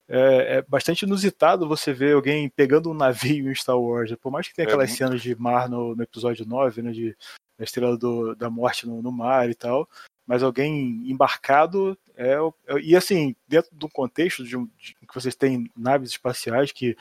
É, 0.08 0.58
é, 0.58 0.62
bastante 0.62 1.02
inusitado 1.02 1.66
você 1.66 1.92
ver 1.92 2.14
alguém 2.14 2.48
pegando 2.48 2.88
um 2.88 2.94
navio 2.94 3.50
em 3.50 3.54
Star 3.56 3.76
Wars. 3.76 4.14
Por 4.20 4.30
mais 4.30 4.46
que 4.46 4.54
tenha 4.54 4.66
é 4.66 4.68
aquelas 4.68 4.92
é. 4.92 4.94
cenas 4.94 5.20
de 5.20 5.34
mar 5.34 5.68
no, 5.68 5.96
no, 5.96 6.02
episódio 6.04 6.46
9, 6.46 6.80
né? 6.80 6.92
De 6.92 7.16
Estrela 7.58 7.98
do, 7.98 8.36
da 8.36 8.48
Morte 8.48 8.86
no, 8.86 9.02
no, 9.02 9.10
mar 9.10 9.50
e 9.50 9.54
tal. 9.56 9.88
Mas 10.24 10.44
alguém 10.44 11.10
embarcado 11.10 11.98
é, 12.14 12.34
é 12.68 12.78
e 12.80 12.94
assim, 12.94 13.34
dentro 13.48 13.74
do 13.74 13.88
contexto 13.88 14.44
de, 14.44 14.50
de 14.50 14.94
que 14.94 15.14
vocês 15.14 15.34
têm 15.34 15.68
naves 15.76 16.10
espaciais 16.10 16.70
que 16.70 16.96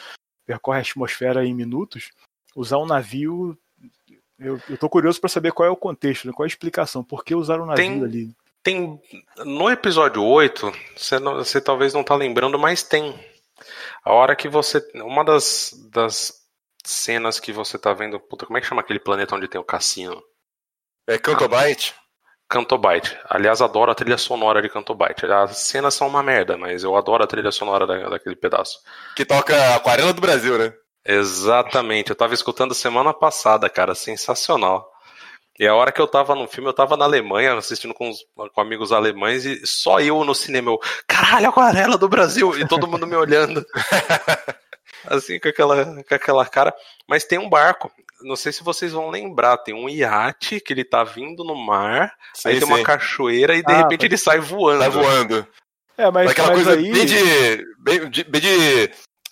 percorrem 0.48 0.80
a 0.80 0.82
atmosfera 0.82 1.46
em 1.46 1.54
minutos, 1.54 2.10
usar 2.56 2.80
um 2.80 2.88
navio 2.88 3.56
eu, 4.42 4.60
eu 4.68 4.78
tô 4.78 4.90
curioso 4.90 5.22
para 5.22 5.30
saber 5.30 5.52
qual 5.52 5.68
é 5.68 5.72
o 5.72 5.76
contexto, 5.76 6.26
né? 6.26 6.34
qual 6.34 6.46
é 6.46 6.48
a 6.48 6.54
explicação, 6.54 7.04
por 7.04 7.24
que 7.24 7.36
usaram 7.36 7.64
o 7.64 7.68
navio 7.68 7.84
tem, 7.84 8.04
ali. 8.04 8.36
Tem. 8.64 9.00
No 9.46 9.70
episódio 9.70 10.24
8, 10.24 10.72
você, 10.96 11.20
não, 11.20 11.36
você 11.36 11.62
talvez 11.62 11.94
não 11.94 12.04
tá 12.04 12.16
lembrando, 12.16 12.58
mas 12.58 12.84
tem. 12.84 13.18
A 14.04 14.14
hora 14.14 14.36
que 14.36 14.50
você. 14.50 14.84
Uma 14.96 15.24
das, 15.24 15.74
das 15.92 16.34
cenas 16.84 17.40
que 17.40 17.54
você 17.54 17.78
tá 17.78 17.94
vendo. 17.94 18.20
Puta, 18.20 18.46
como 18.46 18.58
é 18.58 18.62
que 18.62 18.68
chama 18.68 18.82
aquele 18.82 19.00
planeta 19.00 19.36
onde 19.36 19.48
tem 19.48 19.62
o 19.62 19.64
cassino? 19.64 20.22
É 21.08 21.18
Cantobite? 21.18 21.96
Ah, 21.96 22.02
Cantobite. 22.50 23.18
Aliás, 23.30 23.62
adoro 23.62 23.92
a 23.92 23.96
trilha 23.96 24.18
sonora 24.18 24.62
de 24.62 24.70
Cantobite. 24.70 25.26
As 25.26 25.58
cenas 25.58 25.94
são 25.94 26.08
uma 26.08 26.22
merda, 26.22 26.58
mas 26.58 26.84
eu 26.84 26.96
adoro 26.96 27.24
a 27.24 27.28
trilha 27.28 27.52
sonora 27.52 27.88
da, 27.88 28.10
daquele 28.10 28.36
pedaço. 28.36 28.80
Que 29.16 29.26
toca 29.26 29.76
Aquarela 29.76 30.14
do 30.14 30.22
Brasil, 30.22 30.58
né? 30.58 30.74
Exatamente, 31.06 32.10
eu 32.12 32.16
tava 32.16 32.34
escutando 32.34 32.74
semana 32.74 33.14
passada, 33.14 33.70
cara, 33.70 33.96
sensacional. 33.96 34.90
E 35.60 35.68
a 35.68 35.76
hora 35.76 35.92
que 35.92 36.02
eu 36.02 36.08
tava 36.08 36.34
no 36.34 36.48
filme, 36.48 36.70
eu 36.70 36.74
tava 36.74 36.96
na 36.98 37.06
Alemanha, 37.06 37.54
assistindo 37.54 37.94
com, 37.94 38.10
os, 38.10 38.20
com 38.54 38.62
amigos 38.62 38.92
alemães, 38.92 39.46
e 39.46 39.66
só 39.66 40.00
eu 40.00 40.24
no 40.24 40.34
cinema, 40.34 40.72
eu, 40.72 40.80
caralho, 41.08 41.50
aquarela 41.50 41.98
do 41.98 42.10
Brasil! 42.10 42.58
E 42.58 42.68
todo 42.68 42.88
mundo 42.88 43.06
me 43.06 43.16
olhando. 43.16 43.66
assim, 45.06 45.40
com 45.40 45.50
aquela, 45.50 46.04
com 46.04 46.16
aquela 46.16 46.46
cara. 46.46 46.74
Mas 47.08 47.26
tem 47.26 47.40
um 47.40 47.50
barco. 47.50 47.92
não 48.22 48.36
sei 48.36 48.52
se 48.52 48.64
vocês 48.64 48.92
vão 48.92 49.10
lembrar, 49.10 49.58
tem 49.58 49.74
um 49.74 49.90
iate 49.90 50.60
que 50.60 50.74
ele 50.74 50.84
tá 50.84 51.04
vindo 51.04 51.44
no 51.44 51.56
mar, 51.56 52.14
Sim, 52.34 52.50
aí 52.50 52.60
tem 52.60 52.68
sim. 52.68 52.74
uma 52.74 52.84
cachoeira 52.84 53.56
e 53.56 53.64
de 53.64 53.72
Ah, 53.72 53.78
repente 53.78 54.06
ele 54.06 54.18
sai 54.18 54.40
voando. 54.40 54.80
Tá 54.84 54.90
voando. 54.90 55.48
É, 55.98 56.10
mas, 56.10 56.32
Aquela 56.32 56.50
mas 56.50 56.64
coisa 56.64 56.80
aí... 56.80 56.92
bem 56.92 57.06
de. 57.06 57.66
Bem 57.80 58.10
de, 58.10 58.24
bem 58.24 58.42
de, 58.42 58.92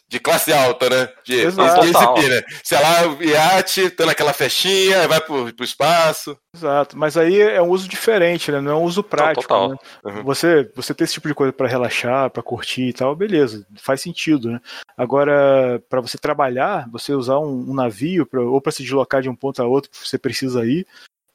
de 0.09 0.19
classe 0.19 0.51
alta, 0.51 0.89
né? 0.89 1.09
De 1.23 1.51
Total. 1.51 1.81
disciplina. 1.81 2.43
Sei 2.63 2.81
lá, 2.81 3.07
o 3.07 3.23
iate, 3.23 3.91
tá 3.91 4.07
naquela 4.07 4.33
festinha, 4.33 5.07
vai 5.07 5.21
pro, 5.21 5.53
pro 5.53 5.63
espaço. 5.63 6.35
Exato, 6.55 6.97
mas 6.97 7.15
aí 7.15 7.39
é 7.39 7.61
um 7.61 7.69
uso 7.69 7.87
diferente, 7.87 8.51
né? 8.51 8.59
Não 8.59 8.71
é 8.71 8.75
um 8.75 8.83
uso 8.83 9.03
prático. 9.03 9.43
total. 9.43 9.69
né? 9.69 9.77
Uhum. 10.03 10.23
Você, 10.23 10.69
você 10.75 10.95
ter 10.95 11.03
esse 11.03 11.13
tipo 11.13 11.27
de 11.27 11.35
coisa 11.35 11.53
pra 11.53 11.67
relaxar, 11.67 12.31
pra 12.31 12.41
curtir 12.41 12.87
e 12.89 12.93
tal, 12.93 13.15
beleza, 13.15 13.65
faz 13.79 14.01
sentido, 14.01 14.49
né? 14.49 14.59
Agora, 14.97 15.81
pra 15.87 16.01
você 16.01 16.17
trabalhar, 16.17 16.89
você 16.91 17.13
usar 17.13 17.37
um, 17.37 17.69
um 17.69 17.73
navio 17.75 18.25
pra, 18.25 18.41
ou 18.41 18.59
pra 18.59 18.71
se 18.71 18.81
deslocar 18.81 19.21
de 19.21 19.29
um 19.29 19.35
ponto 19.35 19.61
a 19.61 19.67
outro 19.67 19.91
que 19.91 20.07
você 20.07 20.17
precisa 20.17 20.65
ir, 20.65 20.87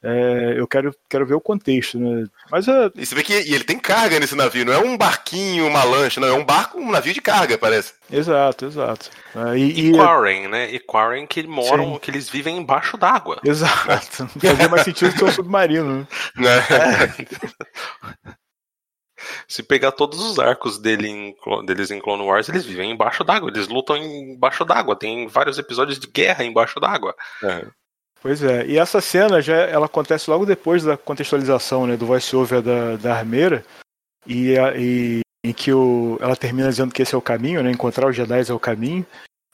é, 0.05 0.55
eu 0.59 0.67
quero, 0.69 0.95
quero 1.09 1.25
ver 1.27 1.35
o 1.35 1.41
contexto, 1.41 1.99
né? 1.99 2.27
Mas 2.51 2.69
é, 2.69 2.91
E 2.95 3.07
você 3.07 3.15
vê 3.15 3.23
que 3.23 3.33
e 3.33 3.55
ele 3.55 3.65
tem 3.65 3.79
carga 3.79 4.21
nesse 4.21 4.35
navio, 4.37 4.65
não 4.65 4.73
é 4.73 4.79
um 4.79 4.97
barquinho, 4.97 5.67
uma 5.67 5.83
lancha, 5.83 6.21
não, 6.21 6.29
é 6.29 6.33
um 6.33 6.45
barco, 6.45 6.79
um 6.79 6.91
navio 6.91 7.15
de 7.15 7.21
carga, 7.23 7.57
parece. 7.57 7.95
exato, 8.11 8.67
exato. 8.67 9.11
É, 9.35 9.57
e, 9.59 9.71
E 9.81 9.91
e- 9.91 9.93
Quarren, 9.93 10.49
né? 10.49 10.71
E 10.71 10.79
Quarren 10.79 11.27
que 11.27 11.43
moram, 11.47 11.95
Sim. 11.95 11.99
que 12.01 12.11
eles 12.11 12.29
vivem 12.29 12.59
embaixo 12.59 12.97
d'água. 12.97 13.41
Exato. 13.45 14.29
Fazia 14.39 14.69
mais 14.69 14.83
sentido 14.83 15.15
que 15.17 15.25
um 15.25 15.33
submarino, 15.33 16.01
né? 16.01 16.07
Né? 16.37 17.15
Se 19.49 19.63
pegar 19.63 19.93
todos 19.93 20.19
os 20.21 20.39
arcos 20.39 20.79
dele 20.79 21.09
em, 21.09 21.35
deles 21.65 21.91
em 21.91 21.99
Clone 22.01 22.23
Wars, 22.25 22.49
eles 22.49 22.65
vivem 22.65 22.91
embaixo 22.91 23.25
d'água, 23.25 23.49
eles 23.51 23.69
lutam 23.69 23.97
embaixo 23.97 24.65
d'água. 24.65 24.97
Tem 24.97 25.27
vários 25.29 25.57
episódios 25.59 25.99
de 25.99 26.07
guerra 26.09 26.45
embaixo 26.45 26.79
d'água. 26.79 27.15
É. 27.43 27.65
Pois 28.25 28.43
é, 28.43 28.67
e 28.67 28.79
essa 28.79 29.03
cena 29.03 29.43
já 29.43 29.55
ela 29.55 29.85
acontece 29.85 30.31
logo 30.31 30.47
depois 30.47 30.83
da 30.83 30.97
contextualização 30.97 31.87
né, 31.87 31.95
do 31.95 32.07
voice-over 32.07 32.63
da, 32.63 32.97
da 32.97 33.15
armeira, 33.19 33.63
e, 34.27 34.55
e 34.79 35.21
em 35.45 35.53
que 35.53 35.71
o, 35.75 36.17
ela 36.23 36.35
termina 36.35 36.71
dizendo 36.71 36.95
que 36.95 37.03
esse 37.03 37.15
é 37.15 37.19
o 37.19 37.21
caminho, 37.21 37.63
né, 37.63 37.71
encontrar 37.71 38.09
os 38.09 38.17
Jedi 38.17 38.51
é 38.51 38.55
o 38.55 38.59
caminho, 38.59 39.05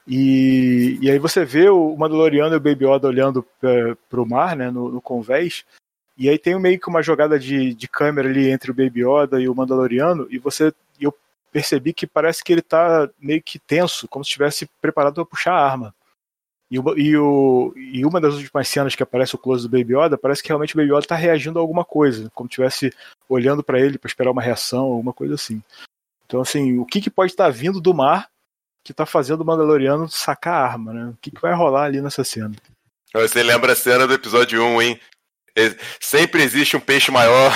e, 0.06 1.00
e 1.02 1.10
aí 1.10 1.18
você 1.18 1.44
vê 1.44 1.68
o 1.68 1.96
Mandaloriano 1.96 2.54
e 2.54 2.58
o 2.58 2.60
Baby 2.60 2.86
Yoda 2.86 3.08
olhando 3.08 3.44
pra, 3.60 3.96
pro 4.08 4.24
mar, 4.24 4.54
né, 4.54 4.70
no, 4.70 4.88
no 4.88 5.02
convés, 5.02 5.64
e 6.16 6.28
aí 6.28 6.38
tem 6.38 6.56
meio 6.60 6.78
que 6.78 6.88
uma 6.88 7.02
jogada 7.02 7.40
de, 7.40 7.74
de 7.74 7.88
câmera 7.88 8.28
ali 8.28 8.52
entre 8.52 8.70
o 8.70 8.74
Baby 8.74 9.04
Yoda 9.04 9.40
e 9.40 9.48
o 9.48 9.54
Mandaloriano, 9.54 10.28
e 10.30 10.38
você 10.38 10.72
eu 11.00 11.12
percebi 11.50 11.92
que 11.92 12.06
parece 12.06 12.44
que 12.44 12.52
ele 12.52 12.62
tá 12.62 13.10
meio 13.18 13.42
que 13.42 13.58
tenso, 13.58 14.06
como 14.06 14.24
se 14.24 14.28
estivesse 14.28 14.70
preparado 14.80 15.14
para 15.14 15.24
puxar 15.24 15.54
a 15.54 15.68
arma. 15.68 15.92
E, 16.70 16.78
o, 16.78 16.96
e, 16.96 17.16
o, 17.16 17.74
e 17.76 18.04
uma 18.04 18.20
das 18.20 18.34
últimas 18.34 18.68
cenas 18.68 18.94
que 18.94 19.02
aparece 19.02 19.34
o 19.34 19.38
close 19.38 19.68
do 19.68 19.76
Baby 19.76 19.96
Yoda, 19.96 20.16
parece 20.16 20.42
que 20.42 20.48
realmente 20.48 20.74
o 20.74 20.76
Baby 20.76 20.92
Yoda 20.92 21.06
tá 21.06 21.16
reagindo 21.16 21.58
a 21.58 21.62
alguma 21.62 21.84
coisa, 21.84 22.30
como 22.32 22.48
se 22.48 22.52
estivesse 22.52 22.94
olhando 23.28 23.62
para 23.62 23.80
ele 23.80 23.98
para 23.98 24.08
esperar 24.08 24.30
uma 24.30 24.42
reação, 24.42 24.84
alguma 24.84 25.12
coisa 25.12 25.34
assim. 25.34 25.60
Então, 26.26 26.40
assim, 26.40 26.78
o 26.78 26.86
que, 26.86 27.00
que 27.00 27.10
pode 27.10 27.32
estar 27.32 27.50
vindo 27.50 27.80
do 27.80 27.92
mar 27.92 28.28
que 28.84 28.94
tá 28.94 29.04
fazendo 29.04 29.40
o 29.40 29.44
Mandaloriano 29.44 30.08
sacar 30.08 30.54
a 30.54 30.64
arma, 30.64 30.92
né? 30.92 31.04
O 31.06 31.18
que, 31.20 31.30
que 31.30 31.40
vai 31.40 31.52
rolar 31.52 31.84
ali 31.84 32.00
nessa 32.00 32.22
cena? 32.24 32.54
Você 33.12 33.42
lembra 33.42 33.72
a 33.72 33.76
cena 33.76 34.06
do 34.06 34.14
episódio 34.14 34.62
1, 34.62 34.82
hein? 34.82 35.00
Sempre 36.00 36.42
existe 36.42 36.76
um 36.76 36.80
peixe 36.80 37.10
maior. 37.10 37.52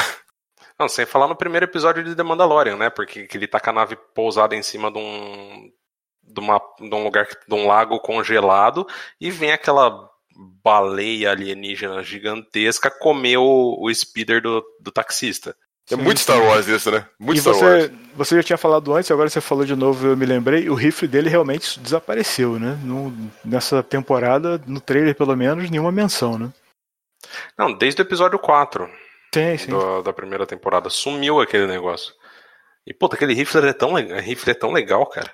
Não, 0.79 0.89
sem 0.89 1.07
falar 1.07 1.29
no 1.29 1.37
primeiro 1.37 1.65
episódio 1.65 2.03
de 2.03 2.17
The 2.17 2.23
Mandalorian, 2.23 2.77
né? 2.77 2.91
Porque 2.91 3.27
que 3.27 3.37
ele 3.37 3.47
tá 3.47 3.61
com 3.61 3.71
a 3.71 3.73
nave 3.73 3.97
pousada 4.15 4.57
em 4.57 4.63
cima 4.63 4.91
de 4.91 4.99
um. 4.99 5.71
De, 6.27 6.41
uma, 6.41 6.61
de 6.81 6.95
um 6.95 7.05
lugar, 7.05 7.27
de 7.27 7.55
um 7.55 7.67
lago 7.67 7.99
congelado, 8.01 8.87
e 9.21 9.31
vem 9.31 9.53
aquela 9.53 10.09
baleia 10.63 11.31
alienígena 11.31 12.03
gigantesca 12.03 12.91
comer 12.91 13.37
o, 13.37 13.77
o 13.81 13.95
speeder 13.95 14.43
do, 14.43 14.65
do 14.81 14.91
taxista. 14.91 15.55
É 15.91 15.97
muito 15.97 16.19
Star 16.19 16.41
Wars 16.43 16.67
isso, 16.67 16.91
né? 16.91 17.07
Muito 17.21 17.39
e 17.39 17.41
Star 17.43 17.53
você, 17.55 17.65
Wars. 17.65 17.91
você 18.17 18.37
já 18.37 18.43
tinha 18.43 18.57
falado 18.57 18.95
antes, 18.95 19.11
agora 19.11 19.29
você 19.29 19.41
falou 19.41 19.67
de 19.67 19.77
novo, 19.77 20.07
eu 20.07 20.17
me 20.17 20.25
lembrei, 20.25 20.69
o 20.71 20.75
rifle 20.75 21.07
dele 21.07 21.29
realmente 21.29 21.79
desapareceu, 21.79 22.59
né? 22.59 22.79
No- 22.83 23.13
nessa 23.45 23.83
temporada, 23.83 24.59
no 24.67 24.81
trailer 24.81 25.15
pelo 25.15 25.37
menos, 25.37 25.69
nenhuma 25.71 25.93
menção, 25.93 26.39
né? 26.39 26.51
Não, 27.57 27.73
desde 27.73 28.01
o 28.01 28.05
episódio 28.05 28.39
4 28.39 28.89
Sim, 29.35 29.59
sim. 29.59 29.71
do- 29.71 30.03
da 30.03 30.13
primeira 30.13 30.47
temporada. 30.47 30.89
Sumiu 30.89 31.39
aquele 31.41 31.67
negócio. 31.67 32.15
E, 32.87 32.95
puta, 32.95 33.15
aquele 33.17 33.35
rifle 33.35 33.67
é 33.69 33.73
tão, 33.75 33.95
le- 33.95 34.21
rifle 34.21 34.51
é 34.53 34.55
tão 34.55 34.73
legal, 34.73 35.05
cara. 35.07 35.31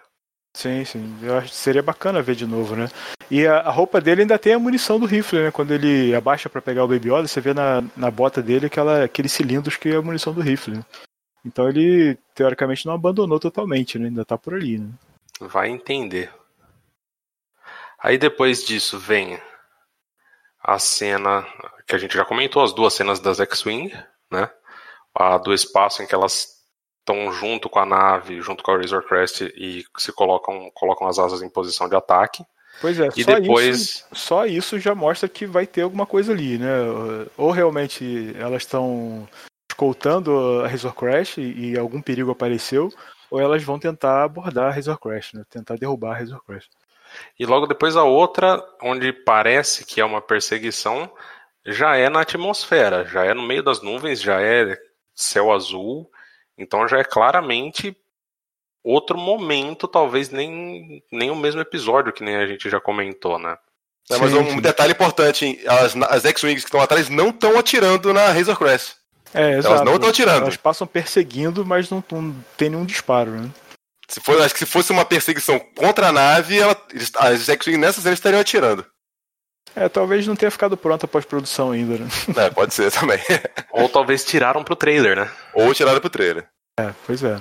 Sim, 0.55 0.85
sim. 0.85 1.19
Eu 1.23 1.39
acho 1.39 1.49
que 1.49 1.55
seria 1.55 1.83
bacana 1.83 2.23
ver 2.23 2.35
de 2.35 2.47
novo, 2.47 2.75
né? 2.75 2.89
E 3.31 3.47
a, 3.47 3.61
a 3.61 3.71
roupa 3.71 4.01
dele 4.01 4.23
ainda 4.23 4.39
tem 4.39 4.53
a 4.53 4.59
munição 4.59 4.99
do 4.99 5.07
rifle, 5.07 5.45
né? 5.45 5.51
Quando 5.51 5.73
ele 5.73 6.15
abaixa 6.15 6.49
pra 6.49 6.61
pegar 6.61 6.85
o 6.85 6.89
Baby 6.89 7.09
Yoda, 7.09 7.29
você 7.29 7.41
vê 7.41 7.55
na, 7.55 7.83
na 7.97 8.11
bota 8.11 8.43
dele 8.43 8.67
aquela, 8.67 9.05
aqueles 9.05 9.33
cilindros 9.33 9.77
que 9.77 9.91
é 9.91 9.97
a 9.97 10.03
munição 10.03 10.33
do 10.33 10.41
rifle, 10.41 10.77
né? 10.77 10.85
Então 11.45 11.69
ele, 11.69 12.19
teoricamente, 12.35 12.85
não 12.85 12.95
abandonou 12.95 13.39
totalmente, 13.39 13.99
né? 13.99 14.09
Ainda 14.09 14.25
tá 14.25 14.37
por 14.37 14.55
ali, 14.55 14.79
né? 14.79 14.91
Vai 15.41 15.71
entender. 15.71 16.31
Aí 17.99 18.19
depois 18.19 18.65
disso 18.65 18.99
vem 18.99 19.39
a 20.63 20.79
cena 20.79 21.47
que 21.87 21.95
a 21.95 21.99
gente 21.99 22.15
já 22.15 22.25
comentou, 22.25 22.63
as 22.63 22.73
duas 22.73 22.93
cenas 22.95 23.21
das 23.21 23.41
X-Wing, 23.41 23.93
né? 24.31 24.51
A 25.15 25.39
do 25.39 25.55
espaço 25.55 26.03
em 26.03 26.07
que 26.07 26.15
elas 26.15 26.60
estão 27.01 27.33
junto 27.33 27.69
com 27.69 27.79
a 27.79 27.87
nave, 27.87 28.41
junto 28.41 28.63
com 28.63 28.71
a 28.71 28.77
Razor 28.77 29.03
Crest 29.03 29.41
e 29.57 29.85
se 29.99 30.13
colocam, 30.13 30.71
colocam 30.75 31.09
as 31.09 31.19
asas 31.19 31.43
em 31.43 31.49
posição 31.49 31.89
de 31.89 31.97
ataque. 31.97 32.45
Pois 32.81 32.99
é, 33.01 33.09
E 33.17 33.25
só, 33.25 33.35
depois- 33.41 33.79
isso, 33.81 34.07
só 34.13 34.47
isso 34.47 34.79
já 34.79 34.95
mostra 34.95 35.29
que 35.29 35.45
vai 35.47 35.67
ter 35.67 35.83
alguma 35.83 36.07
coisa 36.07 36.33
ali, 36.33 36.57
né? 36.57 36.69
Ou 37.37 37.51
realmente 37.51 38.35
elas 38.39 38.63
estão 38.63 39.29
escoltando 39.71 40.63
a 40.63 40.69
Razor 40.69 40.95
Crash 40.95 41.39
e, 41.39 41.77
algum 41.79 42.01
perigo 42.01 42.31
apareceu, 42.31 42.91
ou 43.31 43.41
elas 43.41 43.63
vão 43.63 43.79
tentar 43.79 44.25
abordar 44.25 44.69
a 44.69 44.75
Razor 44.75 44.99
Crash, 44.99 45.33
né? 45.35 45.43
Tentar 45.51 45.77
derrubar 45.77 46.13
a 46.15 46.19
Razor 46.19 46.43
Crash. 46.45 46.69
E 47.39 47.45
logo 47.45 47.67
depois 47.67 47.97
a 47.97 48.05
outra, 48.05 48.63
onde 48.83 49.13
parece 49.13 49.85
que 49.85 50.01
é 50.01 50.05
uma 50.05 50.21
perseguição, 50.21 51.11
já 51.67 51.97
é 51.97 52.09
na 52.09 52.21
atmosfera, 52.21 53.05
já 53.05 53.25
é 53.25 53.35
no 53.35 53.43
meio 53.43 53.63
das 53.63 53.83
nuvens, 53.83 54.21
já 54.23 54.41
é 54.41 54.79
céu 55.15 55.53
azul. 55.53 56.11
Então 56.61 56.87
já 56.87 56.99
é 56.99 57.05
claramente 57.05 57.97
outro 58.85 59.17
momento, 59.19 59.89
talvez 59.89 60.31
nem, 60.31 61.03
nem 61.11 61.31
o 61.31 61.37
mesmo 61.37 61.61
episódio 61.61 62.13
que 62.13 62.23
nem 62.23 62.37
a 62.37 62.47
gente 62.47 62.69
já 62.71 62.81
comentou, 62.81 63.39
né? 63.39 63.57
É, 64.11 64.17
mas 64.19 64.31
Sim, 64.33 64.39
um 64.39 64.51
sim. 64.53 64.61
detalhe 64.61 64.93
importante, 64.93 65.45
hein? 65.47 65.61
as, 65.67 65.95
as 65.97 66.25
X-Wings 66.25 66.63
que 66.65 66.69
estão 66.69 66.81
atrás 66.81 67.09
não 67.09 67.29
estão 67.29 67.59
atirando 67.59 68.13
na 68.13 68.33
Razor 68.33 68.57
Crest. 68.59 68.97
É, 69.33 69.53
exato. 69.59 69.75
Elas 69.75 69.85
não 69.87 69.95
estão 69.95 70.11
atirando. 70.11 70.43
Elas 70.43 70.57
passam 70.57 70.87
perseguindo, 70.87 71.65
mas 71.65 71.89
não, 71.91 72.03
não 72.11 72.35
tem 72.57 72.71
nenhum 72.71 72.85
disparo, 72.85 73.31
né? 73.31 73.49
Se 74.09 74.19
for, 74.21 74.41
acho 74.43 74.53
que 74.55 74.59
se 74.61 74.67
fosse 74.67 74.91
uma 74.91 75.05
perseguição 75.05 75.61
contra 75.77 76.09
a 76.09 76.13
nave, 76.13 76.59
ela, 76.59 76.77
eles- 76.93 77.13
as 77.17 77.49
X-Wing 77.49 77.77
nessa 77.79 78.01
cena 78.01 78.15
estariam 78.15 78.41
atirando. 78.41 78.85
É, 79.77 79.89
talvez 79.89 80.27
não 80.27 80.35
tenha 80.37 80.51
ficado 80.51 80.77
pronta 80.77 81.07
a 81.07 81.09
pós-produção 81.09 81.71
ainda, 81.71 81.99
né? 81.99 82.09
É, 82.37 82.51
pode 82.51 82.75
ser 82.75 82.91
também. 82.91 83.19
Ou 83.73 83.89
talvez 83.89 84.25
tiraram 84.25 84.65
pro 84.65 84.75
trailer, 84.77 85.17
né? 85.17 85.31
Ou 85.55 85.73
tiraram 85.75 86.01
pro 86.01 86.11
trailer. 86.11 86.47
É, 86.79 86.93
pois 87.07 87.23
é. 87.23 87.41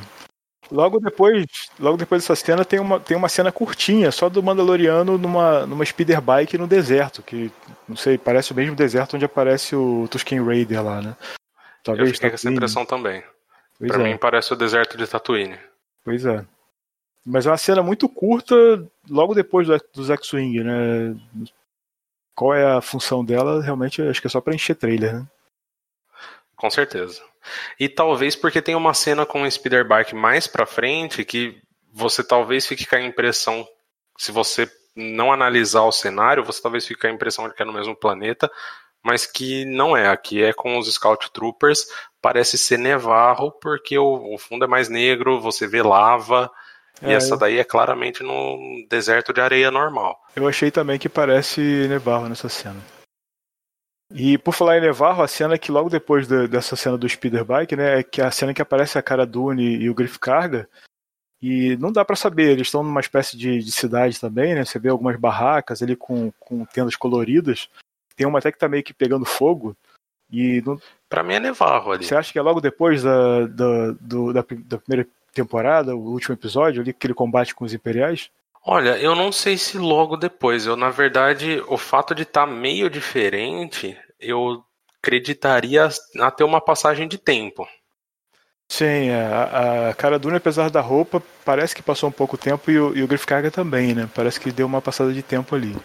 Logo 0.72 1.00
depois, 1.00 1.46
logo 1.80 1.98
depois 1.98 2.22
dessa 2.22 2.36
cena 2.36 2.64
tem 2.64 2.80
uma, 2.80 3.00
tem 3.00 3.18
uma 3.18 3.28
cena 3.28 3.52
curtinha, 3.52 4.12
só 4.12 4.30
do 4.30 4.44
Mandaloriano 4.44 5.18
numa, 5.18 5.66
numa 5.66 5.84
speeder 5.84 6.22
bike 6.22 6.60
no 6.60 6.68
deserto, 6.68 7.24
que 7.24 7.52
não 7.88 7.96
sei, 7.96 8.20
parece 8.20 8.52
o 8.52 8.56
mesmo 8.56 8.76
deserto 8.76 9.16
onde 9.16 9.26
aparece 9.26 9.76
o 9.76 10.08
Tusken 10.12 10.46
Raider 10.46 10.84
lá, 10.84 11.02
né? 11.02 11.16
Eu 11.20 11.84
Talvez 11.84 12.12
fiquei 12.12 12.30
com 12.30 12.36
essa 12.36 12.44
Tatooine. 12.44 12.58
impressão 12.58 12.86
também. 12.86 13.24
Pois 13.80 13.92
Pra 13.92 14.02
é, 14.02 14.12
mim 14.12 14.18
parece 14.18 14.54
o 14.54 14.56
deserto 14.56 14.96
de 14.96 15.08
Tatooine. 15.08 15.58
pois 16.06 16.24
é. 16.26 16.46
Mas 17.26 17.48
é 17.48 17.50
uma 17.50 17.58
cena 17.58 17.82
muito 17.82 18.08
curta, 18.08 18.56
logo 19.10 19.34
depois 19.34 19.66
do, 19.68 19.82
dos 19.96 20.10
X-Wing, 20.12 20.64
né? 20.64 21.16
Qual 22.40 22.54
é 22.54 22.66
a 22.66 22.80
função 22.80 23.26
dela? 23.26 23.62
Realmente, 23.62 24.02
acho 24.02 24.22
que 24.22 24.28
é 24.28 24.30
só 24.30 24.40
pra 24.40 24.56
encher 24.56 24.74
trailer, 24.74 25.14
né? 25.14 25.28
Com 26.56 26.70
certeza. 26.70 27.22
E 27.78 27.90
talvez 27.90 28.34
porque 28.34 28.62
tem 28.62 28.76
uma 28.76 28.94
cena 28.94 29.26
com 29.26 29.42
o 29.42 29.52
speeder 29.52 29.86
bike 29.86 30.16
mais 30.16 30.48
pra 30.48 30.66
frente 30.66 31.26
que 31.26 31.62
você 31.92 32.24
talvez 32.24 32.66
fique 32.66 32.86
com 32.88 32.96
a 32.96 33.02
impressão, 33.02 33.68
se 34.18 34.32
você 34.32 34.72
não 34.96 35.34
analisar 35.34 35.82
o 35.82 35.92
cenário, 35.92 36.42
você 36.42 36.62
talvez 36.62 36.88
fique 36.88 37.02
com 37.02 37.08
a 37.08 37.12
impressão 37.12 37.46
de 37.50 37.54
que 37.54 37.62
é 37.62 37.66
no 37.66 37.74
mesmo 37.74 37.94
planeta, 37.94 38.50
mas 39.04 39.26
que 39.26 39.66
não 39.66 39.98
é. 39.98 40.08
Aqui 40.08 40.42
é 40.42 40.54
com 40.54 40.78
os 40.78 40.90
Scout 40.90 41.32
Troopers, 41.34 41.88
parece 42.22 42.58
ser 42.58 42.80
Nevarro, 42.80 43.52
porque 43.52 43.98
o, 43.98 44.34
o 44.34 44.38
fundo 44.38 44.64
é 44.64 44.68
mais 44.68 44.88
negro, 44.88 45.42
você 45.42 45.68
vê 45.68 45.84
lava, 45.84 46.50
e 47.02 47.08
É, 47.08 47.14
essa 47.14 47.38
daí 47.38 47.58
é 47.58 47.64
claramente 47.64 48.24
no 48.24 48.86
deserto 48.90 49.34
de 49.34 49.42
areia 49.42 49.72
normal. 49.72 50.20
Eu 50.36 50.48
achei 50.48 50.72
também 50.72 51.00
que 51.00 51.10
parece 51.10 51.62
Nevarro 51.88 52.30
nessa 52.30 52.50
cena. 52.50 52.80
E 54.14 54.38
por 54.38 54.54
falar 54.54 54.78
em 54.78 54.82
Nevarro, 54.82 55.22
a 55.22 55.28
cena 55.28 55.58
que 55.58 55.72
logo 55.72 55.90
depois 55.90 56.28
da- 56.28 56.48
dessa 56.48 56.76
cena 56.76 56.98
do 56.98 57.08
Speeder 57.08 57.46
Bike, 57.46 57.76
né, 57.76 58.00
é 58.00 58.04
que 58.04 58.22
a 58.22 58.32
cena 58.32 58.54
que 58.54 58.62
aparece 58.62 58.98
a 58.98 59.04
cara 59.04 59.26
Dune 59.26 59.78
e 59.78 59.90
o 59.90 59.94
Griff 59.94 60.18
Carga, 60.20 60.68
E 61.42 61.78
não 61.78 61.90
dá 61.90 62.04
para 62.04 62.18
saber, 62.18 62.52
eles 62.52 62.68
estão 62.68 62.84
numa 62.84 63.00
espécie 63.00 63.38
de, 63.38 63.60
de, 63.60 63.72
cidade 63.72 64.20
também, 64.20 64.54
né? 64.54 64.66
Você 64.66 64.78
vê 64.78 64.90
algumas 64.90 65.16
barracas 65.16 65.82
ali 65.82 65.96
com, 65.96 66.34
com 66.38 66.66
tendas 66.66 66.98
coloridas. 66.98 67.70
Tem 68.14 68.28
uma 68.28 68.40
até 68.40 68.52
que 68.52 68.58
tá 68.58 68.68
meio 68.68 68.84
que 68.84 68.94
pegando 68.94 69.24
fogo. 69.24 69.74
E 70.30 70.62
não... 70.66 70.78
Pra 71.08 71.24
mim 71.24 71.36
é 71.36 71.40
Nevarro 71.40 71.94
ali. 71.94 72.04
Você 72.04 72.14
acha 72.14 72.34
que 72.34 72.38
é 72.38 72.42
logo 72.42 72.60
depois 72.60 73.04
da, 73.04 73.48
da, 73.48 73.92
do, 74.02 74.34
da, 74.34 74.46
da 74.66 74.78
primeira 74.80 75.08
temporada, 75.34 75.96
o 75.96 76.00
último 76.00 76.36
episódio, 76.36 76.82
ali, 76.82 76.92
aquele 76.92 77.14
combate 77.14 77.54
com 77.56 77.66
os 77.66 77.74
Imperiais? 77.74 78.30
Olha, 78.66 78.98
eu 78.98 79.16
não 79.16 79.32
sei 79.32 79.58
se 79.58 79.78
logo 79.78 80.18
depois. 80.18 80.66
Eu, 80.66 80.76
na 80.76 80.90
verdade, 80.90 81.64
o 81.68 81.78
fato 81.78 82.14
de 82.14 82.24
estar 82.24 82.46
tá 82.46 82.52
meio 82.52 82.90
diferente, 82.90 83.98
eu 84.20 84.64
acreditaria 85.02 85.90
a 86.20 86.32
ter 86.32 86.44
uma 86.44 86.62
passagem 86.62 87.08
de 87.08 87.18
tempo. 87.18 87.68
Sim, 88.72 89.10
é, 89.10 89.26
a, 89.26 89.90
a 89.90 89.94
cara 89.96 90.20
Dune, 90.20 90.38
apesar 90.38 90.70
da 90.70 90.80
roupa, 90.80 91.24
parece 91.44 91.74
que 91.74 91.82
passou 91.82 92.08
um 92.08 92.12
pouco 92.12 92.38
tempo 92.38 92.70
e 92.70 92.80
o, 92.80 92.96
e 92.96 93.02
o 93.02 93.08
Griff 93.08 93.26
Carga 93.26 93.50
também, 93.50 93.96
né? 93.96 94.08
Parece 94.14 94.40
que 94.40 94.52
deu 94.52 94.68
uma 94.68 94.82
passada 94.82 95.12
de 95.12 95.24
tempo 95.24 95.56
ali. 95.56 95.76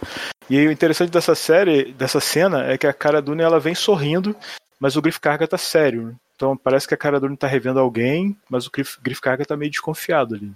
E 0.47 0.67
o 0.67 0.71
interessante 0.71 1.09
dessa 1.09 1.33
série, 1.33 1.91
dessa 1.93 2.19
cena, 2.19 2.71
é 2.71 2.77
que 2.77 2.85
a 2.85 2.93
cara 2.93 3.21
Dune 3.21 3.41
ela 3.41 3.59
vem 3.59 3.73
sorrindo, 3.73 4.35
mas 4.79 4.95
o 4.95 5.01
Griff 5.01 5.19
Carga 5.19 5.47
tá 5.47 5.57
sério. 5.57 6.15
Então 6.35 6.55
parece 6.55 6.87
que 6.87 6.93
a 6.93 6.97
cara 6.97 7.19
Dune 7.19 7.37
tá 7.37 7.47
revendo 7.47 7.79
alguém, 7.79 8.37
mas 8.49 8.67
o 8.67 8.71
Griff, 8.71 8.99
Griff 9.01 9.21
Carga 9.21 9.45
tá 9.45 9.55
meio 9.55 9.71
desconfiado 9.71 10.35
ali. 10.35 10.51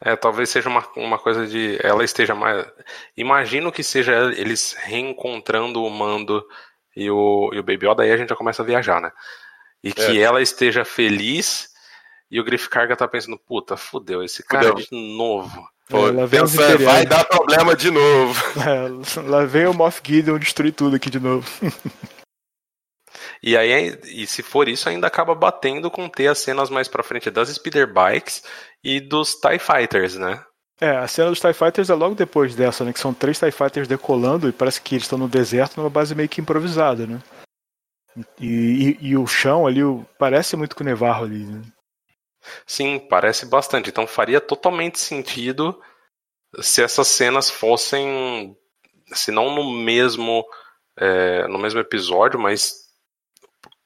É, 0.00 0.14
talvez 0.14 0.48
seja 0.48 0.68
uma, 0.68 0.86
uma 0.96 1.18
coisa 1.18 1.46
de. 1.46 1.76
Ela 1.82 2.04
esteja 2.04 2.34
mais. 2.34 2.64
Imagino 3.16 3.72
que 3.72 3.82
seja 3.82 4.32
eles 4.36 4.74
reencontrando 4.78 5.82
o 5.82 5.90
Mando 5.90 6.44
e 6.94 7.10
o, 7.10 7.50
e 7.52 7.58
o 7.58 7.62
Baby 7.64 7.88
Yoda, 7.88 8.02
aí 8.04 8.12
a 8.12 8.16
gente 8.16 8.28
já 8.28 8.36
começa 8.36 8.62
a 8.62 8.66
viajar, 8.66 9.00
né? 9.00 9.10
E 9.82 9.92
que 9.92 10.18
é. 10.18 10.22
ela 10.22 10.40
esteja 10.40 10.84
feliz 10.84 11.70
e 12.30 12.38
o 12.40 12.44
Griff 12.44 12.68
Carga 12.68 12.94
tá 12.94 13.08
pensando, 13.08 13.38
puta, 13.38 13.76
fudeu, 13.76 14.22
esse 14.22 14.42
cara 14.44 14.68
fudeu. 14.68 14.86
de 14.90 15.16
novo. 15.16 15.68
Pô, 15.88 16.08
é, 16.08 16.28
pensa, 16.28 16.76
vai 16.78 17.06
dar 17.06 17.24
problema 17.24 17.74
de 17.74 17.90
novo. 17.90 18.38
É, 18.58 19.20
lá 19.22 19.44
vem 19.44 19.66
o 19.66 19.72
Moff 19.72 20.00
Gideon 20.04 20.38
destruir 20.38 20.72
tudo 20.72 20.96
aqui 20.96 21.08
de 21.08 21.18
novo. 21.18 21.48
E 23.42 23.56
aí, 23.56 23.98
e 24.04 24.26
se 24.26 24.42
for 24.42 24.68
isso, 24.68 24.88
ainda 24.88 25.06
acaba 25.06 25.34
batendo 25.34 25.90
com 25.90 26.08
ter 26.08 26.26
as 26.26 26.38
cenas 26.38 26.70
mais 26.70 26.88
pra 26.88 27.02
frente 27.02 27.30
das 27.30 27.48
Speeder 27.48 27.92
Bikes 27.92 28.42
e 28.82 29.00
dos 29.00 29.34
TIE 29.34 29.58
Fighters, 29.58 30.16
né? 30.16 30.42
É, 30.80 30.90
a 30.90 31.08
cena 31.08 31.30
dos 31.30 31.40
TIE 31.40 31.52
Fighters 31.52 31.90
é 31.90 31.94
logo 31.94 32.14
depois 32.14 32.54
dessa, 32.54 32.84
né? 32.84 32.92
Que 32.92 33.00
são 33.00 33.14
três 33.14 33.38
TIE 33.38 33.50
Fighters 33.50 33.88
decolando 33.88 34.48
e 34.48 34.52
parece 34.52 34.80
que 34.80 34.94
eles 34.94 35.04
estão 35.04 35.18
no 35.18 35.28
deserto 35.28 35.76
numa 35.76 35.90
base 35.90 36.14
meio 36.14 36.28
que 36.28 36.40
improvisada, 36.40 37.06
né? 37.06 37.20
E, 38.40 38.96
e, 39.00 39.08
e 39.08 39.16
o 39.16 39.26
chão 39.26 39.66
ali 39.66 39.80
parece 40.18 40.56
muito 40.56 40.74
com 40.74 40.82
o 40.82 40.86
Nevarro 40.86 41.24
ali, 41.24 41.44
né? 41.44 41.62
Sim, 42.66 42.98
parece 42.98 43.46
bastante. 43.46 43.90
Então 43.90 44.06
faria 44.06 44.40
totalmente 44.40 44.98
sentido 44.98 45.80
se 46.60 46.82
essas 46.82 47.08
cenas 47.08 47.50
fossem, 47.50 48.56
se 49.12 49.30
não 49.30 49.54
no 49.54 49.72
mesmo, 49.72 50.44
é, 50.96 51.46
no 51.48 51.58
mesmo 51.58 51.80
episódio, 51.80 52.38
mas 52.38 52.87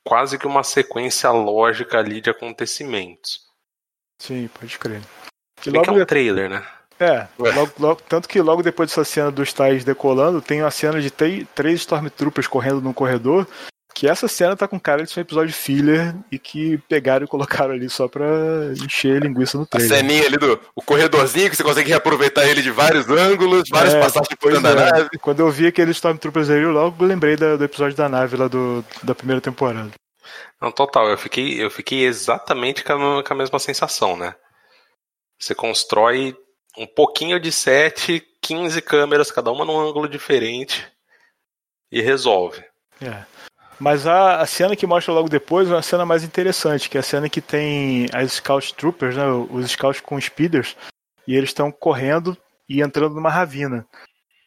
quase 0.05 0.39
que 0.39 0.47
uma 0.47 0.63
sequência 0.63 1.31
lógica 1.31 1.99
ali 1.99 2.21
de 2.21 2.31
acontecimentos. 2.31 3.41
Sim, 4.19 4.49
pode 4.49 4.79
crer. 4.79 5.03
Que 5.57 5.71
logo 5.71 5.85
que 5.85 5.91
é 5.91 6.03
um 6.03 6.07
trailer, 6.07 6.51
né? 6.51 6.67
É, 6.99 7.27
logo, 7.37 7.73
logo, 7.79 8.01
tanto 8.09 8.29
que 8.29 8.41
logo 8.41 8.63
depois 8.63 8.89
dessa 8.89 9.05
cena 9.05 9.31
dos 9.31 9.53
tais 9.53 9.85
decolando, 9.85 10.41
tem 10.41 10.63
uma 10.63 10.71
cena 10.71 11.01
de 11.01 11.11
três 11.11 11.81
Stormtroopers 11.81 12.47
correndo 12.47 12.81
num 12.81 12.93
corredor 12.93 13.49
que 13.95 14.09
essa 14.09 14.27
cena 14.29 14.57
tá 14.57 14.67
com 14.67 14.81
cara 14.81 15.03
de 15.03 15.11
ser 15.11 15.21
um 15.21 15.23
episódio 15.23 15.53
filler 15.55 16.15
e 16.31 16.39
que 16.39 16.79
pegaram 16.89 17.25
e 17.25 17.29
colocaram 17.29 17.75
ali 17.75 17.89
só 17.89 18.09
pra 18.09 18.27
encher 18.83 19.23
linguiça 19.23 19.59
no 19.59 19.67
trailer. 19.67 19.93
A 19.93 19.97
ceninha 19.97 20.27
ali 20.27 20.37
do 20.37 20.61
o 20.75 20.83
corredorzinho 20.83 21.51
que 21.51 21.57
você 21.57 21.63
consegue 21.63 21.91
reaproveitar 21.91 22.47
ele 22.47 22.63
de 22.63 22.71
vários 22.71 23.09
ângulos, 23.09 23.69
várias 23.69 23.95
é, 23.95 24.01
passagens 24.01 24.35
por 24.39 24.53
dentro 24.53 24.69
é. 24.69 24.75
da 24.75 24.93
nave. 24.93 25.19
Quando 25.19 25.41
eu 25.41 25.51
vi 25.51 25.67
aquele 25.67 25.91
Stormtroopers 25.93 26.51
ali, 26.51 26.63
eu 26.63 26.73
logo 26.73 27.05
lembrei 27.05 27.37
da, 27.37 27.57
do 27.57 27.65
episódio 27.65 27.97
da 27.97 28.09
nave 28.09 28.37
lá 28.37 28.49
do, 28.49 28.85
da 29.03 29.15
primeira 29.15 29.41
temporada. 29.41 29.91
Não, 30.61 30.71
total, 30.71 31.09
eu 31.09 31.19
fiquei, 31.19 31.63
eu 31.63 31.71
fiquei 31.71 32.05
exatamente 32.05 32.85
com 32.85 33.19
a, 33.19 33.25
com 33.25 33.33
a 33.35 33.37
mesma 33.37 33.59
sensação, 33.59 34.17
né? 34.17 34.35
Você 35.39 35.55
constrói 35.55 36.37
um 36.79 36.87
pouquinho 36.87 37.41
de 37.41 37.51
set, 37.51 38.23
15 38.41 38.81
câmeras, 38.83 39.31
cada 39.31 39.51
uma 39.51 39.65
num 39.65 39.79
ângulo 39.79 40.09
diferente, 40.09 40.87
e 41.91 42.01
resolve. 42.01 42.65
É. 43.01 43.25
Mas 43.83 44.07
a, 44.07 44.41
a, 44.41 44.47
cena 44.47 44.77
que 44.77 44.87
mostra 44.87 45.13
logo 45.13 45.29
depois 45.29 45.69
é 45.69 45.73
uma 45.73 45.83
cena 45.83 46.07
mais 46.07 46.23
interessante, 46.23 46.89
que 46.89 46.97
é 46.97 47.01
a 47.01 47.03
cena 47.03 47.29
que 47.29 47.41
tem 47.41 48.07
as 48.13 48.35
Scout 48.35 48.75
Troopers, 48.75 49.17
né, 49.17 49.25
os 49.27 49.73
Scouts 49.73 50.01
com 50.01 50.21
speeders, 50.21 50.77
e 51.27 51.35
eles 51.35 51.51
estão 51.51 51.73
correndo 51.73 52.39
e 52.69 52.81
entrando 52.81 53.17
numa 53.17 53.29
ravina. 53.29 53.85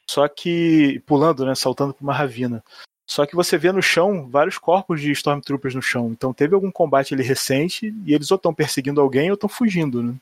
Só 0.10 0.26
que. 0.30 1.04
pulando, 1.06 1.46
né? 1.46 1.54
Saltando 1.54 1.94
por 1.94 2.02
uma 2.02 2.14
ravina. 2.14 2.64
Só 3.06 3.26
que 3.26 3.36
você 3.36 3.58
vê 3.58 3.74
no 3.74 3.82
chão 3.82 4.30
vários 4.30 4.58
corpos 4.58 5.02
de 5.02 5.12
Stormtroopers 5.12 5.76
no 5.76 5.82
chão. 5.82 6.08
Então 6.12 6.34
teve 6.34 6.56
algum 6.56 6.72
combate 6.72 7.14
ali 7.14 7.22
recente 7.22 7.94
e 8.06 8.14
eles 8.14 8.32
ou 8.32 8.38
estão 8.38 8.54
perseguindo 8.54 9.02
alguém 9.02 9.30
ou 9.32 9.36
estão 9.36 9.50
fugindo, 9.50 10.02
né? 10.02 10.16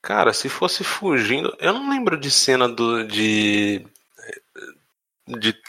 Cara, 0.00 0.32
se 0.32 0.48
fosse 0.48 0.84
fugindo. 0.84 1.56
Eu 1.58 1.72
não 1.72 1.90
lembro 1.90 2.16
de 2.16 2.30
cena 2.30 2.68
do, 2.68 3.04
de. 3.04 3.84
de 5.26 5.60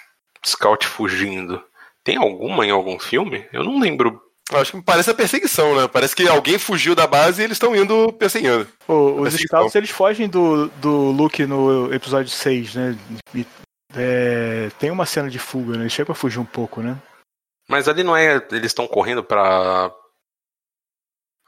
Scout 0.45 0.85
fugindo. 0.85 1.63
Tem 2.05 2.17
alguma 2.17 2.63
em 2.63 2.69
algum 2.69 2.99
filme? 2.99 3.45
Eu 3.51 3.63
não 3.63 3.79
lembro. 3.79 4.21
Acho 4.53 4.73
que 4.73 4.81
parece 4.83 5.09
a 5.09 5.13
perseguição, 5.13 5.75
né? 5.75 5.87
Parece 5.87 6.15
que 6.15 6.27
alguém 6.27 6.59
fugiu 6.59 6.93
da 6.93 7.07
base 7.07 7.41
e 7.41 7.45
eles 7.45 7.55
estão 7.55 7.75
indo 7.75 8.13
perseguindo. 8.13 8.67
os 8.87 9.33
Scouts 9.33 9.73
eles 9.73 9.89
fogem 9.89 10.29
do, 10.29 10.67
do 10.67 11.09
Luke 11.09 11.43
no 11.47 11.91
episódio 11.91 12.29
6, 12.29 12.75
né? 12.75 12.97
E, 13.33 13.43
é, 13.95 14.69
tem 14.77 14.91
uma 14.91 15.07
cena 15.07 15.31
de 15.31 15.39
fuga, 15.39 15.75
né? 15.75 15.83
Eles 15.85 15.93
chegam 15.93 16.13
a 16.13 16.15
fugir 16.15 16.37
um 16.37 16.45
pouco, 16.45 16.79
né? 16.79 16.95
Mas 17.67 17.87
ali 17.87 18.03
não 18.03 18.15
é. 18.15 18.35
Eles 18.51 18.67
estão 18.67 18.87
correndo 18.87 19.23
pra. 19.23 19.91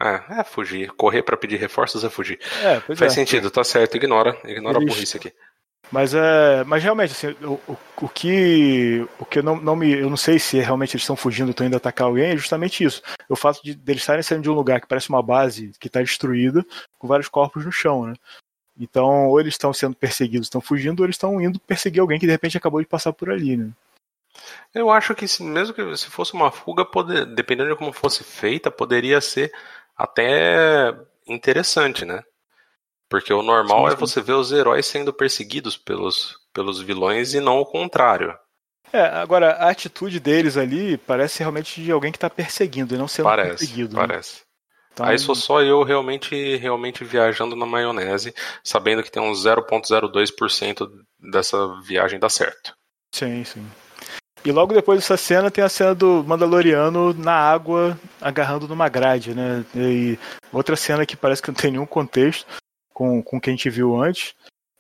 É, 0.02 0.40
é 0.40 0.44
fugir. 0.44 0.90
Correr 0.94 1.22
para 1.22 1.38
pedir 1.38 1.58
reforços 1.58 2.04
é 2.04 2.10
fugir. 2.10 2.40
É, 2.64 2.80
Faz 2.96 3.14
é. 3.14 3.16
sentido, 3.16 3.52
tá 3.52 3.64
certo. 3.64 3.96
Ignora. 3.96 4.36
Ignora 4.44 4.80
eles, 4.80 4.92
a 4.92 4.96
burrice 4.96 5.18
aqui. 5.18 5.32
Mas 5.92 6.14
é, 6.14 6.64
mas 6.66 6.84
realmente 6.84 7.12
assim, 7.12 7.36
o, 7.46 7.54
o, 7.68 7.78
o 8.02 8.10
que 8.10 9.08
o 9.20 9.26
que 9.26 9.42
não, 9.42 9.56
não 9.56 9.76
me 9.76 9.92
eu 9.94 10.10
não 10.10 10.18
sei 10.18 10.38
se 10.38 10.60
realmente 10.60 10.96
eles 10.96 11.04
estão 11.04 11.16
fugindo, 11.16 11.52
estão 11.52 11.66
indo 11.66 11.78
atacar 11.78 12.08
alguém, 12.08 12.32
é 12.32 12.38
justamente 12.38 12.84
isso. 12.84 13.02
O 13.30 13.36
fato 13.36 13.64
de, 13.64 13.74
de 13.74 13.92
eles 13.92 14.02
estarem 14.02 14.22
saindo 14.22 14.44
de 14.44 14.50
um 14.50 14.54
lugar 14.54 14.82
que 14.82 14.88
parece 14.88 15.10
uma 15.10 15.24
base 15.24 15.72
que 15.80 15.88
está 15.88 16.02
destruída, 16.02 16.66
com 17.00 17.08
vários 17.08 17.30
corpos 17.30 17.66
no 17.66 17.72
chão, 17.72 18.06
né? 18.06 18.14
Então, 18.80 19.28
ou 19.28 19.40
eles 19.40 19.54
estão 19.54 19.74
sendo 19.74 19.96
perseguidos, 19.96 20.48
estão 20.48 20.62
fugindo, 20.62 21.00
ou 21.00 21.06
eles 21.06 21.16
estão 21.16 21.42
indo 21.42 21.60
perseguir 21.60 22.02
alguém 22.02 22.20
que 22.20 22.28
de 22.28 22.32
repente 22.32 22.58
acabou 22.58 22.82
de 22.82 22.88
passar 22.88 23.14
por 23.14 23.30
ali, 23.30 23.58
né? 23.58 23.72
Eu 24.74 24.92
acho 24.92 25.16
que 25.16 25.28
se, 25.28 25.42
mesmo 25.42 25.74
que 25.74 25.98
se 25.98 26.10
fosse 26.10 26.34
uma 26.34 26.52
fuga, 26.52 26.86
poder, 26.86 27.26
dependendo 27.26 27.72
de 27.72 27.76
como 27.76 27.92
fosse 27.92 28.24
feita, 28.24 28.70
poderia 28.70 29.20
ser 29.20 29.52
até 29.98 30.96
interessante, 31.26 32.06
né? 32.06 32.24
Porque 33.10 33.34
o 33.34 33.42
normal 33.42 33.80
sim, 33.80 33.86
é 33.86 33.90
sim. 33.90 33.96
é 33.96 34.00
você 34.00 34.22
ver 34.22 34.34
os 34.34 34.52
heróis 34.52 34.86
sendo 34.86 35.14
perseguidos 35.14 35.78
pelos, 35.78 36.36
pelos 36.54 36.82
vilões 36.82 37.34
e 37.34 37.40
não 37.40 37.60
o 37.60 37.66
contrário. 37.66 38.38
É, 38.92 39.02
agora, 39.02 39.52
a 39.54 39.70
atitude 39.70 40.20
deles 40.20 40.56
ali 40.56 40.98
parece 40.98 41.40
realmente 41.40 41.82
de 41.82 41.92
alguém 41.92 42.12
que 42.12 42.18
está 42.18 42.30
perseguindo 42.30 42.96
e 42.96 42.98
não 42.98 43.08
sendo 43.08 43.26
parece, 43.26 43.50
perseguido. 43.50 43.96
Né? 43.96 44.08
Parece. 44.08 44.36
Né? 44.36 44.42
Então... 44.94 45.06
Aí 45.06 45.20
sou 45.20 45.36
só 45.36 45.62
eu 45.62 45.84
realmente, 45.84 46.56
realmente 46.58 47.04
viajando 47.04 47.56
na 47.56 47.66
maionese, 47.66 48.34
sabendo 48.64 49.04
que 49.04 49.12
tem 49.12 49.22
uns 49.22 49.46
0,02% 49.46 50.90
dessa 51.32 51.80
viagem 51.82 52.20
dá 52.20 52.30
certo. 52.30 52.74
Sim, 53.14 53.44
sim. 53.44 53.66
E 54.44 54.52
logo 54.52 54.74
depois 54.74 55.00
dessa 55.00 55.18
cena 55.18 55.52
tem 55.52 55.64
a 55.64 55.70
cena 55.70 55.94
do 55.94 56.24
Mandaloriano 56.26 57.14
na 57.14 57.34
água 57.34 58.00
agarrando 58.22 58.68
numa 58.68 58.88
grade, 58.88 59.34
né? 59.34 59.66
E 59.76 60.18
outra 60.52 60.76
cena 60.76 61.06
que 61.06 61.18
parece 61.18 61.42
que 61.42 61.50
não 61.50 61.56
tem 61.56 61.72
nenhum 61.72 61.86
contexto 61.86 62.46
com, 62.98 63.22
com 63.22 63.38
o 63.38 63.40
que 63.42 63.52
a 63.52 63.54
gente 63.54 63.70
viu 63.70 63.96
antes. 64.02 64.34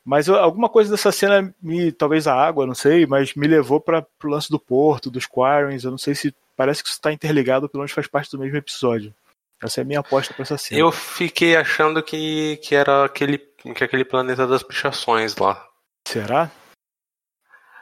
Mas 0.03 0.27
eu, 0.27 0.35
alguma 0.37 0.67
coisa 0.67 0.89
dessa 0.89 1.11
cena, 1.11 1.53
me, 1.61 1.91
talvez 1.91 2.25
a 2.25 2.33
água, 2.33 2.65
não 2.65 2.73
sei, 2.73 3.05
mas 3.05 3.35
me 3.35 3.45
levou 3.45 3.79
para 3.79 4.03
o 4.23 4.27
lance 4.27 4.49
do 4.49 4.59
porto, 4.59 5.11
dos 5.11 5.27
Quarrens. 5.27 5.83
Eu 5.83 5.91
não 5.91 5.99
sei 5.99 6.15
se 6.15 6.33
parece 6.55 6.81
que 6.81 6.89
isso 6.89 6.97
está 6.97 7.11
interligado, 7.11 7.69
pelo 7.69 7.81
menos 7.81 7.91
faz 7.91 8.07
parte 8.07 8.31
do 8.31 8.39
mesmo 8.39 8.57
episódio. 8.57 9.13
Essa 9.61 9.81
é 9.81 9.83
a 9.83 9.85
minha 9.85 9.99
aposta 9.99 10.33
para 10.33 10.41
essa 10.41 10.57
cena. 10.57 10.81
Eu 10.81 10.91
fiquei 10.91 11.55
achando 11.55 12.01
que, 12.01 12.57
que 12.57 12.73
era 12.73 13.05
aquele, 13.05 13.37
que 13.37 13.83
aquele 13.83 14.03
planeta 14.03 14.47
das 14.47 14.63
pichações 14.63 15.35
lá. 15.35 15.63
Será? 16.07 16.49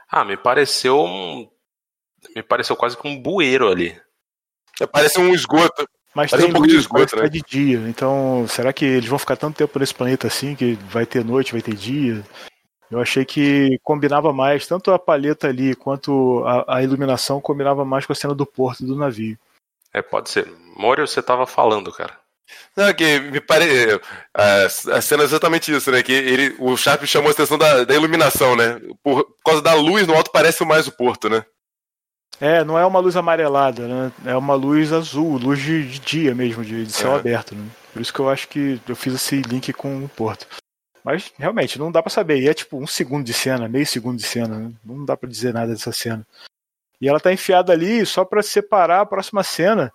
Ah, 0.09 0.25
me 0.25 0.35
pareceu 0.35 0.99
um, 1.01 1.49
me 2.35 2.43
pareceu 2.43 2.75
quase 2.75 2.97
que 2.97 3.07
um 3.07 3.21
bueiro 3.21 3.69
ali. 3.69 3.97
Parece 4.91 5.17
um 5.17 5.33
esgoto. 5.33 5.87
Mas 6.15 6.31
tem 6.31 6.45
um 6.45 6.51
pouco 6.51 6.59
luz, 6.61 6.71
de 6.71 6.77
esgoto, 6.79 7.15
né? 7.17 7.27
de 7.27 7.41
dia. 7.41 7.77
Então, 7.89 8.45
será 8.47 8.71
que 8.71 8.85
eles 8.85 9.09
vão 9.09 9.19
ficar 9.19 9.35
tanto 9.35 9.57
tempo 9.57 9.77
nesse 9.77 9.93
planeta 9.93 10.27
assim 10.27 10.55
que 10.55 10.75
vai 10.89 11.05
ter 11.05 11.25
noite, 11.25 11.51
vai 11.51 11.61
ter 11.61 11.75
dia? 11.75 12.23
Eu 12.89 13.01
achei 13.01 13.25
que 13.25 13.77
combinava 13.83 14.31
mais, 14.31 14.65
tanto 14.65 14.91
a 14.91 14.97
palheta 14.97 15.47
ali 15.47 15.75
quanto 15.75 16.41
a, 16.45 16.77
a 16.77 16.83
iluminação 16.83 17.41
combinava 17.41 17.83
mais 17.83 18.05
com 18.05 18.13
a 18.13 18.15
cena 18.15 18.33
do 18.33 18.45
porto 18.45 18.85
do 18.85 18.95
navio. 18.95 19.37
É, 19.93 20.01
pode 20.01 20.29
ser. 20.29 20.49
Mori, 20.77 21.01
você 21.01 21.21
tava 21.21 21.45
falando, 21.45 21.91
cara. 21.91 22.17
Não, 22.75 22.93
que 22.93 23.19
me 23.19 23.41
parece. 23.41 23.99
A, 24.33 24.65
a, 24.97 25.01
cena 25.01 25.23
é 25.23 25.25
exatamente 25.25 25.73
isso, 25.73 25.91
né? 25.91 26.03
Que 26.03 26.13
ele, 26.13 26.55
o 26.59 26.77
Sharp 26.77 27.03
chamou 27.05 27.29
a 27.29 27.31
atenção 27.31 27.57
da, 27.57 27.83
da 27.83 27.95
iluminação, 27.95 28.55
né? 28.55 28.79
Por, 29.03 29.25
por, 29.25 29.43
causa 29.43 29.61
da 29.61 29.73
luz 29.73 30.07
no 30.07 30.13
alto 30.13 30.31
parece 30.31 30.63
mais 30.63 30.87
o 30.87 30.91
porto, 30.91 31.27
né? 31.29 31.43
É, 32.39 32.63
não 32.63 32.77
é 32.77 32.85
uma 32.85 32.99
luz 32.99 33.15
amarelada, 33.15 33.87
né? 33.87 34.11
É 34.25 34.35
uma 34.35 34.55
luz 34.55 34.91
azul, 34.91 35.37
luz 35.37 35.59
de, 35.59 35.87
de 35.89 35.99
dia 35.99 36.35
mesmo, 36.35 36.63
de, 36.63 36.85
de 36.85 36.91
céu 36.91 37.13
é. 37.13 37.15
aberto, 37.19 37.55
né? 37.55 37.65
Por 37.93 38.01
isso 38.01 38.13
que 38.13 38.19
eu 38.19 38.29
acho 38.29 38.47
que 38.49 38.79
eu 38.87 38.95
fiz 38.95 39.13
esse 39.13 39.41
link 39.41 39.71
com 39.71 40.03
o 40.03 40.09
porto. 40.09 40.45
Mas 41.03 41.31
realmente, 41.37 41.79
não 41.79 41.91
dá 41.91 42.01
para 42.01 42.09
saber. 42.09 42.41
E 42.41 42.49
é 42.49 42.53
tipo 42.53 42.77
um 42.77 42.87
segundo 42.87 43.23
de 43.23 43.33
cena, 43.33 43.69
meio 43.69 43.85
segundo 43.85 44.17
de 44.17 44.25
cena. 44.25 44.57
Né? 44.57 44.71
Não 44.83 45.05
dá 45.05 45.15
para 45.15 45.29
dizer 45.29 45.53
nada 45.53 45.71
dessa 45.71 45.91
cena. 45.91 46.25
E 46.99 47.07
ela 47.07 47.19
tá 47.19 47.31
enfiada 47.31 47.71
ali 47.71 48.05
só 48.05 48.25
para 48.25 48.41
separar 48.41 49.01
a 49.01 49.05
próxima 49.05 49.43
cena, 49.43 49.93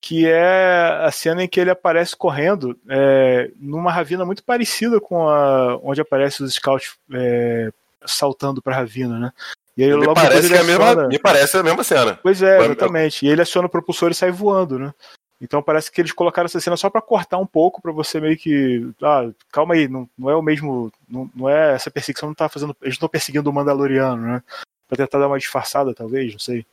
que 0.00 0.26
é 0.26 1.00
a 1.00 1.10
cena 1.12 1.44
em 1.44 1.48
que 1.48 1.60
ele 1.60 1.70
aparece 1.70 2.16
correndo 2.16 2.78
é, 2.88 3.52
numa 3.56 3.92
ravina 3.92 4.24
muito 4.24 4.42
parecida 4.42 5.00
com 5.00 5.28
a 5.28 5.76
onde 5.76 6.00
aparece 6.00 6.42
os 6.42 6.54
scouts 6.54 6.96
é, 7.14 7.70
saltando 8.04 8.60
pra 8.60 8.74
ravina, 8.74 9.18
né? 9.18 9.32
E 9.76 9.84
aí, 9.84 9.96
me, 9.96 10.14
parece 10.14 10.48
que 10.48 10.54
é 10.54 10.58
a 10.58 10.64
mesma, 10.64 11.08
me 11.08 11.18
parece 11.18 11.56
a 11.56 11.62
mesma 11.62 11.82
cena. 11.82 12.18
Pois 12.22 12.42
é, 12.42 12.62
exatamente. 12.64 13.24
E 13.24 13.28
ele 13.28 13.42
aciona 13.42 13.66
o 13.66 13.70
propulsor 13.70 14.10
e 14.10 14.14
sai 14.14 14.30
voando, 14.30 14.78
né? 14.78 14.92
Então 15.40 15.60
parece 15.60 15.90
que 15.90 16.00
eles 16.00 16.12
colocaram 16.12 16.46
essa 16.46 16.60
cena 16.60 16.76
só 16.76 16.88
para 16.88 17.02
cortar 17.02 17.38
um 17.38 17.46
pouco, 17.46 17.82
para 17.82 17.90
você 17.90 18.20
meio 18.20 18.36
que. 18.36 18.86
Ah, 19.02 19.28
calma 19.50 19.74
aí, 19.74 19.88
não, 19.88 20.08
não 20.16 20.30
é 20.30 20.36
o 20.36 20.42
mesmo. 20.42 20.92
Não, 21.08 21.28
não 21.34 21.48
é. 21.48 21.74
Essa 21.74 21.90
perseguição 21.90 22.28
não 22.28 22.34
tá 22.34 22.48
fazendo. 22.48 22.76
Eles 22.80 22.94
estão 22.94 23.08
perseguindo 23.08 23.50
o 23.50 23.52
Mandaloriano, 23.52 24.22
né? 24.22 24.42
Pra 24.86 24.96
tentar 24.96 25.18
dar 25.18 25.26
uma 25.26 25.38
disfarçada, 25.38 25.94
talvez, 25.94 26.32
não 26.32 26.38
sei. 26.38 26.64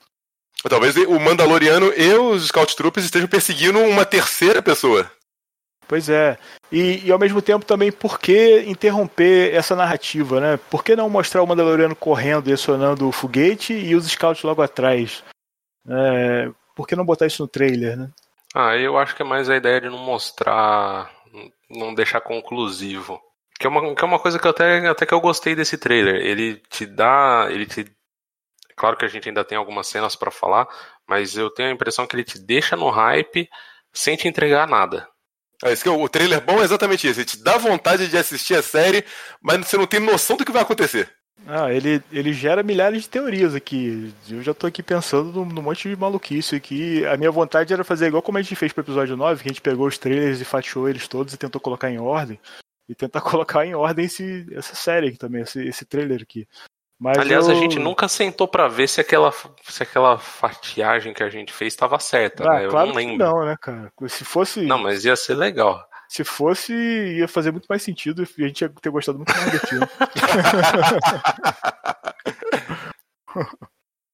Talvez 0.67 0.95
o 0.97 1.19
Mandaloriano 1.19 1.91
e 1.95 2.13
os 2.13 2.47
Scout 2.47 2.75
Troopers 2.75 3.05
estejam 3.05 3.29
perseguindo 3.29 3.79
uma 3.79 4.05
terceira 4.05 4.61
pessoa. 4.61 5.09
Pois 5.89 6.07
é. 6.07 6.37
E, 6.71 7.07
e, 7.07 7.11
ao 7.11 7.17
mesmo 7.17 7.41
tempo 7.41 7.65
também, 7.65 7.91
por 7.91 8.19
que 8.19 8.61
interromper 8.67 9.55
essa 9.55 9.75
narrativa, 9.75 10.39
né? 10.39 10.59
Por 10.69 10.83
que 10.83 10.95
não 10.95 11.09
mostrar 11.09 11.41
o 11.41 11.47
Mandaloriano 11.47 11.95
correndo 11.95 12.47
e 12.47 12.53
acionando 12.53 13.09
o 13.09 13.11
foguete 13.11 13.73
e 13.73 13.95
os 13.95 14.05
Scouts 14.05 14.43
logo 14.43 14.61
atrás? 14.61 15.23
É, 15.89 16.51
por 16.75 16.87
que 16.87 16.95
não 16.95 17.03
botar 17.03 17.25
isso 17.25 17.41
no 17.41 17.47
trailer, 17.47 17.97
né? 17.97 18.11
Ah, 18.53 18.77
eu 18.77 18.99
acho 18.99 19.15
que 19.15 19.23
é 19.23 19.25
mais 19.25 19.49
a 19.49 19.55
ideia 19.55 19.81
de 19.81 19.89
não 19.89 19.97
mostrar, 19.97 21.11
não 21.67 21.95
deixar 21.95 22.21
conclusivo. 22.21 23.19
Que 23.59 23.65
é 23.65 23.69
uma, 23.69 23.95
que 23.95 24.03
é 24.03 24.07
uma 24.07 24.19
coisa 24.19 24.37
que 24.37 24.47
até, 24.47 24.87
até 24.87 25.07
que 25.07 25.13
eu 25.13 25.19
gostei 25.19 25.55
desse 25.55 25.75
trailer. 25.75 26.17
Ele 26.17 26.57
te 26.69 26.85
dá. 26.85 27.47
Ele 27.49 27.65
te. 27.65 27.91
Claro 28.75 28.95
que 28.95 29.05
a 29.05 29.07
gente 29.07 29.27
ainda 29.27 29.43
tem 29.43 29.57
algumas 29.57 29.87
cenas 29.87 30.15
para 30.15 30.29
falar, 30.29 30.67
mas 31.07 31.35
eu 31.35 31.49
tenho 31.49 31.69
a 31.69 31.73
impressão 31.73 32.05
que 32.05 32.15
ele 32.15 32.23
te 32.23 32.37
deixa 32.37 32.75
no 32.75 32.91
hype 32.91 33.49
sem 33.91 34.15
te 34.15 34.27
entregar 34.27 34.67
nada. 34.67 35.07
É, 35.63 35.73
isso 35.73 35.83
que 35.83 35.89
o 35.89 36.07
trailer 36.07 36.41
bom 36.41 36.61
é 36.61 36.63
exatamente 36.63 37.07
isso. 37.07 37.19
Ele 37.19 37.25
te 37.25 37.43
dá 37.43 37.57
vontade 37.57 38.07
de 38.07 38.17
assistir 38.17 38.55
a 38.55 38.63
série, 38.63 39.03
mas 39.41 39.57
você 39.67 39.77
não 39.77 39.85
tem 39.85 39.99
noção 39.99 40.37
do 40.37 40.45
que 40.45 40.51
vai 40.51 40.61
acontecer. 40.61 41.11
Ah, 41.47 41.71
ele, 41.71 42.03
ele 42.11 42.33
gera 42.33 42.63
milhares 42.63 43.03
de 43.03 43.09
teorias 43.09 43.55
aqui. 43.55 44.13
Eu 44.29 44.41
já 44.41 44.53
tô 44.53 44.67
aqui 44.67 44.83
pensando 44.83 45.31
num, 45.31 45.45
num 45.45 45.61
monte 45.61 45.89
de 45.89 45.95
maluquice 45.95 46.55
aqui. 46.55 47.05
A 47.05 47.17
minha 47.17 47.31
vontade 47.31 47.73
era 47.73 47.83
fazer 47.83 48.07
igual 48.07 48.21
como 48.21 48.37
a 48.37 48.41
gente 48.41 48.55
fez 48.55 48.71
pro 48.71 48.83
episódio 48.83 49.17
9, 49.17 49.41
que 49.41 49.49
a 49.49 49.51
gente 49.51 49.61
pegou 49.61 49.87
os 49.87 49.97
trailers 49.97 50.41
e 50.41 50.45
fatiou 50.45 50.87
eles 50.87 51.07
todos 51.07 51.33
e 51.33 51.37
tentou 51.37 51.59
colocar 51.59 51.89
em 51.89 51.99
ordem. 51.99 52.39
E 52.87 52.95
tentar 52.95 53.21
colocar 53.21 53.65
em 53.65 53.73
ordem 53.73 54.05
esse, 54.05 54.47
essa 54.51 54.75
série 54.75 55.09
aqui 55.09 55.17
também, 55.17 55.41
esse, 55.41 55.61
esse 55.65 55.85
trailer 55.85 56.21
aqui. 56.21 56.47
Mas 56.99 57.17
Aliás, 57.17 57.47
eu... 57.47 57.53
a 57.53 57.55
gente 57.55 57.79
nunca 57.79 58.09
sentou 58.09 58.45
para 58.45 58.67
ver 58.67 58.89
se 58.89 58.99
aquela, 58.99 59.31
se 59.63 59.81
aquela 59.81 60.17
fatiagem 60.17 61.13
que 61.13 61.23
a 61.23 61.29
gente 61.29 61.53
fez 61.53 61.73
estava 61.73 61.97
certa, 61.97 62.43
ah, 62.43 62.55
né? 62.55 62.65
Eu 62.65 62.71
claro 62.71 62.89
não 62.89 62.95
lembro. 62.95 63.17
não, 63.17 63.45
né, 63.45 63.55
cara? 63.59 63.91
Se 64.09 64.25
fosse. 64.25 64.61
Não, 64.61 64.77
mas 64.77 65.05
ia 65.05 65.15
ser 65.15 65.35
legal. 65.35 65.81
Se 66.09 66.25
fosse, 66.25 66.73
ia 66.73 67.27
fazer 67.27 67.51
muito 67.51 67.67
mais 67.69 67.81
sentido 67.81 68.27
e 68.37 68.43
a 68.43 68.47
gente 68.47 68.61
ia 68.61 68.69
ter 68.69 68.89
gostado 68.89 69.17
muito 69.17 69.33
mais 69.33 69.53
daquilo. 69.53 69.87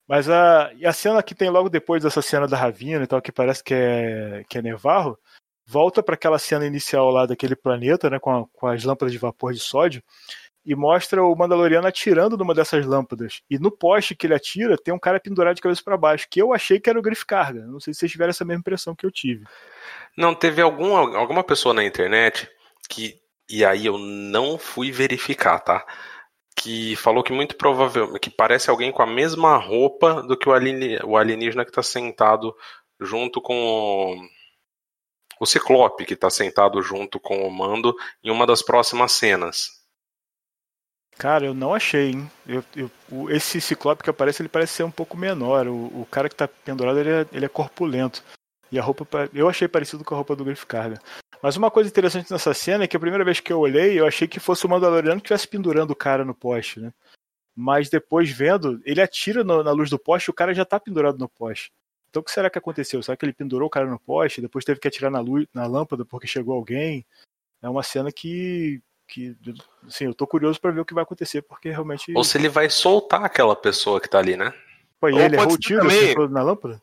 Mas 0.07 0.29
a, 0.29 0.71
e 0.75 0.85
a 0.85 0.93
cena 0.93 1.23
que 1.23 1.33
tem 1.33 1.49
logo 1.49 1.67
depois 1.67 2.03
dessa 2.03 2.21
cena 2.21 2.47
da 2.47 2.55
Ravina 2.55 3.03
e 3.03 3.07
tal, 3.07 3.21
que 3.21 3.31
parece 3.31 3.63
que 3.63 3.73
é, 3.73 4.43
que 4.47 4.57
é 4.57 4.61
Nevarro, 4.61 5.17
volta 5.65 6.03
para 6.03 6.13
aquela 6.13 6.37
cena 6.37 6.65
inicial 6.65 7.09
lá 7.09 7.25
daquele 7.25 7.55
planeta, 7.55 8.09
né, 8.09 8.19
com, 8.19 8.29
a, 8.29 8.45
com 8.53 8.67
as 8.67 8.83
lâmpadas 8.83 9.11
de 9.11 9.17
vapor 9.17 9.53
de 9.53 9.59
sódio, 9.59 10.03
e 10.65 10.75
mostra 10.75 11.23
o 11.23 11.35
Mandaloriano 11.35 11.87
atirando 11.87 12.35
numa 12.35 12.53
dessas 12.53 12.85
lâmpadas. 12.85 13.41
E 13.49 13.59
no 13.59 13.69
poste 13.69 14.15
que 14.15 14.25
ele 14.25 14.33
atira, 14.33 14.75
tem 14.75 14.93
um 14.93 14.99
cara 14.99 15.19
pendurado 15.19 15.55
de 15.55 15.61
cabeça 15.61 15.83
para 15.83 15.95
baixo, 15.95 16.27
que 16.29 16.41
eu 16.41 16.53
achei 16.53 16.79
que 16.79 16.89
era 16.89 16.97
o 16.97 17.01
Griff 17.01 17.25
Carga. 17.25 17.65
Não 17.67 17.79
sei 17.79 17.93
se 17.93 17.99
vocês 17.99 18.11
tiveram 18.11 18.31
essa 18.31 18.43
mesma 18.43 18.61
impressão 18.61 18.95
que 18.95 19.05
eu 19.05 19.11
tive. 19.11 19.45
Não, 20.17 20.33
teve 20.33 20.61
alguma, 20.61 21.17
alguma 21.17 21.43
pessoa 21.43 21.73
na 21.73 21.83
internet 21.83 22.49
que. 22.89 23.21
E 23.47 23.63
aí 23.63 23.85
eu 23.85 23.99
não 23.99 24.57
fui 24.57 24.91
verificar, 24.91 25.59
tá? 25.59 25.85
Que 26.55 26.95
falou 26.95 27.23
que 27.23 27.31
muito 27.31 27.55
provavelmente. 27.55 28.19
que 28.19 28.31
parece 28.31 28.71
alguém 28.71 28.91
com 28.91 29.03
a 29.03 29.07
mesma 29.07 29.55
roupa 29.57 30.23
do 30.23 30.35
que 30.35 30.49
o, 30.49 30.53
alienígena, 30.53 31.05
o 31.05 31.15
alienígena 31.15 31.63
que 31.63 31.69
está 31.69 31.83
sentado 31.83 32.55
junto 32.99 33.39
com. 33.39 34.17
O 35.39 35.45
Ciclope, 35.45 36.05
que 36.05 36.13
está 36.13 36.29
sentado 36.29 36.81
junto 36.81 37.19
com 37.19 37.45
o 37.45 37.51
Mando 37.51 37.93
em 38.23 38.31
uma 38.31 38.47
das 38.47 38.63
próximas 38.63 39.11
cenas. 39.11 39.84
Cara, 41.17 41.45
eu 41.45 41.53
não 41.53 41.73
achei, 41.73 42.11
hein? 42.11 42.31
Eu, 42.45 42.63
eu, 42.75 42.91
esse 43.29 43.61
Ciclope 43.61 44.03
que 44.03 44.09
aparece, 44.09 44.41
ele 44.41 44.49
parece 44.49 44.73
ser 44.73 44.83
um 44.83 44.91
pouco 44.91 45.15
menor. 45.15 45.67
O, 45.67 46.01
o 46.01 46.07
cara 46.11 46.27
que 46.27 46.35
está 46.35 46.47
pendurado, 46.47 46.99
ele 46.99 47.09
é, 47.09 47.25
ele 47.31 47.45
é 47.45 47.49
corpulento. 47.49 48.23
E 48.71 48.77
a 48.77 48.83
roupa, 48.83 49.07
eu 49.33 49.47
achei 49.47 49.67
parecido 49.67 50.03
com 50.03 50.13
a 50.13 50.17
roupa 50.17 50.35
do 50.35 50.43
Griff 50.43 50.65
Carga. 50.65 50.99
Mas 51.41 51.55
uma 51.55 51.71
coisa 51.71 51.89
interessante 51.89 52.31
nessa 52.31 52.53
cena 52.53 52.83
é 52.83 52.87
que 52.87 52.97
a 52.97 52.99
primeira 52.99 53.23
vez 53.23 53.39
que 53.39 53.53
eu 53.53 53.59
olhei, 53.59 53.99
eu 53.99 54.05
achei 54.05 54.27
que 54.27 54.39
fosse 54.39 54.65
o 54.65 54.69
Mandaloriano 54.69 55.21
que 55.21 55.27
estivesse 55.27 55.47
pendurando 55.47 55.91
o 55.91 55.95
cara 55.95 56.25
no 56.25 56.33
poste, 56.33 56.79
né? 56.79 56.93
Mas 57.55 57.89
depois 57.89 58.29
vendo, 58.29 58.81
ele 58.83 59.01
atira 59.01 59.43
no, 59.43 59.63
na 59.63 59.71
luz 59.71 59.89
do 59.89 59.97
poste 59.97 60.27
e 60.27 60.31
o 60.31 60.33
cara 60.33 60.53
já 60.53 60.65
tá 60.65 60.79
pendurado 60.79 61.17
no 61.17 61.29
poste. 61.29 61.71
Então 62.09 62.21
o 62.21 62.23
que 62.23 62.31
será 62.31 62.49
que 62.49 62.57
aconteceu? 62.57 63.01
Será 63.01 63.15
que 63.15 63.23
ele 63.23 63.33
pendurou 63.33 63.67
o 63.67 63.69
cara 63.69 63.85
no 63.85 63.99
poste, 63.99 64.41
depois 64.41 64.65
teve 64.65 64.79
que 64.79 64.87
atirar 64.87 65.11
na 65.11 65.19
luz, 65.21 65.47
na 65.53 65.65
lâmpada 65.65 66.03
porque 66.03 66.27
chegou 66.27 66.55
alguém? 66.55 67.05
É 67.61 67.69
uma 67.69 67.83
cena 67.83 68.11
que 68.11 68.81
que 69.07 69.35
assim, 69.87 70.05
eu 70.05 70.13
tô 70.13 70.25
curioso 70.25 70.59
para 70.59 70.71
ver 70.71 70.81
o 70.81 70.85
que 70.85 70.93
vai 70.93 71.03
acontecer, 71.03 71.41
porque 71.41 71.69
realmente 71.69 72.11
Ou 72.15 72.23
se 72.23 72.37
ele 72.37 72.49
vai 72.49 72.69
soltar 72.69 73.23
aquela 73.23 73.55
pessoa 73.55 74.01
que 74.01 74.09
tá 74.09 74.19
ali, 74.19 74.35
né? 74.35 74.53
Pô, 74.99 75.09
e 75.09 75.17
ele 75.17 75.35
errou 75.35 75.53
o 75.53 75.57
tiro 75.57 75.81
também... 75.81 76.15
na 76.29 76.41
lâmpada? 76.43 76.81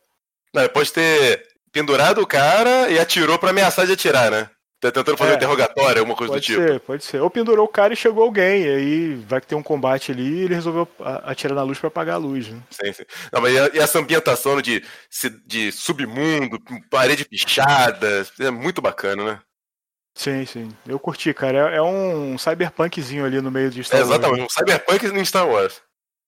Não, 0.55 0.69
pode 0.69 0.93
ter 0.93 1.47
pendurado 1.73 2.21
o 2.21 2.27
cara 2.27 2.91
e 2.91 2.99
atirou 2.99 3.39
para 3.39 3.51
ameaçar 3.51 3.87
de 3.87 3.93
atirar, 3.93 4.31
né? 4.31 4.51
Tá 4.83 4.91
tentando 4.91 5.17
fazer 5.17 5.31
é, 5.31 5.35
um 5.35 5.37
interrogatório, 5.37 6.01
alguma 6.01 6.17
coisa 6.17 6.33
do 6.35 6.41
tipo. 6.41 6.59
Pode 6.59 6.73
ser, 6.73 6.81
pode 6.81 7.05
ser. 7.05 7.21
Ou 7.21 7.31
pendurou 7.31 7.65
o 7.65 7.69
cara 7.69 7.93
e 7.93 7.97
chegou 7.97 8.25
alguém, 8.25 8.65
e 8.65 8.69
aí 8.69 9.15
vai 9.15 9.41
ter 9.41 9.55
um 9.55 9.63
combate 9.63 10.11
ali 10.11 10.25
e 10.25 10.41
ele 10.43 10.57
resolveu 10.57 10.89
atirar 11.23 11.55
na 11.55 11.63
luz 11.63 11.79
para 11.79 11.87
apagar 11.87 12.17
a 12.17 12.19
luz, 12.19 12.49
né? 12.49 12.61
Sim, 12.69 12.93
sim. 12.93 13.05
Não, 13.33 13.41
mas 13.41 13.55
e 13.55 13.79
essa 13.79 14.01
ambientação 14.01 14.61
de, 14.61 14.83
de 15.47 15.71
submundo, 15.71 16.59
parede 16.91 17.25
pichada, 17.25 18.27
é 18.41 18.51
muito 18.51 18.83
bacana, 18.83 19.25
né? 19.25 19.41
Sim, 20.15 20.45
sim. 20.45 20.69
Eu 20.87 20.99
curti, 20.99 21.33
cara. 21.33 21.73
É, 21.73 21.77
é 21.77 21.83
um 21.83 22.37
cyberpunkzinho 22.37 23.25
ali 23.25 23.41
no 23.41 23.51
meio 23.51 23.71
de 23.71 23.83
Star 23.83 24.01
é, 24.01 24.05
Wars. 24.05 24.15
Exatamente, 24.15 24.45
um 24.45 24.49
cyberpunk 24.49 25.07
em 25.07 25.25
Star 25.25 25.49
Wars. 25.49 25.83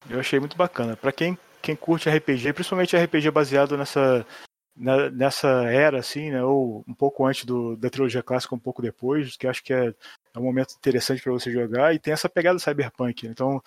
Eu 0.08 0.20
achei 0.20 0.40
muito 0.40 0.56
bacana. 0.56 0.96
Para 0.96 1.12
quem, 1.12 1.38
quem 1.60 1.76
curte 1.76 2.08
RPG, 2.08 2.52
principalmente 2.52 2.96
RPG 2.96 3.30
baseado 3.30 3.76
nessa 3.76 4.26
nessa 4.76 5.48
era, 5.70 6.00
assim, 6.00 6.32
né, 6.32 6.42
ou 6.42 6.84
um 6.88 6.94
pouco 6.94 7.24
antes 7.24 7.44
do, 7.44 7.76
da 7.76 7.88
trilogia 7.88 8.24
clássica, 8.24 8.56
um 8.56 8.58
pouco 8.58 8.82
depois, 8.82 9.36
que 9.36 9.46
acho 9.46 9.62
que 9.62 9.72
é, 9.72 9.94
é 10.34 10.38
um 10.38 10.42
momento 10.42 10.74
interessante 10.74 11.22
para 11.22 11.32
você 11.32 11.52
jogar, 11.52 11.94
e 11.94 11.98
tem 12.00 12.12
essa 12.12 12.28
pegada 12.28 12.58
cyberpunk. 12.58 13.24
Né? 13.24 13.30
Então, 13.30 13.62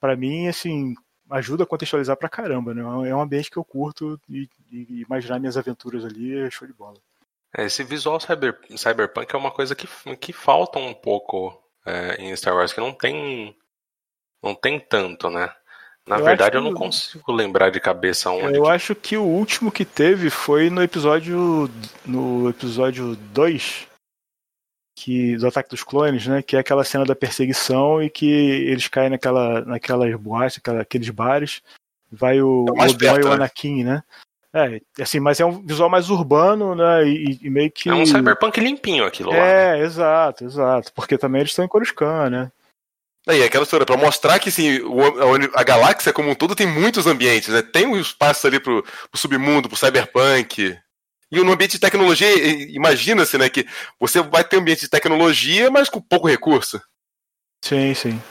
para 0.00 0.16
mim, 0.16 0.48
assim, 0.48 0.94
ajuda 1.30 1.64
a 1.64 1.66
contextualizar 1.66 2.16
pra 2.16 2.28
caramba, 2.28 2.74
né? 2.74 2.82
É 3.08 3.14
um 3.14 3.20
ambiente 3.20 3.50
que 3.50 3.56
eu 3.56 3.64
curto 3.64 4.20
e, 4.28 4.48
e 4.72 5.02
imaginar 5.02 5.38
minhas 5.38 5.56
aventuras 5.56 6.04
ali 6.04 6.36
é 6.38 6.50
show 6.50 6.66
de 6.66 6.74
bola. 6.74 6.96
É, 7.58 7.64
esse 7.64 7.82
visual 7.82 8.20
cyber, 8.20 8.56
cyberpunk 8.76 9.34
é 9.34 9.36
uma 9.36 9.50
coisa 9.50 9.74
que, 9.74 9.88
que 10.16 10.32
falta 10.32 10.78
um 10.78 10.94
pouco 10.94 11.60
é, 11.84 12.14
em 12.22 12.34
Star 12.36 12.54
Wars, 12.54 12.72
que 12.72 12.80
não 12.80 12.92
tem 12.92 13.56
não 14.40 14.54
tem 14.54 14.78
tanto, 14.78 15.28
né? 15.28 15.52
Na 16.06 16.18
eu 16.18 16.24
verdade, 16.24 16.56
eu 16.56 16.62
não 16.62 16.72
consigo 16.72 17.32
lembrar 17.32 17.70
de 17.70 17.80
cabeça 17.80 18.30
onde. 18.30 18.56
Eu 18.56 18.62
que... 18.62 18.70
acho 18.70 18.94
que 18.94 19.16
o 19.16 19.24
último 19.24 19.72
que 19.72 19.84
teve 19.84 20.30
foi 20.30 20.70
no 20.70 20.82
episódio. 20.82 21.68
No 22.06 22.48
episódio 22.48 23.16
2. 23.16 23.88
Que, 24.96 25.36
do 25.36 25.46
Ataque 25.46 25.70
dos 25.70 25.84
Clones, 25.84 26.26
né? 26.26 26.42
Que 26.42 26.56
é 26.56 26.60
aquela 26.60 26.82
cena 26.82 27.04
da 27.04 27.14
perseguição 27.14 28.02
e 28.02 28.08
que 28.08 28.26
eles 28.26 28.88
caem 28.88 29.10
naquela, 29.10 29.60
naquelas 29.60 30.14
boates, 30.16 30.58
aquela, 30.58 30.80
aqueles 30.80 31.10
bares. 31.10 31.60
Vai 32.10 32.40
o 32.40 32.64
é 32.68 32.88
Obi-Wan 32.88 33.18
e 33.18 33.24
o 33.24 33.28
né? 33.28 33.34
Anakin, 33.34 33.84
né? 33.84 34.02
É, 34.54 34.80
assim, 35.02 35.20
mas 35.20 35.38
é 35.40 35.44
um 35.44 35.64
visual 35.64 35.90
mais 35.90 36.08
urbano, 36.08 36.74
né? 36.74 37.06
E, 37.06 37.38
e, 37.42 37.50
meio 37.50 37.70
que. 37.70 37.88
É 37.88 37.94
um 37.94 38.06
cyberpunk 38.06 38.58
limpinho 38.58 39.04
aquilo 39.04 39.32
é, 39.32 39.38
lá. 39.38 39.44
É, 39.44 39.72
né? 39.72 39.84
exato, 39.84 40.44
exato. 40.44 40.92
Porque 40.94 41.18
também 41.18 41.40
eles 41.40 41.50
estão 41.50 41.64
em 41.64 41.68
Coruscant, 41.68 42.30
né? 42.30 42.50
E 43.26 43.42
aquela 43.42 43.64
história, 43.64 43.84
para 43.84 43.96
mostrar 43.96 44.38
que 44.38 44.48
assim, 44.48 44.80
a 45.54 45.62
galáxia 45.62 46.14
como 46.14 46.30
um 46.30 46.34
todo 46.34 46.54
tem 46.54 46.66
muitos 46.66 47.06
ambientes, 47.06 47.48
né? 47.48 47.60
Tem 47.60 47.86
um 47.86 48.00
espaço 48.00 48.46
ali 48.46 48.58
pro, 48.58 48.82
pro 48.82 49.20
submundo, 49.20 49.68
pro 49.68 49.76
cyberpunk. 49.76 50.78
E 51.30 51.40
no 51.42 51.52
ambiente 51.52 51.72
de 51.72 51.80
tecnologia, 51.80 52.26
imagina-se, 52.70 53.36
né, 53.36 53.50
que 53.50 53.66
você 54.00 54.22
vai 54.22 54.42
ter 54.42 54.56
um 54.56 54.60
ambiente 54.60 54.80
de 54.80 54.88
tecnologia, 54.88 55.70
mas 55.70 55.90
com 55.90 56.00
pouco 56.00 56.26
recurso. 56.26 56.80
Sim, 57.62 57.92
sim. 57.92 58.22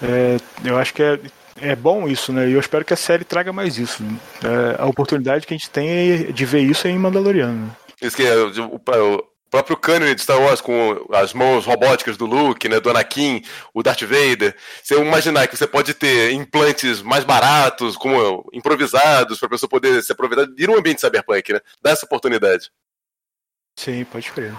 É, 0.00 0.36
eu 0.64 0.78
acho 0.78 0.94
que 0.94 1.02
é, 1.02 1.18
é 1.60 1.74
bom 1.74 2.08
isso, 2.08 2.32
né? 2.32 2.48
E 2.48 2.52
eu 2.52 2.60
espero 2.60 2.84
que 2.84 2.92
a 2.92 2.96
série 2.96 3.24
traga 3.24 3.52
mais 3.52 3.78
isso. 3.78 4.02
Né? 4.02 4.16
É, 4.44 4.82
a 4.82 4.86
oportunidade 4.86 5.46
que 5.46 5.54
a 5.54 5.56
gente 5.56 5.70
tem 5.70 6.32
de 6.32 6.44
ver 6.44 6.60
isso 6.60 6.86
é 6.86 6.90
em 6.90 6.98
Mandaloriano. 6.98 7.74
Isso 8.00 8.16
que 8.16 8.24
é, 8.24 8.34
o, 8.36 8.78
próprio 9.50 9.76
canon 9.76 10.14
de 10.14 10.20
Star 10.20 10.40
Wars, 10.40 10.60
com 10.60 11.06
as 11.12 11.32
mãos 11.32 11.64
robóticas 11.64 12.16
do 12.16 12.26
Luke, 12.26 12.68
né, 12.68 12.78
do 12.78 12.90
Anakin, 12.90 13.42
o 13.72 13.82
Darth 13.82 14.02
Vader. 14.02 14.54
Você 14.82 15.00
imaginar 15.00 15.46
que 15.46 15.56
você 15.56 15.66
pode 15.66 15.94
ter 15.94 16.32
implantes 16.32 17.00
mais 17.00 17.24
baratos, 17.24 17.96
como 17.96 18.48
improvisados, 18.52 19.38
para 19.38 19.46
a 19.46 19.50
pessoa 19.50 19.70
poder 19.70 20.02
se 20.02 20.12
aproveitar, 20.12 20.46
vir 20.54 20.68
um 20.68 20.76
ambiente 20.76 21.00
cyberpunk, 21.00 21.52
né? 21.52 21.60
Dá 21.80 21.90
essa 21.90 22.04
oportunidade. 22.04 22.70
Sim, 23.78 24.04
pode 24.04 24.30
crer. 24.32 24.54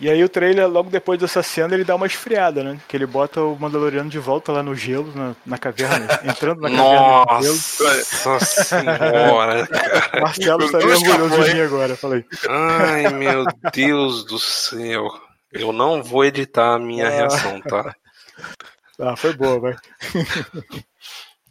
E 0.00 0.10
aí 0.10 0.24
o 0.24 0.28
trailer, 0.28 0.68
logo 0.68 0.90
depois 0.90 1.18
dessa 1.20 1.42
cena, 1.42 1.74
ele 1.74 1.84
dá 1.84 1.94
uma 1.94 2.06
esfriada, 2.06 2.62
né? 2.64 2.78
Que 2.88 2.96
ele 2.96 3.06
bota 3.06 3.40
o 3.40 3.56
Mandaloriano 3.58 4.10
de 4.10 4.18
volta 4.18 4.50
lá 4.50 4.62
no 4.62 4.74
gelo, 4.74 5.12
na, 5.14 5.36
na 5.46 5.58
caverna, 5.58 6.06
entrando 6.24 6.60
na 6.60 6.70
caverna 6.70 7.24
Nossa 7.26 8.40
senhora, 8.40 9.66
cara. 9.68 10.20
Marcelo 10.20 10.64
estaria 10.64 10.88
orgulhoso 10.88 11.44
de 11.44 11.54
mim 11.54 11.60
agora, 11.60 11.96
falei. 11.96 12.24
Ai, 12.48 13.08
meu 13.10 13.44
Deus 13.72 14.24
do 14.24 14.38
céu. 14.38 15.08
Eu 15.52 15.72
não 15.72 16.02
vou 16.02 16.24
editar 16.24 16.74
a 16.74 16.78
minha 16.78 17.06
ah. 17.06 17.10
reação, 17.10 17.60
tá? 17.60 17.94
Ah, 18.98 19.16
foi 19.16 19.32
boa, 19.32 19.60
vai. 19.60 19.76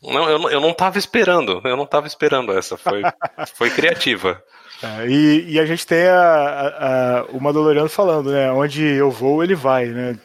Não, 0.02 0.30
eu, 0.30 0.50
eu 0.50 0.60
não 0.60 0.74
tava 0.74 0.98
esperando. 0.98 1.62
Eu 1.64 1.78
não 1.78 1.86
tava 1.86 2.08
esperando 2.08 2.52
essa. 2.58 2.76
Foi, 2.76 3.02
foi 3.54 3.70
criativa. 3.70 4.42
É, 4.84 5.08
e, 5.08 5.52
e, 5.54 5.60
a 5.60 5.66
gente 5.66 5.88
tem 5.88 6.08
a, 6.08 6.20
a, 6.20 7.20
a, 7.20 7.26
o 7.28 7.40
Mandaloriano 7.40 7.88
falando, 7.88 8.32
né? 8.32 8.52
Onde 8.52 8.84
eu 8.84 9.10
vou, 9.10 9.42
ele 9.42 9.56
vai, 9.56 9.88
né? 9.88 10.20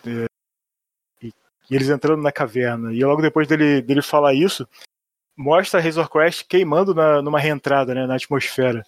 E, 1.23 1.29
e, 1.29 1.33
eles 1.71 1.89
entrando 1.89 2.21
na 2.23 2.33
caverna. 2.33 2.93
E 2.93 3.05
logo 3.05 3.23
depois 3.23 3.47
dele, 3.47 3.81
dele 3.81 4.03
falar 4.03 4.35
isso, 4.35 4.67
mostra 5.37 5.79
a 5.79 5.83
Razor 5.83 6.11
Crest 6.11 6.45
queimando 6.47 6.93
na, 6.93 7.23
numa 7.23 7.39
reentrada, 7.39 7.95
né? 7.95 8.05
Na 8.07 8.17
atmosfera. 8.17 8.85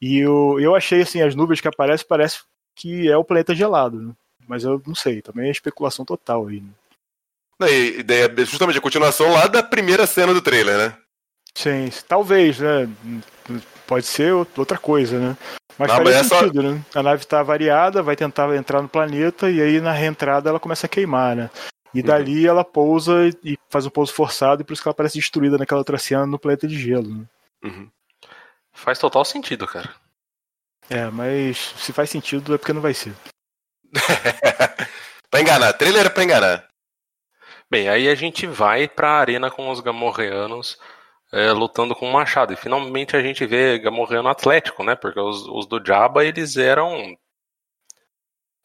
E 0.00 0.18
eu, 0.18 0.58
eu 0.60 0.76
achei, 0.76 1.02
assim, 1.02 1.20
as 1.20 1.34
nuvens 1.34 1.60
que 1.60 1.68
aparecem, 1.68 2.06
parece 2.06 2.42
que 2.76 3.10
é 3.10 3.16
o 3.16 3.24
planeta 3.24 3.54
gelado, 3.54 4.00
né? 4.00 4.12
Mas 4.46 4.64
eu 4.64 4.80
não 4.86 4.94
sei, 4.94 5.20
também 5.20 5.48
é 5.48 5.50
especulação 5.50 6.04
total 6.04 6.46
aí. 6.46 6.60
Né? 6.60 6.70
E, 7.68 8.04
e 8.08 8.12
é 8.12 8.44
justamente 8.44 8.78
a 8.78 8.82
continuação 8.82 9.32
lá 9.32 9.46
da 9.48 9.62
primeira 9.62 10.06
cena 10.06 10.32
do 10.32 10.40
trailer, 10.40 10.78
né? 10.78 10.96
Sim, 11.54 11.90
talvez, 12.08 12.60
né? 12.60 12.88
Pode 13.90 14.06
ser 14.06 14.32
outra 14.32 14.78
coisa, 14.78 15.18
né? 15.18 15.36
Mas 15.76 15.88
não, 15.88 16.04
faz 16.04 16.26
sentido, 16.28 16.62
né? 16.62 16.84
A 16.94 17.02
nave 17.02 17.24
está 17.24 17.42
variada, 17.42 18.04
vai 18.04 18.14
tentar 18.14 18.54
entrar 18.54 18.80
no 18.80 18.88
planeta 18.88 19.50
e 19.50 19.60
aí 19.60 19.80
na 19.80 19.90
reentrada 19.90 20.48
ela 20.48 20.60
começa 20.60 20.86
a 20.86 20.88
queimar, 20.88 21.34
né? 21.34 21.50
E 21.92 21.98
uhum. 21.98 22.06
dali 22.06 22.44
uhum. 22.44 22.50
ela 22.50 22.64
pousa 22.64 23.28
e 23.42 23.58
faz 23.68 23.86
um 23.86 23.90
pouso 23.90 24.14
forçado 24.14 24.62
e 24.62 24.64
por 24.64 24.74
isso 24.74 24.80
que 24.80 24.88
ela 24.88 24.94
parece 24.94 25.18
destruída 25.18 25.58
naquela 25.58 25.80
outra 25.80 25.98
cena 25.98 26.24
no 26.24 26.38
planeta 26.38 26.68
de 26.68 26.78
gelo. 26.78 27.08
Né? 27.12 27.24
Uhum. 27.64 27.90
Faz 28.72 28.96
total 28.96 29.24
sentido, 29.24 29.66
cara. 29.66 29.90
É, 30.88 31.10
mas 31.10 31.74
se 31.76 31.92
faz 31.92 32.10
sentido 32.10 32.54
é 32.54 32.58
porque 32.58 32.72
não 32.72 32.80
vai 32.80 32.94
ser. 32.94 33.12
pra 35.28 35.40
enganar, 35.40 35.72
trailer 35.72 36.06
é 36.06 36.10
pra 36.10 36.22
enganar. 36.22 36.68
Bem, 37.68 37.88
aí 37.88 38.08
a 38.08 38.14
gente 38.14 38.46
vai 38.46 38.86
pra 38.86 39.14
arena 39.14 39.50
com 39.50 39.68
os 39.68 39.80
gamorreanos 39.80 40.78
é, 41.32 41.52
lutando 41.52 41.94
com 41.94 42.08
o 42.08 42.12
machado. 42.12 42.52
E 42.52 42.56
finalmente 42.56 43.16
a 43.16 43.22
gente 43.22 43.46
vê 43.46 43.78
Gamorreano 43.78 44.28
atlético, 44.28 44.82
né? 44.82 44.94
Porque 44.94 45.20
os, 45.20 45.46
os 45.46 45.66
do 45.66 45.84
Jabba, 45.84 46.24
eles 46.24 46.56
eram. 46.56 47.16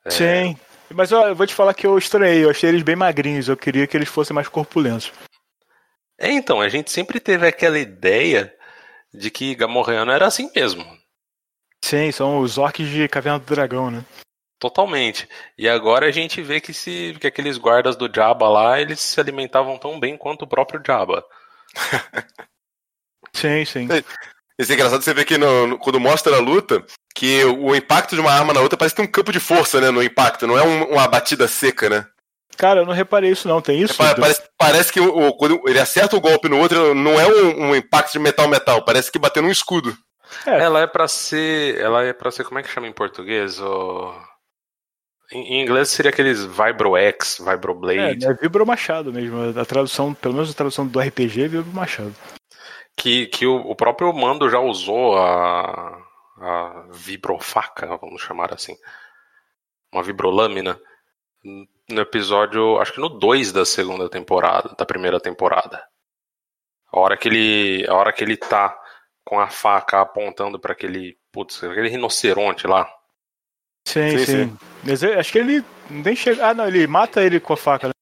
É... 0.04 0.10
Sim. 0.10 0.58
Mas 0.94 1.12
ó, 1.12 1.28
eu 1.28 1.36
vou 1.36 1.48
te 1.48 1.54
falar 1.54 1.74
que 1.74 1.88
eu 1.88 1.98
estranhei, 1.98 2.44
eu 2.44 2.50
achei 2.50 2.70
eles 2.70 2.84
bem 2.84 2.96
magrinhos, 2.96 3.48
eu 3.48 3.58
queria 3.58 3.88
que 3.88 3.98
eles 3.98 4.08
fossem 4.08 4.36
mais 4.36 4.48
corpulentos. 4.48 5.12
É, 6.18 6.32
então, 6.32 6.62
a 6.62 6.70
gente 6.70 6.92
sempre 6.92 7.20
teve 7.20 7.48
aquela 7.48 7.78
ideia 7.78 8.54
de 9.14 9.32
que 9.32 9.56
Gamorreano 9.56 10.12
era 10.12 10.28
assim 10.28 10.50
mesmo. 10.56 10.86
Sim, 11.84 12.12
são 12.12 12.40
os 12.40 12.58
orcs 12.58 12.88
de 12.88 13.08
Caverna 13.08 13.40
do 13.40 13.46
Dragão, 13.46 13.92
né? 13.92 14.06
Totalmente. 14.60 15.28
E 15.58 15.68
agora 15.68 16.08
a 16.08 16.12
gente 16.12 16.42
vê 16.42 16.62
que, 16.62 16.74
se, 16.74 17.16
que 17.20 17.28
aqueles 17.28 17.58
guardas 17.58 17.96
do 17.96 18.10
Jabba 18.14 18.48
lá, 18.48 18.80
eles 18.80 19.00
se 19.00 19.20
alimentavam 19.20 19.78
tão 19.78 20.00
bem 20.00 20.18
quanto 20.18 20.44
o 20.44 20.48
próprio 20.48 20.82
Jabba. 20.86 21.26
Sim, 23.36 23.66
sim. 23.66 23.88
Isso 24.58 24.72
é 24.72 24.76
engraçado 24.76 25.02
você 25.04 25.14
ver 25.14 25.26
que 25.26 25.38
no, 25.38 25.68
no, 25.68 25.78
quando 25.78 26.00
mostra 26.00 26.38
a 26.38 26.40
luta, 26.40 26.84
que 27.14 27.44
o 27.44 27.76
impacto 27.76 28.16
de 28.16 28.22
uma 28.22 28.32
arma 28.32 28.54
na 28.54 28.62
outra 28.62 28.78
parece 28.78 28.96
que 28.96 29.02
tem 29.02 29.10
um 29.10 29.12
campo 29.12 29.32
de 29.32 29.40
força, 29.40 29.82
né, 29.82 29.92
no 29.92 30.02
impacto, 30.02 30.48
não 30.48 30.58
é 30.58 30.64
um, 30.64 30.94
uma 30.94 31.08
batida 31.08 31.48
seca, 31.48 31.90
né? 31.90 32.08
Cara, 32.58 32.80
eu 32.80 32.86
não 32.86 32.94
reparei 32.94 33.32
isso 33.32 33.50
não, 33.50 33.62
tem 33.62 33.82
isso? 33.82 34.02
É, 34.02 34.16
parece, 34.16 34.42
parece, 34.58 34.94
que 34.94 35.02
o, 35.02 35.34
quando 35.34 35.62
ele 35.68 35.80
acerta 35.80 36.16
o 36.16 36.22
golpe 36.22 36.48
no 36.48 36.58
outro, 36.58 36.96
não 36.96 37.20
é 37.20 37.28
um, 37.28 37.70
um 37.70 37.76
impacto 37.76 38.14
de 38.14 38.20
metal-metal, 38.20 38.86
parece 38.86 39.12
que 39.12 39.20
bateu 39.20 39.44
num 39.44 39.52
escudo. 39.52 39.96
É. 40.48 40.64
Ela 40.64 40.82
é 40.82 40.88
para 40.88 41.08
ser, 41.08 41.78
ela 41.78 42.04
é 42.04 42.14
para 42.14 42.32
ser, 42.32 42.46
como 42.46 42.58
é 42.58 42.64
que 42.64 42.70
chama 42.70 42.88
em 42.88 42.94
português? 42.94 43.60
O... 43.60 44.14
Em, 45.34 45.62
inglês 45.62 45.90
seria 45.90 46.12
aqueles 46.12 46.46
Vibro 46.46 46.96
X, 46.96 47.42
Vibro 47.46 47.76
Blade. 47.76 48.26
É, 48.26 48.30
é 48.30 48.34
Vibro 48.34 48.66
Machado 48.66 49.12
mesmo, 49.12 49.60
a 49.60 49.66
tradução, 49.66 50.14
pelo 50.14 50.36
menos 50.36 50.50
a 50.50 50.54
tradução 50.54 50.88
do 50.88 51.00
RPG 51.00 51.44
é 51.44 51.48
Vibro 51.50 51.74
Machado 51.74 52.16
que, 52.96 53.28
que 53.28 53.46
o, 53.46 53.58
o 53.58 53.76
próprio 53.76 54.14
Mando 54.14 54.50
já 54.50 54.60
usou 54.60 55.18
a, 55.18 56.02
a 56.38 56.86
vibrofaca, 56.92 57.98
vamos 57.98 58.22
chamar 58.22 58.54
assim, 58.54 58.76
uma 59.92 60.04
vibrolâmina, 60.04 60.80
no 61.44 62.02
episódio, 62.02 62.80
acho 62.80 62.94
que 62.94 63.00
no 63.00 63.10
2 63.10 63.52
da 63.52 63.66
segunda 63.66 64.10
temporada, 64.10 64.76
da 64.78 64.86
primeira 64.86 65.20
temporada. 65.20 65.84
A 66.92 67.00
hora 67.00 67.18
que 67.18 67.28
ele, 67.28 67.86
a 67.88 67.94
hora 67.94 68.12
que 68.12 68.24
ele 68.24 68.38
tá 68.38 68.78
com 69.24 69.40
a 69.40 69.48
faca 69.48 70.02
apontando 70.02 70.60
para 70.60 70.74
aquele, 70.74 71.18
putz, 71.32 71.64
aquele 71.64 71.90
rinoceronte 71.90 72.68
lá. 72.68 72.92
Sim, 73.88 74.18
sim. 74.18 74.26
sim. 74.26 74.58
Mas 74.84 75.04
eu, 75.04 75.20
acho 75.20 75.32
que 75.32 75.38
ele 75.38 75.64
nem 75.90 76.16
chega, 76.16 76.48
ah, 76.48 76.54
não, 76.54 76.68
ele 76.68 76.88
mata 76.88 77.24
ele 77.24 77.40
com 77.40 77.54
a 77.54 77.58
faca, 77.58 77.88
né? 77.88 77.94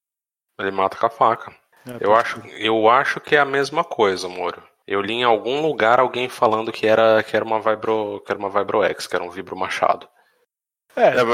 Ele 0.58 0.70
mata 0.70 0.96
com 0.96 1.06
a 1.06 1.10
faca. 1.10 1.54
É, 1.86 2.04
eu 2.04 2.14
acho, 2.14 2.40
eu 2.46 2.88
acho 2.88 3.20
que 3.20 3.36
é 3.36 3.40
a 3.40 3.44
mesma 3.44 3.84
coisa, 3.84 4.28
Moro. 4.28 4.62
Eu 4.86 5.00
li 5.00 5.14
em 5.14 5.24
algum 5.24 5.62
lugar 5.62 5.98
alguém 5.98 6.28
falando 6.28 6.72
que 6.72 6.86
era, 6.86 7.22
que 7.22 7.34
era 7.34 7.44
uma 7.44 7.60
Vibro, 7.60 8.22
que 8.24 8.30
era 8.30 8.38
uma 8.38 8.50
Vibro 8.50 8.82
X, 8.82 9.06
que 9.06 9.16
era 9.16 9.24
um 9.24 9.30
vibro 9.30 9.56
machado. 9.56 10.06
É, 10.96 11.08
é 11.08 11.24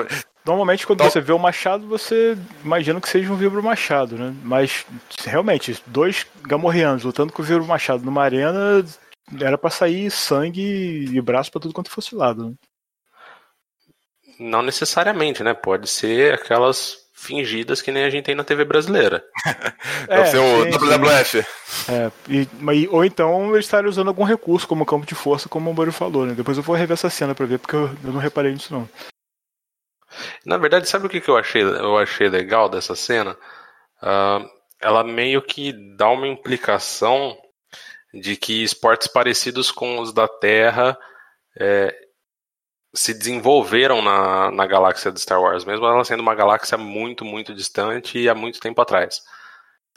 normalmente 0.45 0.87
quando 0.87 1.03
você 1.03 1.21
vê 1.21 1.33
o 1.33 1.39
machado, 1.39 1.87
você 1.87 2.37
imagina 2.65 3.01
que 3.01 3.09
seja 3.09 3.31
um 3.31 3.37
vibro 3.37 3.63
machado, 3.63 4.17
né? 4.17 4.35
Mas 4.43 4.87
realmente, 5.25 5.83
dois 5.87 6.27
gamorreanos 6.43 7.05
lutando 7.05 7.33
com 7.33 7.43
o 7.43 7.45
vibro 7.45 7.67
machado 7.67 8.05
numa 8.05 8.23
arena 8.23 8.85
era 9.41 9.59
para 9.59 9.71
sair 9.71 10.11
sangue 10.11 11.05
e 11.13 11.21
braço 11.21 11.51
para 11.51 11.61
tudo 11.61 11.75
quanto 11.75 11.91
fosse 11.91 12.15
lado. 12.15 12.51
Né? 12.51 12.55
Não 14.39 14.63
necessariamente, 14.63 15.43
né? 15.43 15.53
Pode 15.53 15.89
ser 15.89 16.35
aquelas 16.35 17.10
fingidas 17.21 17.83
que 17.83 17.93
nem 17.93 18.05
a 18.05 18.11
gente 18.11 18.25
tem 18.25 18.35
na 18.35 18.43
TV 18.43 18.65
brasileira. 18.65 19.23
é, 20.09 20.25
ser 20.25 20.39
o 20.39 20.65
WWF. 20.65 21.45
É, 21.89 22.11
e, 22.29 22.89
ou 22.89 23.05
então 23.05 23.53
eles 23.53 23.67
estarem 23.67 23.89
usando 23.89 24.09
algum 24.09 24.25
recurso 24.25 24.67
como 24.67 24.87
campo 24.87 25.07
de 25.07 25.15
força, 25.15 25.49
como 25.49 25.71
o 25.71 25.75
Mário 25.75 25.93
falou, 25.93 26.25
né? 26.25 26.33
Depois 26.33 26.57
eu 26.57 26.63
vou 26.63 26.75
rever 26.75 26.95
essa 26.95 27.11
cena 27.11 27.35
pra 27.35 27.45
ver, 27.45 27.59
porque 27.59 27.77
eu, 27.77 27.91
eu 28.03 28.13
não 28.13 28.21
reparei 28.21 28.53
nisso 28.53 28.73
não. 28.73 28.89
Na 30.45 30.57
verdade, 30.57 30.89
sabe 30.89 31.07
o 31.07 31.09
que, 31.11 31.21
que 31.21 31.29
eu, 31.29 31.37
achei, 31.37 31.63
eu 31.63 31.99
achei 31.99 32.29
legal 32.29 32.69
dessa 32.69 32.97
cena? 32.97 33.37
Uh, 34.03 34.49
ela 34.81 35.05
meio 35.05 35.43
que 35.43 35.73
dá 35.97 36.09
uma 36.09 36.27
implicação 36.27 37.37
de 38.15 38.35
que 38.35 38.65
esportes 38.65 39.07
parecidos 39.07 39.71
com 39.71 40.01
os 40.01 40.13
da 40.13 40.27
Terra 40.27 40.99
é, 41.59 41.95
se 42.95 43.15
desenvolveram 43.15 44.03
na, 44.03 44.51
na 44.51 44.67
galáxia 44.67 45.13
de 45.13 45.21
Star 45.21 45.41
Wars, 45.41 45.65
mesmo 45.65 45.87
ela 45.87 46.05
sendo 46.05 46.21
uma 46.21 46.35
galáxia 46.35 46.77
muito, 46.77 47.25
muito 47.25 47.55
distante 47.55 48.19
e 48.19 48.29
há 48.29 48.35
muito 48.35 48.59
tempo 48.59 48.81
atrás. 48.81 49.21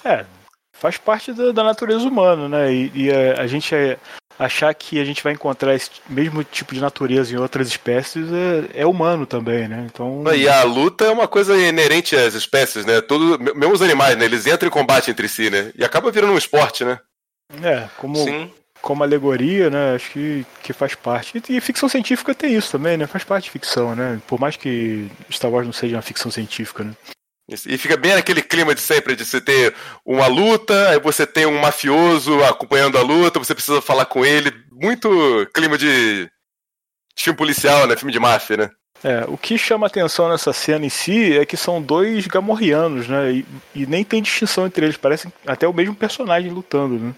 É, 0.03 0.25
faz 0.73 0.97
parte 0.97 1.33
da, 1.33 1.51
da 1.51 1.63
natureza 1.63 2.07
humana, 2.07 2.47
né? 2.47 2.71
E, 2.71 2.91
e 2.93 3.11
a, 3.11 3.41
a, 3.41 3.47
gente 3.47 3.73
é, 3.73 3.97
achar 4.37 4.73
que 4.75 4.99
a 4.99 5.05
gente 5.05 5.23
vai 5.23 5.33
encontrar 5.33 5.73
esse 5.73 5.89
mesmo 6.07 6.43
tipo 6.43 6.75
de 6.75 6.81
natureza 6.81 7.33
em 7.33 7.37
outras 7.37 7.67
espécies 7.67 8.27
é, 8.31 8.81
é 8.81 8.85
humano 8.85 9.25
também, 9.25 9.67
né? 9.67 9.87
Então... 9.91 10.23
E 10.35 10.47
a 10.47 10.63
luta 10.63 11.05
é 11.05 11.09
uma 11.09 11.27
coisa 11.27 11.57
inerente 11.57 12.15
às 12.15 12.35
espécies, 12.35 12.85
né? 12.85 13.01
Todo, 13.01 13.39
mesmo 13.39 13.73
os 13.73 13.81
animais, 13.81 14.15
né? 14.17 14.25
Eles 14.25 14.45
entram 14.45 14.67
em 14.67 14.71
combate 14.71 15.09
entre 15.09 15.27
si, 15.27 15.49
né? 15.49 15.71
E 15.75 15.83
acaba 15.83 16.11
virando 16.11 16.33
um 16.33 16.37
esporte, 16.37 16.85
né? 16.85 16.99
É, 17.63 17.87
como 17.97 18.17
Sim 18.17 18.51
como 18.83 19.01
alegoria, 19.01 19.69
né? 19.69 19.95
Acho 19.95 20.11
que, 20.11 20.45
que 20.61 20.73
faz 20.73 20.93
parte. 20.93 21.41
E, 21.49 21.55
e, 21.55 21.61
ficção 21.61 21.87
científica 21.87 22.35
tem 22.35 22.53
isso 22.53 22.73
também, 22.73 22.97
né? 22.97 23.07
Faz 23.07 23.23
parte 23.23 23.45
de 23.45 23.51
ficção, 23.51 23.95
né? 23.95 24.21
Por 24.27 24.37
mais 24.37 24.57
que 24.57 25.09
Star 25.31 25.49
Wars 25.49 25.65
não 25.65 25.73
seja 25.73 25.95
uma 25.95 26.01
ficção 26.01 26.29
científica, 26.29 26.83
né? 26.83 26.93
E 27.49 27.77
fica 27.77 27.97
bem 27.97 28.13
aquele 28.13 28.41
clima 28.41 28.75
de 28.75 28.81
sempre, 28.81 29.15
de 29.15 29.25
você 29.25 29.39
ter 29.39 29.73
uma 30.05 30.27
luta, 30.27 30.89
aí 30.89 30.99
você 30.99 31.25
tem 31.25 31.45
um 31.45 31.59
mafioso 31.59 32.43
acompanhando 32.43 32.97
a 32.97 33.01
luta, 33.01 33.39
você 33.39 33.53
precisa 33.53 33.81
falar 33.81 34.05
com 34.05 34.25
ele. 34.25 34.51
Muito 34.71 35.09
clima 35.53 35.77
de, 35.77 36.29
filme 37.15 37.37
policial, 37.37 37.87
né? 37.87 37.95
Filme 37.95 38.11
de 38.11 38.19
máfia, 38.19 38.57
né? 38.57 38.69
É, 39.03 39.25
o 39.27 39.37
que 39.37 39.57
chama 39.57 39.87
atenção 39.87 40.29
nessa 40.29 40.53
cena 40.53 40.85
em 40.85 40.89
si 40.89 41.37
é 41.37 41.45
que 41.45 41.57
são 41.57 41.81
dois 41.81 42.27
gamorrianos, 42.27 43.07
né? 43.07 43.31
E, 43.31 43.45
e 43.75 43.85
nem 43.85 44.03
tem 44.03 44.21
distinção 44.21 44.65
entre 44.65 44.85
eles, 44.85 44.97
parecem 44.97 45.31
até 45.45 45.67
o 45.67 45.73
mesmo 45.73 45.95
personagem 45.95 46.51
lutando, 46.51 46.97
né? 46.99 47.13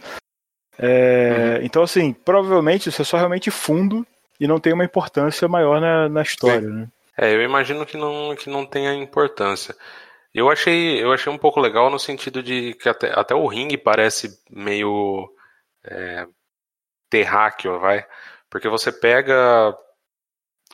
É, 0.77 1.57
uhum. 1.57 1.65
Então, 1.65 1.83
assim, 1.83 2.13
provavelmente 2.13 2.89
isso 2.89 3.01
é 3.01 3.05
só 3.05 3.17
realmente 3.17 3.49
fundo 3.49 4.05
e 4.39 4.47
não 4.47 4.59
tem 4.59 4.73
uma 4.73 4.85
importância 4.85 5.47
maior 5.47 5.79
na, 5.79 6.09
na 6.09 6.21
história, 6.21 6.67
né? 6.67 6.87
É, 7.17 7.33
eu 7.33 7.41
imagino 7.41 7.85
que 7.85 7.95
não, 7.95 8.35
que 8.35 8.49
não 8.49 8.65
tenha 8.65 8.93
importância. 8.93 9.75
Eu 10.33 10.49
achei, 10.49 11.01
eu 11.01 11.13
achei 11.13 11.31
um 11.31 11.37
pouco 11.37 11.61
legal 11.61 11.89
no 11.89 11.97
sentido 11.97 12.43
de 12.43 12.73
que 12.73 12.89
até, 12.89 13.17
até 13.17 13.33
o 13.33 13.47
ringue 13.47 13.77
parece 13.77 14.37
meio 14.49 15.31
é, 15.83 16.27
terráqueo, 17.09 17.79
vai. 17.79 18.05
Porque 18.49 18.67
você 18.67 18.91
pega 18.91 19.73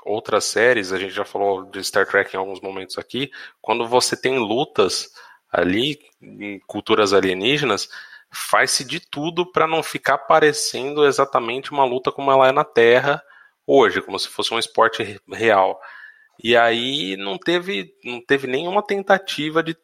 outras 0.04 0.46
séries, 0.46 0.92
a 0.92 0.98
gente 0.98 1.14
já 1.14 1.24
falou 1.24 1.66
de 1.66 1.84
Star 1.84 2.08
Trek 2.08 2.34
em 2.36 2.40
alguns 2.40 2.60
momentos 2.60 2.98
aqui, 2.98 3.32
quando 3.62 3.88
você 3.88 4.20
tem 4.20 4.40
lutas 4.40 5.12
ali 5.52 6.00
em 6.20 6.60
culturas 6.66 7.14
alienígenas, 7.14 7.88
faz-se 8.32 8.84
de 8.86 9.00
tudo 9.00 9.46
para 9.46 9.68
não 9.68 9.84
ficar 9.84 10.18
parecendo 10.20 11.06
exatamente 11.06 11.72
uma 11.72 11.84
luta 11.84 12.12
como 12.12 12.32
ela 12.32 12.48
é 12.48 12.52
na 12.52 12.64
Terra 12.64 13.22
hoje, 13.68 14.02
como 14.02 14.18
se 14.18 14.30
fosse 14.30 14.54
um 14.54 14.60
esporte 14.60 15.20
real. 15.30 15.80
E 16.44 16.56
aí 16.56 17.16
não 17.18 17.38
teve, 17.38 17.94
não 18.04 18.22
teve 18.22 18.48
nenhuma 18.48 18.82
tentativa 18.82 19.62
de 19.62 19.78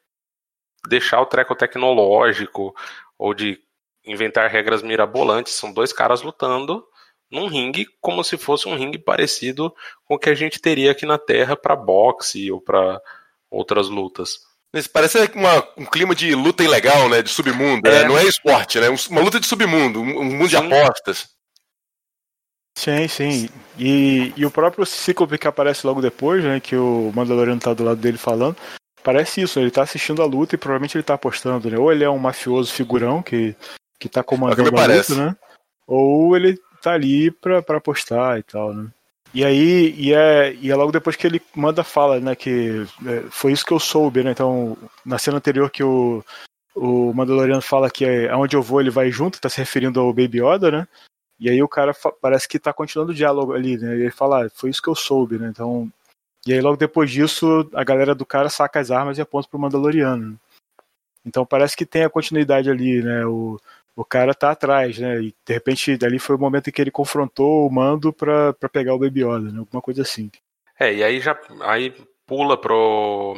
deixar 0.88 1.22
o 1.22 1.26
treco 1.26 1.56
tecnológico 1.56 2.74
ou 3.18 3.34
de 3.34 3.60
inventar 4.06 4.49
regras 4.49 4.82
mirabolantes. 4.82 5.53
São 5.53 5.72
dois 5.74 5.91
caras 5.91 6.22
lutando 6.22 6.86
num 7.30 7.48
ringue 7.48 7.86
como 7.99 8.24
se 8.24 8.38
fosse 8.38 8.68
um 8.68 8.76
ringue 8.76 8.98
parecido 8.98 9.76
com 10.06 10.15
o 10.15 10.19
que 10.19 10.30
a 10.30 10.34
gente 10.34 10.61
teria 10.61 10.91
aqui 10.91 11.06
na 11.06 11.18
Terra 11.18 11.56
para 11.57 11.76
boxe 11.76 12.49
ou 12.52 12.61
para 12.61 13.02
outras 13.49 13.90
lutas. 13.90 14.40
Parece 14.91 15.18
uma, 15.34 15.68
um 15.77 15.85
clima 15.85 16.14
de 16.14 16.35
luta 16.35 16.64
ilegal, 16.64 17.10
né? 17.10 17.22
De 17.22 17.30
submundo. 17.30 17.89
Né? 17.89 17.98
É. 17.98 18.02
Né? 18.03 18.07
Não 18.07 18.18
é 18.18 18.26
esporte, 18.26 18.80
né? 18.80 18.88
Uma 19.10 19.22
luta 19.22 19.39
de 19.39 19.48
submundo, 19.48 20.02
um 20.02 20.23
mundo 20.26 20.44
Sim. 20.44 20.49
de 20.49 20.57
apostas. 20.57 21.30
Sim, 22.77 23.07
sim. 23.07 23.49
E, 23.80 24.31
e 24.38 24.45
o 24.45 24.52
próprio 24.52 24.85
Cíclope 24.85 25.39
que 25.39 25.48
aparece 25.48 25.88
logo 25.88 25.99
depois, 25.99 26.44
né? 26.44 26.60
Que 26.60 26.76
o 26.76 27.11
Mandaloriano 27.15 27.60
tá 27.60 27.73
do 27.73 27.84
lado 27.84 27.99
dele 27.99 28.19
falando. 28.19 28.56
Parece 29.03 29.41
isso, 29.41 29.60
ele 29.60 29.72
tá 29.72 29.81
assistindo 29.81 30.22
a 30.22 30.26
luta 30.26 30.53
e 30.53 30.57
provavelmente 30.60 30.95
ele 30.95 31.03
tá 31.03 31.15
apostando, 31.15 31.72
né? 31.72 31.77
Ou 31.77 31.91
ele 31.91 32.03
é 32.03 32.10
um 32.10 32.19
mafioso 32.19 32.72
figurão 32.72 33.23
que, 33.23 33.56
que 33.99 34.07
tá 34.07 34.22
comandando 34.22 34.77
a 34.77 34.85
luta, 34.85 35.15
né? 35.15 35.35
Ou 35.88 36.35
ele 36.35 36.56
tá 36.81 36.91
ali 36.91 37.31
pra, 37.31 37.64
pra 37.64 37.77
apostar 37.77 38.38
e 38.38 38.44
tal, 38.44 38.72
né? 38.73 38.91
E 39.38 39.46
aí, 39.46 39.94
e 39.96 40.16
é, 40.16 40.56
e 40.56 40.72
é 40.72 40.76
logo 40.76 40.92
depois 40.92 41.16
que 41.16 41.28
ele 41.28 41.40
manda 41.56 41.84
fala, 41.84 42.20
né? 42.20 42.36
Que 42.36 42.88
é, 43.06 43.22
foi 43.30 43.52
isso 43.52 43.64
que 43.64 43.72
eu 43.72 43.78
soube, 43.78 44.24
né? 44.24 44.32
Então, 44.32 44.76
na 45.06 45.20
cena 45.20 45.38
anterior 45.38 45.70
que 45.70 45.84
o, 45.84 46.24
o 46.76 47.14
Mandaloriano 47.14 47.62
fala 47.62 47.88
que 47.88 48.04
é, 48.04 48.32
aonde 48.32 48.56
eu 48.56 48.64
vou 48.64 48.82
ele 48.82 48.90
vai 48.90 49.12
junto, 49.12 49.40
tá 49.40 49.48
se 49.48 49.60
referindo 49.60 50.00
ao 50.00 50.12
Baby 50.12 50.42
Yoda, 50.42 50.72
né? 50.72 50.88
E 51.40 51.52
aí 51.52 51.62
o 51.62 51.68
cara 51.68 51.94
parece 52.20 52.48
que 52.48 52.58
tá 52.58 52.74
continuando 52.74 53.12
o 53.12 53.16
diálogo 53.16 53.54
ali, 53.54 53.78
né? 53.78 53.96
E 53.96 54.02
ele 54.02 54.12
fala, 54.12 54.48
ah, 54.48 54.50
foi 54.56 54.72
isso 54.72 54.82
que 54.82 54.90
eu 54.90 54.96
soube, 54.96 55.38
né? 55.38 55.50
Então. 55.50 55.88
E 56.48 56.52
aí 56.52 56.60
logo 56.60 56.76
depois 56.76 57.12
disso, 57.12 57.70
a 57.76 57.84
galera 57.84 58.16
do 58.16 58.26
cara 58.26 58.50
saca 58.50 58.80
as 58.80 58.90
armas 58.90 59.20
e 59.20 59.22
aponta 59.22 59.48
pro 59.48 59.60
Mandaloriano. 59.60 60.32
Né? 60.32 60.36
Então 61.24 61.46
parece 61.46 61.78
que 61.78 61.86
tem 61.86 62.04
a 62.04 62.10
continuidade 62.10 62.72
ali, 62.72 63.04
né? 63.04 63.24
O, 63.28 63.60
o 63.98 64.06
cara 64.06 64.36
tá 64.36 64.52
atrás, 64.52 64.99
né? 64.99 65.19
E 65.19 65.36
de 65.44 65.53
repente 65.53 65.98
dali 65.98 66.19
foi 66.19 66.36
o 66.36 66.40
momento 66.40 66.69
em 66.69 66.72
que 66.72 66.80
ele 66.80 66.91
confrontou 66.91 67.68
o 67.68 67.72
mando 67.74 68.14
pra, 68.14 68.53
pra 68.53 68.69
pegar 68.69 68.94
o 68.94 68.99
Baby 68.99 69.24
Yoda, 69.24 69.52
né? 69.52 69.57
Alguma 69.57 69.82
coisa 69.82 70.03
assim. 70.03 70.30
É, 70.80 70.94
e 70.94 71.03
aí 71.03 71.19
já 71.19 71.36
aí 71.61 71.91
pula 72.28 72.56
pro 72.56 73.36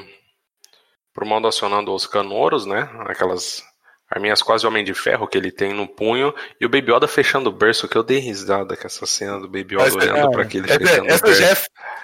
pro 1.13 1.25
mando 1.25 1.47
acionando 1.47 1.93
os 1.93 2.05
canoros, 2.05 2.65
né? 2.65 2.89
Aquelas 3.07 3.63
arminhas 4.11 4.41
quase 4.41 4.67
Homem 4.67 4.83
de 4.83 4.93
Ferro 4.93 5.27
que 5.27 5.37
ele 5.37 5.51
tem 5.51 5.71
no 5.71 5.87
punho, 5.87 6.33
e 6.59 6.65
o 6.65 6.69
Baby 6.69 6.91
Yoda 6.91 7.07
fechando 7.07 7.49
o 7.49 7.53
berço, 7.53 7.87
que 7.87 7.95
eu 7.95 8.03
dei 8.03 8.17
risada 8.17 8.75
com 8.75 8.87
essa 8.87 9.05
cena 9.05 9.39
do 9.39 9.47
Baby 9.47 9.75
Yoda 9.75 9.83
Mas, 9.83 9.95
olhando 9.95 10.17
é, 10.17 10.31
pra 10.31 10.41
aquele 10.41 10.69
é, 10.69 10.77
fechando 10.77 11.07
Essa 11.07 11.33
já 11.35 11.51
é, 11.51 11.55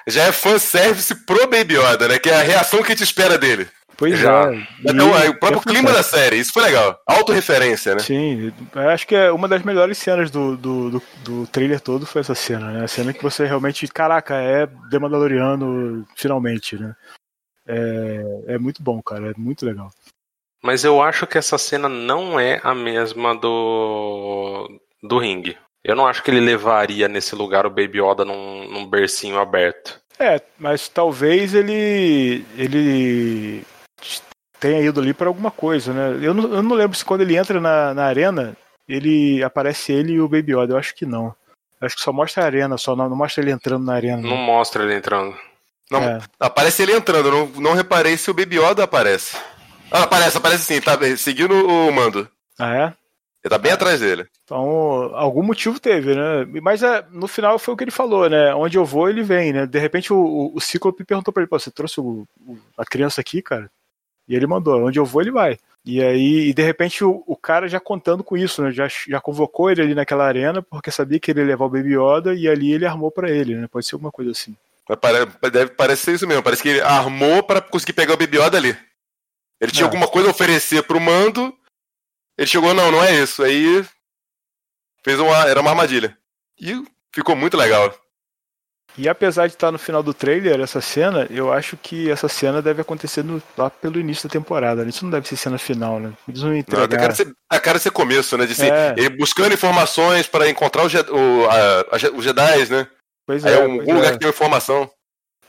já 0.07 0.23
é 0.23 0.31
fanservice 0.31 1.25
pro 1.25 1.47
Baby 1.47 1.75
Yoda, 1.75 2.07
né? 2.07 2.19
Que 2.19 2.29
é 2.29 2.35
a 2.35 2.43
reação 2.43 2.81
que 2.81 2.91
a 2.91 2.95
gente 2.95 3.03
espera 3.03 3.37
dele. 3.37 3.67
Pois 3.97 4.19
já. 4.19 4.53
é. 4.53 4.67
Então, 4.83 5.17
é 5.17 5.29
o 5.29 5.39
próprio 5.39 5.61
é 5.65 5.73
clima 5.73 5.91
da 5.91 6.03
série, 6.03 6.37
isso 6.37 6.51
foi 6.51 6.63
legal. 6.63 6.99
Autorreferência, 7.07 7.95
né? 7.95 7.99
Sim, 7.99 8.51
acho 8.91 9.07
que 9.07 9.15
é 9.15 9.31
uma 9.31 9.47
das 9.47 9.63
melhores 9.63 9.97
cenas 9.97 10.29
do, 10.29 10.57
do, 10.57 10.91
do, 10.91 11.03
do, 11.23 11.47
trailer 11.47 11.79
todo 11.79 12.05
foi 12.05 12.21
essa 12.21 12.35
cena, 12.35 12.71
né? 12.71 12.83
A 12.83 12.87
cena 12.87 13.13
que 13.13 13.23
você 13.23 13.45
realmente, 13.45 13.87
caraca, 13.87 14.35
é 14.35 14.67
The 14.89 14.99
Mandaloriano 14.99 16.05
finalmente, 16.15 16.77
né? 16.77 16.95
É, 17.67 18.53
é 18.55 18.57
muito 18.57 18.83
bom, 18.83 19.01
cara, 19.01 19.31
é 19.31 19.33
muito 19.37 19.65
legal. 19.65 19.89
Mas 20.61 20.83
eu 20.83 21.01
acho 21.01 21.27
que 21.27 21.37
essa 21.37 21.57
cena 21.57 21.87
não 21.87 22.39
é 22.39 22.59
a 22.63 22.73
mesma 22.73 23.35
do 23.35 24.67
do 25.01 25.19
ringue. 25.19 25.57
Eu 25.83 25.95
não 25.95 26.07
acho 26.07 26.23
que 26.23 26.31
ele 26.31 26.39
levaria 26.39 27.07
nesse 27.07 27.35
lugar 27.35 27.65
o 27.65 27.69
Baby 27.69 28.01
Yoda 28.01 28.25
num, 28.25 28.67
num 28.67 28.85
bercinho 28.87 29.37
aberto. 29.37 30.01
É, 30.17 30.41
mas 30.57 30.87
talvez 30.87 31.53
ele 31.53 32.43
ele 32.57 33.63
tenha 34.65 34.81
ido 34.81 34.99
ali 34.99 35.13
para 35.13 35.27
alguma 35.27 35.51
coisa, 35.51 35.93
né? 35.93 36.25
Eu 36.25 36.33
não, 36.33 36.53
eu 36.55 36.63
não 36.63 36.75
lembro 36.75 36.97
se 36.97 37.05
quando 37.05 37.21
ele 37.21 37.37
entra 37.37 37.61
na, 37.61 37.93
na 37.93 38.05
arena 38.05 38.57
ele 38.87 39.43
aparece 39.43 39.91
ele 39.91 40.13
e 40.13 40.21
o 40.21 40.27
Baby 40.27 40.53
Yoda. 40.53 40.73
Eu 40.73 40.77
acho 40.77 40.95
que 40.95 41.05
não. 41.05 41.35
Eu 41.79 41.85
acho 41.85 41.95
que 41.95 42.01
só 42.01 42.11
mostra 42.11 42.43
a 42.43 42.45
arena, 42.47 42.77
só 42.77 42.95
não, 42.95 43.07
não 43.07 43.15
mostra 43.15 43.43
ele 43.43 43.51
entrando 43.51 43.85
na 43.85 43.93
arena. 43.93 44.21
Não, 44.21 44.29
não 44.29 44.37
mostra 44.37 44.83
ele 44.83 44.95
entrando. 44.95 45.35
Não, 45.91 46.01
é. 46.01 46.19
Aparece 46.39 46.81
ele 46.81 46.93
entrando. 46.93 47.29
Não, 47.29 47.45
não 47.61 47.73
reparei 47.73 48.17
se 48.17 48.31
o 48.31 48.33
Baby 48.33 48.57
Yoda 48.57 48.83
aparece. 48.83 49.37
Ah, 49.91 50.03
aparece, 50.03 50.37
aparece 50.37 50.63
sim, 50.63 50.81
tá 50.81 50.97
seguindo 51.15 51.53
o 51.53 51.91
mando. 51.91 52.27
Ah, 52.57 52.75
é? 52.75 52.93
Ele 53.43 53.49
tá 53.49 53.59
bem 53.59 53.71
atrás 53.71 53.99
dele. 53.99 54.25
Então, 54.43 54.59
algum 55.13 55.43
motivo 55.43 55.79
teve, 55.79 56.15
né? 56.15 56.47
Mas 56.63 56.81
é, 56.81 57.05
no 57.11 57.27
final 57.27 57.59
foi 57.59 57.75
o 57.75 57.77
que 57.77 57.83
ele 57.83 57.91
falou, 57.91 58.27
né? 58.27 58.55
Onde 58.55 58.79
eu 58.79 58.83
vou, 58.83 59.07
ele 59.07 59.21
vem, 59.21 59.53
né? 59.53 59.67
De 59.67 59.77
repente 59.77 60.11
o, 60.11 60.17
o, 60.17 60.55
o 60.55 60.59
Cíclope 60.59 61.05
perguntou 61.05 61.31
pra 61.31 61.43
ele, 61.43 61.49
Pô, 61.49 61.59
você 61.59 61.69
trouxe 61.69 61.99
o, 61.99 62.27
o, 62.39 62.57
a 62.75 62.83
criança 62.83 63.21
aqui, 63.21 63.43
cara? 63.43 63.69
E 64.27 64.35
ele 64.35 64.47
mandou, 64.47 64.85
onde 64.85 64.99
eu 64.99 65.05
vou, 65.05 65.21
ele 65.21 65.31
vai. 65.31 65.57
E 65.85 66.01
aí, 66.01 66.49
e 66.49 66.53
de 66.53 66.63
repente, 66.63 67.03
o, 67.03 67.23
o 67.27 67.35
cara 67.35 67.67
já 67.67 67.79
contando 67.79 68.23
com 68.23 68.35
isso, 68.35 68.63
né? 68.63 68.71
Já, 68.71 68.87
já 68.87 69.21
convocou 69.21 69.69
ele 69.69 69.81
ali 69.81 69.93
naquela 69.93 70.25
arena, 70.25 70.61
porque 70.61 70.89
sabia 70.89 71.19
que 71.19 71.29
ele 71.29 71.41
ia 71.41 71.45
levar 71.45 71.65
o 71.65 71.69
Baby 71.69 71.95
Yoda, 71.95 72.33
e 72.33 72.47
ali 72.47 72.73
ele 72.73 72.85
armou 72.85 73.11
para 73.11 73.29
ele, 73.29 73.55
né? 73.55 73.67
Pode 73.67 73.85
ser 73.85 73.95
alguma 73.95 74.11
coisa 74.11 74.31
assim. 74.31 74.55
Deve 75.51 75.71
parecer 75.71 76.15
isso 76.15 76.27
mesmo, 76.27 76.43
parece 76.43 76.61
que 76.61 76.69
ele 76.69 76.81
armou 76.81 77.43
para 77.43 77.61
conseguir 77.61 77.93
pegar 77.93 78.13
o 78.13 78.17
Baby 78.17 78.37
Yoda 78.37 78.57
ali. 78.57 78.75
Ele 79.59 79.71
tinha 79.71 79.83
é. 79.83 79.87
alguma 79.87 80.07
coisa 80.07 80.27
a 80.27 80.31
oferecer 80.31 80.83
pro 80.83 80.99
mando. 80.99 81.55
Ele 82.37 82.47
chegou, 82.47 82.73
não, 82.73 82.91
não 82.91 83.03
é 83.03 83.15
isso. 83.15 83.43
Aí 83.43 83.85
fez 85.03 85.19
uma. 85.19 85.47
Era 85.47 85.61
uma 85.61 85.71
armadilha. 85.71 86.17
E 86.59 86.83
ficou 87.13 87.35
muito 87.35 87.55
legal. 87.55 87.93
E 88.97 89.09
apesar 89.09 89.47
de 89.47 89.53
estar 89.53 89.71
no 89.71 89.77
final 89.77 90.01
do 90.01 90.13
trailer, 90.13 90.59
essa 90.61 90.79
cena, 90.79 91.27
eu 91.29 91.51
acho 91.51 91.75
que 91.75 92.09
essa 92.09 92.29
cena 92.29 92.61
deve 92.61 92.81
acontecer 92.81 93.23
no, 93.23 93.41
lá 93.57 93.69
pelo 93.69 93.99
início 93.99 94.27
da 94.27 94.31
temporada. 94.31 94.83
Né? 94.83 94.89
Isso 94.89 95.03
não 95.03 95.11
deve 95.11 95.27
ser 95.27 95.35
cena 95.35 95.57
final, 95.57 95.99
né? 95.99 96.13
Eles 96.27 96.41
vão 96.41 96.55
entregar... 96.55 96.87
Não, 96.87 96.95
a, 96.95 96.99
cara 96.99 97.15
ser, 97.15 97.35
a 97.49 97.59
cara 97.59 97.79
ser 97.79 97.91
começo, 97.91 98.37
né? 98.37 98.45
De 98.45 98.55
ser, 98.55 98.71
é. 98.71 98.95
ele 98.97 99.09
buscando 99.09 99.53
informações 99.53 100.27
para 100.27 100.49
encontrar 100.49 100.83
o, 100.83 100.87
o, 100.87 101.49
a, 101.49 101.79
a, 101.81 102.15
os 102.15 102.23
Jedi, 102.23 102.69
né? 102.69 102.87
Pois 103.27 103.45
Aí 103.45 103.53
é. 103.53 103.57
é 103.57 103.67
um, 103.67 103.77
lugar 103.79 104.05
é. 104.05 104.11
que 104.13 104.19
tem 104.19 104.29
informação. 104.29 104.89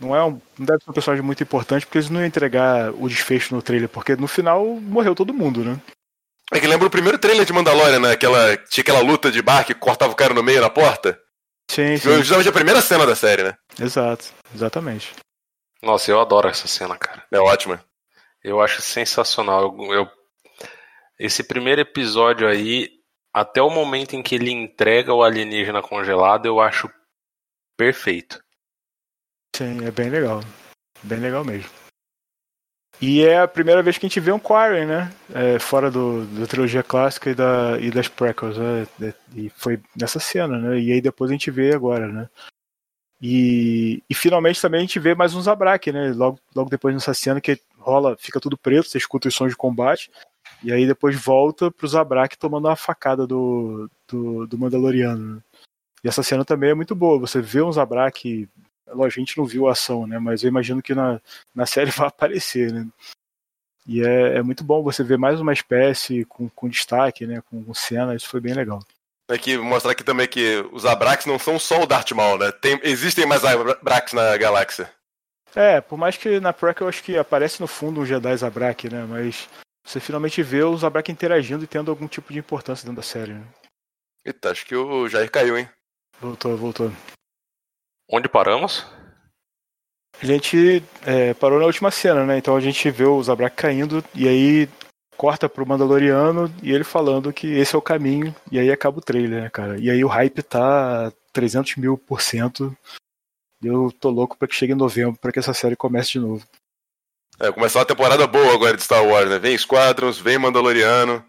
Não, 0.01 0.15
é 0.15 0.25
um, 0.25 0.41
não 0.59 0.67
deve 0.67 0.83
ser 0.83 0.91
um 0.91 0.95
personagem 0.95 1.25
muito 1.25 1.43
importante, 1.43 1.87
porque 1.87 1.99
eles 1.99 2.11
não 2.11 2.21
iam 2.21 2.27
entregar 2.27 2.93
o 2.93 3.09
desfecho 3.09 3.55
no 3.55 3.63
trailer, 3.63 3.89
porque 3.89 4.17
no 4.17 4.27
final 4.27 4.65
morreu 4.65 5.15
todo 5.15 5.33
mundo, 5.33 5.65
né? 5.65 5.79
É 6.53 6.61
que 6.61 6.67
lembra 6.67 6.87
o 6.87 6.91
primeiro 6.91 7.19
trailer 7.19 7.45
de 7.45 7.53
Mandalorian, 7.53 8.01
né? 8.01 8.13
Aquela, 8.13 8.57
tinha 8.57 8.83
aquela 8.83 9.01
luta 9.01 9.31
de 9.31 9.43
bar 9.43 9.65
que 9.65 9.75
cortava 9.75 10.13
o 10.13 10.17
cara 10.17 10.35
no 10.35 10.43
meio 10.43 10.61
na 10.61 10.71
porta. 10.71 11.19
Sim, 11.71 11.97
sim. 11.97 12.19
Justamente 12.19 12.49
a 12.49 12.53
primeira 12.53 12.81
cena 12.81 13.05
da 13.07 13.15
série, 13.15 13.43
né? 13.43 13.57
Exato, 13.79 14.33
exatamente. 14.55 15.15
Nossa, 15.83 16.11
eu 16.11 16.21
adoro 16.21 16.49
essa 16.49 16.67
cena, 16.67 16.97
cara. 16.97 17.25
É 17.31 17.39
ótima. 17.39 17.85
Eu 18.43 18.61
acho 18.61 18.81
sensacional. 18.81 19.77
Eu, 19.79 19.93
eu, 19.93 20.09
esse 21.19 21.45
primeiro 21.45 21.81
episódio 21.81 22.49
aí, 22.49 22.91
até 23.33 23.61
o 23.61 23.71
momento 23.71 24.15
em 24.15 24.23
que 24.23 24.35
ele 24.35 24.51
entrega 24.51 25.13
o 25.13 25.23
alienígena 25.23 25.83
congelado, 25.83 26.47
eu 26.47 26.61
acho 26.61 26.91
perfeito. 27.77 28.43
Sim, 29.55 29.87
é 29.87 29.91
bem 29.91 30.11
legal. 30.11 30.41
Bem 31.03 31.19
legal 31.19 31.45
mesmo. 31.45 31.71
E 33.01 33.23
é 33.23 33.41
a 33.41 33.49
primeira 33.49 33.83
vez 33.83 33.99
que 33.99 34.07
a 34.07 34.09
gente 34.09 34.21
vê 34.21 34.33
um 34.33 34.39
Quarren, 34.39 34.87
né? 34.87 35.13
É, 35.35 35.59
fora 35.59 35.91
do, 35.91 36.25
da 36.27 36.47
trilogia 36.47 36.83
clássica 36.83 37.31
e, 37.31 37.35
da, 37.35 37.79
e 37.79 37.91
das 37.91 38.09
prequels, 38.09 38.57
né? 38.57 38.87
E 39.35 39.51
foi 39.51 39.79
nessa 39.95 40.19
cena, 40.19 40.59
né? 40.59 40.79
E 40.79 40.93
aí 40.93 41.01
depois 41.01 41.31
a 41.31 41.35
gente 41.35 41.51
vê 41.51 41.75
agora, 41.75 42.09
né? 42.09 42.29
E, 43.21 44.03
e 44.09 44.15
finalmente 44.15 44.61
também 44.61 44.79
a 44.79 44.83
gente 44.83 44.99
vê 44.99 45.15
mais 45.15 45.35
um 45.35 45.43
Zabrak, 45.43 45.93
né? 45.93 46.13
Logo, 46.13 46.39
logo 46.55 46.71
depois 46.71 46.95
nessa 46.95 47.13
cena 47.13 47.41
que 47.41 47.61
rola, 47.79 48.17
fica 48.19 48.41
tudo 48.41 48.57
preto, 48.57 48.89
você 48.89 48.99
escuta 48.99 49.29
os 49.29 49.35
sons 49.35 49.51
de 49.51 49.57
combate. 49.57 50.11
E 50.63 50.73
aí 50.73 50.87
depois 50.87 51.15
volta 51.17 51.71
pro 51.71 51.87
Zabrak 51.87 52.39
tomando 52.39 52.67
uma 52.67 52.77
facada 52.77 53.27
do, 53.27 53.91
do, 54.09 54.47
do 54.47 54.59
Mandaloriano. 54.59 55.37
Né? 55.37 55.43
E 56.03 56.09
essa 56.09 56.23
cena 56.23 56.45
também 56.45 56.71
é 56.71 56.75
muito 56.75 56.95
boa. 56.95 57.19
Você 57.19 57.41
vê 57.41 57.63
um 57.63 57.73
Zabrak. 57.73 58.49
A 58.87 59.09
gente 59.09 59.37
não 59.37 59.45
viu 59.45 59.69
a 59.69 59.73
ação, 59.73 60.07
né? 60.07 60.19
Mas 60.19 60.43
eu 60.43 60.49
imagino 60.49 60.83
que 60.83 60.95
na, 60.95 61.21
na 61.55 61.67
série 61.67 61.91
vai 61.91 62.09
aparecer, 62.09 62.73
né? 62.73 62.87
E 63.87 64.03
é, 64.03 64.39
é 64.39 64.43
muito 64.43 64.65
bom 64.65 64.83
você 64.83 65.05
ver 65.05 65.17
mais 65.17 65.41
uma 65.41 65.53
espécie 65.53 66.25
com, 66.25 66.49
com 66.49 66.69
destaque, 66.69 67.27
né? 67.27 67.41
Com, 67.49 67.63
com 67.63 67.75
cena, 67.75 68.15
isso 68.15 68.29
foi 68.29 68.41
bem 68.41 68.55
legal. 68.55 68.81
Aqui, 69.29 69.57
mostrar 69.59 69.93
aqui 69.93 70.05
também 70.05 70.29
que 70.29 70.65
os 70.73 70.87
Abrax 70.87 71.27
não 71.27 71.39
são 71.39 71.59
só 71.59 71.83
o 71.83 71.87
Darth 71.87 72.13
Maul, 72.13 72.39
né? 72.39 72.53
Tem, 72.53 72.79
existem 72.83 73.27
mais 73.27 73.45
Abrax 73.45 74.13
na 74.13 74.37
galáxia. 74.37 74.91
É, 75.55 75.81
por 75.81 75.97
mais 75.97 76.17
que 76.17 76.39
na 76.39 76.53
Prec 76.53 76.81
eu 76.81 76.89
acho 76.89 77.03
que 77.03 77.17
aparece 77.17 77.61
no 77.61 77.67
fundo 77.67 78.01
um 78.01 78.07
Jedi 78.07 78.37
Zabrak, 78.37 78.91
né? 78.91 79.07
Mas 79.09 79.49
você 79.85 79.99
finalmente 79.99 80.43
vê 80.43 80.63
os 80.63 80.81
Zabrak 80.81 81.11
interagindo 81.11 81.65
e 81.65 81.67
tendo 81.67 81.91
algum 81.91 82.07
tipo 82.07 82.33
de 82.33 82.39
importância 82.39 82.85
dentro 82.85 83.01
da 83.01 83.03
série, 83.03 83.33
né? 83.33 83.45
Eita, 84.25 84.51
acho 84.51 84.67
que 84.67 84.77
o 84.77 85.09
Jair 85.09 85.31
caiu, 85.31 85.57
hein? 85.57 85.69
Voltou, 86.21 86.57
voltou. 86.57 86.93
Onde 88.09 88.29
paramos? 88.29 88.87
A 90.21 90.25
gente 90.25 90.83
é, 91.05 91.35
parou 91.35 91.59
na 91.59 91.67
última 91.67 91.91
cena, 91.91 92.25
né? 92.25 92.39
Então 92.39 92.57
a 92.57 92.61
gente 92.61 92.91
vê 92.91 93.05
o 93.05 93.23
Zabrak 93.23 93.57
caindo 93.57 94.03
e 94.15 94.27
aí 94.27 94.69
corta 95.17 95.49
pro 95.49 95.67
Mandaloriano 95.67 96.53
e 96.63 96.73
ele 96.73 96.85
falando 96.85 97.33
que 97.33 97.47
esse 97.47 97.75
é 97.75 97.79
o 97.79 97.83
caminho 97.83 98.35
e 98.51 98.59
aí 98.59 98.71
acaba 98.71 98.99
o 98.99 99.03
trailer, 99.03 99.43
né, 99.43 99.51
cara? 99.51 99.79
E 99.79 99.91
aí 99.91 100.05
o 100.05 100.09
hype 100.09 100.43
tá 100.43 101.13
300 101.33 101.77
mil 101.77 101.99
por 101.99 102.21
cento. 102.21 102.77
Eu 103.63 103.93
tô 104.01 104.11
louco 104.11 104.37
pra 104.37 104.47
que 104.47 104.55
chegue 104.55 104.73
em 104.73 104.77
novembro 104.77 105.19
para 105.21 105.33
que 105.33 105.39
essa 105.39 105.53
série 105.53 105.77
comece 105.77 106.13
de 106.13 106.21
novo. 106.21 106.47
É, 107.39 107.53
começar 107.53 107.81
uma 107.81 107.87
temporada 107.87 108.27
boa 108.27 108.55
agora 108.55 108.77
de 108.77 108.83
Star 108.83 109.05
Wars, 109.05 109.29
né? 109.29 109.39
Vem 109.39 109.57
Squadrons, 109.59 110.19
vem 110.19 110.39
Mandaloriano. 110.39 111.25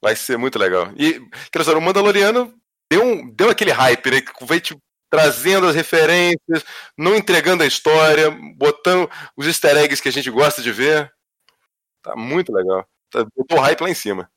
Vai 0.00 0.14
ser 0.14 0.36
muito 0.36 0.58
legal. 0.58 0.92
E, 0.96 1.20
quer 1.50 1.60
dizer, 1.60 1.76
o 1.76 1.80
Mandaloriano 1.80 2.54
deu, 2.90 3.02
um, 3.02 3.28
deu 3.30 3.50
aquele 3.50 3.72
hype, 3.72 4.10
né? 4.10 4.20
Que 4.20 4.44
veio 4.44 4.60
tipo, 4.60 4.80
trazendo 5.10 5.66
as 5.66 5.74
referências, 5.74 6.64
não 6.96 7.14
entregando 7.16 7.62
a 7.62 7.66
história, 7.66 8.30
botando 8.56 9.10
os 9.36 9.46
easter 9.46 9.76
eggs 9.76 10.02
que 10.02 10.08
a 10.08 10.12
gente 10.12 10.30
gosta 10.30 10.62
de 10.62 10.72
ver. 10.72 11.10
Tá 12.02 12.14
muito 12.14 12.52
legal. 12.52 12.86
Tá, 13.10 13.26
botou 13.36 13.60
hype 13.60 13.80
lá 13.80 13.90
em 13.90 13.94
cima. 13.94 14.30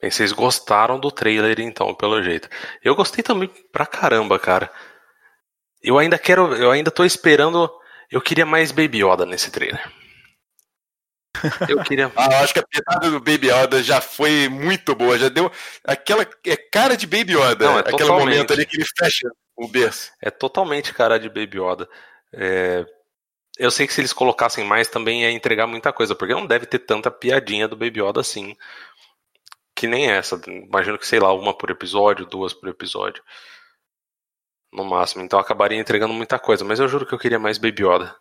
Bem, 0.00 0.10
vocês 0.10 0.32
gostaram 0.32 0.98
do 0.98 1.10
trailer, 1.10 1.60
então, 1.60 1.94
pelo 1.94 2.22
jeito. 2.22 2.48
Eu 2.82 2.94
gostei 2.94 3.22
também 3.22 3.50
pra 3.70 3.86
caramba, 3.86 4.38
cara. 4.38 4.70
Eu 5.82 5.98
ainda 5.98 6.18
quero. 6.18 6.54
Eu 6.54 6.70
ainda 6.70 6.90
tô 6.90 7.04
esperando. 7.04 7.70
Eu 8.10 8.20
queria 8.20 8.46
mais 8.46 8.72
Baby 8.72 9.04
Yoda 9.04 9.24
nesse 9.26 9.50
trailer. 9.50 9.82
Eu 11.68 11.82
queria. 11.82 12.12
ah, 12.14 12.28
eu 12.30 12.38
acho 12.38 12.54
que 12.54 12.60
a 12.60 12.64
piada 12.64 13.10
do 13.10 13.18
Baby 13.18 13.50
Yoda 13.50 13.82
já 13.82 14.00
foi 14.00 14.48
muito 14.48 14.94
boa. 14.94 15.18
Já 15.18 15.28
deu 15.28 15.50
aquela 15.82 16.24
é 16.46 16.56
cara 16.56 16.96
de 16.96 17.08
Baby 17.08 17.32
Yoda. 17.32 17.66
Não, 17.66 17.78
é 17.78 17.80
aquele 17.80 18.08
momento 18.10 18.52
ali 18.52 18.64
que 18.64 18.76
ele 18.76 18.86
fecha 18.96 19.28
o 19.56 19.68
berço. 19.68 20.12
É 20.20 20.30
totalmente 20.30 20.94
cara 20.94 21.18
de 21.18 21.28
Baby 21.28 21.60
Yoda. 21.60 21.88
É... 22.32 22.84
Eu 23.56 23.70
sei 23.70 23.86
que 23.86 23.92
se 23.92 24.00
eles 24.00 24.12
colocassem 24.12 24.64
mais 24.64 24.88
também 24.88 25.22
ia 25.22 25.30
entregar 25.30 25.66
muita 25.66 25.92
coisa, 25.92 26.14
porque 26.14 26.34
não 26.34 26.46
deve 26.46 26.66
ter 26.66 26.80
tanta 26.80 27.10
piadinha 27.10 27.68
do 27.68 27.76
Baby 27.76 28.02
Yoda 28.02 28.20
assim. 28.20 28.56
Que 29.76 29.86
nem 29.86 30.10
essa. 30.10 30.40
Imagino 30.46 30.98
que, 30.98 31.06
sei 31.06 31.20
lá, 31.20 31.32
uma 31.32 31.56
por 31.56 31.70
episódio, 31.70 32.26
duas 32.26 32.52
por 32.52 32.68
episódio. 32.68 33.22
No 34.72 34.84
máximo. 34.84 35.22
Então 35.22 35.38
acabaria 35.38 35.78
entregando 35.78 36.12
muita 36.12 36.38
coisa. 36.38 36.64
Mas 36.64 36.80
eu 36.80 36.88
juro 36.88 37.06
que 37.06 37.14
eu 37.14 37.18
queria 37.18 37.38
mais 37.38 37.58
Baby 37.58 37.84
Yoda. 37.84 38.16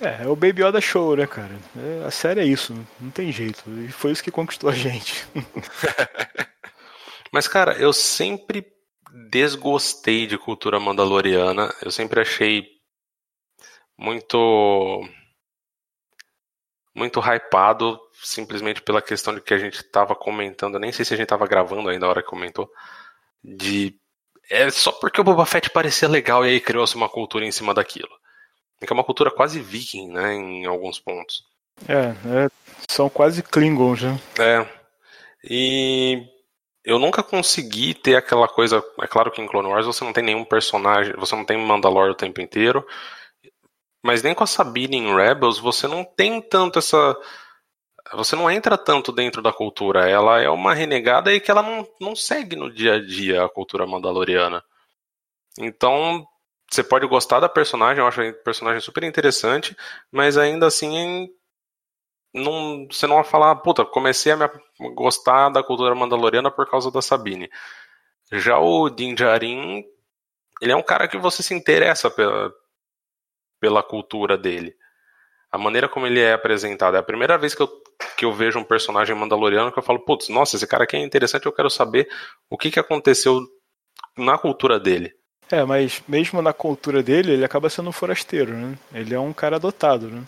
É, 0.00 0.24
é 0.24 0.26
o 0.26 0.36
Baby 0.36 0.62
Yoda 0.64 0.80
Show, 0.80 1.16
né, 1.16 1.26
cara? 1.26 1.56
É, 1.76 2.04
a 2.04 2.10
série 2.10 2.40
é 2.40 2.44
isso, 2.44 2.74
não 3.00 3.10
tem 3.10 3.32
jeito. 3.32 3.62
E 3.70 3.88
foi 3.88 4.12
isso 4.12 4.22
que 4.22 4.30
conquistou 4.30 4.68
a 4.70 4.74
gente. 4.74 5.26
Mas, 7.32 7.48
cara, 7.48 7.72
eu 7.78 7.92
sempre 7.92 8.64
desgostei 9.30 10.26
de 10.26 10.38
cultura 10.38 10.78
mandaloriana. 10.80 11.72
Eu 11.82 11.90
sempre 11.90 12.20
achei 12.20 12.66
muito. 13.96 15.08
muito 16.94 17.20
hypado, 17.20 17.98
simplesmente 18.22 18.82
pela 18.82 19.02
questão 19.02 19.34
de 19.34 19.40
que 19.40 19.54
a 19.54 19.58
gente 19.58 19.76
estava 19.76 20.14
comentando. 20.14 20.78
Nem 20.78 20.92
sei 20.92 21.04
se 21.04 21.14
a 21.14 21.16
gente 21.16 21.26
estava 21.26 21.46
gravando 21.46 21.88
ainda 21.88 22.06
a 22.06 22.08
hora 22.08 22.22
que 22.22 22.28
comentou. 22.28 22.70
De. 23.42 23.94
É 24.50 24.70
só 24.70 24.92
porque 24.92 25.20
o 25.20 25.24
Boba 25.24 25.44
Fett 25.44 25.70
parecia 25.70 26.08
legal 26.08 26.44
e 26.44 26.50
aí 26.50 26.60
criou-se 26.60 26.96
uma 26.96 27.08
cultura 27.08 27.44
em 27.44 27.52
cima 27.52 27.74
daquilo 27.74 28.08
que 28.86 28.92
é 28.92 28.94
uma 28.94 29.04
cultura 29.04 29.30
quase 29.30 29.60
viking, 29.60 30.08
né, 30.08 30.34
em 30.34 30.66
alguns 30.66 31.00
pontos. 31.00 31.44
É, 31.88 32.44
é 32.44 32.48
são 32.88 33.08
quase 33.08 33.42
Klingons, 33.42 34.02
né? 34.02 34.20
É. 34.38 34.66
E 35.44 36.26
eu 36.88 36.98
nunca 36.98 37.22
consegui 37.22 37.92
ter 37.92 38.16
aquela 38.16 38.48
coisa. 38.48 38.82
É 39.02 39.06
claro 39.06 39.30
que 39.30 39.42
em 39.42 39.46
Clone 39.46 39.68
Wars 39.68 39.84
você 39.84 40.02
não 40.02 40.12
tem 40.12 40.24
nenhum 40.24 40.42
personagem, 40.42 41.14
você 41.18 41.36
não 41.36 41.44
tem 41.44 41.58
Mandalore 41.58 42.12
o 42.12 42.14
tempo 42.14 42.40
inteiro, 42.40 42.82
mas 44.02 44.22
nem 44.22 44.34
com 44.34 44.42
a 44.42 44.46
Sabine 44.46 44.96
em 44.96 45.14
Rebels 45.14 45.58
você 45.58 45.86
não 45.86 46.02
tem 46.02 46.40
tanto 46.40 46.78
essa. 46.78 47.14
Você 48.14 48.34
não 48.34 48.50
entra 48.50 48.78
tanto 48.78 49.12
dentro 49.12 49.42
da 49.42 49.52
cultura. 49.52 50.08
Ela 50.08 50.40
é 50.40 50.48
uma 50.48 50.72
renegada 50.72 51.30
e 51.30 51.40
que 51.40 51.50
ela 51.50 51.62
não, 51.62 51.86
não 52.00 52.16
segue 52.16 52.56
no 52.56 52.72
dia 52.72 52.94
a 52.94 53.06
dia 53.06 53.44
a 53.44 53.50
cultura 53.50 53.86
mandaloriana. 53.86 54.64
Então 55.60 56.26
você 56.70 56.82
pode 56.82 57.06
gostar 57.06 57.40
da 57.40 57.50
personagem, 57.50 58.02
eu 58.02 58.08
acho 58.08 58.22
a 58.22 58.32
personagem 58.32 58.80
super 58.80 59.04
interessante, 59.04 59.76
mas 60.10 60.38
ainda 60.38 60.66
assim 60.66 61.28
não, 62.32 62.86
você 62.90 63.06
não 63.06 63.16
vai 63.16 63.24
falar, 63.24 63.54
puta, 63.56 63.84
comecei 63.84 64.32
a 64.32 64.36
me 64.36 64.48
gostar 64.94 65.48
da 65.48 65.62
cultura 65.62 65.94
mandaloriana 65.94 66.50
por 66.50 66.68
causa 66.68 66.90
da 66.90 67.00
Sabine. 67.00 67.50
Já 68.32 68.58
o 68.58 68.90
Din 68.90 69.14
Djarin, 69.14 69.84
ele 70.60 70.72
é 70.72 70.76
um 70.76 70.82
cara 70.82 71.08
que 71.08 71.16
você 71.16 71.42
se 71.42 71.54
interessa 71.54 72.10
pela, 72.10 72.52
pela 73.60 73.82
cultura 73.82 74.36
dele. 74.36 74.74
A 75.50 75.56
maneira 75.56 75.88
como 75.88 76.06
ele 76.06 76.20
é 76.20 76.34
apresentado. 76.34 76.96
É 76.96 77.00
a 77.00 77.02
primeira 77.02 77.38
vez 77.38 77.54
que 77.54 77.62
eu, 77.62 77.70
que 78.16 78.24
eu 78.24 78.32
vejo 78.32 78.58
um 78.58 78.64
personagem 78.64 79.16
mandaloriano 79.16 79.72
que 79.72 79.78
eu 79.78 79.82
falo, 79.82 80.00
putz, 80.00 80.28
nossa, 80.28 80.56
esse 80.56 80.66
cara 80.66 80.84
aqui 80.84 80.96
é 80.96 81.00
interessante, 81.00 81.46
eu 81.46 81.52
quero 81.52 81.70
saber 81.70 82.08
o 82.50 82.58
que, 82.58 82.70
que 82.70 82.78
aconteceu 82.78 83.40
na 84.16 84.36
cultura 84.36 84.78
dele. 84.78 85.14
É, 85.50 85.64
mas 85.64 86.02
mesmo 86.06 86.42
na 86.42 86.52
cultura 86.52 87.02
dele, 87.02 87.32
ele 87.32 87.44
acaba 87.44 87.70
sendo 87.70 87.88
um 87.88 87.92
forasteiro, 87.92 88.52
né? 88.52 88.78
Ele 88.92 89.14
é 89.14 89.20
um 89.20 89.32
cara 89.32 89.56
adotado, 89.56 90.10
né? 90.10 90.22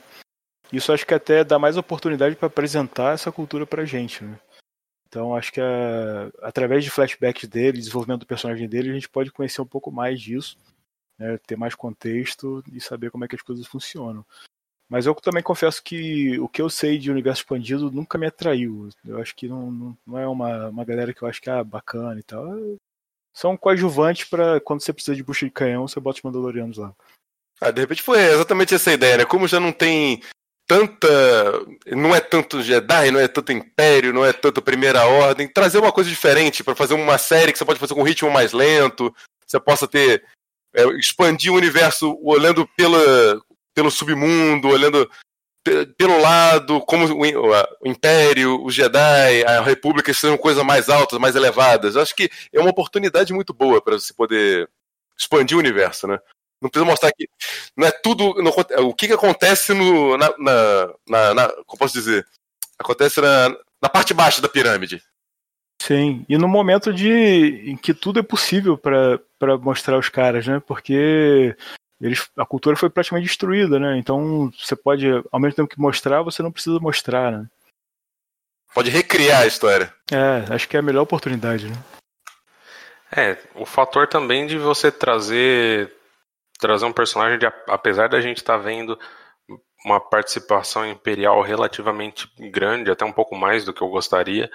Isso 0.72 0.92
acho 0.92 1.06
que 1.06 1.14
até 1.14 1.42
dá 1.42 1.58
mais 1.58 1.76
oportunidade 1.76 2.36
para 2.36 2.46
apresentar 2.46 3.14
essa 3.14 3.32
cultura 3.32 3.66
pra 3.66 3.84
gente, 3.84 4.24
né? 4.24 4.38
Então 5.08 5.34
acho 5.34 5.52
que 5.52 5.60
a, 5.60 6.30
através 6.42 6.84
de 6.84 6.90
flashbacks 6.90 7.48
dele, 7.48 7.78
desenvolvimento 7.78 8.20
do 8.20 8.26
personagem 8.26 8.68
dele, 8.68 8.90
a 8.90 8.94
gente 8.94 9.08
pode 9.08 9.32
conhecer 9.32 9.60
um 9.60 9.66
pouco 9.66 9.90
mais 9.90 10.20
disso, 10.20 10.56
né? 11.18 11.36
ter 11.46 11.56
mais 11.56 11.74
contexto 11.74 12.62
e 12.72 12.80
saber 12.80 13.10
como 13.10 13.24
é 13.24 13.28
que 13.28 13.34
as 13.34 13.42
coisas 13.42 13.66
funcionam. 13.66 14.24
Mas 14.88 15.06
eu 15.06 15.14
também 15.16 15.42
confesso 15.42 15.82
que 15.82 16.38
o 16.38 16.48
que 16.48 16.62
eu 16.62 16.70
sei 16.70 16.98
de 16.98 17.10
universo 17.10 17.42
expandido 17.42 17.90
nunca 17.90 18.18
me 18.18 18.26
atraiu. 18.26 18.88
Eu 19.04 19.20
acho 19.20 19.34
que 19.34 19.48
não, 19.48 19.70
não, 19.70 19.98
não 20.06 20.18
é 20.18 20.26
uma, 20.26 20.68
uma 20.68 20.84
galera 20.84 21.12
que 21.12 21.22
eu 21.22 21.28
acho 21.28 21.40
que 21.40 21.50
é 21.50 21.64
bacana 21.64 22.18
e 22.18 22.22
tal 22.22 22.46
são 23.32 23.56
coadjuvantes 23.56 24.28
para 24.28 24.60
quando 24.60 24.82
você 24.82 24.92
precisa 24.92 25.16
de 25.16 25.22
bucha 25.22 25.46
de 25.46 25.52
canhão, 25.52 25.86
você 25.86 26.00
bota 26.00 26.18
os 26.18 26.22
Mandalorianos 26.22 26.78
lá. 26.78 26.94
Ah, 27.60 27.70
de 27.70 27.80
repente 27.80 28.02
foi 28.02 28.18
exatamente 28.18 28.74
essa 28.74 28.92
ideia, 28.92 29.18
né? 29.18 29.24
Como 29.24 29.46
já 29.46 29.60
não 29.60 29.72
tem 29.72 30.22
tanta. 30.70 31.08
Não 31.88 32.14
é 32.14 32.20
tanto 32.20 32.62
Jedi, 32.62 33.10
não 33.10 33.18
é 33.18 33.26
tanto 33.26 33.50
Império, 33.50 34.12
não 34.12 34.24
é 34.24 34.32
tanto 34.32 34.62
Primeira 34.62 35.04
Ordem. 35.04 35.48
Trazer 35.48 35.78
uma 35.78 35.90
coisa 35.90 36.08
diferente 36.08 36.62
para 36.62 36.76
fazer 36.76 36.94
uma 36.94 37.18
série 37.18 37.50
que 37.50 37.58
você 37.58 37.64
pode 37.64 37.80
fazer 37.80 37.92
com 37.92 38.02
um 38.02 38.04
ritmo 38.04 38.30
mais 38.30 38.52
lento, 38.52 39.12
você 39.44 39.58
possa 39.58 39.88
ter. 39.88 40.22
É, 40.72 40.84
expandir 40.90 41.52
o 41.52 41.56
universo 41.56 42.16
olhando 42.22 42.64
pela, 42.76 43.42
pelo 43.74 43.90
submundo, 43.90 44.68
olhando 44.68 45.10
pelo 45.98 46.20
lado, 46.20 46.80
como 46.82 47.06
o, 47.12 47.88
Império, 47.88 48.64
o 48.64 48.70
Jedi, 48.70 49.42
a 49.44 49.62
República 49.62 50.14
são 50.14 50.38
coisas 50.38 50.64
mais 50.64 50.88
altas, 50.88 51.18
mais 51.18 51.34
elevadas. 51.34 51.96
Acho 51.96 52.14
que 52.14 52.30
é 52.52 52.60
uma 52.60 52.70
oportunidade 52.70 53.32
muito 53.32 53.52
boa 53.52 53.82
para 53.82 53.98
você 53.98 54.14
poder 54.14 54.70
expandir 55.18 55.56
o 55.56 55.60
universo, 55.60 56.06
né? 56.06 56.20
Não 56.60 56.68
precisa 56.68 56.90
mostrar 56.90 57.12
que 57.12 57.28
não 57.76 57.86
é 57.86 57.90
tudo. 57.90 58.34
Não, 58.42 58.52
o 58.86 58.94
que, 58.94 59.06
que 59.06 59.12
acontece 59.12 59.72
no, 59.72 60.16
na, 60.16 60.34
na, 60.38 60.94
na, 61.08 61.34
na, 61.34 61.48
Como 61.66 61.78
posso 61.78 61.94
dizer? 61.94 62.26
Acontece 62.78 63.20
na, 63.20 63.48
na 63.80 63.88
parte 63.88 64.12
baixa 64.12 64.42
da 64.42 64.48
pirâmide. 64.48 65.02
Sim, 65.80 66.26
e 66.28 66.36
no 66.36 66.46
momento 66.46 66.92
de 66.92 67.70
em 67.70 67.76
que 67.76 67.94
tudo 67.94 68.20
é 68.20 68.22
possível 68.22 68.76
para 68.76 69.56
mostrar 69.58 69.98
os 69.98 70.10
caras, 70.10 70.46
né? 70.46 70.60
Porque 70.66 71.56
eles, 71.98 72.28
a 72.36 72.44
cultura 72.44 72.76
foi 72.76 72.90
praticamente 72.90 73.28
destruída, 73.28 73.78
né? 73.78 73.96
Então 73.96 74.50
você 74.58 74.76
pode, 74.76 75.06
ao 75.32 75.40
mesmo 75.40 75.56
tempo 75.56 75.68
que 75.68 75.80
mostrar, 75.80 76.22
você 76.22 76.42
não 76.42 76.52
precisa 76.52 76.78
mostrar, 76.78 77.32
né? 77.32 77.46
Pode 78.74 78.90
recriar 78.90 79.40
a 79.40 79.46
história. 79.46 79.92
É, 80.12 80.52
acho 80.52 80.68
que 80.68 80.76
é 80.76 80.80
a 80.80 80.82
melhor 80.82 81.02
oportunidade, 81.02 81.66
né? 81.68 81.76
É, 83.16 83.36
o 83.54 83.66
fator 83.66 84.06
também 84.06 84.46
de 84.46 84.56
você 84.56 84.92
trazer 84.92 85.92
trazer 86.60 86.84
um 86.84 86.92
personagem 86.92 87.38
de, 87.38 87.46
apesar 87.66 88.08
da 88.08 88.20
gente 88.20 88.38
estar 88.38 88.58
tá 88.58 88.62
vendo 88.62 88.98
uma 89.84 89.98
participação 89.98 90.86
imperial 90.86 91.40
relativamente 91.42 92.30
grande, 92.50 92.90
até 92.90 93.04
um 93.04 93.12
pouco 93.12 93.34
mais 93.34 93.64
do 93.64 93.72
que 93.72 93.82
eu 93.82 93.88
gostaria, 93.88 94.50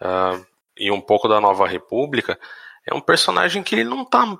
uh, 0.00 0.44
e 0.76 0.90
um 0.90 1.00
pouco 1.00 1.28
da 1.28 1.40
Nova 1.40 1.66
República, 1.66 2.38
é 2.86 2.94
um 2.94 3.00
personagem 3.00 3.62
que 3.62 3.74
ele 3.74 3.84
não 3.84 4.02
está 4.02 4.38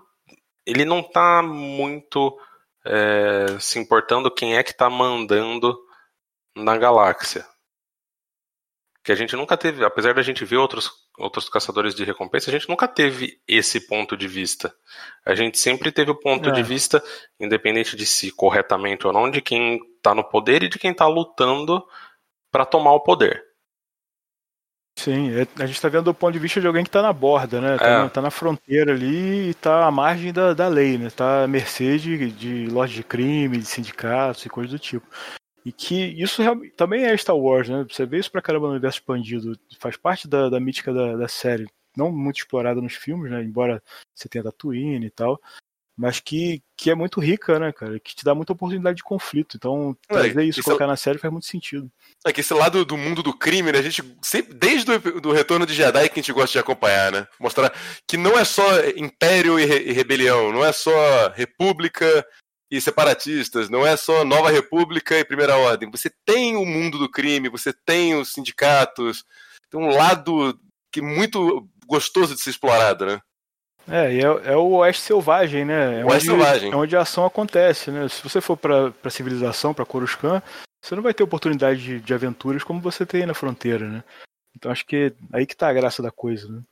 ele 0.66 0.84
não 0.84 1.02
tá 1.02 1.42
muito 1.42 2.38
é, 2.84 3.58
se 3.58 3.78
importando 3.78 4.30
quem 4.30 4.56
é 4.56 4.62
que 4.62 4.76
tá 4.76 4.88
mandando 4.88 5.76
na 6.56 6.76
galáxia. 6.76 7.44
Que 9.04 9.10
a 9.10 9.14
gente 9.14 9.34
nunca 9.34 9.56
teve, 9.56 9.84
apesar 9.84 10.14
da 10.14 10.22
gente 10.22 10.44
ver 10.44 10.58
outros, 10.58 10.90
outros 11.18 11.48
caçadores 11.48 11.94
de 11.94 12.04
recompensa, 12.04 12.50
a 12.50 12.52
gente 12.52 12.68
nunca 12.68 12.86
teve 12.86 13.40
esse 13.48 13.86
ponto 13.86 14.16
de 14.16 14.28
vista. 14.28 14.72
A 15.26 15.34
gente 15.34 15.58
sempre 15.58 15.90
teve 15.90 16.10
o 16.12 16.20
ponto 16.20 16.48
é. 16.48 16.52
de 16.52 16.62
vista, 16.62 17.02
independente 17.40 17.96
de 17.96 18.06
se 18.06 18.30
corretamente 18.30 19.06
ou 19.06 19.12
não, 19.12 19.30
de 19.30 19.40
quem 19.40 19.80
tá 20.00 20.14
no 20.14 20.22
poder 20.22 20.62
e 20.62 20.68
de 20.68 20.78
quem 20.78 20.94
tá 20.94 21.06
lutando 21.06 21.84
para 22.50 22.64
tomar 22.64 22.92
o 22.92 23.00
poder. 23.00 23.42
Sim, 24.98 25.30
é, 25.30 25.46
a 25.60 25.66
gente 25.66 25.76
está 25.76 25.88
vendo 25.88 26.04
do 26.04 26.14
ponto 26.14 26.32
de 26.32 26.38
vista 26.38 26.60
de 26.60 26.66
alguém 26.66 26.84
que 26.84 26.88
está 26.88 27.00
na 27.00 27.12
borda, 27.12 27.60
né? 27.60 27.74
Está 27.74 27.88
é. 27.88 27.98
na, 28.02 28.10
tá 28.10 28.20
na, 28.20 28.30
fronteira 28.30 28.92
ali 28.92 29.46
e 29.46 29.50
está 29.50 29.86
à 29.86 29.90
margem 29.90 30.32
da, 30.32 30.52
da 30.52 30.68
lei, 30.68 30.98
né? 30.98 31.06
Está 31.06 31.44
à 31.44 31.48
mercê 31.48 31.98
de, 31.98 32.30
de 32.30 32.66
lojas 32.66 32.94
de 32.94 33.02
crime, 33.02 33.58
de 33.58 33.64
sindicatos 33.64 34.44
e 34.44 34.50
coisas 34.50 34.70
do 34.70 34.78
tipo. 34.78 35.06
E 35.64 35.72
que 35.72 35.94
isso 36.20 36.42
também 36.76 37.04
é 37.04 37.16
Star 37.16 37.36
Wars, 37.36 37.68
né? 37.68 37.86
Você 37.88 38.04
vê 38.04 38.18
isso 38.18 38.30
pra 38.30 38.42
caramba 38.42 38.66
no 38.66 38.72
universo 38.72 38.98
expandido, 38.98 39.58
faz 39.78 39.96
parte 39.96 40.26
da, 40.26 40.48
da 40.48 40.58
mítica 40.58 40.92
da, 40.92 41.16
da 41.16 41.28
série. 41.28 41.66
Não 41.96 42.10
muito 42.10 42.38
explorada 42.38 42.80
nos 42.80 42.94
filmes, 42.94 43.30
né? 43.30 43.42
Embora 43.42 43.82
você 44.14 44.28
tenha 44.28 44.44
Tatooine 44.44 45.06
e 45.06 45.10
tal 45.10 45.40
mas 45.96 46.20
que, 46.20 46.62
que 46.76 46.90
é 46.90 46.94
muito 46.94 47.20
rica, 47.20 47.58
né, 47.58 47.70
cara? 47.70 48.00
Que 48.00 48.14
te 48.14 48.24
dá 48.24 48.34
muita 48.34 48.52
oportunidade 48.52 48.96
de 48.96 49.02
conflito. 49.02 49.56
Então, 49.56 49.96
é, 50.08 50.14
trazer 50.14 50.44
isso, 50.44 50.62
colocar 50.62 50.84
é... 50.84 50.88
na 50.88 50.96
série 50.96 51.18
faz 51.18 51.30
muito 51.30 51.46
sentido. 51.46 51.90
É 52.26 52.32
que 52.32 52.40
esse 52.40 52.54
lado 52.54 52.84
do 52.84 52.96
mundo 52.96 53.22
do 53.22 53.36
crime, 53.36 53.70
né? 53.70 53.78
A 53.78 53.82
gente 53.82 54.02
sempre, 54.22 54.54
desde 54.54 54.90
o 54.90 55.20
do 55.20 55.32
retorno 55.32 55.66
de 55.66 55.74
Jedi 55.74 56.08
que 56.08 56.18
a 56.18 56.22
gente 56.22 56.32
gosta 56.32 56.52
de 56.52 56.58
acompanhar, 56.58 57.12
né? 57.12 57.26
Mostrar 57.38 57.72
que 58.08 58.16
não 58.16 58.38
é 58.38 58.44
só 58.44 58.64
império 58.96 59.60
e, 59.60 59.64
re, 59.64 59.90
e 59.90 59.92
rebelião, 59.92 60.52
não 60.52 60.64
é 60.64 60.72
só 60.72 61.28
república 61.34 62.26
e 62.72 62.80
separatistas, 62.80 63.68
não 63.68 63.86
é 63.86 63.98
só 63.98 64.24
nova 64.24 64.50
república 64.50 65.18
e 65.18 65.24
primeira 65.24 65.58
ordem. 65.58 65.90
Você 65.90 66.10
tem 66.24 66.56
o 66.56 66.64
mundo 66.64 66.98
do 66.98 67.06
crime, 67.06 67.50
você 67.50 67.70
tem 67.70 68.14
os 68.14 68.32
sindicatos, 68.32 69.26
tem 69.70 69.78
um 69.78 69.94
lado 69.94 70.58
que 70.90 71.00
é 71.00 71.02
muito 71.02 71.68
gostoso 71.86 72.34
de 72.34 72.40
ser 72.40 72.48
explorado, 72.48 73.04
né? 73.04 73.20
É, 73.86 74.16
é, 74.16 74.52
é, 74.52 74.56
o 74.56 74.76
Oeste 74.76 75.02
Selvagem, 75.02 75.66
né? 75.66 76.00
É 76.00 76.04
o 76.04 76.08
Oeste 76.08 76.30
onde, 76.30 76.40
Selvagem. 76.40 76.72
É 76.72 76.76
onde 76.76 76.96
a 76.96 77.02
ação 77.02 77.26
acontece, 77.26 77.90
né? 77.90 78.08
Se 78.08 78.22
você 78.22 78.40
for 78.40 78.56
pra, 78.56 78.90
pra 78.90 79.10
civilização, 79.10 79.74
pra 79.74 79.84
Coruscant, 79.84 80.42
você 80.82 80.94
não 80.94 81.02
vai 81.02 81.12
ter 81.12 81.22
oportunidade 81.22 81.82
de, 81.82 82.00
de 82.00 82.14
aventuras 82.14 82.64
como 82.64 82.80
você 82.80 83.04
tem 83.04 83.26
na 83.26 83.34
fronteira, 83.34 83.86
né? 83.86 84.02
Então 84.56 84.72
acho 84.72 84.86
que 84.86 84.96
é 84.96 85.36
aí 85.36 85.44
que 85.44 85.56
tá 85.56 85.68
a 85.68 85.74
graça 85.74 86.02
da 86.02 86.10
coisa, 86.10 86.48
né? 86.48 86.62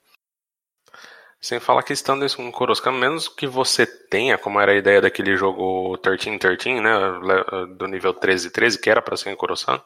Sem 1.41 1.59
falar 1.59 1.83
que 1.83 1.93
estando 1.93 2.25
em 2.25 2.51
Coruscant, 2.51 2.95
menos 2.95 3.29
que 3.29 3.47
você 3.47 3.87
tenha, 3.87 4.37
como 4.37 4.61
era 4.61 4.73
a 4.73 4.77
ideia 4.77 5.01
daquele 5.01 5.37
jogo 5.37 5.97
13-13, 5.99 6.81
né? 6.81 7.67
Do 7.77 7.87
nível 7.87 8.12
13-13, 8.12 8.79
que 8.79 8.91
era 8.91 9.01
para 9.01 9.17
ser 9.17 9.31
em 9.31 9.37
Coruscant, 9.37 9.83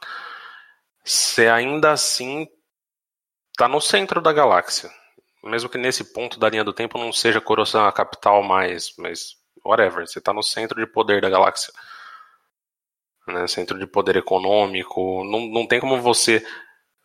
você 1.05 1.48
ainda 1.48 1.93
assim 1.93 2.48
tá 3.56 3.68
no 3.68 3.81
centro 3.81 4.20
da 4.20 4.32
galáxia 4.32 4.90
mesmo 5.44 5.68
que 5.68 5.78
nesse 5.78 6.12
ponto 6.12 6.39
da 6.39 6.48
linha 6.48 6.64
do 6.64 6.72
tempo 6.72 6.98
não 6.98 7.12
seja 7.12 7.40
Coruscant 7.40 7.86
a 7.86 7.93
capital 7.93 8.43
mais, 8.43 8.94
mas 8.98 9.36
whatever, 9.64 10.06
você 10.06 10.18
está 10.18 10.32
no 10.32 10.43
centro 10.43 10.81
de 10.81 10.90
poder 10.90 11.20
da 11.20 11.31
galáxia. 11.31 11.72
Né, 13.26 13.47
centro 13.47 13.78
de 13.78 13.86
poder 13.86 14.16
econômico, 14.16 15.24
não, 15.24 15.47
não 15.47 15.66
tem 15.66 15.81
como 15.81 16.01
você 16.01 16.44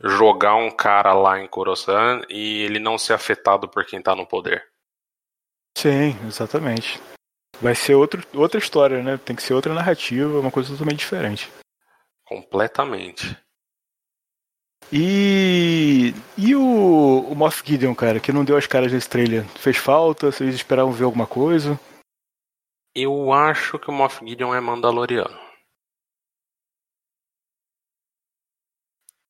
jogar 0.02 0.56
um 0.56 0.72
cara 0.72 1.14
lá 1.14 1.40
em 1.40 1.48
Coruscant 1.48 2.24
e 2.30 2.62
ele 2.62 2.80
não 2.80 2.98
ser 2.98 3.14
afetado 3.14 3.68
por 3.68 3.86
quem 3.86 4.00
está 4.00 4.16
no 4.16 4.26
poder. 4.26 4.66
Sim, 5.78 6.16
exatamente. 6.28 7.00
Vai 7.62 7.76
ser 7.76 7.96
outro, 7.96 8.24
outra 8.34 8.60
história, 8.60 9.04
né? 9.04 9.18
Tem 9.18 9.36
que 9.36 9.44
ser 9.44 9.54
outra 9.54 9.74
narrativa, 9.74 10.40
uma 10.40 10.52
coisa 10.52 10.72
totalmente 10.72 11.00
diferente. 11.00 11.52
Completamente. 12.26 13.38
E, 14.92 16.14
e 16.38 16.56
o, 16.56 17.26
o 17.30 17.36
Moff 17.36 17.62
Gideon, 17.66 17.94
cara, 17.94 18.20
que 18.20 18.32
não 18.32 18.46
deu 18.46 18.58
as 18.58 18.66
caras 18.66 18.92
nesse 18.92 19.10
trailer, 19.10 19.46
fez 19.58 19.78
falta? 19.78 20.32
Vocês 20.32 20.56
esperavam 20.56 20.92
ver 20.92 21.04
alguma 21.04 21.28
coisa? 21.28 21.80
Eu 22.96 23.32
acho 23.32 23.78
que 23.78 23.90
o 23.90 23.94
Moff 23.94 24.26
Gideon 24.26 24.54
é 24.54 24.60
mandaloriano. 24.60 25.49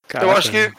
Caraca. 0.10 0.31
Eu 0.31 0.36
acho 0.36 0.49
que 0.49 0.73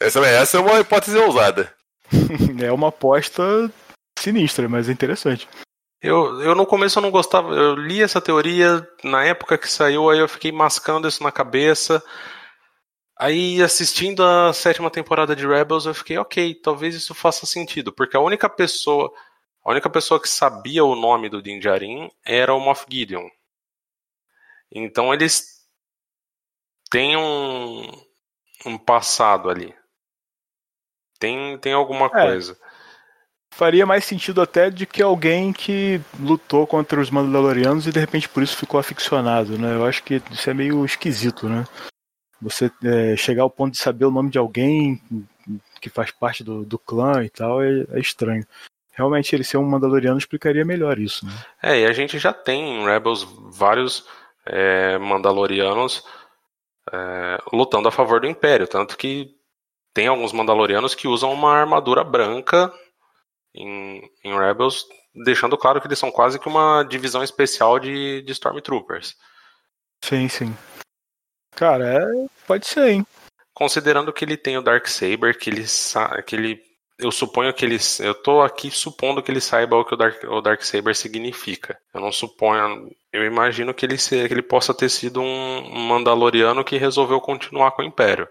essa, 0.00 0.20
essa 0.20 0.56
é 0.56 0.60
uma 0.60 0.78
hipótese 0.80 1.18
ousada. 1.18 1.74
é 2.62 2.70
uma 2.70 2.88
aposta 2.88 3.70
sinistra, 4.18 4.68
mas 4.68 4.88
é 4.88 4.92
interessante. 4.92 5.48
Eu, 6.00 6.40
eu 6.40 6.54
no 6.54 6.64
começo 6.64 6.98
eu 6.98 7.02
não 7.02 7.10
gostava, 7.10 7.52
eu 7.52 7.74
li 7.74 8.02
essa 8.02 8.20
teoria 8.20 8.86
na 9.02 9.24
época 9.24 9.58
que 9.58 9.70
saiu, 9.70 10.08
aí 10.08 10.18
eu 10.18 10.28
fiquei 10.28 10.52
mascando 10.52 11.08
isso 11.08 11.22
na 11.22 11.32
cabeça. 11.32 12.02
Aí, 13.18 13.62
assistindo 13.62 14.22
a 14.22 14.52
sétima 14.52 14.90
temporada 14.90 15.34
de 15.34 15.46
Rebels, 15.46 15.86
eu 15.86 15.94
fiquei, 15.94 16.18
ok, 16.18 16.54
talvez 16.56 16.94
isso 16.94 17.14
faça 17.14 17.46
sentido, 17.46 17.92
porque 17.92 18.16
a 18.16 18.20
única 18.20 18.48
pessoa, 18.48 19.12
a 19.64 19.70
única 19.70 19.88
pessoa 19.88 20.20
que 20.20 20.28
sabia 20.28 20.84
o 20.84 20.94
nome 20.94 21.28
do 21.28 21.42
Din 21.42 21.58
Djarin 21.58 22.10
era 22.24 22.52
o 22.54 22.60
Moff 22.60 22.84
Gideon. 22.90 23.28
Então 24.70 25.14
eles 25.14 25.64
têm 26.90 27.16
um, 27.16 27.88
um 28.64 28.78
passado 28.78 29.50
ali. 29.50 29.74
Tem, 31.18 31.56
tem 31.58 31.72
alguma 31.72 32.06
é, 32.06 32.08
coisa. 32.10 32.58
Faria 33.52 33.86
mais 33.86 34.04
sentido 34.04 34.42
até 34.42 34.68
de 34.68 34.84
que 34.84 35.02
alguém 35.02 35.52
que 35.52 36.00
lutou 36.18 36.66
contra 36.66 37.00
os 37.00 37.10
Mandalorianos 37.10 37.86
e 37.86 37.92
de 37.92 38.00
repente 38.00 38.28
por 38.28 38.42
isso 38.42 38.56
ficou 38.56 38.80
aficionado, 38.80 39.56
né? 39.58 39.74
Eu 39.74 39.86
acho 39.86 40.02
que 40.02 40.20
isso 40.30 40.50
é 40.50 40.54
meio 40.54 40.84
esquisito, 40.84 41.48
né? 41.48 41.64
você 42.44 42.70
é, 42.84 43.16
chegar 43.16 43.42
ao 43.42 43.50
ponto 43.50 43.72
de 43.72 43.78
saber 43.78 44.04
o 44.04 44.10
nome 44.10 44.30
de 44.30 44.38
alguém 44.38 45.00
que 45.80 45.88
faz 45.88 46.10
parte 46.10 46.44
do, 46.44 46.64
do 46.64 46.78
clã 46.78 47.24
e 47.24 47.30
tal 47.30 47.62
é, 47.62 47.86
é, 47.90 47.98
estranho. 47.98 48.46
Realmente 48.92 49.34
ele 49.34 49.42
ser 49.42 49.56
um 49.56 49.64
Mandaloriano 49.64 50.18
explicaria 50.18 50.64
melhor 50.64 50.98
isso. 50.98 51.24
Né? 51.24 51.32
É, 51.62 51.80
e 51.80 51.86
a 51.86 51.92
gente 51.92 52.18
já 52.18 52.32
tem 52.32 52.82
em 52.82 52.84
Rebels 52.84 53.26
vários 53.50 54.06
é, 54.44 54.98
Mandalorianos 54.98 56.04
é, 56.94 57.38
lutando 57.52 57.88
a 57.88 57.92
favor 57.92 58.20
do 58.20 58.26
Império, 58.26 58.68
tanto 58.68 58.96
que 58.96 59.34
tem 59.92 60.06
alguns 60.06 60.32
Mandalorianos 60.32 60.94
que 60.94 61.08
usam 61.08 61.32
uma 61.32 61.52
armadura 61.52 62.04
branca 62.04 62.72
em, 63.54 64.02
em 64.24 64.38
Rebels, 64.38 64.86
deixando 65.24 65.56
claro 65.58 65.80
que 65.80 65.86
eles 65.86 65.98
são 65.98 66.10
quase 66.10 66.38
que 66.38 66.48
uma 66.48 66.82
divisão 66.84 67.22
especial 67.22 67.78
de, 67.78 68.22
de 68.22 68.32
Stormtroopers. 68.32 69.16
Sim, 70.04 70.28
sim. 70.28 70.56
Cara, 71.52 71.84
é... 71.84 72.26
pode 72.46 72.66
ser, 72.66 72.90
hein? 72.90 73.06
Considerando 73.52 74.12
que 74.12 74.24
ele 74.24 74.36
tem 74.36 74.58
o 74.58 74.62
Dark 74.62 74.86
Saber, 74.88 75.38
que 75.38 75.50
ele, 75.50 75.64
que 76.26 76.36
ele 76.36 76.62
eu 76.98 77.10
suponho 77.10 77.52
que 77.52 77.64
ele. 77.64 77.78
Eu 78.00 78.14
tô 78.14 78.40
aqui 78.40 78.70
supondo 78.70 79.22
que 79.22 79.30
ele 79.30 79.40
saiba 79.40 79.76
o 79.76 79.84
que 79.84 79.94
o 79.94 79.96
Dark, 79.96 80.22
o 80.24 80.40
Dark 80.40 80.62
Saber 80.62 80.94
significa. 80.94 81.78
Eu 81.92 82.00
não 82.00 82.12
suponho. 82.12 82.90
Eu 83.12 83.24
imagino 83.24 83.74
que 83.74 83.84
ele, 83.84 83.98
se, 83.98 84.26
que 84.26 84.34
ele 84.34 84.42
possa 84.42 84.72
ter 84.72 84.88
sido 84.88 85.20
um 85.20 85.86
Mandaloriano 85.88 86.64
que 86.64 86.76
resolveu 86.76 87.20
continuar 87.20 87.72
com 87.72 87.82
o 87.82 87.84
Império. 87.84 88.28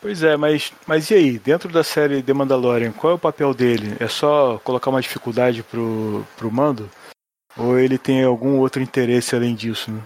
Pois 0.00 0.22
é, 0.22 0.36
mas, 0.36 0.72
mas 0.86 1.10
e 1.10 1.14
aí? 1.14 1.38
Dentro 1.38 1.70
da 1.70 1.82
série 1.82 2.22
The 2.22 2.34
Mandalorian, 2.34 2.92
qual 2.92 3.12
é 3.12 3.16
o 3.16 3.18
papel 3.18 3.54
dele? 3.54 3.96
É 3.98 4.08
só 4.08 4.58
colocar 4.58 4.90
uma 4.90 5.00
dificuldade 5.00 5.62
pro, 5.62 6.26
pro 6.36 6.52
mando? 6.52 6.90
Ou 7.56 7.78
ele 7.78 7.96
tem 7.96 8.22
algum 8.24 8.58
outro 8.58 8.82
interesse 8.82 9.34
além 9.34 9.54
disso, 9.54 9.90
né? 9.90 10.02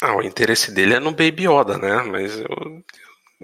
Ah, 0.00 0.16
o 0.16 0.22
interesse 0.22 0.72
dele 0.72 0.94
é 0.94 1.00
no 1.00 1.10
Baby 1.10 1.46
Yoda, 1.46 1.76
né? 1.76 2.02
Mas 2.02 2.38
eu, 2.38 2.46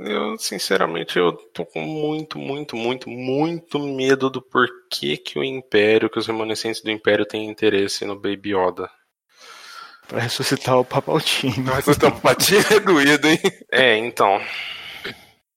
eu, 0.04 0.38
sinceramente, 0.38 1.18
eu 1.18 1.32
tô 1.52 1.64
com 1.64 1.80
muito, 1.80 2.38
muito, 2.38 2.76
muito, 2.76 3.08
muito 3.08 3.78
medo 3.78 4.30
do 4.30 4.42
porquê 4.42 5.16
que 5.16 5.38
o 5.38 5.44
Império, 5.44 6.10
que 6.10 6.18
os 6.18 6.26
remanescentes 6.26 6.82
do 6.82 6.90
Império 6.90 7.26
têm 7.26 7.48
interesse 7.48 8.04
no 8.04 8.14
Baby 8.14 8.54
Yoda. 8.54 8.90
Pra 10.08 10.20
ressuscitar 10.20 10.78
o 10.78 10.84
Papaltinho. 10.84 11.64
Pra 11.64 11.76
ressuscitar 11.76 12.10
o 12.10 12.12
Papatinho 12.14 12.64
é 12.70 12.80
doído, 12.80 13.28
hein? 13.28 13.38
É, 13.70 13.96
então. 13.96 14.40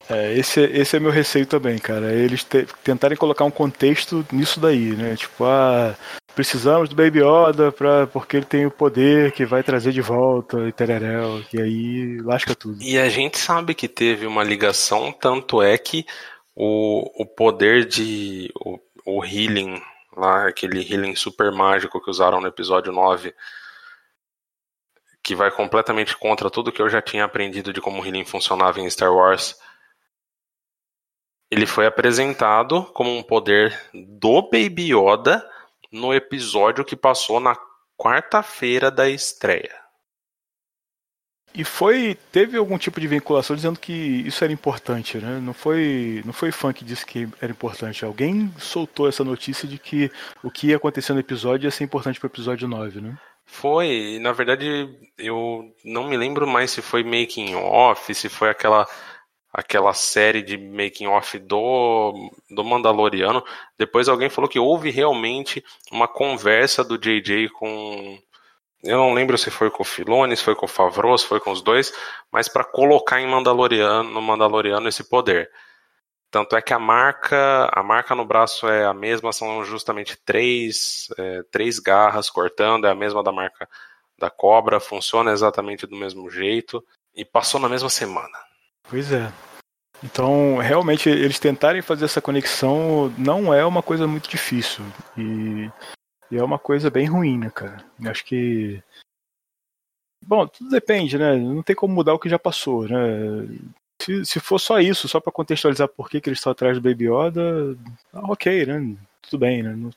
É, 0.10 0.38
esse, 0.38 0.60
esse 0.60 0.98
é 0.98 1.00
meu 1.00 1.12
receio 1.12 1.46
também, 1.46 1.78
cara. 1.78 2.12
Eles 2.12 2.44
te, 2.44 2.68
tentarem 2.84 3.18
colocar 3.18 3.46
um 3.46 3.52
contexto 3.52 4.26
nisso 4.32 4.60
daí, 4.60 4.94
né? 4.96 5.16
Tipo, 5.16 5.46
ah, 5.46 5.96
precisamos 6.34 6.90
do 6.90 6.96
Baby 6.96 7.20
Yoda 7.20 7.72
pra, 7.72 8.08
porque 8.08 8.38
ele 8.38 8.46
tem 8.46 8.66
o 8.66 8.72
poder 8.72 9.32
que 9.32 9.46
vai 9.46 9.64
trazer 9.64 9.92
de 9.92 10.02
volta 10.02 10.68
e 10.68 10.72
tereréu, 10.72 11.44
e 11.54 11.62
aí 11.62 12.18
lasca 12.22 12.56
tudo. 12.56 12.82
E 12.82 12.98
a 12.98 13.10
gente 13.10 13.38
sabe 13.38 13.74
que 13.74 13.88
teve 13.88 14.26
uma 14.26 14.44
ligação, 14.44 15.12
tanto 15.12 15.62
é 15.62 15.78
que 15.78 16.06
o, 16.56 17.22
o 17.22 17.26
poder 17.26 17.86
de. 17.86 18.52
O, 18.56 18.80
o 19.04 19.26
healing, 19.26 19.82
lá, 20.16 20.48
aquele 20.48 20.80
healing 20.82 21.16
super 21.16 21.52
mágico 21.52 22.00
que 22.00 22.10
usaram 22.10 22.40
no 22.40 22.48
episódio 22.48 22.92
9, 22.92 23.34
que 25.24 25.36
vai 25.36 25.50
completamente 25.50 26.16
contra 26.18 26.50
tudo 26.50 26.72
que 26.72 26.82
eu 26.82 26.90
já 26.90 27.02
tinha 27.02 27.26
aprendido 27.26 27.74
de 27.74 27.82
como 27.82 28.02
o 28.02 28.06
healing 28.06 28.26
funcionava 28.26 28.80
em 28.80 28.90
Star 28.90 29.14
Wars 29.14 29.56
ele 31.52 31.66
foi 31.66 31.86
apresentado 31.86 32.86
como 32.94 33.14
um 33.14 33.22
poder 33.22 33.78
do 33.94 34.42
Baby 34.44 34.94
Yoda 34.96 35.46
no 35.92 36.14
episódio 36.14 36.86
que 36.86 36.96
passou 36.96 37.40
na 37.40 37.58
quarta-feira 37.98 38.90
da 38.90 39.10
estreia. 39.10 39.82
E 41.54 41.64
foi. 41.64 42.18
Teve 42.32 42.58
algum 42.58 42.78
tipo 42.78 43.00
de 43.00 43.08
vinculação 43.08 43.56
dizendo 43.56 43.78
que 43.78 43.92
isso 43.92 44.44
era 44.44 44.54
importante, 44.54 45.18
né? 45.18 45.40
Não 45.40 45.54
foi, 45.54 46.22
não 46.26 46.32
foi 46.32 46.52
fã 46.52 46.72
que 46.72 46.86
disse 46.86 47.06
que 47.06 47.28
era 47.42 47.52
importante. 47.52 48.06
Alguém 48.06 48.52
soltou 48.58 49.08
essa 49.08 49.24
notícia 49.24 49.68
de 49.68 49.78
que 49.78 50.10
o 50.42 50.50
que 50.50 50.68
ia 50.68 50.78
acontecer 50.78 51.14
no 51.14 51.20
episódio 51.20 51.68
ia 51.68 51.72
ser 51.72 51.84
importante 51.84 52.20
para 52.20 52.28
o 52.28 52.32
episódio 52.32 52.68
9, 52.68 53.02
né? 53.02 53.18
Foi, 53.46 54.18
na 54.22 54.32
verdade, 54.32 54.90
eu 55.18 55.76
não 55.84 56.08
me 56.08 56.16
lembro 56.16 56.48
mais 56.48 56.72
se 56.72 56.82
foi 56.82 57.04
making 57.04 57.54
off, 57.56 58.14
se 58.16 58.30
foi 58.30 58.50
aquela 58.50 58.88
aquela 59.54 59.94
série 59.94 60.42
de 60.42 60.58
making 60.58 61.08
off 61.08 61.38
do 61.40 62.32
do 62.50 62.64
Mandaloriano. 62.64 63.44
Depois 63.78 64.08
alguém 64.08 64.30
falou 64.30 64.50
que 64.50 64.60
houve 64.60 64.90
realmente 64.90 65.64
uma 65.92 66.08
conversa 66.08 66.84
do 66.84 66.98
JJ 66.98 67.50
com 67.50 68.20
eu 68.84 68.98
não 68.98 69.14
lembro 69.14 69.38
se 69.38 69.52
foi 69.52 69.70
com 69.70 69.84
o 69.84 69.86
Filoni, 69.86 70.36
se 70.36 70.44
foi 70.44 70.56
com 70.56 70.66
o 70.66 70.70
Favreau, 70.70 71.18
se 71.18 71.28
foi 71.28 71.40
com 71.40 71.52
os 71.52 71.62
dois, 71.62 71.94
mas 72.32 72.48
para 72.48 72.64
colocar 72.64 73.22
em 73.22 73.28
Mandaloriano, 73.28 74.10
no 74.10 74.22
Mandaloriano 74.22 74.88
esse 74.90 75.04
poder. 75.04 75.52
Tanto 76.32 76.56
é 76.56 76.62
que 76.62 76.74
a 76.74 76.80
marca, 76.80 77.70
a 77.74 77.84
marca 77.84 78.16
no 78.16 78.26
braço 78.26 78.68
é 78.68 78.86
a 78.86 78.94
mesma, 78.94 79.34
são 79.34 79.64
justamente 79.66 80.18
três, 80.26 81.10
é, 81.18 81.44
três 81.52 81.78
garras 81.78 82.30
cortando, 82.30 82.88
é 82.88 82.92
a 82.92 82.96
mesma 82.96 83.22
da 83.22 83.32
marca 83.32 83.70
da 84.18 84.30
cobra, 84.30 84.80
funciona 84.80 85.32
exatamente 85.32 85.86
do 85.86 85.96
mesmo 85.96 86.30
jeito 86.30 86.84
e 87.14 87.26
passou 87.26 87.60
na 87.60 87.68
mesma 87.70 87.90
semana. 87.90 88.51
Pois 88.92 89.10
é. 89.14 89.32
Então, 90.04 90.58
realmente, 90.58 91.08
eles 91.08 91.40
tentarem 91.40 91.82
fazer 91.82 92.04
essa 92.04 92.22
conexão 92.22 93.08
não 93.18 93.54
é 93.54 93.66
uma 93.66 93.82
coisa 93.82 94.06
muito 94.06 94.30
difícil. 94.30 94.84
E, 95.18 95.72
e 96.30 96.38
é 96.38 96.44
uma 96.44 96.60
coisa 96.60 96.90
bem 96.90 97.06
ruim, 97.06 97.38
né, 97.38 97.50
cara? 97.50 97.86
Eu 97.98 98.12
acho 98.12 98.26
que. 98.26 98.84
Bom, 100.28 100.46
tudo 100.46 100.70
depende, 100.70 101.18
né? 101.18 101.38
Não 101.38 101.64
tem 101.64 101.74
como 101.74 101.94
mudar 101.96 102.14
o 102.14 102.20
que 102.20 102.28
já 102.28 102.38
passou, 102.38 102.86
né? 102.86 102.98
Se, 104.02 104.26
se 104.26 104.40
for 104.42 104.60
só 104.60 104.82
isso, 104.82 105.08
só 105.08 105.22
para 105.22 105.32
contextualizar 105.32 105.88
por 105.88 106.10
que, 106.10 106.20
que 106.20 106.28
eles 106.28 106.40
estão 106.40 106.52
atrás 106.52 106.78
do 106.78 106.82
Baby 106.82 107.06
Yoda, 107.06 107.78
ah, 108.12 108.30
ok, 108.30 108.66
né? 108.66 108.98
Tudo 109.22 109.40
bem, 109.40 109.64
né? 109.64 109.74
Não, 109.74 109.90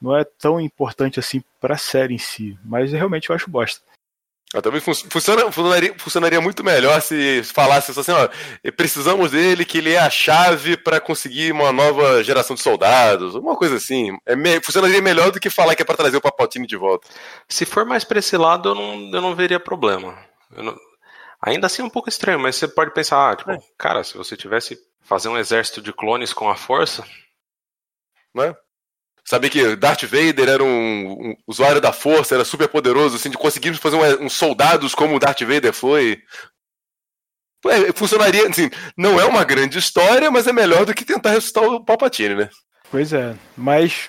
não 0.00 0.16
é 0.16 0.24
tão 0.24 0.60
importante 0.60 1.20
assim 1.20 1.44
para 1.60 1.74
a 1.74 1.78
série 1.78 2.14
em 2.14 2.18
si, 2.18 2.58
mas 2.64 2.92
realmente 2.92 3.30
eu 3.30 3.36
acho 3.36 3.48
bosta. 3.48 3.80
Ah, 4.56 4.62
também 4.62 4.80
funciona, 4.80 5.52
funcionaria, 5.52 5.94
funcionaria, 5.98 6.40
muito 6.40 6.64
melhor 6.64 6.98
se 7.02 7.42
falasse 7.44 7.90
assim, 7.90 8.10
ó, 8.10 8.26
precisamos 8.74 9.32
dele, 9.32 9.66
que 9.66 9.76
ele 9.76 9.92
é 9.92 9.98
a 9.98 10.08
chave 10.08 10.78
para 10.78 10.98
conseguir 10.98 11.52
uma 11.52 11.70
nova 11.70 12.24
geração 12.24 12.56
de 12.56 12.62
soldados, 12.62 13.34
uma 13.34 13.54
coisa 13.54 13.76
assim. 13.76 14.16
É 14.24 14.34
me, 14.34 14.58
funcionaria 14.62 15.02
melhor 15.02 15.30
do 15.30 15.38
que 15.38 15.50
falar 15.50 15.74
que 15.74 15.82
é 15.82 15.84
para 15.84 15.98
trazer 15.98 16.16
o 16.16 16.22
Papaltini 16.22 16.66
de 16.66 16.74
volta. 16.74 17.06
Se 17.46 17.66
for 17.66 17.84
mais 17.84 18.02
para 18.02 18.18
esse 18.18 18.34
lado, 18.34 18.70
eu 18.70 18.74
não, 18.74 18.94
eu 19.12 19.20
não 19.20 19.34
veria 19.34 19.60
problema. 19.60 20.18
Não, 20.50 20.74
ainda 21.42 21.66
assim 21.66 21.82
é 21.82 21.84
um 21.84 21.90
pouco 21.90 22.08
estranho, 22.08 22.40
mas 22.40 22.56
você 22.56 22.66
pode 22.66 22.94
pensar, 22.94 23.32
ah, 23.32 23.36
tipo, 23.36 23.50
é. 23.50 23.58
cara, 23.76 24.02
se 24.04 24.16
você 24.16 24.38
tivesse 24.38 24.78
fazer 25.02 25.28
um 25.28 25.36
exército 25.36 25.82
de 25.82 25.92
clones 25.92 26.32
com 26.32 26.48
a 26.48 26.56
força, 26.56 27.04
né? 28.34 28.56
Saber 29.28 29.50
que 29.50 29.74
Darth 29.74 30.04
Vader 30.04 30.48
era 30.48 30.62
um, 30.62 31.30
um, 31.30 31.36
usuário 31.48 31.80
da 31.80 31.92
força, 31.92 32.36
era 32.36 32.44
super 32.44 32.68
poderoso, 32.68 33.16
assim, 33.16 33.28
de 33.28 33.36
conseguirmos 33.36 33.80
fazer 33.80 33.96
uns 33.96 34.20
um, 34.20 34.24
um 34.26 34.28
soldados 34.28 34.94
como 34.94 35.16
o 35.16 35.18
Darth 35.18 35.40
Vader 35.40 35.72
foi. 35.72 36.22
É, 37.66 37.92
funcionaria, 37.92 38.46
assim, 38.48 38.70
não 38.96 39.20
é 39.20 39.24
uma 39.24 39.42
grande 39.42 39.78
história, 39.78 40.30
mas 40.30 40.46
é 40.46 40.52
melhor 40.52 40.84
do 40.84 40.94
que 40.94 41.04
tentar 41.04 41.30
ressuscitar 41.30 41.64
o 41.64 41.84
Palpatine, 41.84 42.36
né? 42.36 42.50
Pois 42.88 43.12
é, 43.12 43.34
mas 43.56 44.08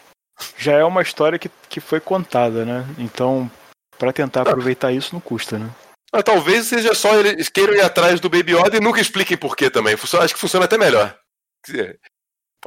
já 0.56 0.73
é 0.73 0.84
uma 0.84 1.02
história 1.02 1.39
que, 1.39 1.49
que 1.68 1.80
foi 1.80 1.99
contada, 1.99 2.64
né? 2.64 2.85
Então, 2.99 3.49
para 3.98 4.14
tentar 4.14 4.41
ah. 4.41 4.52
aproveitar 4.52 4.91
isso 4.91 5.14
não 5.14 5.19
custa, 5.19 5.57
né? 5.57 5.69
Ah, 6.14 6.22
talvez 6.22 6.68
seja 6.68 6.94
só 6.94 7.15
eles 7.19 7.49
queiram 7.49 7.73
ir 7.73 7.81
atrás 7.81 8.19
do 8.19 8.30
Baby 8.30 8.53
Yoda 8.56 8.77
e 8.77 8.80
nunca 8.80 9.02
expliquem 9.02 9.35
por 9.35 9.56
quê 9.56 9.69
também. 9.69 9.95
Acho 9.95 10.34
que 10.34 10.39
funciona 10.39 10.65
até 10.65 10.77
melhor. 10.77 11.18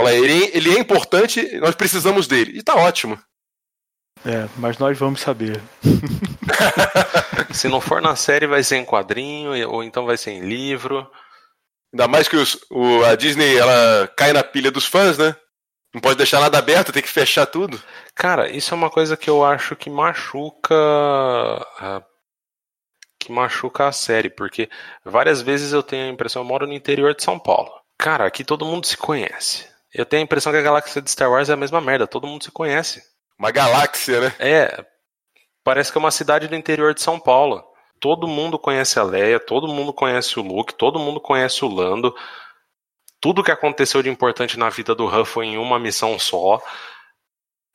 Fala, 0.01 0.15
ele, 0.15 0.51
ele 0.55 0.77
é 0.77 0.79
importante, 0.79 1.43
nós 1.59 1.75
precisamos 1.75 2.27
dele. 2.27 2.59
E 2.59 2.63
tá 2.63 2.75
ótimo. 2.75 3.19
É, 4.25 4.49
mas 4.57 4.79
nós 4.79 4.99
vamos 4.99 5.21
saber. 5.21 5.61
Se 7.53 7.69
não 7.69 7.81
for 7.81 8.01
na 8.03 8.17
série, 8.17 8.47
vai 8.47 8.63
ser 8.63 8.77
em 8.77 8.85
quadrinho, 8.85 9.69
ou 9.69 9.83
então 9.83 10.07
vai 10.07 10.17
ser 10.17 10.33
em 10.33 10.41
livro. 10.41 11.07
Ainda 11.93 12.07
mais 12.07 12.29
que 12.29 12.37
os, 12.37 12.59
o, 12.71 13.05
a 13.05 13.15
Disney 13.15 13.57
ela 13.57 14.09
cai 14.17 14.33
na 14.33 14.45
pilha 14.45 14.71
dos 14.71 14.87
fãs, 14.87 15.19
né? 15.19 15.35
Não 15.93 16.01
pode 16.01 16.17
deixar 16.17 16.41
nada 16.41 16.57
aberto, 16.59 16.93
tem 16.93 17.03
que 17.03 17.09
fechar 17.09 17.47
tudo. 17.47 17.83
Cara, 18.15 18.49
isso 18.49 18.73
é 18.73 18.77
uma 18.77 18.91
coisa 18.91 19.17
que 19.17 19.29
eu 19.29 19.45
acho 19.45 19.75
que 19.75 19.91
machuca. 19.91 20.77
que 23.19 23.33
machuca 23.33 23.89
a 23.89 23.93
série, 23.93 24.31
porque 24.31 24.71
várias 25.05 25.43
vezes 25.43 25.73
eu 25.73 25.83
tenho 25.83 26.07
a 26.07 26.13
impressão, 26.13 26.43
eu 26.43 26.47
moro 26.47 26.67
no 26.67 26.73
interior 26.73 27.15
de 27.15 27.23
São 27.23 27.39
Paulo. 27.39 27.71
Cara, 27.99 28.25
aqui 28.25 28.45
todo 28.45 28.65
mundo 28.65 28.87
se 28.87 28.97
conhece. 28.97 29.70
Eu 29.93 30.07
tenho 30.07 30.23
a 30.23 30.25
impressão 30.25 30.53
que 30.53 30.59
a 30.59 30.63
galáxia 30.63 31.03
de 31.03 31.11
Star 31.11 31.31
Wars 31.31 31.49
é 31.49 31.53
a 31.53 31.57
mesma 31.57 31.81
merda, 31.81 32.07
todo 32.07 32.27
mundo 32.27 32.45
se 32.45 32.51
conhece. 32.51 33.03
Uma 33.39 33.51
galáxia, 33.51 34.21
né? 34.21 34.35
É. 34.39 34.85
Parece 35.65 35.91
que 35.91 35.99
é 35.99 36.01
uma 36.01 36.11
cidade 36.11 36.47
do 36.47 36.55
interior 36.55 36.95
de 36.95 37.03
São 37.03 37.19
Paulo. 37.19 37.65
Todo 37.99 38.27
mundo 38.27 38.59
conhece 38.59 38.99
a 38.99 39.03
Leia, 39.03 39.39
todo 39.39 39.69
mundo 39.69 39.93
conhece 39.93 40.39
o 40.39 40.43
Luke, 40.43 40.75
todo 40.75 40.99
mundo 40.99 41.21
conhece 41.21 41.65
o 41.65 41.69
Lando. 41.69 42.15
Tudo 43.21 43.43
que 43.43 43.51
aconteceu 43.51 44.03
de 44.03 44.09
importante 44.09 44.59
na 44.59 44.71
vida 44.71 44.95
do 44.95 45.07
Han 45.07 45.25
foi 45.25 45.47
em 45.47 45.59
uma 45.59 45.79
missão 45.79 46.19
só. 46.19 46.63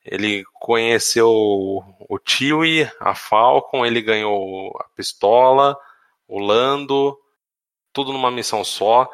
Ele 0.04 0.44
conheceu 0.54 1.30
o 1.30 2.20
Chewie, 2.26 2.90
a 3.00 3.14
Falcon, 3.14 3.86
ele 3.86 4.02
ganhou 4.02 4.72
a 4.80 4.86
pistola, 4.96 5.78
o 6.28 6.40
Lando, 6.40 7.18
tudo 7.92 8.12
numa 8.12 8.32
missão 8.32 8.64
só. 8.64 9.10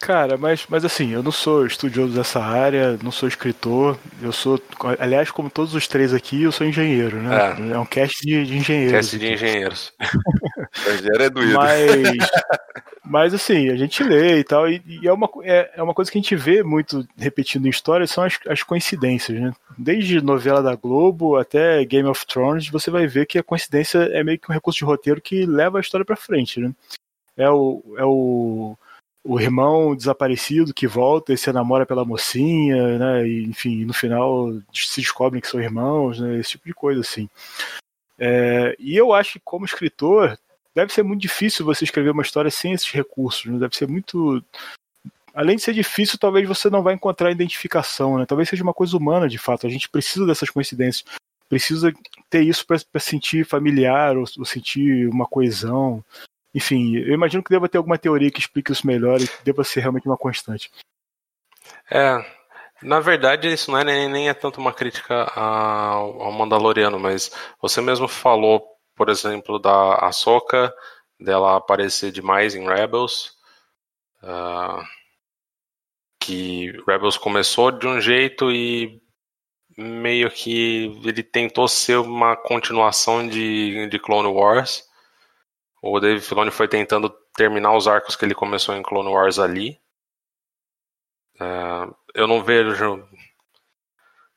Cara, 0.00 0.36
mas, 0.36 0.66
mas 0.68 0.84
assim, 0.84 1.12
eu 1.12 1.22
não 1.22 1.30
sou 1.30 1.64
estudioso 1.64 2.14
dessa 2.14 2.40
área, 2.40 2.98
não 3.02 3.12
sou 3.12 3.28
escritor, 3.28 3.96
eu 4.20 4.32
sou, 4.32 4.60
aliás, 4.98 5.30
como 5.30 5.48
todos 5.48 5.74
os 5.74 5.86
três 5.86 6.12
aqui, 6.12 6.42
eu 6.42 6.52
sou 6.52 6.66
engenheiro, 6.66 7.22
né? 7.22 7.34
É, 7.70 7.72
é 7.72 7.78
um 7.78 7.86
cast 7.86 8.20
de, 8.20 8.44
de 8.44 8.56
engenheiros. 8.56 8.92
Cast 8.92 9.18
de 9.18 9.32
engenheiros. 9.32 9.92
engenheiro 10.98 11.22
é 11.22 11.30
doído. 11.30 11.54
Mas, 11.54 12.18
mas 13.04 13.34
assim, 13.34 13.70
a 13.70 13.76
gente 13.76 14.02
lê 14.02 14.40
e 14.40 14.44
tal, 14.44 14.68
e, 14.68 14.82
e, 14.84 15.06
é, 15.06 15.12
uma, 15.12 15.28
é, 15.42 15.70
é 15.76 15.82
uma 15.82 15.94
coisa 15.94 16.10
que 16.10 16.18
a 16.18 16.20
gente 16.20 16.34
vê 16.34 16.62
muito 16.62 17.06
repetindo 17.16 17.66
em 17.66 17.70
histórias, 17.70 18.10
são 18.10 18.24
as, 18.24 18.38
as 18.48 18.62
coincidências, 18.64 19.40
né? 19.40 19.52
Desde 19.78 20.20
novela 20.20 20.60
da 20.60 20.74
Globo 20.74 21.36
até 21.36 21.84
Game 21.84 22.08
of 22.08 22.26
Thrones, 22.26 22.68
você 22.68 22.90
vai 22.90 23.06
ver 23.06 23.26
que 23.26 23.38
a 23.38 23.44
coincidência 23.44 23.98
é 24.12 24.24
meio 24.24 24.38
que 24.38 24.50
um 24.50 24.54
recurso 24.54 24.78
de 24.80 24.84
roteiro 24.84 25.20
que 25.20 25.46
leva 25.46 25.78
a 25.78 25.80
história 25.80 26.04
para 26.04 26.16
frente, 26.16 26.60
né? 26.60 26.72
É 27.36 27.48
o, 27.48 27.82
é 27.96 28.04
o 28.04 28.76
o 29.24 29.40
irmão 29.40 29.96
desaparecido 29.96 30.74
que 30.74 30.86
volta 30.86 31.32
e 31.32 31.38
se 31.38 31.50
namora 31.50 31.86
pela 31.86 32.04
mocinha, 32.04 32.98
né? 32.98 33.26
E, 33.26 33.44
enfim, 33.44 33.86
no 33.86 33.94
final 33.94 34.52
se 34.72 35.00
descobrem 35.00 35.40
que 35.40 35.48
são 35.48 35.60
irmãos, 35.60 36.20
né? 36.20 36.38
Esse 36.38 36.50
tipo 36.50 36.66
de 36.66 36.74
coisa, 36.74 37.00
assim. 37.00 37.28
É, 38.18 38.76
e 38.78 38.94
eu 38.94 39.14
acho 39.14 39.34
que, 39.34 39.40
como 39.40 39.64
escritor, 39.64 40.38
deve 40.74 40.92
ser 40.92 41.02
muito 41.02 41.22
difícil 41.22 41.64
você 41.64 41.84
escrever 41.84 42.10
uma 42.10 42.22
história 42.22 42.50
sem 42.50 42.72
esses 42.72 42.90
recursos, 42.90 43.46
né? 43.46 43.58
Deve 43.58 43.74
ser 43.74 43.88
muito. 43.88 44.44
Além 45.34 45.56
de 45.56 45.62
ser 45.62 45.72
difícil, 45.72 46.18
talvez 46.18 46.46
você 46.46 46.68
não 46.68 46.82
vai 46.82 46.94
encontrar 46.94 47.30
identificação, 47.30 48.18
né? 48.18 48.26
Talvez 48.26 48.48
seja 48.48 48.62
uma 48.62 48.74
coisa 48.74 48.94
humana, 48.96 49.26
de 49.26 49.38
fato. 49.38 49.66
A 49.66 49.70
gente 49.70 49.88
precisa 49.88 50.26
dessas 50.26 50.50
coincidências. 50.50 51.04
Precisa 51.48 51.92
ter 52.28 52.42
isso 52.42 52.66
para 52.66 53.00
sentir 53.00 53.44
familiar 53.46 54.16
ou, 54.16 54.24
ou 54.38 54.44
sentir 54.44 55.08
uma 55.08 55.26
coesão. 55.26 56.04
Enfim, 56.54 56.96
eu 56.96 57.12
imagino 57.12 57.42
que 57.42 57.50
deva 57.50 57.68
ter 57.68 57.78
alguma 57.78 57.98
teoria 57.98 58.30
que 58.30 58.38
explique 58.40 58.70
isso 58.70 58.86
melhor 58.86 59.20
e 59.20 59.26
que 59.26 59.44
deva 59.44 59.64
ser 59.64 59.80
realmente 59.80 60.06
uma 60.06 60.16
constante. 60.16 60.70
É, 61.90 62.24
na 62.82 63.00
verdade, 63.00 63.52
isso 63.52 63.70
não 63.70 63.78
é 63.78 63.84
nem, 63.84 64.08
nem 64.08 64.28
é 64.28 64.34
tanto 64.34 64.60
uma 64.60 64.72
crítica 64.72 65.24
ao, 65.34 66.22
ao 66.22 66.32
Mandaloriano, 66.32 67.00
mas 67.00 67.30
você 67.60 67.80
mesmo 67.80 68.06
falou, 68.06 68.64
por 68.94 69.08
exemplo, 69.08 69.58
da 69.58 69.94
Ahsoka, 69.96 70.72
dela 71.18 71.56
aparecer 71.56 72.12
demais 72.12 72.54
em 72.54 72.66
Rebels. 72.66 73.34
Uh, 74.22 74.82
que 76.20 76.72
Rebels 76.86 77.18
começou 77.18 77.70
de 77.70 77.86
um 77.86 78.00
jeito 78.00 78.50
e 78.50 79.02
meio 79.76 80.30
que 80.30 81.00
ele 81.04 81.22
tentou 81.22 81.68
ser 81.68 81.96
uma 81.98 82.36
continuação 82.36 83.26
de, 83.26 83.88
de 83.88 83.98
Clone 83.98 84.28
Wars. 84.28 84.84
O 85.86 86.00
Dave 86.00 86.18
Filoni 86.22 86.50
foi 86.50 86.66
tentando 86.66 87.10
terminar 87.36 87.76
os 87.76 87.86
arcos 87.86 88.16
que 88.16 88.24
ele 88.24 88.34
começou 88.34 88.74
em 88.74 88.82
Clone 88.82 89.10
Wars 89.10 89.38
ali. 89.38 89.78
Uh, 91.38 91.94
eu 92.14 92.26
não 92.26 92.42
vejo 92.42 93.06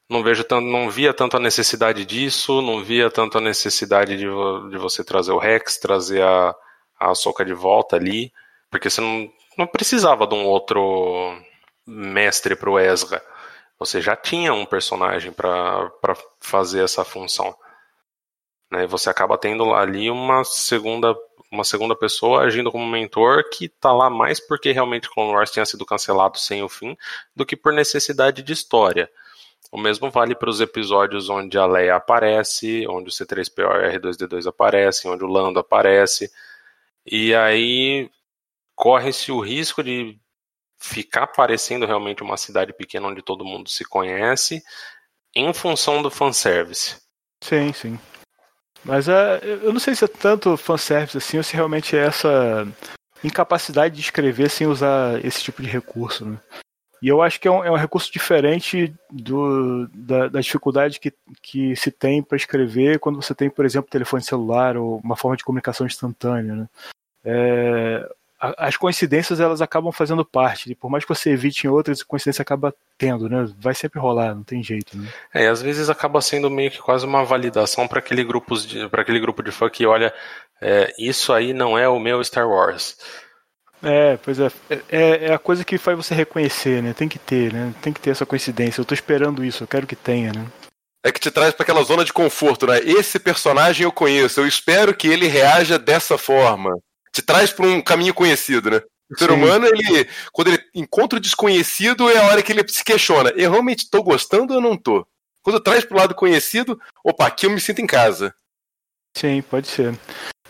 não 0.10 0.22
vejo 0.22 0.44
tanto, 0.44 0.66
não 0.66 0.90
via 0.90 1.14
tanto 1.14 1.38
a 1.38 1.40
necessidade 1.40 2.06
disso, 2.06 2.62
não 2.62 2.84
via 2.84 3.10
tanto 3.10 3.38
a 3.38 3.42
necessidade 3.42 4.18
de, 4.18 4.26
de 4.26 4.78
você 4.78 5.06
trazer 5.06 5.32
o 5.32 5.38
Rex, 5.38 5.78
trazer 5.78 6.22
a, 6.22 6.54
a 7.00 7.16
Soca 7.16 7.46
de 7.46 7.54
volta 7.54 7.96
ali, 7.96 8.34
porque 8.70 8.90
você 8.90 9.00
não, 9.00 9.32
não 9.58 9.68
precisava 9.68 10.28
de 10.28 10.36
um 10.36 10.46
outro 10.46 11.34
mestre 11.86 12.58
para 12.58 12.70
o 12.70 12.78
Ezra. 12.78 13.24
Você 13.80 14.02
já 14.02 14.18
tinha 14.18 14.54
um 14.54 14.66
personagem 14.66 15.32
para 15.32 15.90
fazer 16.42 16.84
essa 16.84 17.06
função. 17.06 17.56
Né? 18.70 18.86
Você 18.88 19.10
acaba 19.10 19.38
tendo 19.38 19.74
ali 19.74 20.12
uma 20.12 20.44
segunda 20.44 21.16
uma 21.52 21.64
segunda 21.64 21.96
pessoa 21.96 22.44
agindo 22.44 22.72
como 22.72 22.86
mentor 22.86 23.50
que 23.50 23.70
tá 23.70 23.92
lá 23.94 24.10
mais 24.10 24.40
porque 24.40 24.72
realmente 24.72 25.10
Clone 25.10 25.34
Wars 25.34 25.52
tinha 25.52 25.66
sido 25.66 25.86
cancelado 25.86 26.38
sem 26.38 26.62
o 26.62 26.70
fim 26.70 26.98
do 27.36 27.46
que 27.46 27.56
por 27.56 27.74
necessidade 27.74 28.42
de 28.42 28.54
história. 28.54 29.10
O 29.72 29.78
mesmo 29.78 30.10
vale 30.10 30.36
para 30.36 30.50
os 30.50 30.62
episódios 30.62 31.30
onde 31.30 31.58
a 31.58 31.66
Leia 31.66 31.96
aparece, 31.96 32.88
onde 32.88 33.10
o 33.10 33.12
C3PO 33.12 33.94
e 33.94 34.00
R2D2 34.00 34.48
aparecem, 34.48 35.12
onde 35.12 35.24
o 35.24 35.28
Lando 35.28 35.60
aparece. 35.60 36.32
E 37.06 37.36
aí 37.36 38.10
corre-se 38.76 39.32
o 39.32 39.40
risco 39.40 39.84
de 39.84 40.18
ficar 40.80 41.28
parecendo 41.28 41.86
realmente 41.86 42.24
uma 42.24 42.38
cidade 42.38 42.72
pequena 42.72 43.08
onde 43.08 43.22
todo 43.22 43.44
mundo 43.44 43.70
se 43.70 43.84
conhece 43.84 44.62
em 45.36 45.52
função 45.54 46.02
do 46.02 46.10
fanservice. 46.10 47.02
Sim, 47.42 47.74
sim. 47.74 48.00
Mas 48.88 49.10
uh, 49.10 49.44
eu 49.44 49.74
não 49.74 49.80
sei 49.82 49.94
se 49.94 50.06
é 50.06 50.08
tanto 50.08 50.56
fanservice 50.56 51.18
assim 51.18 51.38
ou 51.38 51.44
se 51.44 51.54
realmente 51.54 51.96
é 51.96 52.06
essa 52.06 52.66
incapacidade 53.22 53.94
de 53.96 54.02
escrever 54.02 54.50
sem 54.50 54.66
usar 54.66 55.24
esse 55.26 55.44
tipo 55.44 55.62
de 55.62 55.68
recurso. 55.68 56.26
Né? 56.26 56.38
E 57.02 57.10
eu 57.10 57.22
acho 57.22 57.40
que 57.40 57.50
é 57.50 57.52
um, 57.52 57.64
é 57.64 57.70
um 57.70 57.76
recurso 57.76 58.12
diferente 58.12 58.94
do, 59.12 59.88
da, 59.94 60.30
da, 60.30 60.40
dificuldade 60.40 61.02
que, 61.02 61.14
que 61.42 61.76
se 61.76 61.92
tem 61.92 62.24
para 62.24 62.38
escrever 62.38 62.98
quando 63.00 63.22
você 63.22 63.36
tem, 63.36 63.50
por 63.50 63.66
exemplo, 63.66 63.92
telefone 63.92 64.24
celular 64.24 64.78
ou 64.78 65.02
uma 65.04 65.18
forma 65.18 65.36
de 65.36 65.44
comunicação 65.44 65.86
instantânea. 65.86 66.56
Né? 66.56 66.70
É, 67.26 68.10
as 68.40 68.78
coincidências 68.78 69.40
elas 69.40 69.62
acabam 69.62 69.92
fazendo 69.92 70.24
parte. 70.24 70.72
E 70.72 70.76
por 70.76 70.90
mais 70.90 71.04
que 71.04 71.10
você 71.10 71.32
evite 71.32 71.66
em 71.66 71.70
outras, 71.70 72.02
a 72.02 72.06
coincidência 72.06 72.42
acaba 72.42 72.74
tendo, 72.98 73.28
né? 73.28 73.48
Vai 73.60 73.74
sempre 73.74 74.00
rolar, 74.00 74.36
não 74.36 74.44
tem 74.44 74.62
jeito. 74.62 74.98
Né? 74.98 75.10
É, 75.34 75.44
e 75.46 75.48
às 75.48 75.62
vezes 75.62 75.90
acaba 75.90 76.22
sendo 76.22 76.50
meio 76.50 76.70
que 76.70 76.80
quase 76.80 77.06
uma 77.06 77.24
validação 77.26 77.88
para 77.88 78.00
aquele 78.00 78.24
grupo 78.24 78.56
para 78.90 79.02
aquele 79.02 79.20
grupo 79.20 79.42
de 79.42 79.52
fã 79.52 79.70
que 79.70 79.86
olha, 79.86 80.14
é, 80.62 80.94
isso 81.00 81.34
aí 81.34 81.52
não 81.52 81.78
é 81.78 81.88
o 81.90 82.00
meu 82.00 82.24
Star 82.24 82.48
Wars. 82.48 82.98
É, 83.82 84.18
pois 84.18 84.40
é, 84.40 84.52
é, 84.90 85.26
é 85.28 85.34
a 85.34 85.38
coisa 85.40 85.64
que 85.64 85.78
faz 85.78 85.98
você 85.98 86.14
reconhecer, 86.14 86.82
né? 86.82 86.94
Tem 86.94 87.08
que 87.08 87.20
ter, 87.20 87.54
né? 87.54 87.74
Tem 87.82 87.94
que 87.94 88.00
ter 88.00 88.12
essa 88.12 88.26
coincidência. 88.26 88.82
Eu 88.82 88.86
tô 88.86 88.94
esperando 88.94 89.44
isso, 89.44 89.64
eu 89.64 89.68
quero 89.68 89.88
que 89.88 89.96
tenha, 89.96 90.32
né? 90.32 90.46
É 91.04 91.12
que 91.12 91.20
te 91.20 91.32
traz 91.32 91.54
para 91.54 91.64
aquela 91.64 91.84
zona 91.84 92.04
de 92.04 92.12
conforto, 92.12 92.68
né? 92.68 92.80
Esse 92.80 93.20
personagem 93.20 93.84
eu 93.84 93.92
conheço, 93.92 94.40
eu 94.40 94.48
espero 94.48 94.96
que 94.96 95.08
ele 95.08 95.28
reaja 95.28 95.78
dessa 95.78 96.18
forma 96.18 96.72
te 97.18 97.22
traz 97.24 97.52
para 97.52 97.66
um 97.66 97.82
caminho 97.82 98.14
conhecido, 98.14 98.70
né? 98.70 98.82
O 99.10 99.18
ser 99.18 99.30
Sim. 99.30 99.36
humano, 99.36 99.66
ele, 99.66 100.08
quando 100.32 100.50
ele 100.50 100.60
encontra 100.76 101.18
o 101.18 101.22
desconhecido, 101.22 102.10
é 102.10 102.18
a 102.18 102.26
hora 102.26 102.44
que 102.44 102.52
ele 102.52 102.64
se 102.68 102.84
questiona: 102.84 103.32
eu 103.36 103.50
realmente 103.50 103.84
estou 103.84 104.04
gostando 104.04 104.54
ou 104.54 104.62
não 104.62 104.78
tô? 104.78 105.06
Quando 105.42 105.60
traz 105.60 105.84
para 105.84 105.96
o 105.96 106.00
lado 106.00 106.16
conhecido, 106.16 106.80
opa, 107.04 107.26
aqui 107.28 107.46
eu 107.46 107.50
me 107.50 107.60
sinto 107.60 107.82
em 107.82 107.88
casa. 107.88 108.36
Sim, 109.16 109.42
pode 109.42 109.68
ser. 109.68 109.98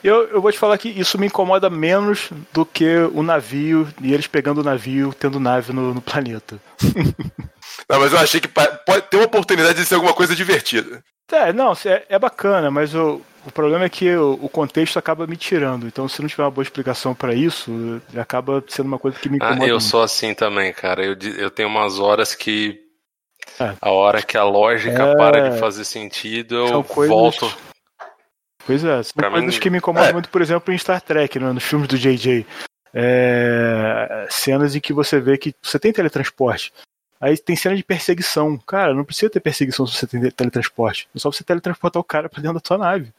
Eu, 0.03 0.27
eu 0.27 0.41
vou 0.41 0.51
te 0.51 0.59
falar 0.59 0.77
que 0.77 0.89
isso 0.89 1.17
me 1.17 1.27
incomoda 1.27 1.69
menos 1.69 2.29
do 2.51 2.65
que 2.65 2.97
o 3.13 3.23
navio 3.23 3.87
e 4.01 4.13
eles 4.13 4.27
pegando 4.27 4.61
o 4.61 4.63
navio, 4.63 5.13
tendo 5.13 5.39
nave 5.39 5.71
no, 5.71 5.93
no 5.93 6.01
planeta. 6.01 6.59
não, 7.89 7.99
mas 7.99 8.11
eu 8.11 8.19
achei 8.19 8.41
que 8.41 8.47
pode 8.47 9.01
ter 9.09 9.17
uma 9.17 9.25
oportunidade 9.25 9.79
de 9.79 9.85
ser 9.85 9.95
alguma 9.95 10.13
coisa 10.13 10.35
divertida. 10.35 11.03
É, 11.31 11.53
não, 11.53 11.73
é, 11.85 12.05
é 12.09 12.19
bacana, 12.19 12.71
mas 12.71 12.93
o, 12.95 13.21
o 13.47 13.51
problema 13.51 13.85
é 13.85 13.89
que 13.89 14.13
o, 14.13 14.33
o, 14.41 14.49
contexto 14.49 14.99
acaba 14.99 15.25
me 15.25 15.37
tirando. 15.37 15.87
Então, 15.87 16.07
se 16.09 16.21
não 16.21 16.27
tiver 16.27 16.43
uma 16.43 16.51
boa 16.51 16.63
explicação 16.63 17.15
para 17.15 17.33
isso, 17.33 18.01
acaba 18.17 18.61
sendo 18.67 18.87
uma 18.87 18.99
coisa 18.99 19.17
que 19.17 19.29
me 19.29 19.37
incomoda. 19.37 19.63
Ah, 19.63 19.67
eu 19.67 19.75
muito. 19.75 19.83
sou 19.83 20.03
assim 20.03 20.33
também, 20.33 20.73
cara. 20.73 21.05
Eu, 21.05 21.17
eu 21.37 21.49
tenho 21.49 21.69
umas 21.69 21.97
horas 21.97 22.35
que. 22.35 22.77
É. 23.57 23.73
A 23.81 23.91
hora 23.91 24.21
que 24.21 24.37
a 24.37 24.43
lógica 24.43 25.01
é... 25.01 25.15
para 25.15 25.49
de 25.49 25.59
fazer 25.59 25.85
sentido, 25.85 26.55
eu 26.55 26.83
coisas... 26.83 27.15
volto. 27.15 27.57
Pois 28.65 28.83
é, 28.83 29.01
são 29.01 29.13
pra 29.15 29.31
coisas 29.31 29.55
mim... 29.55 29.61
que 29.61 29.69
me 29.69 29.77
incomodam 29.77 30.09
é. 30.09 30.13
muito, 30.13 30.27
por 30.27 30.41
exemplo, 30.41 30.73
em 30.73 30.77
Star 30.77 30.99
Trek, 30.99 31.39
né, 31.39 31.53
nos 31.53 31.63
filmes 31.63 31.87
do 31.87 31.97
JJ. 31.97 32.45
É... 32.93 34.27
cenas 34.29 34.75
em 34.75 34.81
que 34.81 34.91
você 34.91 35.21
vê 35.21 35.37
que 35.37 35.55
você 35.63 35.79
tem 35.79 35.93
teletransporte. 35.93 36.73
Aí 37.19 37.37
tem 37.37 37.55
cena 37.55 37.77
de 37.77 37.83
perseguição. 37.83 38.57
Cara, 38.57 38.93
não 38.93 39.05
precisa 39.05 39.29
ter 39.29 39.39
perseguição 39.39 39.87
se 39.87 39.95
você 39.95 40.05
tem 40.05 40.29
teletransporte. 40.29 41.07
É 41.15 41.19
só 41.19 41.31
você 41.31 41.45
teletransportar 41.45 42.01
o 42.01 42.03
cara 42.03 42.27
pra 42.27 42.41
dentro 42.41 42.59
da 42.59 42.67
sua 42.67 42.77
nave. 42.77 43.13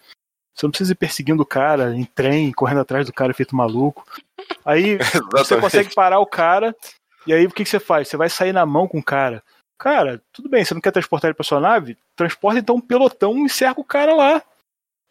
Você 0.58 0.66
não 0.66 0.70
precisa 0.72 0.92
ir 0.92 0.96
perseguindo 0.96 1.40
o 1.40 1.46
cara 1.46 1.94
em 1.94 2.04
trem, 2.04 2.52
correndo 2.52 2.80
atrás 2.80 3.06
do 3.06 3.12
cara 3.12 3.32
feito 3.32 3.54
maluco. 3.54 4.04
Aí 4.64 4.98
você 5.30 5.56
consegue 5.56 5.94
parar 5.94 6.18
o 6.18 6.26
cara, 6.26 6.74
e 7.24 7.32
aí 7.32 7.46
o 7.46 7.50
que, 7.50 7.62
que 7.62 7.70
você 7.70 7.78
faz? 7.78 8.08
Você 8.08 8.16
vai 8.16 8.28
sair 8.28 8.52
na 8.52 8.66
mão 8.66 8.88
com 8.88 8.98
o 8.98 9.02
cara. 9.02 9.40
Cara, 9.78 10.20
tudo 10.32 10.48
bem, 10.48 10.64
você 10.64 10.74
não 10.74 10.80
quer 10.80 10.90
transportar 10.90 11.28
ele 11.28 11.36
pra 11.36 11.44
sua 11.44 11.60
nave? 11.60 11.96
Transporta 12.16 12.58
então 12.58 12.74
um 12.74 12.80
pelotão 12.80 13.46
e 13.46 13.48
cerca 13.48 13.80
o 13.80 13.84
cara 13.84 14.12
lá. 14.16 14.42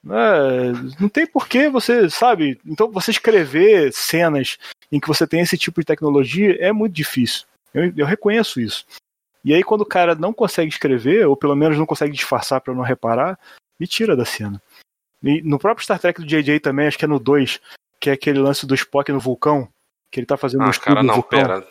É, 0.05 0.71
não 0.99 1.07
tem 1.07 1.25
porquê 1.25 1.69
você, 1.69 2.09
sabe? 2.09 2.59
Então 2.65 2.91
você 2.91 3.11
escrever 3.11 3.93
cenas 3.93 4.57
em 4.91 4.99
que 4.99 5.07
você 5.07 5.25
tem 5.25 5.39
esse 5.39 5.57
tipo 5.57 5.79
de 5.79 5.85
tecnologia 5.85 6.57
é 6.59 6.73
muito 6.73 6.93
difícil. 6.93 7.45
Eu, 7.73 7.93
eu 7.95 8.05
reconheço 8.05 8.59
isso. 8.59 8.85
E 9.45 9.53
aí, 9.53 9.63
quando 9.63 9.81
o 9.81 9.85
cara 9.85 10.13
não 10.13 10.33
consegue 10.33 10.69
escrever, 10.69 11.25
ou 11.25 11.37
pelo 11.37 11.55
menos 11.55 11.77
não 11.77 11.85
consegue 11.85 12.11
disfarçar 12.11 12.59
para 12.59 12.73
não 12.73 12.83
reparar, 12.83 13.39
me 13.79 13.87
tira 13.87 14.15
da 14.15 14.25
cena. 14.25 14.61
E 15.23 15.41
no 15.41 15.59
próprio 15.59 15.83
Star 15.83 15.99
Trek 15.99 16.21
do 16.21 16.27
JJ 16.27 16.59
também, 16.59 16.87
acho 16.87 16.97
que 16.97 17.05
é 17.05 17.07
no 17.07 17.19
2, 17.19 17.59
que 17.99 18.09
é 18.09 18.13
aquele 18.13 18.39
lance 18.39 18.65
do 18.65 18.75
Spock 18.75 19.11
no 19.11 19.19
vulcão, 19.19 19.67
que 20.11 20.19
ele 20.19 20.27
tá 20.27 20.37
fazendo 20.37 20.63
ah, 20.63 20.69
um 20.69 20.71
cara, 20.71 21.03
não, 21.03 21.07
no 21.07 21.13
vulcão. 21.13 21.39
Pera. 21.39 21.67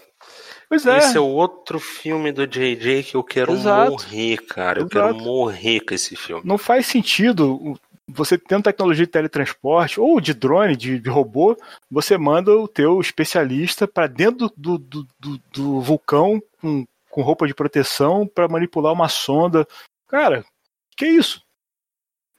Pois 0.69 0.85
é. 0.85 0.99
Esse 0.99 1.17
é 1.17 1.21
o 1.21 1.27
outro 1.27 1.79
filme 1.79 2.33
do 2.33 2.47
JJ 2.47 3.05
que 3.05 3.15
eu 3.15 3.23
quero 3.23 3.53
Exato. 3.53 3.93
morrer, 3.93 4.37
cara. 4.39 4.81
Eu 4.81 4.87
Exato. 4.87 5.15
quero 5.15 5.25
morrer 5.25 5.81
com 5.81 5.95
esse 5.95 6.17
filme. 6.17 6.43
Não 6.45 6.59
faz 6.59 6.87
sentido 6.87 7.79
você 8.09 8.39
tendo 8.39 8.65
tecnologia 8.65 9.05
de 9.05 9.11
teletransporte 9.11 10.01
ou 10.01 10.21
de 10.21 10.33
drone, 10.33 10.77
de, 10.77 10.99
de 10.99 11.11
robô, 11.11 11.57
você 11.91 12.17
manda 12.17 12.57
o 12.57 12.69
teu 12.69 13.01
especialista 13.01 13.89
para 13.89 14.07
dentro 14.07 14.51
do, 14.57 14.79
do, 14.79 15.07
do, 15.19 15.41
do, 15.53 15.81
vulcão 15.81 16.41
com, 16.61 16.85
com 17.11 17.23
roupa 17.23 17.47
de 17.47 17.55
proteção 17.55 18.27
para 18.27 18.49
manipular 18.49 18.93
uma 18.93 19.09
sonda. 19.09 19.67
Cara, 20.07 20.45
que 20.97 21.07
isso? 21.07 21.43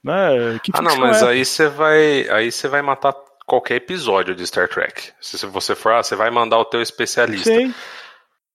Né? 0.02 0.58
Que 0.62 0.70
ah, 0.74 0.82
não, 0.82 0.96
mas 0.96 1.22
é? 1.22 1.28
aí 1.28 1.44
você 1.44 1.68
vai, 1.68 2.28
aí 2.28 2.52
você 2.52 2.68
vai 2.68 2.82
matar 2.82 3.14
qualquer 3.46 3.76
episódio 3.76 4.34
de 4.34 4.46
Star 4.46 4.68
Trek. 4.68 5.10
Se 5.20 5.44
você 5.46 5.74
for, 5.74 5.92
ah, 5.92 6.02
você 6.02 6.14
vai 6.14 6.30
mandar 6.30 6.58
o 6.58 6.64
teu 6.64 6.82
especialista. 6.82 7.50
Sim. 7.50 7.74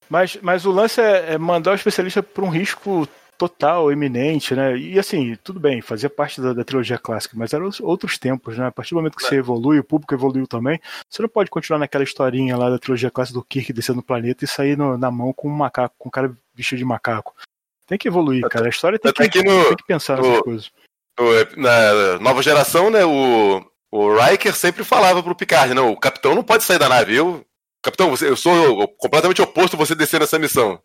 Mas, 0.08 0.38
mas 0.40 0.66
o 0.66 0.70
lance 0.70 1.00
é, 1.00 1.34
é 1.34 1.38
mandar 1.38 1.72
o 1.72 1.74
especialista 1.74 2.22
para 2.22 2.44
um 2.44 2.50
risco 2.50 3.08
total, 3.36 3.90
eminente, 3.90 4.54
né? 4.54 4.76
E 4.76 4.98
assim, 4.98 5.36
tudo 5.42 5.58
bem, 5.58 5.82
fazia 5.82 6.08
parte 6.08 6.40
da, 6.40 6.52
da, 6.52 6.64
trilogia 6.64 6.98
clássica, 6.98 7.36
mas 7.36 7.52
eram 7.52 7.68
outros 7.82 8.18
tempos, 8.18 8.56
né? 8.56 8.66
A 8.66 8.72
partir 8.72 8.90
do 8.90 8.96
momento 8.96 9.16
que 9.16 9.24
é. 9.24 9.28
você 9.28 9.36
evolui, 9.36 9.78
o 9.78 9.84
público 9.84 10.14
evoluiu 10.14 10.46
também, 10.46 10.80
você 11.08 11.20
não 11.20 11.28
pode 11.28 11.50
continuar 11.50 11.78
naquela 11.78 12.04
historinha 12.04 12.56
lá 12.56 12.70
da 12.70 12.78
trilogia 12.78 13.10
clássica 13.10 13.38
do 13.38 13.44
Kirk 13.44 13.72
descendo 13.72 13.96
no 13.96 14.02
planeta 14.02 14.44
e 14.44 14.48
sair 14.48 14.76
no, 14.76 14.96
na 14.96 15.10
mão 15.10 15.32
com 15.32 15.48
um 15.48 15.52
macaco, 15.52 15.94
com 15.98 16.08
um 16.08 16.12
cara 16.12 16.32
vestido 16.54 16.78
de 16.78 16.84
macaco. 16.84 17.34
Tem 17.86 17.98
que 17.98 18.08
evoluir, 18.08 18.48
cara. 18.48 18.66
A 18.66 18.70
história 18.70 18.98
tem, 18.98 19.12
que, 19.28 19.42
no, 19.42 19.64
tem 19.64 19.76
que 19.76 19.84
pensar 19.84 20.16
no, 20.16 20.22
nessas 20.22 20.42
coisas. 20.42 20.72
No, 21.18 21.62
na 21.62 22.18
nova 22.18 22.42
geração, 22.42 22.90
né? 22.90 23.04
O, 23.04 23.64
o 23.92 24.16
Riker 24.16 24.54
sempre 24.54 24.82
falava 24.82 25.22
pro 25.22 25.36
Picard, 25.36 25.72
não, 25.72 25.92
o 25.92 25.96
capitão 25.96 26.34
não 26.34 26.42
pode 26.42 26.64
sair 26.64 26.78
da 26.78 26.88
nave. 26.88 27.14
Eu, 27.14 27.44
capitão, 27.82 28.10
você, 28.10 28.28
eu 28.28 28.36
sou 28.36 28.88
completamente 28.98 29.40
oposto 29.40 29.74
a 29.74 29.78
você 29.78 29.94
descer 29.94 30.20
nessa 30.20 30.38
missão. 30.38 30.80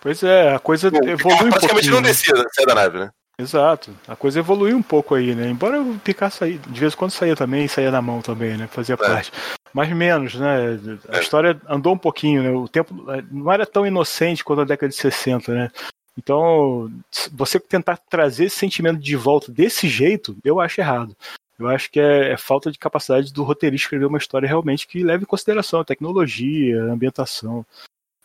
Pois 0.00 0.22
é, 0.22 0.54
a 0.54 0.58
coisa 0.58 0.90
Bom, 0.90 0.98
evolui 1.06 1.46
um 1.46 1.50
praticamente 1.50 1.90
não 1.90 2.02
descia 2.02 2.34
né, 2.34 2.44
da 2.66 2.74
nave, 2.74 2.98
né? 2.98 3.10
Exato. 3.38 3.94
A 4.06 4.16
coisa 4.16 4.38
evoluiu 4.38 4.76
um 4.76 4.82
pouco 4.82 5.14
aí, 5.14 5.34
né? 5.34 5.48
Embora 5.48 5.80
o 5.80 5.98
Picard 5.98 6.34
saía, 6.34 6.58
de 6.58 6.80
vez 6.80 6.92
em 6.92 6.96
quando 6.96 7.10
saía 7.12 7.36
também, 7.36 7.68
saía 7.68 7.90
na 7.90 8.02
mão 8.02 8.20
também, 8.20 8.56
né? 8.56 8.66
Fazia 8.66 8.94
é. 8.94 8.96
parte. 8.96 9.32
Mas 9.72 9.90
menos, 9.90 10.34
né? 10.34 10.78
A 11.08 11.16
é. 11.16 11.20
história 11.20 11.60
andou 11.68 11.94
um 11.94 11.98
pouquinho, 11.98 12.42
né? 12.42 12.50
O 12.50 12.68
tempo 12.68 13.10
é, 13.10 13.22
não 13.30 13.50
era 13.50 13.64
tão 13.64 13.86
inocente 13.86 14.44
quanto 14.44 14.62
a 14.62 14.64
década 14.64 14.88
de 14.88 14.96
60, 14.96 15.52
né? 15.52 15.70
Então, 16.16 16.90
você 17.32 17.58
tentar 17.58 17.96
trazer 17.96 18.46
esse 18.46 18.56
sentimento 18.56 19.00
de 19.00 19.16
volta 19.16 19.50
desse 19.50 19.88
jeito, 19.88 20.36
eu 20.44 20.60
acho 20.60 20.80
errado. 20.80 21.16
Eu 21.58 21.68
acho 21.68 21.90
que 21.90 22.00
é, 22.00 22.32
é 22.32 22.36
falta 22.36 22.70
de 22.70 22.78
capacidade 22.78 23.32
do 23.32 23.42
roteirista 23.42 23.86
escrever 23.86 24.06
uma 24.06 24.18
história 24.18 24.48
realmente 24.48 24.86
que 24.86 25.02
leve 25.02 25.22
em 25.22 25.26
consideração 25.26 25.80
a 25.80 25.84
tecnologia, 25.84 26.82
a 26.82 26.92
ambientação. 26.92 27.64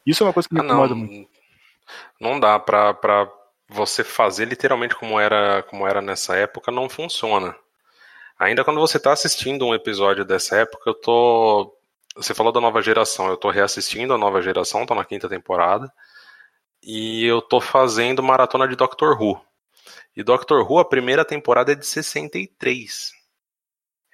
Isso 0.06 0.24
é 0.24 0.26
uma 0.26 0.34
coisa 0.34 0.48
que 0.50 0.56
me 0.56 0.62
ah, 0.62 0.64
incomoda 0.64 0.96
muito. 0.96 1.30
Não 2.20 2.40
dá 2.40 2.60
pra, 2.60 2.94
pra 2.94 3.32
você 3.70 4.04
fazer 4.04 4.46
literalmente 4.46 4.96
como 4.96 5.20
era, 5.20 5.64
como 5.64 5.86
era 5.88 6.02
nessa 6.02 6.36
época, 6.36 6.72
não 6.72 6.90
funciona. 6.90 7.56
Ainda 8.40 8.64
quando 8.64 8.80
você 8.80 8.98
está 8.98 9.12
assistindo 9.12 9.66
um 9.66 9.74
episódio 9.74 10.24
dessa 10.24 10.58
época, 10.58 10.90
eu 10.90 10.94
tô. 10.94 11.74
Você 12.16 12.34
falou 12.34 12.52
da 12.52 12.62
nova 12.62 12.82
geração, 12.82 13.28
eu 13.28 13.38
tô 13.38 13.50
reassistindo 13.50 14.14
a 14.14 14.18
nova 14.18 14.42
geração, 14.42 14.86
tô 14.86 14.96
na 14.96 15.06
quinta 15.06 15.30
temporada. 15.30 15.92
E 16.84 17.26
eu 17.26 17.42
tô 17.42 17.60
fazendo 17.60 18.24
maratona 18.24 18.68
de 18.68 18.76
Doctor 18.76 19.22
Who. 19.22 19.42
E 20.16 20.24
Doctor 20.24 20.70
Who, 20.70 20.80
a 20.80 20.86
primeira 20.86 21.24
temporada 21.26 21.72
é 21.72 21.76
de 21.76 21.86
63. 21.86 23.12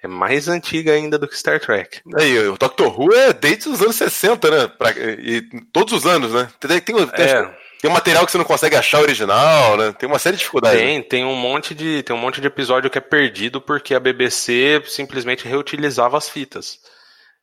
É 0.02 0.06
mais 0.06 0.48
antiga 0.48 0.92
ainda 0.92 1.18
do 1.18 1.26
que 1.26 1.38
Star 1.38 1.58
Trek. 1.58 2.02
Aí, 2.18 2.38
o 2.46 2.58
Doctor 2.58 3.00
Who 3.00 3.14
é 3.14 3.32
desde 3.32 3.70
os 3.70 3.80
anos 3.80 3.96
60, 3.96 4.50
né? 4.50 4.68
Pra, 4.68 4.90
e 4.90 5.40
todos 5.72 5.94
os 5.94 6.06
anos, 6.06 6.32
né? 6.32 6.50
Tem, 6.60 6.80
tem, 6.80 7.06
tem, 7.06 7.24
é. 7.24 7.58
Tem 7.84 7.90
um 7.90 7.94
material 7.94 8.24
que 8.24 8.32
você 8.32 8.38
não 8.38 8.46
consegue 8.46 8.76
achar 8.76 9.00
original, 9.00 9.76
né? 9.76 9.92
Tem 9.92 10.08
uma 10.08 10.18
série 10.18 10.36
de 10.36 10.40
dificuldades. 10.40 10.80
Tem, 10.80 10.98
né? 10.98 11.04
tem 11.04 11.24
um 11.24 11.34
monte 11.34 11.74
de 11.74 12.02
tem 12.02 12.16
um 12.16 12.18
monte 12.18 12.40
de 12.40 12.46
episódio 12.46 12.88
que 12.88 12.96
é 12.96 13.00
perdido 13.00 13.60
porque 13.60 13.94
a 13.94 14.00
BBC 14.00 14.82
simplesmente 14.86 15.46
reutilizava 15.46 16.16
as 16.16 16.26
fitas. 16.26 16.80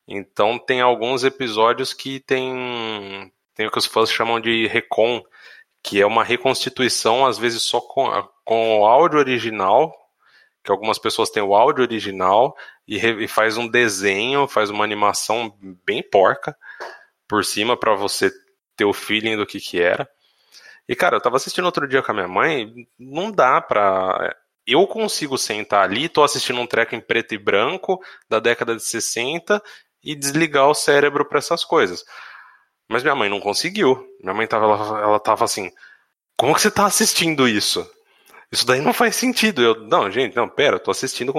Então 0.08 0.58
tem 0.58 0.82
alguns 0.82 1.24
episódios 1.24 1.94
que 1.94 2.20
tem 2.20 3.32
tem 3.62 3.68
o 3.68 3.72
que 3.72 3.78
os 3.78 3.86
fãs 3.86 4.12
chamam 4.12 4.40
de 4.40 4.66
recon, 4.66 5.24
que 5.84 6.02
é 6.02 6.06
uma 6.06 6.24
reconstituição 6.24 7.28
às 7.28 7.38
vezes 7.38 7.62
só 7.62 7.80
com, 7.80 8.10
com 8.44 8.80
o 8.80 8.88
áudio 8.88 9.20
original, 9.20 9.94
que 10.64 10.72
algumas 10.72 10.98
pessoas 10.98 11.30
têm 11.30 11.44
o 11.44 11.54
áudio 11.54 11.84
original 11.84 12.58
e, 12.88 12.98
re, 12.98 13.24
e 13.24 13.28
faz 13.28 13.58
um 13.58 13.68
desenho, 13.68 14.48
faz 14.48 14.72
uma 14.72 14.84
animação 14.84 15.56
bem 15.86 16.02
porca 16.02 16.58
por 17.28 17.46
cima 17.46 17.78
para 17.78 17.94
você 17.94 18.32
ter 18.76 18.86
o 18.86 18.94
feeling 18.94 19.38
do 19.38 19.46
que 19.46 19.60
que 19.60 19.80
era. 19.80 20.10
E 20.90 20.96
cara, 20.96 21.18
eu 21.18 21.22
tava 21.22 21.36
assistindo 21.36 21.66
outro 21.66 21.88
dia 21.88 22.02
com 22.02 22.12
a 22.12 22.16
minha 22.16 22.28
mãe, 22.28 22.74
não 22.98 23.32
dá 23.32 23.62
pra 23.62 24.36
eu 24.66 24.88
consigo 24.88 25.38
sentar 25.38 25.84
ali, 25.84 26.10
tô 26.10 26.24
assistindo 26.24 26.60
um 26.60 26.66
treco 26.66 26.96
em 26.96 27.02
preto 27.02 27.36
e 27.36 27.38
branco 27.38 28.02
da 28.28 28.40
década 28.40 28.76
de 28.76 28.82
60 28.82 29.62
e 30.04 30.16
desligar 30.16 30.68
o 30.68 30.74
cérebro 30.74 31.26
para 31.26 31.38
essas 31.38 31.64
coisas. 31.64 32.04
Mas 32.92 33.04
minha 33.04 33.16
mãe 33.16 33.30
não 33.30 33.40
conseguiu. 33.40 34.06
Minha 34.22 34.34
mãe 34.34 34.46
tava, 34.46 34.66
ela, 34.66 35.02
ela 35.02 35.20
tava 35.20 35.46
assim: 35.46 35.72
Como 36.36 36.54
que 36.54 36.62
você 36.62 36.70
tá 36.70 36.86
assistindo 36.86 37.48
isso? 37.48 37.90
Isso 38.52 38.68
daí 38.68 38.82
não 38.82 38.94
faz 38.94 39.16
sentido. 39.16 39.62
Eu, 39.62 39.88
não, 39.88 40.12
gente, 40.12 40.36
não, 40.36 40.50
pera, 40.50 40.76
eu 40.76 40.80
tô 40.80 40.92
assistindo 40.92 41.34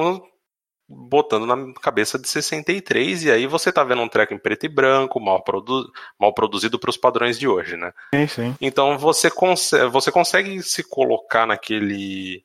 botando 0.88 1.46
na 1.46 1.72
cabeça 1.74 2.18
de 2.18 2.28
63 2.28 3.24
e 3.24 3.30
aí 3.30 3.46
você 3.46 3.72
tá 3.72 3.84
vendo 3.84 4.02
um 4.02 4.08
treco 4.08 4.34
em 4.34 4.38
preto 4.38 4.64
e 4.64 4.68
branco, 4.68 5.20
mal, 5.20 5.42
produ 5.42 5.90
mal 6.18 6.34
produzido 6.34 6.78
para 6.78 6.90
os 6.90 6.96
padrões 6.96 7.38
de 7.38 7.46
hoje, 7.46 7.76
né? 7.76 7.92
Sim, 8.14 8.26
sim. 8.26 8.56
Então 8.60 8.98
você, 8.98 9.30
consegue, 9.30 9.86
você 9.88 10.10
consegue 10.10 10.62
se 10.62 10.82
colocar 10.82 11.46
naquele 11.46 12.44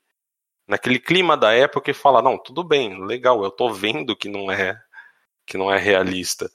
naquele 0.67 0.99
clima 0.99 1.37
da 1.37 1.53
época 1.53 1.91
e 1.91 1.93
falar, 1.93 2.21
não, 2.21 2.37
tudo 2.37 2.61
bem, 2.61 3.05
legal, 3.05 3.41
eu 3.41 3.51
tô 3.51 3.71
vendo 3.71 4.15
que 4.15 4.27
não 4.27 4.51
é 4.51 4.77
que 5.45 5.57
não 5.57 5.71
é 5.71 5.77
realista. 5.77 6.51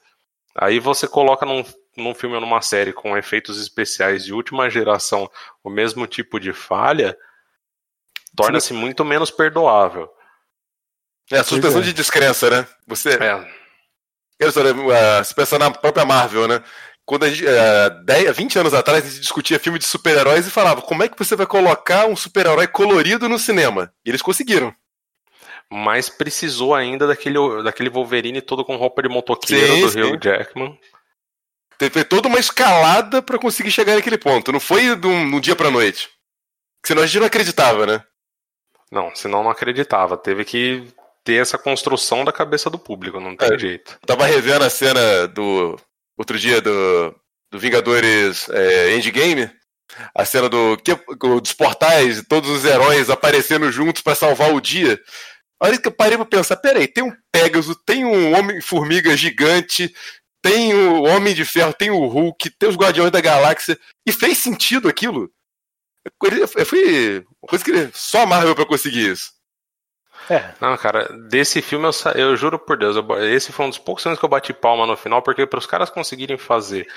Aí 0.54 0.78
você 0.78 1.08
coloca 1.08 1.46
num, 1.46 1.64
num 1.96 2.14
filme 2.14 2.34
ou 2.34 2.40
numa 2.40 2.60
série 2.60 2.92
com 2.92 3.16
efeitos 3.16 3.60
especiais 3.60 4.24
de 4.24 4.32
última 4.32 4.68
geração 4.68 5.30
o 5.62 5.70
mesmo 5.70 6.06
tipo 6.06 6.38
de 6.38 6.52
falha, 6.52 7.16
torna-se 8.36 8.72
muito 8.72 9.04
menos 9.04 9.30
perdoável. 9.30 10.10
É, 11.30 11.38
a 11.38 11.44
suspensão 11.44 11.80
é. 11.80 11.84
de 11.84 11.92
descrença, 11.92 12.50
né? 12.50 12.66
Você. 12.86 13.14
É. 13.14 13.62
Se 15.24 15.34
pensar 15.34 15.58
na 15.58 15.70
própria 15.70 16.04
Marvel, 16.04 16.48
né? 16.48 16.62
Quando 17.04 17.24
a 17.24 17.30
gente, 17.30 17.46
é, 17.46 17.90
10, 18.04 18.36
20 18.36 18.58
anos 18.58 18.74
atrás 18.74 19.04
a 19.04 19.08
gente 19.08 19.20
discutia 19.20 19.58
filme 19.58 19.78
de 19.78 19.84
super-heróis 19.84 20.46
e 20.46 20.50
falava 20.50 20.82
como 20.82 21.02
é 21.02 21.08
que 21.08 21.18
você 21.18 21.34
vai 21.34 21.46
colocar 21.46 22.06
um 22.06 22.14
super-herói 22.14 22.66
colorido 22.66 23.28
no 23.28 23.38
cinema? 23.38 23.92
E 24.04 24.10
eles 24.10 24.22
conseguiram. 24.22 24.74
Mas 25.70 26.08
precisou 26.08 26.74
ainda 26.74 27.06
daquele, 27.06 27.62
daquele 27.62 27.90
Wolverine 27.90 28.40
todo 28.40 28.64
com 28.64 28.76
roupa 28.76 29.02
de 29.02 29.08
motoqueiro 29.08 29.90
sim, 29.90 30.00
do. 30.00 30.08
Hugh 30.08 30.20
Jackman. 30.22 30.78
Teve 31.78 32.04
toda 32.04 32.28
uma 32.28 32.38
escalada 32.38 33.20
para 33.20 33.38
conseguir 33.38 33.70
chegar 33.70 33.96
naquele 33.96 34.18
ponto. 34.18 34.52
Não 34.52 34.60
foi 34.60 34.94
de 34.94 35.06
um, 35.06 35.30
de 35.30 35.36
um 35.36 35.40
dia 35.40 35.56
pra 35.56 35.70
noite. 35.70 36.10
Senão 36.84 37.02
a 37.02 37.06
gente 37.06 37.18
não 37.18 37.26
acreditava, 37.26 37.86
né? 37.86 38.04
Não, 38.90 39.14
senão 39.14 39.42
não 39.42 39.50
acreditava. 39.50 40.16
Teve 40.16 40.44
que 40.44 40.86
ter 41.24 41.40
essa 41.40 41.56
construção 41.56 42.24
da 42.24 42.32
cabeça 42.32 42.68
do 42.68 42.78
público, 42.78 43.20
não 43.20 43.36
tem 43.36 43.54
é, 43.54 43.58
jeito. 43.58 43.98
Eu 44.02 44.06
tava 44.06 44.26
revendo 44.26 44.64
a 44.64 44.70
cena 44.70 45.26
do 45.28 45.78
outro 46.16 46.38
dia 46.38 46.60
do, 46.60 47.14
do 47.50 47.58
Vingadores 47.58 48.48
é, 48.50 48.94
Endgame, 48.94 49.50
a 50.14 50.24
cena 50.24 50.48
do 50.48 50.76
que, 50.78 50.94
dos 51.40 51.52
portais, 51.52 52.22
todos 52.28 52.50
os 52.50 52.64
heróis 52.64 53.10
aparecendo 53.10 53.70
juntos 53.70 54.02
para 54.02 54.14
salvar 54.14 54.52
o 54.52 54.60
dia. 54.60 55.00
A 55.62 55.66
hora 55.68 55.78
que 55.78 55.86
eu 55.86 55.92
parei 55.92 56.16
pra 56.16 56.26
pensar, 56.26 56.56
peraí, 56.56 56.88
tem 56.88 57.04
um 57.04 57.16
Pégaso, 57.30 57.76
tem 57.76 58.04
um 58.04 58.36
Homem-Formiga 58.36 59.16
gigante, 59.16 59.94
tem 60.42 60.74
o 60.74 61.04
Homem 61.04 61.32
de 61.32 61.44
Ferro, 61.44 61.72
tem 61.72 61.88
o 61.88 62.04
Hulk, 62.04 62.50
tem 62.50 62.68
os 62.68 62.74
Guardiões 62.74 63.12
da 63.12 63.20
Galáxia, 63.20 63.78
e 64.04 64.10
fez 64.10 64.38
sentido 64.38 64.88
aquilo. 64.88 65.30
Foi 66.20 66.30
uma 67.40 67.48
coisa 67.48 67.64
que 67.64 67.90
só 67.94 68.22
a 68.22 68.26
Marvel 68.26 68.56
pra 68.56 68.66
conseguir 68.66 69.12
isso. 69.12 69.30
É. 70.28 70.52
Não, 70.60 70.76
cara, 70.76 71.08
desse 71.28 71.62
filme 71.62 71.86
eu, 71.86 72.12
eu 72.20 72.36
juro 72.36 72.58
por 72.58 72.76
Deus, 72.76 72.96
eu, 72.96 73.24
esse 73.24 73.52
foi 73.52 73.66
um 73.66 73.70
dos 73.70 73.78
poucos 73.78 74.02
filmes 74.02 74.18
que 74.18 74.24
eu 74.24 74.28
bati 74.28 74.52
palma 74.52 74.84
no 74.84 74.96
final, 74.96 75.22
porque 75.22 75.46
para 75.46 75.60
os 75.60 75.66
caras 75.66 75.90
conseguirem 75.90 76.38
fazer 76.38 76.88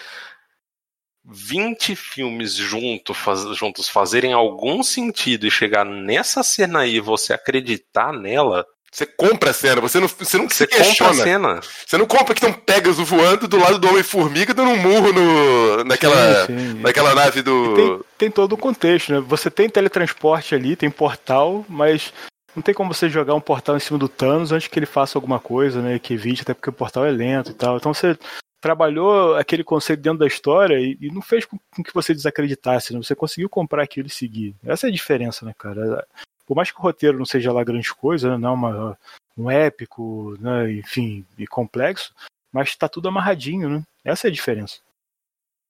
20 1.27 1.95
filmes 1.95 2.53
junto, 2.53 3.13
faz, 3.13 3.41
juntos 3.57 3.89
fazerem 3.89 4.33
algum 4.33 4.83
sentido 4.83 5.47
e 5.47 5.51
chegar 5.51 5.83
nessa 5.83 6.43
cena 6.43 6.79
aí 6.79 6.95
e 6.95 7.01
você 7.01 7.33
acreditar 7.33 8.13
nela. 8.13 8.65
Você 8.91 9.05
compra 9.05 9.49
a 9.49 9.53
cena, 9.53 9.81
você 9.81 9.99
não, 9.99 10.07
você 10.07 10.37
não 10.37 10.47
você 10.47 10.65
compra 10.65 11.09
a 11.09 11.13
cena. 11.13 11.59
Você 11.85 11.97
não 11.97 12.05
compra 12.05 12.33
que 12.33 12.39
tem 12.39 12.49
um 12.49 12.53
Pegasus 12.53 13.09
voando 13.09 13.45
do 13.45 13.57
lado 13.57 13.77
do 13.77 13.89
Homem-Formiga 13.89 14.53
dando 14.53 14.69
um 14.69 14.77
murro 14.77 15.11
no, 15.11 15.83
naquela, 15.83 16.45
sim, 16.45 16.57
sim. 16.57 16.79
naquela 16.79 17.13
nave 17.13 17.41
do. 17.41 17.75
Tem, 17.75 17.99
tem, 18.17 18.31
todo 18.31 18.53
o 18.53 18.57
contexto, 18.57 19.11
né? 19.11 19.19
Você 19.27 19.51
tem 19.51 19.67
teletransporte 19.67 20.55
ali, 20.55 20.77
tem 20.77 20.89
portal, 20.89 21.65
mas 21.67 22.13
não 22.55 22.63
tem 22.63 22.73
como 22.73 22.93
você 22.93 23.09
jogar 23.09 23.35
um 23.35 23.41
portal 23.41 23.75
em 23.75 23.81
cima 23.81 23.99
do 23.99 24.07
Thanos 24.07 24.53
antes 24.53 24.69
que 24.69 24.79
ele 24.79 24.85
faça 24.85 25.17
alguma 25.17 25.39
coisa, 25.39 25.81
né? 25.81 25.99
Que 25.99 26.13
evite, 26.13 26.43
até 26.43 26.53
porque 26.53 26.69
o 26.69 26.73
portal 26.73 27.05
é 27.05 27.11
lento 27.11 27.51
e 27.51 27.53
tal. 27.53 27.75
Então 27.75 27.93
você 27.93 28.17
trabalhou 28.65 29.35
aquele 29.35 29.63
conceito 29.63 30.01
dentro 30.01 30.17
da 30.17 30.25
história 30.25 30.79
e, 30.79 30.97
e 30.99 31.11
não 31.11 31.21
fez 31.21 31.45
com, 31.45 31.55
com, 31.69 31.83
que 31.83 31.93
você 31.93 32.15
desacreditasse, 32.15 32.93
né? 32.93 32.97
Você 32.97 33.13
conseguiu 33.13 33.47
comprar 33.47 33.83
aquilo 33.83 34.07
e 34.07 34.09
seguir. 34.09 34.55
Essa 34.65 34.87
é 34.87 34.89
a 34.89 34.91
diferença, 34.91 35.45
né, 35.45 35.53
cara? 35.55 36.03
Por 36.47 36.55
mais 36.55 36.71
que 36.71 36.79
o 36.79 36.81
roteiro 36.81 37.19
não 37.19 37.25
seja 37.25 37.53
lá 37.53 37.63
grande 37.63 37.93
coisa, 37.93 38.31
né? 38.31 38.37
não 38.39 38.55
uma, 38.55 38.97
um 39.37 39.51
épico, 39.51 40.35
né? 40.39 40.71
enfim, 40.71 41.23
e 41.37 41.45
complexo, 41.45 42.11
mas 42.51 42.69
está 42.69 42.89
tudo 42.89 43.07
amarradinho, 43.07 43.69
né? 43.69 43.83
Essa 44.03 44.25
é 44.25 44.29
a 44.29 44.33
diferença. 44.33 44.79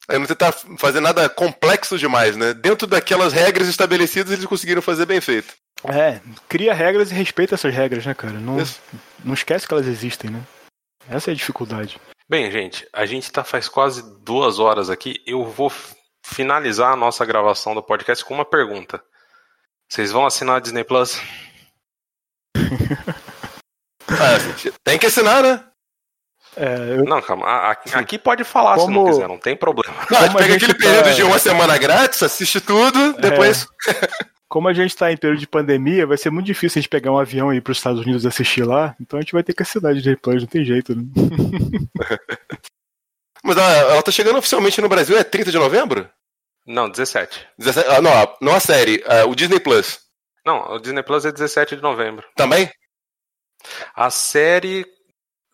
É 0.07 0.17
não 0.17 0.25
tentar 0.25 0.53
fazer 0.77 1.01
nada 1.01 1.27
complexo 1.27 1.97
demais, 1.97 2.37
né? 2.37 2.53
Dentro 2.53 2.87
daquelas 2.87 3.33
regras 3.33 3.67
estabelecidas, 3.67 4.31
eles 4.31 4.45
conseguiram 4.45 4.81
fazer 4.81 5.05
bem 5.05 5.19
feito. 5.19 5.53
É, 5.83 6.21
cria 6.47 6.73
regras 6.73 7.11
e 7.11 7.13
respeita 7.13 7.55
essas 7.55 7.73
regras, 7.73 8.05
né, 8.05 8.13
cara? 8.13 8.39
Não, 8.39 8.55
não 9.21 9.33
esquece 9.33 9.67
que 9.67 9.73
elas 9.73 9.85
existem, 9.85 10.29
né? 10.29 10.41
Essa 11.09 11.31
é 11.31 11.33
a 11.33 11.35
dificuldade. 11.35 11.99
Bem, 12.27 12.49
gente, 12.49 12.87
a 12.91 13.05
gente 13.05 13.31
tá 13.31 13.43
faz 13.43 13.69
quase 13.69 14.01
duas 14.23 14.57
horas 14.57 14.89
aqui. 14.89 15.21
Eu 15.27 15.45
vou 15.45 15.71
finalizar 16.25 16.91
a 16.91 16.95
nossa 16.95 17.23
gravação 17.23 17.75
do 17.75 17.83
podcast 17.83 18.25
com 18.25 18.33
uma 18.33 18.45
pergunta. 18.45 19.03
Vocês 19.87 20.11
vão 20.11 20.25
assinar 20.25 20.57
a 20.57 20.59
Disney 20.59 20.83
Plus? 20.83 21.21
ah, 24.09 24.73
tem 24.83 24.97
que 24.97 25.05
assinar, 25.05 25.43
né? 25.43 25.71
É, 26.57 26.97
eu... 26.97 27.03
Não, 27.03 27.21
calma. 27.21 27.45
Aqui 27.93 28.17
pode 28.17 28.43
falar 28.43 28.75
Como... 28.75 28.87
se 28.87 28.93
não 28.93 29.05
quiser, 29.05 29.27
não 29.27 29.37
tem 29.37 29.55
problema. 29.55 29.95
Não, 30.09 30.19
a 30.19 30.23
gente 30.23 30.37
pega 30.37 30.55
aquele 30.55 30.73
tá... 30.73 30.79
período 30.79 31.13
de 31.13 31.23
uma 31.23 31.39
semana 31.39 31.77
grátis, 31.77 32.23
assiste 32.23 32.61
tudo, 32.61 33.13
depois. 33.13 33.67
É... 33.87 34.25
Como 34.47 34.67
a 34.69 34.73
gente 34.73 34.91
está 34.91 35.11
em 35.11 35.17
período 35.17 35.39
de 35.39 35.47
pandemia, 35.47 36.05
vai 36.05 36.17
ser 36.17 36.29
muito 36.29 36.45
difícil 36.45 36.79
a 36.79 36.81
gente 36.81 36.89
pegar 36.89 37.11
um 37.11 37.17
avião 37.17 37.53
e 37.53 37.57
ir 37.57 37.61
para 37.61 37.71
os 37.71 37.77
Estados 37.77 37.99
Unidos 37.99 38.25
assistir 38.25 38.63
lá. 38.63 38.95
Então 39.01 39.19
a 39.19 39.21
gente 39.21 39.33
vai 39.33 39.43
ter 39.43 39.53
que 39.53 39.63
assinar 39.63 39.93
de 39.93 39.99
Disney 39.99 40.15
Plus, 40.15 40.43
não 40.43 40.47
tem 40.47 40.63
jeito, 40.63 40.95
né? 40.95 41.03
Mas 43.43 43.57
ela, 43.57 43.73
ela 43.91 44.01
tá 44.01 44.11
chegando 44.11 44.37
oficialmente 44.37 44.79
no 44.79 44.87
Brasil, 44.87 45.17
é 45.17 45.23
30 45.23 45.51
de 45.51 45.57
novembro? 45.57 46.09
Não, 46.65 46.89
17. 46.89 47.47
17 47.57 47.89
ah, 47.89 48.01
não, 48.01 48.11
não 48.41 48.55
a 48.55 48.59
série, 48.59 49.03
uh, 49.05 49.29
o 49.29 49.35
Disney 49.35 49.59
Plus. 49.59 49.99
Não, 50.45 50.73
o 50.73 50.79
Disney 50.79 51.03
Plus 51.03 51.25
é 51.25 51.31
17 51.31 51.75
de 51.75 51.81
novembro. 51.81 52.25
Também? 52.35 52.71
A 53.95 54.09
série 54.09 54.85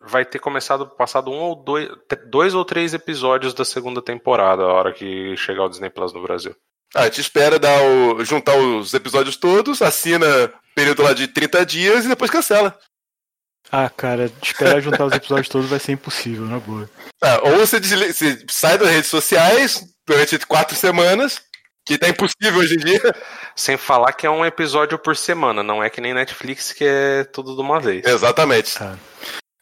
vai 0.06 0.24
ter 0.24 0.38
começado 0.38 0.86
passado 0.86 1.30
um 1.30 1.38
ou 1.38 1.54
dois, 1.54 1.88
dois 2.26 2.54
ou 2.54 2.64
três 2.64 2.94
episódios 2.94 3.54
da 3.54 3.64
segunda 3.64 4.02
temporada, 4.02 4.62
a 4.62 4.72
hora 4.72 4.92
que 4.92 5.36
chegar 5.36 5.64
o 5.64 5.68
Disney 5.68 5.90
Plus 5.90 6.12
no 6.12 6.22
Brasil. 6.22 6.54
Ah, 6.94 7.08
te 7.08 7.20
espera 7.20 7.58
dar 7.58 7.82
o, 7.82 8.24
juntar 8.24 8.56
os 8.56 8.92
episódios 8.92 9.36
todos, 9.36 9.80
assina 9.80 10.52
período 10.74 11.02
lá 11.02 11.12
de 11.12 11.26
30 11.28 11.64
dias 11.64 12.04
e 12.04 12.08
depois 12.08 12.30
cancela. 12.30 12.78
Ah, 13.70 13.88
cara, 13.88 14.30
esperar 14.42 14.80
juntar 14.80 15.06
os 15.06 15.14
episódios 15.14 15.48
todos 15.48 15.70
vai 15.70 15.78
ser 15.78 15.92
impossível, 15.92 16.44
na 16.44 16.58
boa. 16.58 16.90
Ah, 17.22 17.40
ou 17.44 17.56
você, 17.56 17.80
você, 17.80 18.44
sai 18.50 18.76
das 18.76 18.90
redes 18.90 19.08
sociais 19.08 19.82
durante 20.06 20.38
quatro 20.46 20.76
semanas, 20.76 21.40
que 21.86 21.96
tá 21.96 22.06
impossível 22.08 22.60
hoje 22.60 22.74
em 22.74 22.78
dia. 22.78 23.00
Sem 23.56 23.78
falar 23.78 24.12
que 24.12 24.26
é 24.26 24.30
um 24.30 24.44
episódio 24.44 24.98
por 24.98 25.16
semana, 25.16 25.62
não 25.62 25.82
é 25.82 25.88
que 25.88 26.02
nem 26.02 26.12
Netflix 26.12 26.72
que 26.72 26.84
é 26.84 27.24
tudo 27.24 27.54
de 27.54 27.62
uma 27.62 27.80
vez. 27.80 28.04
Exatamente. 28.04 28.78
Tá. 28.78 28.98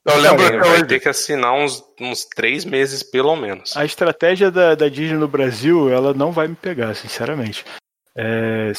Eu 0.04 0.16
lembro 0.16 0.50
que 0.50 0.68
vai 0.68 0.86
ter 0.86 1.00
que 1.00 1.08
assinar 1.08 1.52
uns, 1.52 1.84
uns 2.00 2.24
três 2.24 2.64
meses, 2.64 3.02
pelo 3.02 3.36
menos. 3.36 3.76
A 3.76 3.84
estratégia 3.84 4.50
da, 4.50 4.74
da 4.74 4.88
Disney 4.88 5.18
no 5.18 5.28
Brasil, 5.28 5.90
ela 5.90 6.14
não 6.14 6.32
vai 6.32 6.48
me 6.48 6.56
pegar, 6.56 6.94
sinceramente. 6.94 7.64
É, 8.16 8.72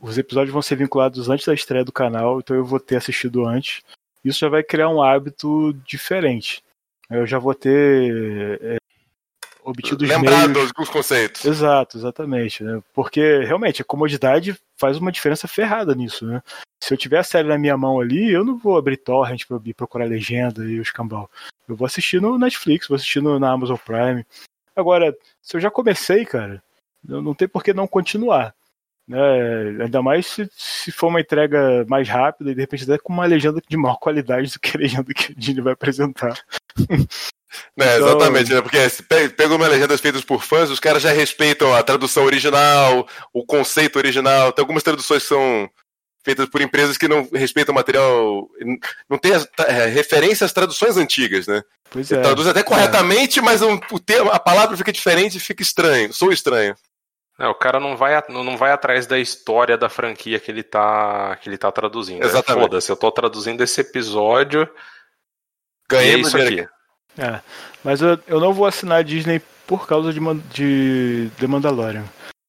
os 0.00 0.16
episódios 0.16 0.52
vão 0.52 0.62
ser 0.62 0.76
vinculados 0.76 1.28
antes 1.28 1.46
da 1.46 1.54
estreia 1.54 1.84
do 1.84 1.92
canal, 1.92 2.38
então 2.38 2.56
eu 2.56 2.64
vou 2.64 2.78
ter 2.78 2.96
assistido 2.96 3.44
antes. 3.44 3.82
Isso 4.24 4.38
já 4.40 4.48
vai 4.48 4.62
criar 4.62 4.88
um 4.88 5.02
hábito 5.02 5.72
diferente. 5.84 6.62
Eu 7.10 7.26
já 7.26 7.38
vou 7.38 7.54
ter. 7.54 8.78
É, 9.68 9.70
obtidos 9.70 10.08
Lembrado 10.08 10.54
meios... 10.54 10.72
os 10.78 10.88
conceitos. 10.88 11.44
Exato, 11.44 11.98
exatamente. 11.98 12.64
Né? 12.64 12.82
Porque 12.94 13.40
realmente 13.44 13.82
a 13.82 13.84
comodidade 13.84 14.56
faz 14.76 14.96
uma 14.96 15.12
diferença 15.12 15.46
ferrada 15.46 15.94
nisso, 15.94 16.26
né? 16.26 16.42
Se 16.82 16.94
eu 16.94 16.98
tiver 16.98 17.18
a 17.18 17.24
série 17.24 17.48
na 17.48 17.58
minha 17.58 17.76
mão 17.76 18.00
ali, 18.00 18.30
eu 18.30 18.44
não 18.44 18.56
vou 18.56 18.78
abrir 18.78 18.96
torrent 18.96 19.44
para 19.46 19.58
procurar 19.76 20.04
legenda 20.04 20.64
e 20.64 20.78
os 20.78 20.90
cambal. 20.90 21.30
Eu 21.68 21.74
vou 21.74 21.86
assistir 21.86 22.20
no 22.20 22.38
Netflix, 22.38 22.86
vou 22.86 22.94
assistir 22.96 23.20
no, 23.20 23.38
na 23.38 23.50
Amazon 23.50 23.76
Prime. 23.76 24.24
Agora, 24.76 25.16
se 25.42 25.56
eu 25.56 25.60
já 25.60 25.70
comecei, 25.70 26.24
cara, 26.24 26.62
não 27.02 27.34
tem 27.34 27.48
por 27.48 27.64
que 27.64 27.74
não 27.74 27.88
continuar. 27.88 28.54
Né? 29.08 29.84
Ainda 29.84 30.02
mais 30.02 30.26
se, 30.26 30.50
se 30.54 30.92
for 30.92 31.08
uma 31.08 31.20
entrega 31.20 31.84
mais 31.88 32.06
rápida 32.08 32.50
e 32.50 32.54
de 32.54 32.60
repente 32.60 32.84
até 32.84 32.98
com 32.98 33.12
uma 33.12 33.24
legenda 33.24 33.60
de 33.66 33.76
maior 33.76 33.96
qualidade 33.96 34.52
do 34.52 34.60
que 34.60 34.76
a 34.76 34.80
legenda 34.80 35.14
que 35.14 35.32
o 35.32 35.34
Disney 35.34 35.62
vai 35.62 35.72
apresentar. 35.72 36.38
É, 37.80 37.96
então... 37.96 38.08
exatamente, 38.08 38.52
né? 38.52 38.60
Porque 38.60 38.88
se 38.90 39.02
pega 39.02 39.54
uma 39.54 39.66
legendas 39.66 40.02
feitas 40.02 40.22
por 40.22 40.42
fãs, 40.42 40.68
os 40.68 40.78
caras 40.78 41.02
já 41.02 41.10
respeitam 41.10 41.74
a 41.74 41.82
tradução 41.82 42.24
original, 42.24 43.08
o 43.32 43.44
conceito 43.44 43.96
original. 43.96 44.52
Tem 44.52 44.62
algumas 44.62 44.82
traduções 44.82 45.22
que 45.22 45.28
são 45.30 45.68
feitas 46.22 46.46
por 46.46 46.60
empresas 46.60 46.98
que 46.98 47.08
não 47.08 47.26
respeitam 47.32 47.72
o 47.72 47.74
material. 47.74 48.46
Não 49.08 49.16
tem 49.16 49.32
as, 49.32 49.48
é, 49.66 49.86
referência 49.86 50.44
às 50.44 50.52
traduções 50.52 50.98
antigas, 50.98 51.46
né? 51.46 51.62
Pois 51.90 52.12
é. 52.12 52.20
Traduz 52.20 52.46
até 52.46 52.62
corretamente, 52.62 53.38
é. 53.38 53.42
mas 53.42 53.62
o, 53.62 53.80
o 53.92 53.98
termo, 53.98 54.30
a 54.30 54.38
palavra 54.38 54.76
fica 54.76 54.92
diferente 54.92 55.38
e 55.38 55.40
fica 55.40 55.62
estranho. 55.62 56.12
Sou 56.12 56.30
estranho. 56.30 56.76
É, 57.38 57.46
o 57.46 57.54
cara 57.54 57.78
não 57.78 57.96
vai, 57.96 58.20
não 58.28 58.56
vai 58.56 58.72
atrás 58.72 59.06
da 59.06 59.18
história 59.18 59.78
da 59.78 59.88
franquia 59.88 60.40
que 60.40 60.50
ele 60.50 60.64
tá, 60.64 61.36
que 61.36 61.48
ele 61.48 61.56
tá 61.56 61.70
traduzindo. 61.70 62.22
É 62.22 62.26
Exatamente. 62.26 62.58
É, 62.58 62.68
Foda-se, 62.68 62.90
eu 62.90 62.96
tô 62.96 63.12
traduzindo 63.12 63.62
esse 63.62 63.80
episódio. 63.80 64.68
Ganhei 65.88 66.16
é 66.16 66.18
isso 66.18 66.36
aqui. 66.36 66.68
É, 67.16 67.40
mas 67.84 68.02
eu, 68.02 68.18
eu 68.26 68.40
não 68.40 68.52
vou 68.52 68.66
assinar 68.66 68.98
a 68.98 69.02
Disney 69.02 69.40
por 69.66 69.86
causa 69.86 70.12
de, 70.12 70.20
de 70.52 71.30
The 71.38 71.46
Mandalorian. 71.46 72.04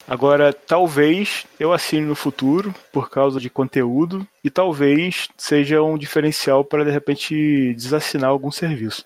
Agora, 0.07 0.51
talvez 0.51 1.45
eu 1.59 1.71
assine 1.71 2.07
no 2.07 2.15
futuro 2.15 2.73
por 2.91 3.11
causa 3.11 3.39
de 3.39 3.47
conteúdo 3.47 4.27
e 4.43 4.49
talvez 4.49 5.29
seja 5.37 5.83
um 5.83 5.99
diferencial 5.99 6.65
para 6.65 6.83
de 6.83 6.89
repente 6.89 7.75
desassinar 7.75 8.31
algum 8.31 8.49
serviço. 8.49 9.05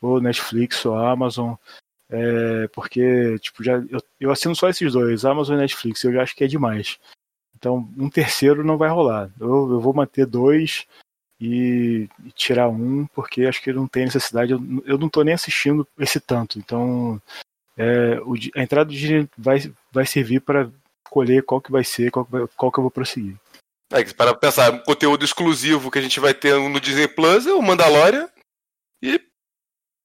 Ou 0.00 0.18
Netflix 0.18 0.86
ou 0.86 0.96
Amazon. 0.96 1.56
É, 2.10 2.66
porque, 2.68 3.38
tipo, 3.38 3.62
já, 3.62 3.74
eu, 3.88 4.02
eu, 4.18 4.30
assino 4.32 4.54
só 4.56 4.68
esses 4.68 4.92
dois, 4.92 5.24
Amazon 5.24 5.56
e 5.56 5.60
Netflix, 5.60 6.02
eu 6.02 6.12
já 6.12 6.22
acho 6.22 6.34
que 6.34 6.42
é 6.42 6.48
demais. 6.48 6.98
Então, 7.56 7.88
um 7.96 8.10
terceiro 8.10 8.64
não 8.64 8.76
vai 8.76 8.88
rolar. 8.88 9.30
Eu, 9.38 9.70
eu 9.70 9.80
vou 9.80 9.94
manter 9.94 10.26
dois 10.26 10.86
e, 11.40 12.08
e, 12.24 12.32
tirar 12.32 12.68
um, 12.68 13.06
porque 13.14 13.44
acho 13.44 13.62
que 13.62 13.72
não 13.72 13.86
tem 13.86 14.06
necessidade. 14.06 14.52
Eu, 14.52 14.60
eu 14.84 14.98
não 14.98 15.06
estou 15.06 15.22
nem 15.22 15.34
assistindo 15.34 15.86
esse 15.98 16.18
tanto. 16.18 16.58
Então, 16.58 17.22
é, 17.76 18.20
o, 18.24 18.34
a 18.56 18.62
entrada 18.62 18.90
do 18.90 19.28
vai, 19.38 19.72
vai 19.92 20.04
servir 20.04 20.40
para 20.40 20.68
escolher 21.06 21.44
qual 21.44 21.60
que 21.60 21.70
vai 21.70 21.84
ser, 21.84 22.10
qual 22.10 22.24
que, 22.24 22.32
vai, 22.32 22.46
qual 22.56 22.72
que 22.72 22.78
eu 22.78 22.82
vou 22.82 22.90
prosseguir. 22.90 23.36
É, 23.92 24.04
para 24.04 24.34
pensar, 24.34 24.82
conteúdo 24.84 25.24
exclusivo 25.24 25.90
que 25.90 25.98
a 25.98 26.02
gente 26.02 26.18
vai 26.20 26.34
ter 26.34 26.54
no 26.54 26.80
Disney 26.80 27.08
Plus 27.08 27.46
é 27.46 27.52
o 27.52 27.62
Mandalorian 27.62 28.28
e 29.02 29.20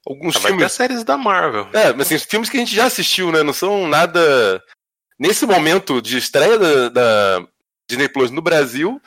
alguns 0.05 0.35
ah, 0.35 0.39
vai 0.39 0.51
filmes. 0.51 0.71
Ter 0.71 0.75
séries 0.75 1.03
da 1.03 1.17
Marvel. 1.17 1.67
É, 1.73 1.93
mas 1.93 2.11
assim, 2.11 2.19
filmes 2.19 2.49
que 2.49 2.57
a 2.57 2.59
gente 2.59 2.75
já 2.75 2.85
assistiu, 2.85 3.31
né? 3.31 3.43
Não 3.43 3.53
são 3.53 3.87
nada. 3.87 4.61
Nesse 5.19 5.45
momento 5.45 6.01
de 6.01 6.17
estreia 6.17 6.57
da, 6.59 6.89
da 6.89 7.47
Disney 7.89 8.09
Plus 8.09 8.31
no 8.31 8.41
Brasil, 8.41 9.01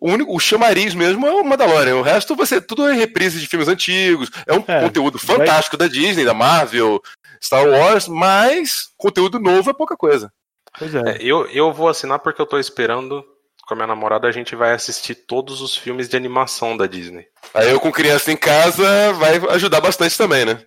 o, 0.00 0.10
único, 0.10 0.34
o 0.34 0.40
chamariz 0.40 0.94
mesmo 0.94 1.26
é 1.26 1.30
o 1.30 1.44
Mandalorian. 1.44 1.96
O 1.96 2.02
resto 2.02 2.34
você 2.34 2.60
tudo 2.60 2.88
é 2.88 2.94
reprise 2.94 3.38
de 3.38 3.46
filmes 3.46 3.68
antigos. 3.68 4.30
É 4.46 4.54
um 4.54 4.64
é, 4.66 4.80
conteúdo 4.80 5.18
fantástico 5.18 5.76
vai... 5.76 5.86
da 5.86 5.92
Disney, 5.92 6.24
da 6.24 6.34
Marvel, 6.34 7.00
Star 7.42 7.66
Wars, 7.66 8.08
mas 8.08 8.88
conteúdo 8.96 9.38
novo 9.38 9.70
é 9.70 9.74
pouca 9.74 9.96
coisa. 9.96 10.32
Pois 10.78 10.94
é. 10.94 11.00
é 11.00 11.18
eu, 11.20 11.46
eu 11.48 11.72
vou 11.72 11.88
assinar 11.88 12.18
porque 12.20 12.40
eu 12.40 12.46
tô 12.46 12.58
esperando 12.58 13.24
com 13.70 13.74
a 13.74 13.76
minha 13.76 13.86
namorada, 13.86 14.26
a 14.26 14.32
gente 14.32 14.56
vai 14.56 14.72
assistir 14.72 15.14
todos 15.14 15.60
os 15.60 15.76
filmes 15.76 16.08
de 16.08 16.16
animação 16.16 16.76
da 16.76 16.86
Disney. 16.86 17.24
Aí 17.54 17.70
eu 17.70 17.78
com 17.78 17.92
criança 17.92 18.32
em 18.32 18.36
casa 18.36 19.12
vai 19.12 19.36
ajudar 19.50 19.80
bastante 19.80 20.18
também, 20.18 20.44
né? 20.44 20.60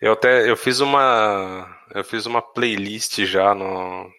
Eu 0.00 0.12
até 0.12 0.48
eu 0.48 0.56
fiz 0.56 0.80
uma 0.80 1.68
eu 1.94 2.02
fiz 2.02 2.24
uma 2.24 2.40
playlist 2.40 3.22
já 3.24 3.54
no 3.54 4.10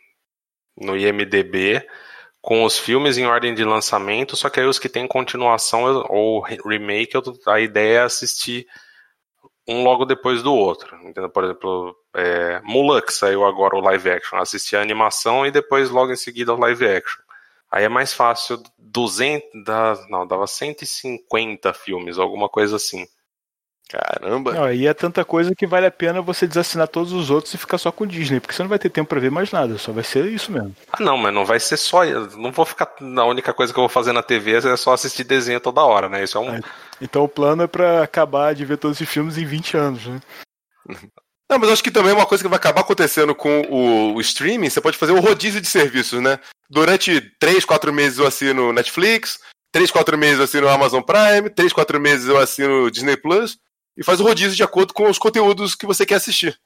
no 0.79 0.95
IMDb 0.95 1.83
com 2.39 2.63
os 2.63 2.77
filmes 2.77 3.17
em 3.17 3.25
ordem 3.25 3.55
de 3.55 3.63
lançamento, 3.63 4.35
só 4.35 4.49
que 4.51 4.59
aí 4.59 4.67
os 4.67 4.77
que 4.77 4.87
tem 4.87 5.07
continuação 5.07 6.05
ou 6.07 6.39
remake, 6.39 7.15
eu, 7.15 7.23
a 7.47 7.59
ideia 7.59 7.97
é 7.97 8.03
assistir 8.03 8.67
um 9.67 9.83
logo 9.83 10.05
depois 10.05 10.43
do 10.43 10.53
outro. 10.53 10.95
Entendeu? 10.97 11.29
Por 11.29 11.43
exemplo, 11.43 11.95
é, 12.15 12.61
Mulan, 12.63 13.01
que 13.01 13.11
saiu 13.11 13.43
agora 13.43 13.75
o 13.75 13.81
live 13.81 14.11
action, 14.11 14.37
assistir 14.37 14.75
a 14.75 14.81
animação 14.81 15.43
e 15.43 15.51
depois 15.51 15.89
logo 15.89 16.11
em 16.11 16.15
seguida 16.15 16.53
o 16.53 16.59
live 16.59 16.87
action. 16.87 17.26
Aí 17.71 17.83
é 17.83 17.89
mais 17.89 18.13
fácil, 18.13 18.61
200, 18.77 19.43
não, 20.09 20.25
dava 20.25 20.47
150 20.47 21.73
filmes, 21.73 22.17
alguma 22.17 22.47
coisa 22.47 22.77
assim. 22.77 23.05
Caramba! 23.89 24.53
Não, 24.53 24.63
aí 24.65 24.85
é 24.85 24.93
tanta 24.93 25.23
coisa 25.23 25.55
que 25.55 25.65
vale 25.65 25.85
a 25.85 25.91
pena 25.91 26.21
você 26.21 26.45
desassinar 26.45 26.89
todos 26.89 27.13
os 27.13 27.29
outros 27.29 27.53
e 27.53 27.57
ficar 27.57 27.77
só 27.77 27.89
com 27.89 28.05
Disney, 28.05 28.39
porque 28.39 28.53
você 28.53 28.61
não 28.61 28.69
vai 28.69 28.79
ter 28.79 28.89
tempo 28.89 29.07
para 29.07 29.19
ver 29.19 29.31
mais 29.31 29.51
nada, 29.51 29.77
só 29.77 29.93
vai 29.93 30.03
ser 30.03 30.25
isso 30.25 30.51
mesmo. 30.51 30.75
Ah, 30.91 31.01
não, 31.01 31.17
mas 31.17 31.33
não 31.33 31.45
vai 31.45 31.59
ser 31.59 31.77
só. 31.77 32.03
Não 32.05 32.51
vou 32.51 32.65
ficar. 32.65 32.93
A 32.99 33.25
única 33.25 33.53
coisa 33.53 33.71
que 33.71 33.79
eu 33.79 33.83
vou 33.83 33.89
fazer 33.89 34.11
na 34.11 34.21
TV 34.21 34.57
é 34.57 34.75
só 34.75 34.91
assistir 34.91 35.23
desenho 35.23 35.61
toda 35.61 35.85
hora, 35.85 36.09
né? 36.09 36.23
Isso 36.23 36.37
é 36.37 36.41
um. 36.41 36.55
É, 36.55 36.59
então 36.99 37.23
o 37.23 37.29
plano 37.29 37.63
é 37.63 37.67
para 37.67 38.03
acabar 38.03 38.53
de 38.53 38.65
ver 38.65 38.77
todos 38.77 38.97
esses 38.97 39.11
filmes 39.11 39.37
em 39.37 39.45
20 39.45 39.77
anos, 39.77 40.05
né? 40.05 40.19
Não, 41.49 41.57
mas 41.57 41.69
acho 41.69 41.83
que 41.83 41.91
também 41.91 42.11
é 42.11 42.15
uma 42.15 42.25
coisa 42.25 42.43
que 42.43 42.49
vai 42.49 42.57
acabar 42.57 42.81
acontecendo 42.81 43.33
com 43.33 43.61
o, 43.69 44.15
o 44.15 44.21
streaming, 44.21 44.69
você 44.69 44.81
pode 44.81 44.97
fazer 44.97 45.13
um 45.13 45.21
rodízio 45.21 45.61
de 45.61 45.67
serviços, 45.67 46.21
né? 46.21 46.39
Durante 46.69 47.21
3, 47.39 47.63
4 47.63 47.93
meses 47.93 48.19
eu 48.19 48.27
assino 48.27 48.73
Netflix, 48.73 49.39
3, 49.71 49.89
4 49.89 50.17
meses 50.17 50.39
eu 50.39 50.43
assino 50.43 50.67
Amazon 50.67 51.01
Prime, 51.01 51.49
3, 51.49 51.71
4 51.71 51.99
meses 51.99 52.27
eu 52.27 52.37
assino 52.37 52.91
Disney 52.91 53.15
Plus, 53.15 53.57
e 53.95 54.03
faz 54.03 54.19
o 54.19 54.23
rodízio 54.23 54.55
de 54.55 54.63
acordo 54.63 54.93
com 54.93 55.09
os 55.09 55.17
conteúdos 55.17 55.73
que 55.73 55.85
você 55.85 56.05
quer 56.05 56.15
assistir. 56.15 56.59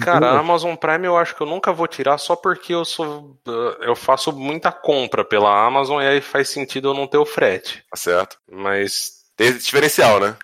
Cara, 0.00 0.32
a 0.32 0.38
Amazon 0.40 0.74
Prime 0.74 1.06
eu 1.06 1.16
acho 1.16 1.34
que 1.34 1.42
eu 1.42 1.46
nunca 1.46 1.72
vou 1.72 1.86
tirar 1.86 2.18
só 2.18 2.34
porque 2.34 2.74
eu 2.74 2.84
sou. 2.84 3.38
Eu 3.80 3.94
faço 3.94 4.32
muita 4.32 4.72
compra 4.72 5.24
pela 5.24 5.64
Amazon 5.64 6.02
e 6.02 6.06
aí 6.06 6.20
faz 6.20 6.48
sentido 6.48 6.88
eu 6.88 6.94
não 6.94 7.06
ter 7.06 7.18
o 7.18 7.26
frete. 7.26 7.84
Tá 7.88 7.96
certo. 7.96 8.36
Mas. 8.50 9.24
Tem 9.36 9.48
esse 9.48 9.64
diferencial, 9.66 10.18
né? 10.18 10.36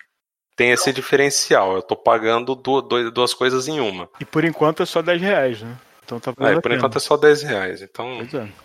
Tem 0.57 0.71
esse 0.71 0.93
diferencial. 0.93 1.75
Eu 1.77 1.83
tô 1.83 1.97
pagando 1.97 2.55
duas 2.55 3.33
coisas 3.33 3.69
em 3.69 3.81
uma. 3.81 4.09
E 4.21 4.25
por 4.25 4.45
enquanto 4.45 4.83
é 4.83 4.87
só 4.87 5.01
10 5.01 5.21
reais, 5.21 5.63
né? 5.63 5.79
Então 6.05 6.21
tá 6.21 6.33
é, 6.41 6.61
por 6.61 6.73
enquanto 6.73 6.97
é 6.97 7.01
só 7.01 7.17
10 7.17 7.43
reais. 7.43 7.83
Então... 7.83 8.21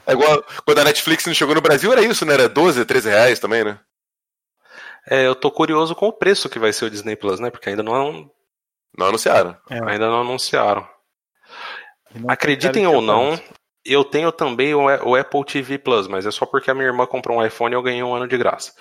É. 0.05 0.11
é. 0.11 0.13
igual 0.13 0.43
quando 0.65 0.79
a 0.79 0.83
Netflix 0.83 1.25
não 1.25 1.33
chegou 1.33 1.55
no 1.55 1.61
Brasil, 1.61 1.91
era 1.91 2.01
isso, 2.01 2.25
né? 2.25 2.33
Era 2.33 2.49
12, 2.49 2.83
13 2.83 3.09
reais 3.09 3.39
também, 3.39 3.63
né? 3.63 3.79
É, 5.09 5.25
eu 5.25 5.35
tô 5.35 5.49
curioso 5.49 5.95
com 5.95 6.07
o 6.07 6.13
preço 6.13 6.49
que 6.49 6.59
vai 6.59 6.73
ser 6.73 6.85
o 6.85 6.89
Disney 6.89 7.15
Plus, 7.15 7.39
né? 7.39 7.49
Porque 7.49 7.69
ainda 7.69 7.83
não. 7.83 8.29
Não 8.97 9.07
anunciaram. 9.07 9.55
É. 9.69 9.79
Ainda 9.91 10.09
não 10.09 10.21
anunciaram. 10.21 10.87
Não 12.13 12.29
Acreditem 12.29 12.87
ou 12.87 13.01
não, 13.01 13.39
eu 13.85 14.03
tenho 14.03 14.31
também 14.31 14.73
o 14.75 15.15
Apple 15.15 15.45
TV 15.45 15.77
Plus, 15.77 16.07
mas 16.07 16.25
é 16.25 16.31
só 16.31 16.45
porque 16.45 16.69
a 16.69 16.73
minha 16.73 16.87
irmã 16.87 17.05
comprou 17.05 17.37
um 17.37 17.45
iPhone 17.45 17.73
e 17.73 17.77
eu 17.77 17.81
ganhei 17.81 18.03
um 18.03 18.13
ano 18.13 18.27
de 18.27 18.37
graça. 18.37 18.73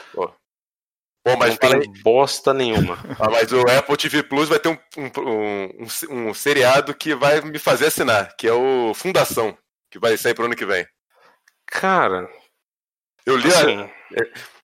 Pô. 1.27 1.37
Mas 1.37 1.51
não 1.51 1.57
tem 1.57 1.75
aí... 1.75 2.03
bosta 2.03 2.55
nenhuma. 2.55 2.97
Ah, 3.19 3.29
mas 3.31 3.51
o 3.51 3.61
Apple 3.63 3.97
TV 3.97 4.23
Plus 4.23 4.49
vai 4.49 4.61
ter 4.61 4.69
um, 4.69 4.79
um, 4.97 5.87
um, 6.11 6.29
um, 6.29 6.35
seriado 6.35 6.95
que 6.95 7.15
vai 7.15 7.41
me 7.41 7.59
fazer 7.59 7.87
assinar, 7.87 8.37
que 8.37 8.47
é 8.47 8.53
o 8.53 8.93
Fundação, 8.95 9.57
que 9.91 9.99
vai 9.99 10.17
sair 10.17 10.35
pro 10.35 10.45
ano 10.45 10.55
que 10.55 10.67
vem. 10.67 10.87
Cara. 11.67 12.29
Eu 13.25 13.37
li 13.37 13.49
assim... 13.49 13.81
a, 13.81 13.91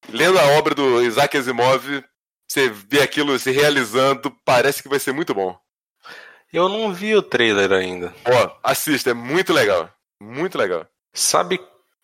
lendo 0.08 0.38
a 0.38 0.46
obra 0.58 0.74
do 0.74 1.02
Isaac 1.02 1.36
Asimov, 1.36 2.04
você 2.46 2.68
vê 2.68 3.00
aquilo 3.02 3.36
se 3.38 3.50
realizando, 3.50 4.30
parece 4.44 4.82
que 4.82 4.88
vai 4.88 5.00
ser 5.00 5.12
muito 5.12 5.34
bom. 5.34 5.58
Eu 6.52 6.68
não 6.68 6.92
vi 6.92 7.16
o 7.16 7.22
trailer 7.22 7.72
ainda. 7.72 8.14
Ó, 8.24 8.56
assista, 8.62 9.10
é 9.10 9.14
muito 9.14 9.52
legal. 9.52 9.90
Muito 10.20 10.58
legal. 10.58 10.86
Sabe 11.12 11.58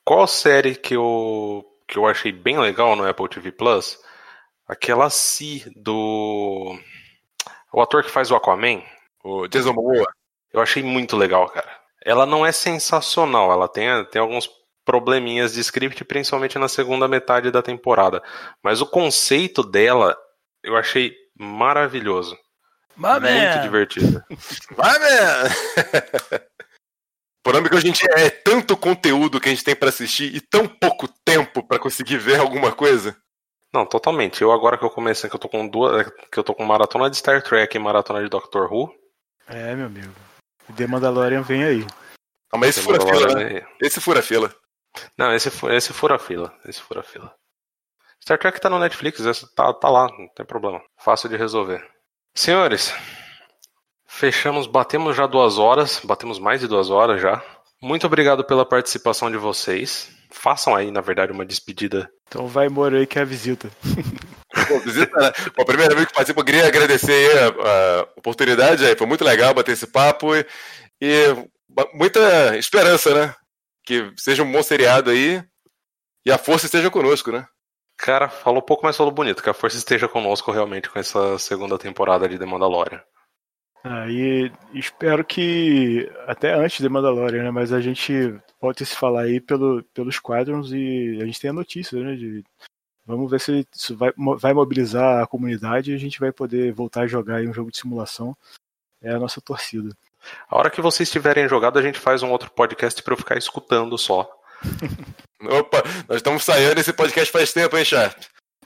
qual 0.05 0.27
série 0.27 0.75
que 0.75 0.97
eu, 0.97 1.65
que 1.87 1.99
eu 1.99 2.07
achei 2.07 2.33
bem 2.33 2.59
legal 2.59 2.97
no 2.97 3.07
Apple 3.07 3.29
TV 3.29 3.53
Plus? 3.53 3.99
Aquela 4.69 5.09
Si 5.09 5.65
do. 5.75 6.79
O 7.73 7.81
ator 7.81 8.05
que 8.05 8.11
faz 8.11 8.31
o 8.31 8.37
Aquaman. 8.37 8.83
O 9.25 9.49
Jason 9.49 9.73
Momoa. 9.73 10.07
Eu 10.53 10.61
achei 10.61 10.83
muito 10.83 11.17
legal, 11.17 11.49
cara. 11.49 11.69
Ela 12.05 12.25
não 12.25 12.45
é 12.45 12.53
sensacional, 12.53 13.53
ela 13.53 13.69
tem, 13.69 13.87
tem 14.07 14.21
alguns 14.21 14.49
probleminhas 14.85 15.53
de 15.53 15.61
script, 15.61 16.03
principalmente 16.05 16.59
na 16.59 16.69
segunda 16.69 17.07
metade 17.07 17.51
da 17.51 17.61
temporada. 17.61 18.23
Mas 18.63 18.81
o 18.81 18.87
conceito 18.87 19.63
dela 19.63 20.17
eu 20.63 20.77
achei 20.77 21.15
maravilhoso. 21.39 22.37
My 22.97 23.21
Muito 23.21 23.23
man. 23.23 23.63
divertido. 23.63 24.25
My 24.73 24.99
man. 24.99 26.41
O 27.39 27.43
problema 27.43 27.69
é 27.69 27.71
que 27.71 27.77
a 27.77 27.81
gente 27.81 28.05
é 28.11 28.31
tanto 28.31 28.77
conteúdo 28.77 29.41
que 29.41 29.49
a 29.49 29.53
gente 29.53 29.65
tem 29.65 29.77
para 29.77 29.89
assistir 29.89 30.35
e 30.35 30.41
tão 30.41 30.67
pouco 30.67 31.07
tempo 31.25 31.63
para 31.63 31.79
conseguir 31.79 32.19
ver 32.19 32.41
alguma 32.41 32.73
coisa. 32.73 33.17
Não, 33.73 33.85
totalmente. 33.85 34.43
Eu 34.43 34.53
agora 34.53 34.79
que 34.79 34.85
eu 34.85 34.91
comecei, 34.91 35.29
que 35.29 35.37
eu 35.37 35.41
tô 35.41 35.49
com 35.49 35.69
duas, 35.69 36.11
que 36.33 36.39
eu 36.39 36.45
tô 36.45 36.55
com 36.55 36.65
maratona 36.65 37.11
de 37.11 37.17
Star 37.17 37.43
Trek 37.43 37.77
e 37.77 37.81
maratona 37.81 38.23
de 38.23 38.29
Doctor 38.29 38.73
Who. 38.73 38.93
É, 39.47 39.75
meu 39.75 39.87
amigo. 39.87 40.13
The 40.77 40.87
Mandalorian 40.87 41.43
vem 41.43 41.65
aí. 41.65 41.87
Ah, 42.53 42.59
mas 42.59 42.71
esse 42.71 42.87
The 42.87 42.99
fura 42.99 43.15
fila, 43.15 43.35
né? 43.35 43.67
Esse 43.81 44.01
fura 44.01 44.23
fila. 44.23 44.55
Não, 45.17 45.33
esse, 45.35 45.51
esse 45.71 45.93
fura 45.93 46.19
fila. 46.19 46.55
Esse 46.65 46.81
fura 46.81 47.03
fila. 47.03 47.35
Star 48.23 48.39
Trek 48.39 48.61
tá 48.61 48.69
no 48.69 48.79
Netflix, 48.79 49.21
esse 49.21 49.55
tá, 49.55 49.73
tá 49.73 49.89
lá, 49.89 50.09
não 50.19 50.29
tem 50.35 50.45
problema. 50.45 50.83
Fácil 50.99 51.29
de 51.29 51.37
resolver. 51.37 51.83
Senhores, 52.35 52.93
fechamos, 54.07 54.67
batemos 54.67 55.17
já 55.17 55.27
duas 55.27 55.59
horas, 55.59 56.01
batemos 56.05 56.39
mais 56.39 56.61
de 56.61 56.67
duas 56.67 56.91
horas 56.91 57.21
já. 57.21 57.43
Muito 57.81 58.07
obrigado 58.07 58.45
pela 58.45 58.67
participação 58.67 59.31
de 59.31 59.37
vocês. 59.37 60.11
Façam 60.31 60.75
aí, 60.75 60.91
na 60.91 61.01
verdade, 61.01 61.33
uma 61.33 61.47
despedida. 61.47 62.11
Então 62.29 62.47
vai 62.47 62.69
Moro 62.69 62.97
aí 62.97 63.07
que 63.07 63.19
é 63.19 63.23
a 63.23 63.25
visita. 63.25 63.71
Pô, 64.69 64.79
visita, 64.81 65.19
né? 65.19 65.33
Bom, 65.57 65.65
primeira 65.65 65.95
vez 65.95 66.07
que 66.07 66.13
participo, 66.13 66.41
eu 66.41 66.45
queria 66.45 66.67
agradecer 66.67 67.13
aí 67.13 67.39
a, 67.39 67.47
a 67.47 68.03
oportunidade, 68.17 68.85
aí, 68.85 68.97
foi 68.97 69.07
muito 69.07 69.25
legal 69.25 69.55
bater 69.55 69.73
esse 69.73 69.87
papo 69.87 70.35
e, 70.35 70.47
e 71.01 71.49
muita 71.95 72.57
esperança, 72.57 73.15
né? 73.15 73.35
Que 73.85 74.13
seja 74.17 74.43
um 74.43 74.53
bom 74.53 74.63
seriado 74.63 75.11
aí 75.11 75.43
e 76.25 76.31
a 76.31 76.39
força 76.39 76.67
esteja 76.67 76.91
conosco, 76.91 77.33
né? 77.33 77.47
Cara, 77.97 78.29
falou 78.29 78.63
pouco, 78.63 78.85
mas 78.85 78.97
falou 78.97 79.13
bonito. 79.13 79.43
Que 79.43 79.51
a 79.51 79.55
força 79.55 79.77
esteja 79.77 80.07
conosco 80.07 80.53
realmente 80.53 80.89
com 80.89 80.99
essa 80.99 81.39
segunda 81.39 81.79
temporada 81.79 82.29
de 82.29 82.39
The 82.39 82.47
Mandalorian. 82.47 83.03
Aí 83.85 84.53
espero 84.75 85.25
que 85.25 86.11
até 86.27 86.53
antes 86.55 86.81
de 86.81 86.89
Mandalorian, 86.89 87.45
né? 87.45 87.51
Mas 87.51 87.73
a 87.73 87.81
gente 87.81 88.13
volte 88.61 88.83
a 88.83 88.87
se 88.87 88.97
falar 88.97 89.23
aí 89.23 89.41
pelo, 89.41 89.83
pelos 89.95 90.17
Squadrons 90.17 90.73
e 90.73 91.19
a 91.23 91.25
gente 91.25 91.41
tem 91.41 91.51
a 91.51 91.55
notícia, 91.55 91.99
né? 92.03 92.15
De, 92.17 92.45
vamos 93.07 93.31
ver 93.31 93.41
se 93.41 93.67
isso 93.75 93.97
vai, 93.97 94.13
vai 94.39 94.53
mobilizar 94.53 95.23
a 95.23 95.27
comunidade 95.27 95.93
e 95.93 95.95
a 95.95 95.99
gente 95.99 96.19
vai 96.19 96.33
poder 96.33 96.73
voltar 96.73 97.03
a 97.03 97.07
jogar 97.07 97.37
aí 97.37 97.49
um 97.49 97.55
jogo 97.55 97.71
de 97.71 97.79
simulação. 97.79 98.37
É 99.01 99.13
a 99.13 99.19
nossa 99.19 99.41
torcida. 99.41 99.97
A 100.49 100.59
hora 100.59 100.71
que 100.71 100.83
vocês 100.83 101.11
tiverem 101.11 101.49
jogado, 101.49 101.79
a 101.79 101.83
gente 101.83 102.01
faz 102.01 102.23
um 102.23 102.31
outro 102.31 102.51
podcast 102.51 103.01
pra 103.03 103.15
eu 103.15 103.19
ficar 103.19 103.39
escutando 103.39 103.97
só. 103.97 104.29
Opa, 105.41 105.83
nós 106.09 106.17
estamos 106.17 106.43
saindo 106.43 106.75
desse 106.75 106.93
podcast 106.93 107.31
faz 107.31 107.53
tempo, 107.53 107.77
hein, 107.79 107.85
Sharp? 107.85 108.19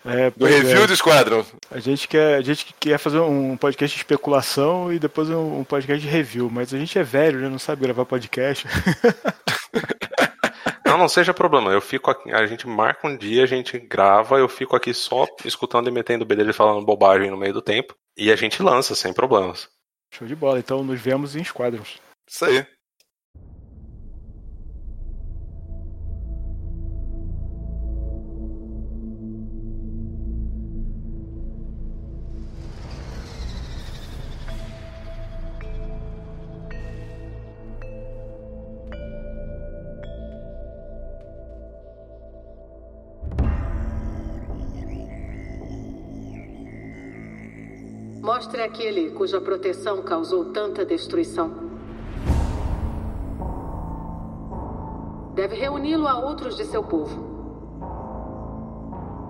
É, 0.04 0.30
Do 0.30 0.40
pois 0.40 0.54
é. 0.54 0.58
review 0.58 0.86
do 0.86 0.96
Squadron. 0.96 1.44
A 1.70 1.78
gente 1.78 2.08
quer, 2.08 2.36
a 2.36 2.42
gente 2.42 2.74
quer 2.78 2.98
fazer 2.98 3.20
um 3.20 3.56
podcast 3.56 3.96
de 3.96 4.02
especulação 4.02 4.92
e 4.92 4.98
depois 4.98 5.30
um, 5.30 5.60
um 5.60 5.64
podcast 5.64 6.04
de 6.04 6.12
review, 6.12 6.50
mas 6.50 6.74
a 6.74 6.78
gente 6.78 6.98
é 6.98 7.02
velho, 7.02 7.38
né? 7.40 7.48
Não 7.48 7.58
sabe 7.58 7.82
gravar 7.82 8.04
podcast. 8.04 8.66
Não, 10.84 10.98
não 10.98 11.08
seja 11.08 11.32
problema. 11.32 11.72
Eu 11.72 11.80
fico 11.80 12.10
aqui, 12.10 12.30
a 12.30 12.46
gente 12.46 12.66
marca 12.66 13.08
um 13.08 13.16
dia, 13.16 13.44
a 13.44 13.46
gente 13.46 13.78
grava, 13.78 14.36
eu 14.36 14.46
fico 14.46 14.76
aqui 14.76 14.92
só 14.92 15.26
escutando 15.42 15.88
e 15.88 15.90
metendo 15.90 16.22
o 16.22 16.26
bedelho 16.26 16.50
e 16.50 16.52
falando 16.52 16.84
bobagem 16.84 17.30
no 17.30 17.36
meio 17.36 17.54
do 17.54 17.62
tempo. 17.62 17.94
E 18.14 18.30
a 18.30 18.36
gente 18.36 18.62
lança, 18.62 18.94
sem 18.94 19.10
problemas. 19.10 19.70
Show 20.12 20.28
de 20.28 20.36
bola. 20.36 20.58
Então 20.58 20.84
nos 20.84 21.00
vemos 21.00 21.34
em 21.34 21.42
Squadrons. 21.42 21.98
Isso 22.28 22.44
aí. 22.44 22.66
Mostre 48.42 48.60
aquele 48.60 49.10
cuja 49.12 49.40
proteção 49.40 50.02
causou 50.02 50.46
tanta 50.46 50.84
destruição. 50.84 51.52
Deve 55.32 55.54
reuni-lo 55.54 56.08
a 56.08 56.18
outros 56.18 56.56
de 56.56 56.64
seu 56.64 56.82
povo. 56.82 57.24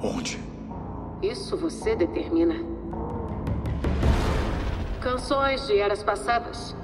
Onde? 0.03 0.41
Isso 1.21 1.59
você 1.59 1.95
determina. 1.95 2.55
Canções 5.03 5.67
de 5.67 5.77
eras 5.77 6.03
passadas 6.03 6.75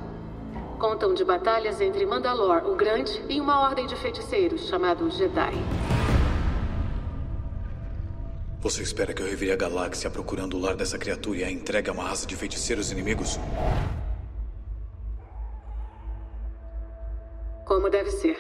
contam 0.79 1.15
de 1.15 1.25
batalhas 1.25 1.81
entre 1.81 2.05
Mandalor, 2.05 2.71
o 2.71 2.77
Grande, 2.77 3.25
e 3.27 3.41
uma 3.41 3.61
ordem 3.61 3.87
de 3.87 3.97
feiticeiros 3.97 4.69
chamados 4.69 5.17
Jedi. 5.17 5.55
Você 8.61 8.83
espera 8.83 9.15
que 9.15 9.23
eu 9.23 9.27
revire 9.27 9.53
a 9.53 9.57
galáxia 9.57 10.11
procurando 10.11 10.57
o 10.57 10.61
lar 10.61 10.75
dessa 10.75 10.99
criatura 10.99 11.39
e 11.39 11.45
a 11.45 11.51
entregue 11.51 11.91
a 11.91 11.93
uma 11.93 12.03
raça 12.03 12.27
de 12.27 12.35
feiticeiros 12.35 12.91
inimigos? 12.91 13.39
Como 17.65 17.89
deve 17.89 18.11
ser. 18.11 18.37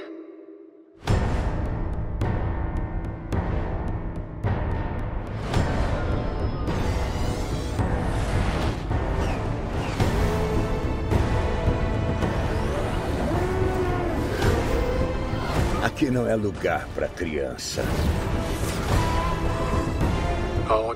Aqui 15.84 16.10
não 16.10 16.28
é 16.28 16.34
lugar 16.34 16.88
para 16.88 17.08
criança. 17.08 17.84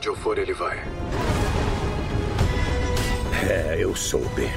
Aonde 0.02 0.08
eu 0.08 0.16
for, 0.16 0.36
ele 0.36 0.52
vai. 0.52 0.76
É, 3.48 3.76
eu 3.78 3.94
soube. 3.94 4.48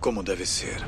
Como 0.00 0.22
deve 0.22 0.46
ser. 0.46 0.78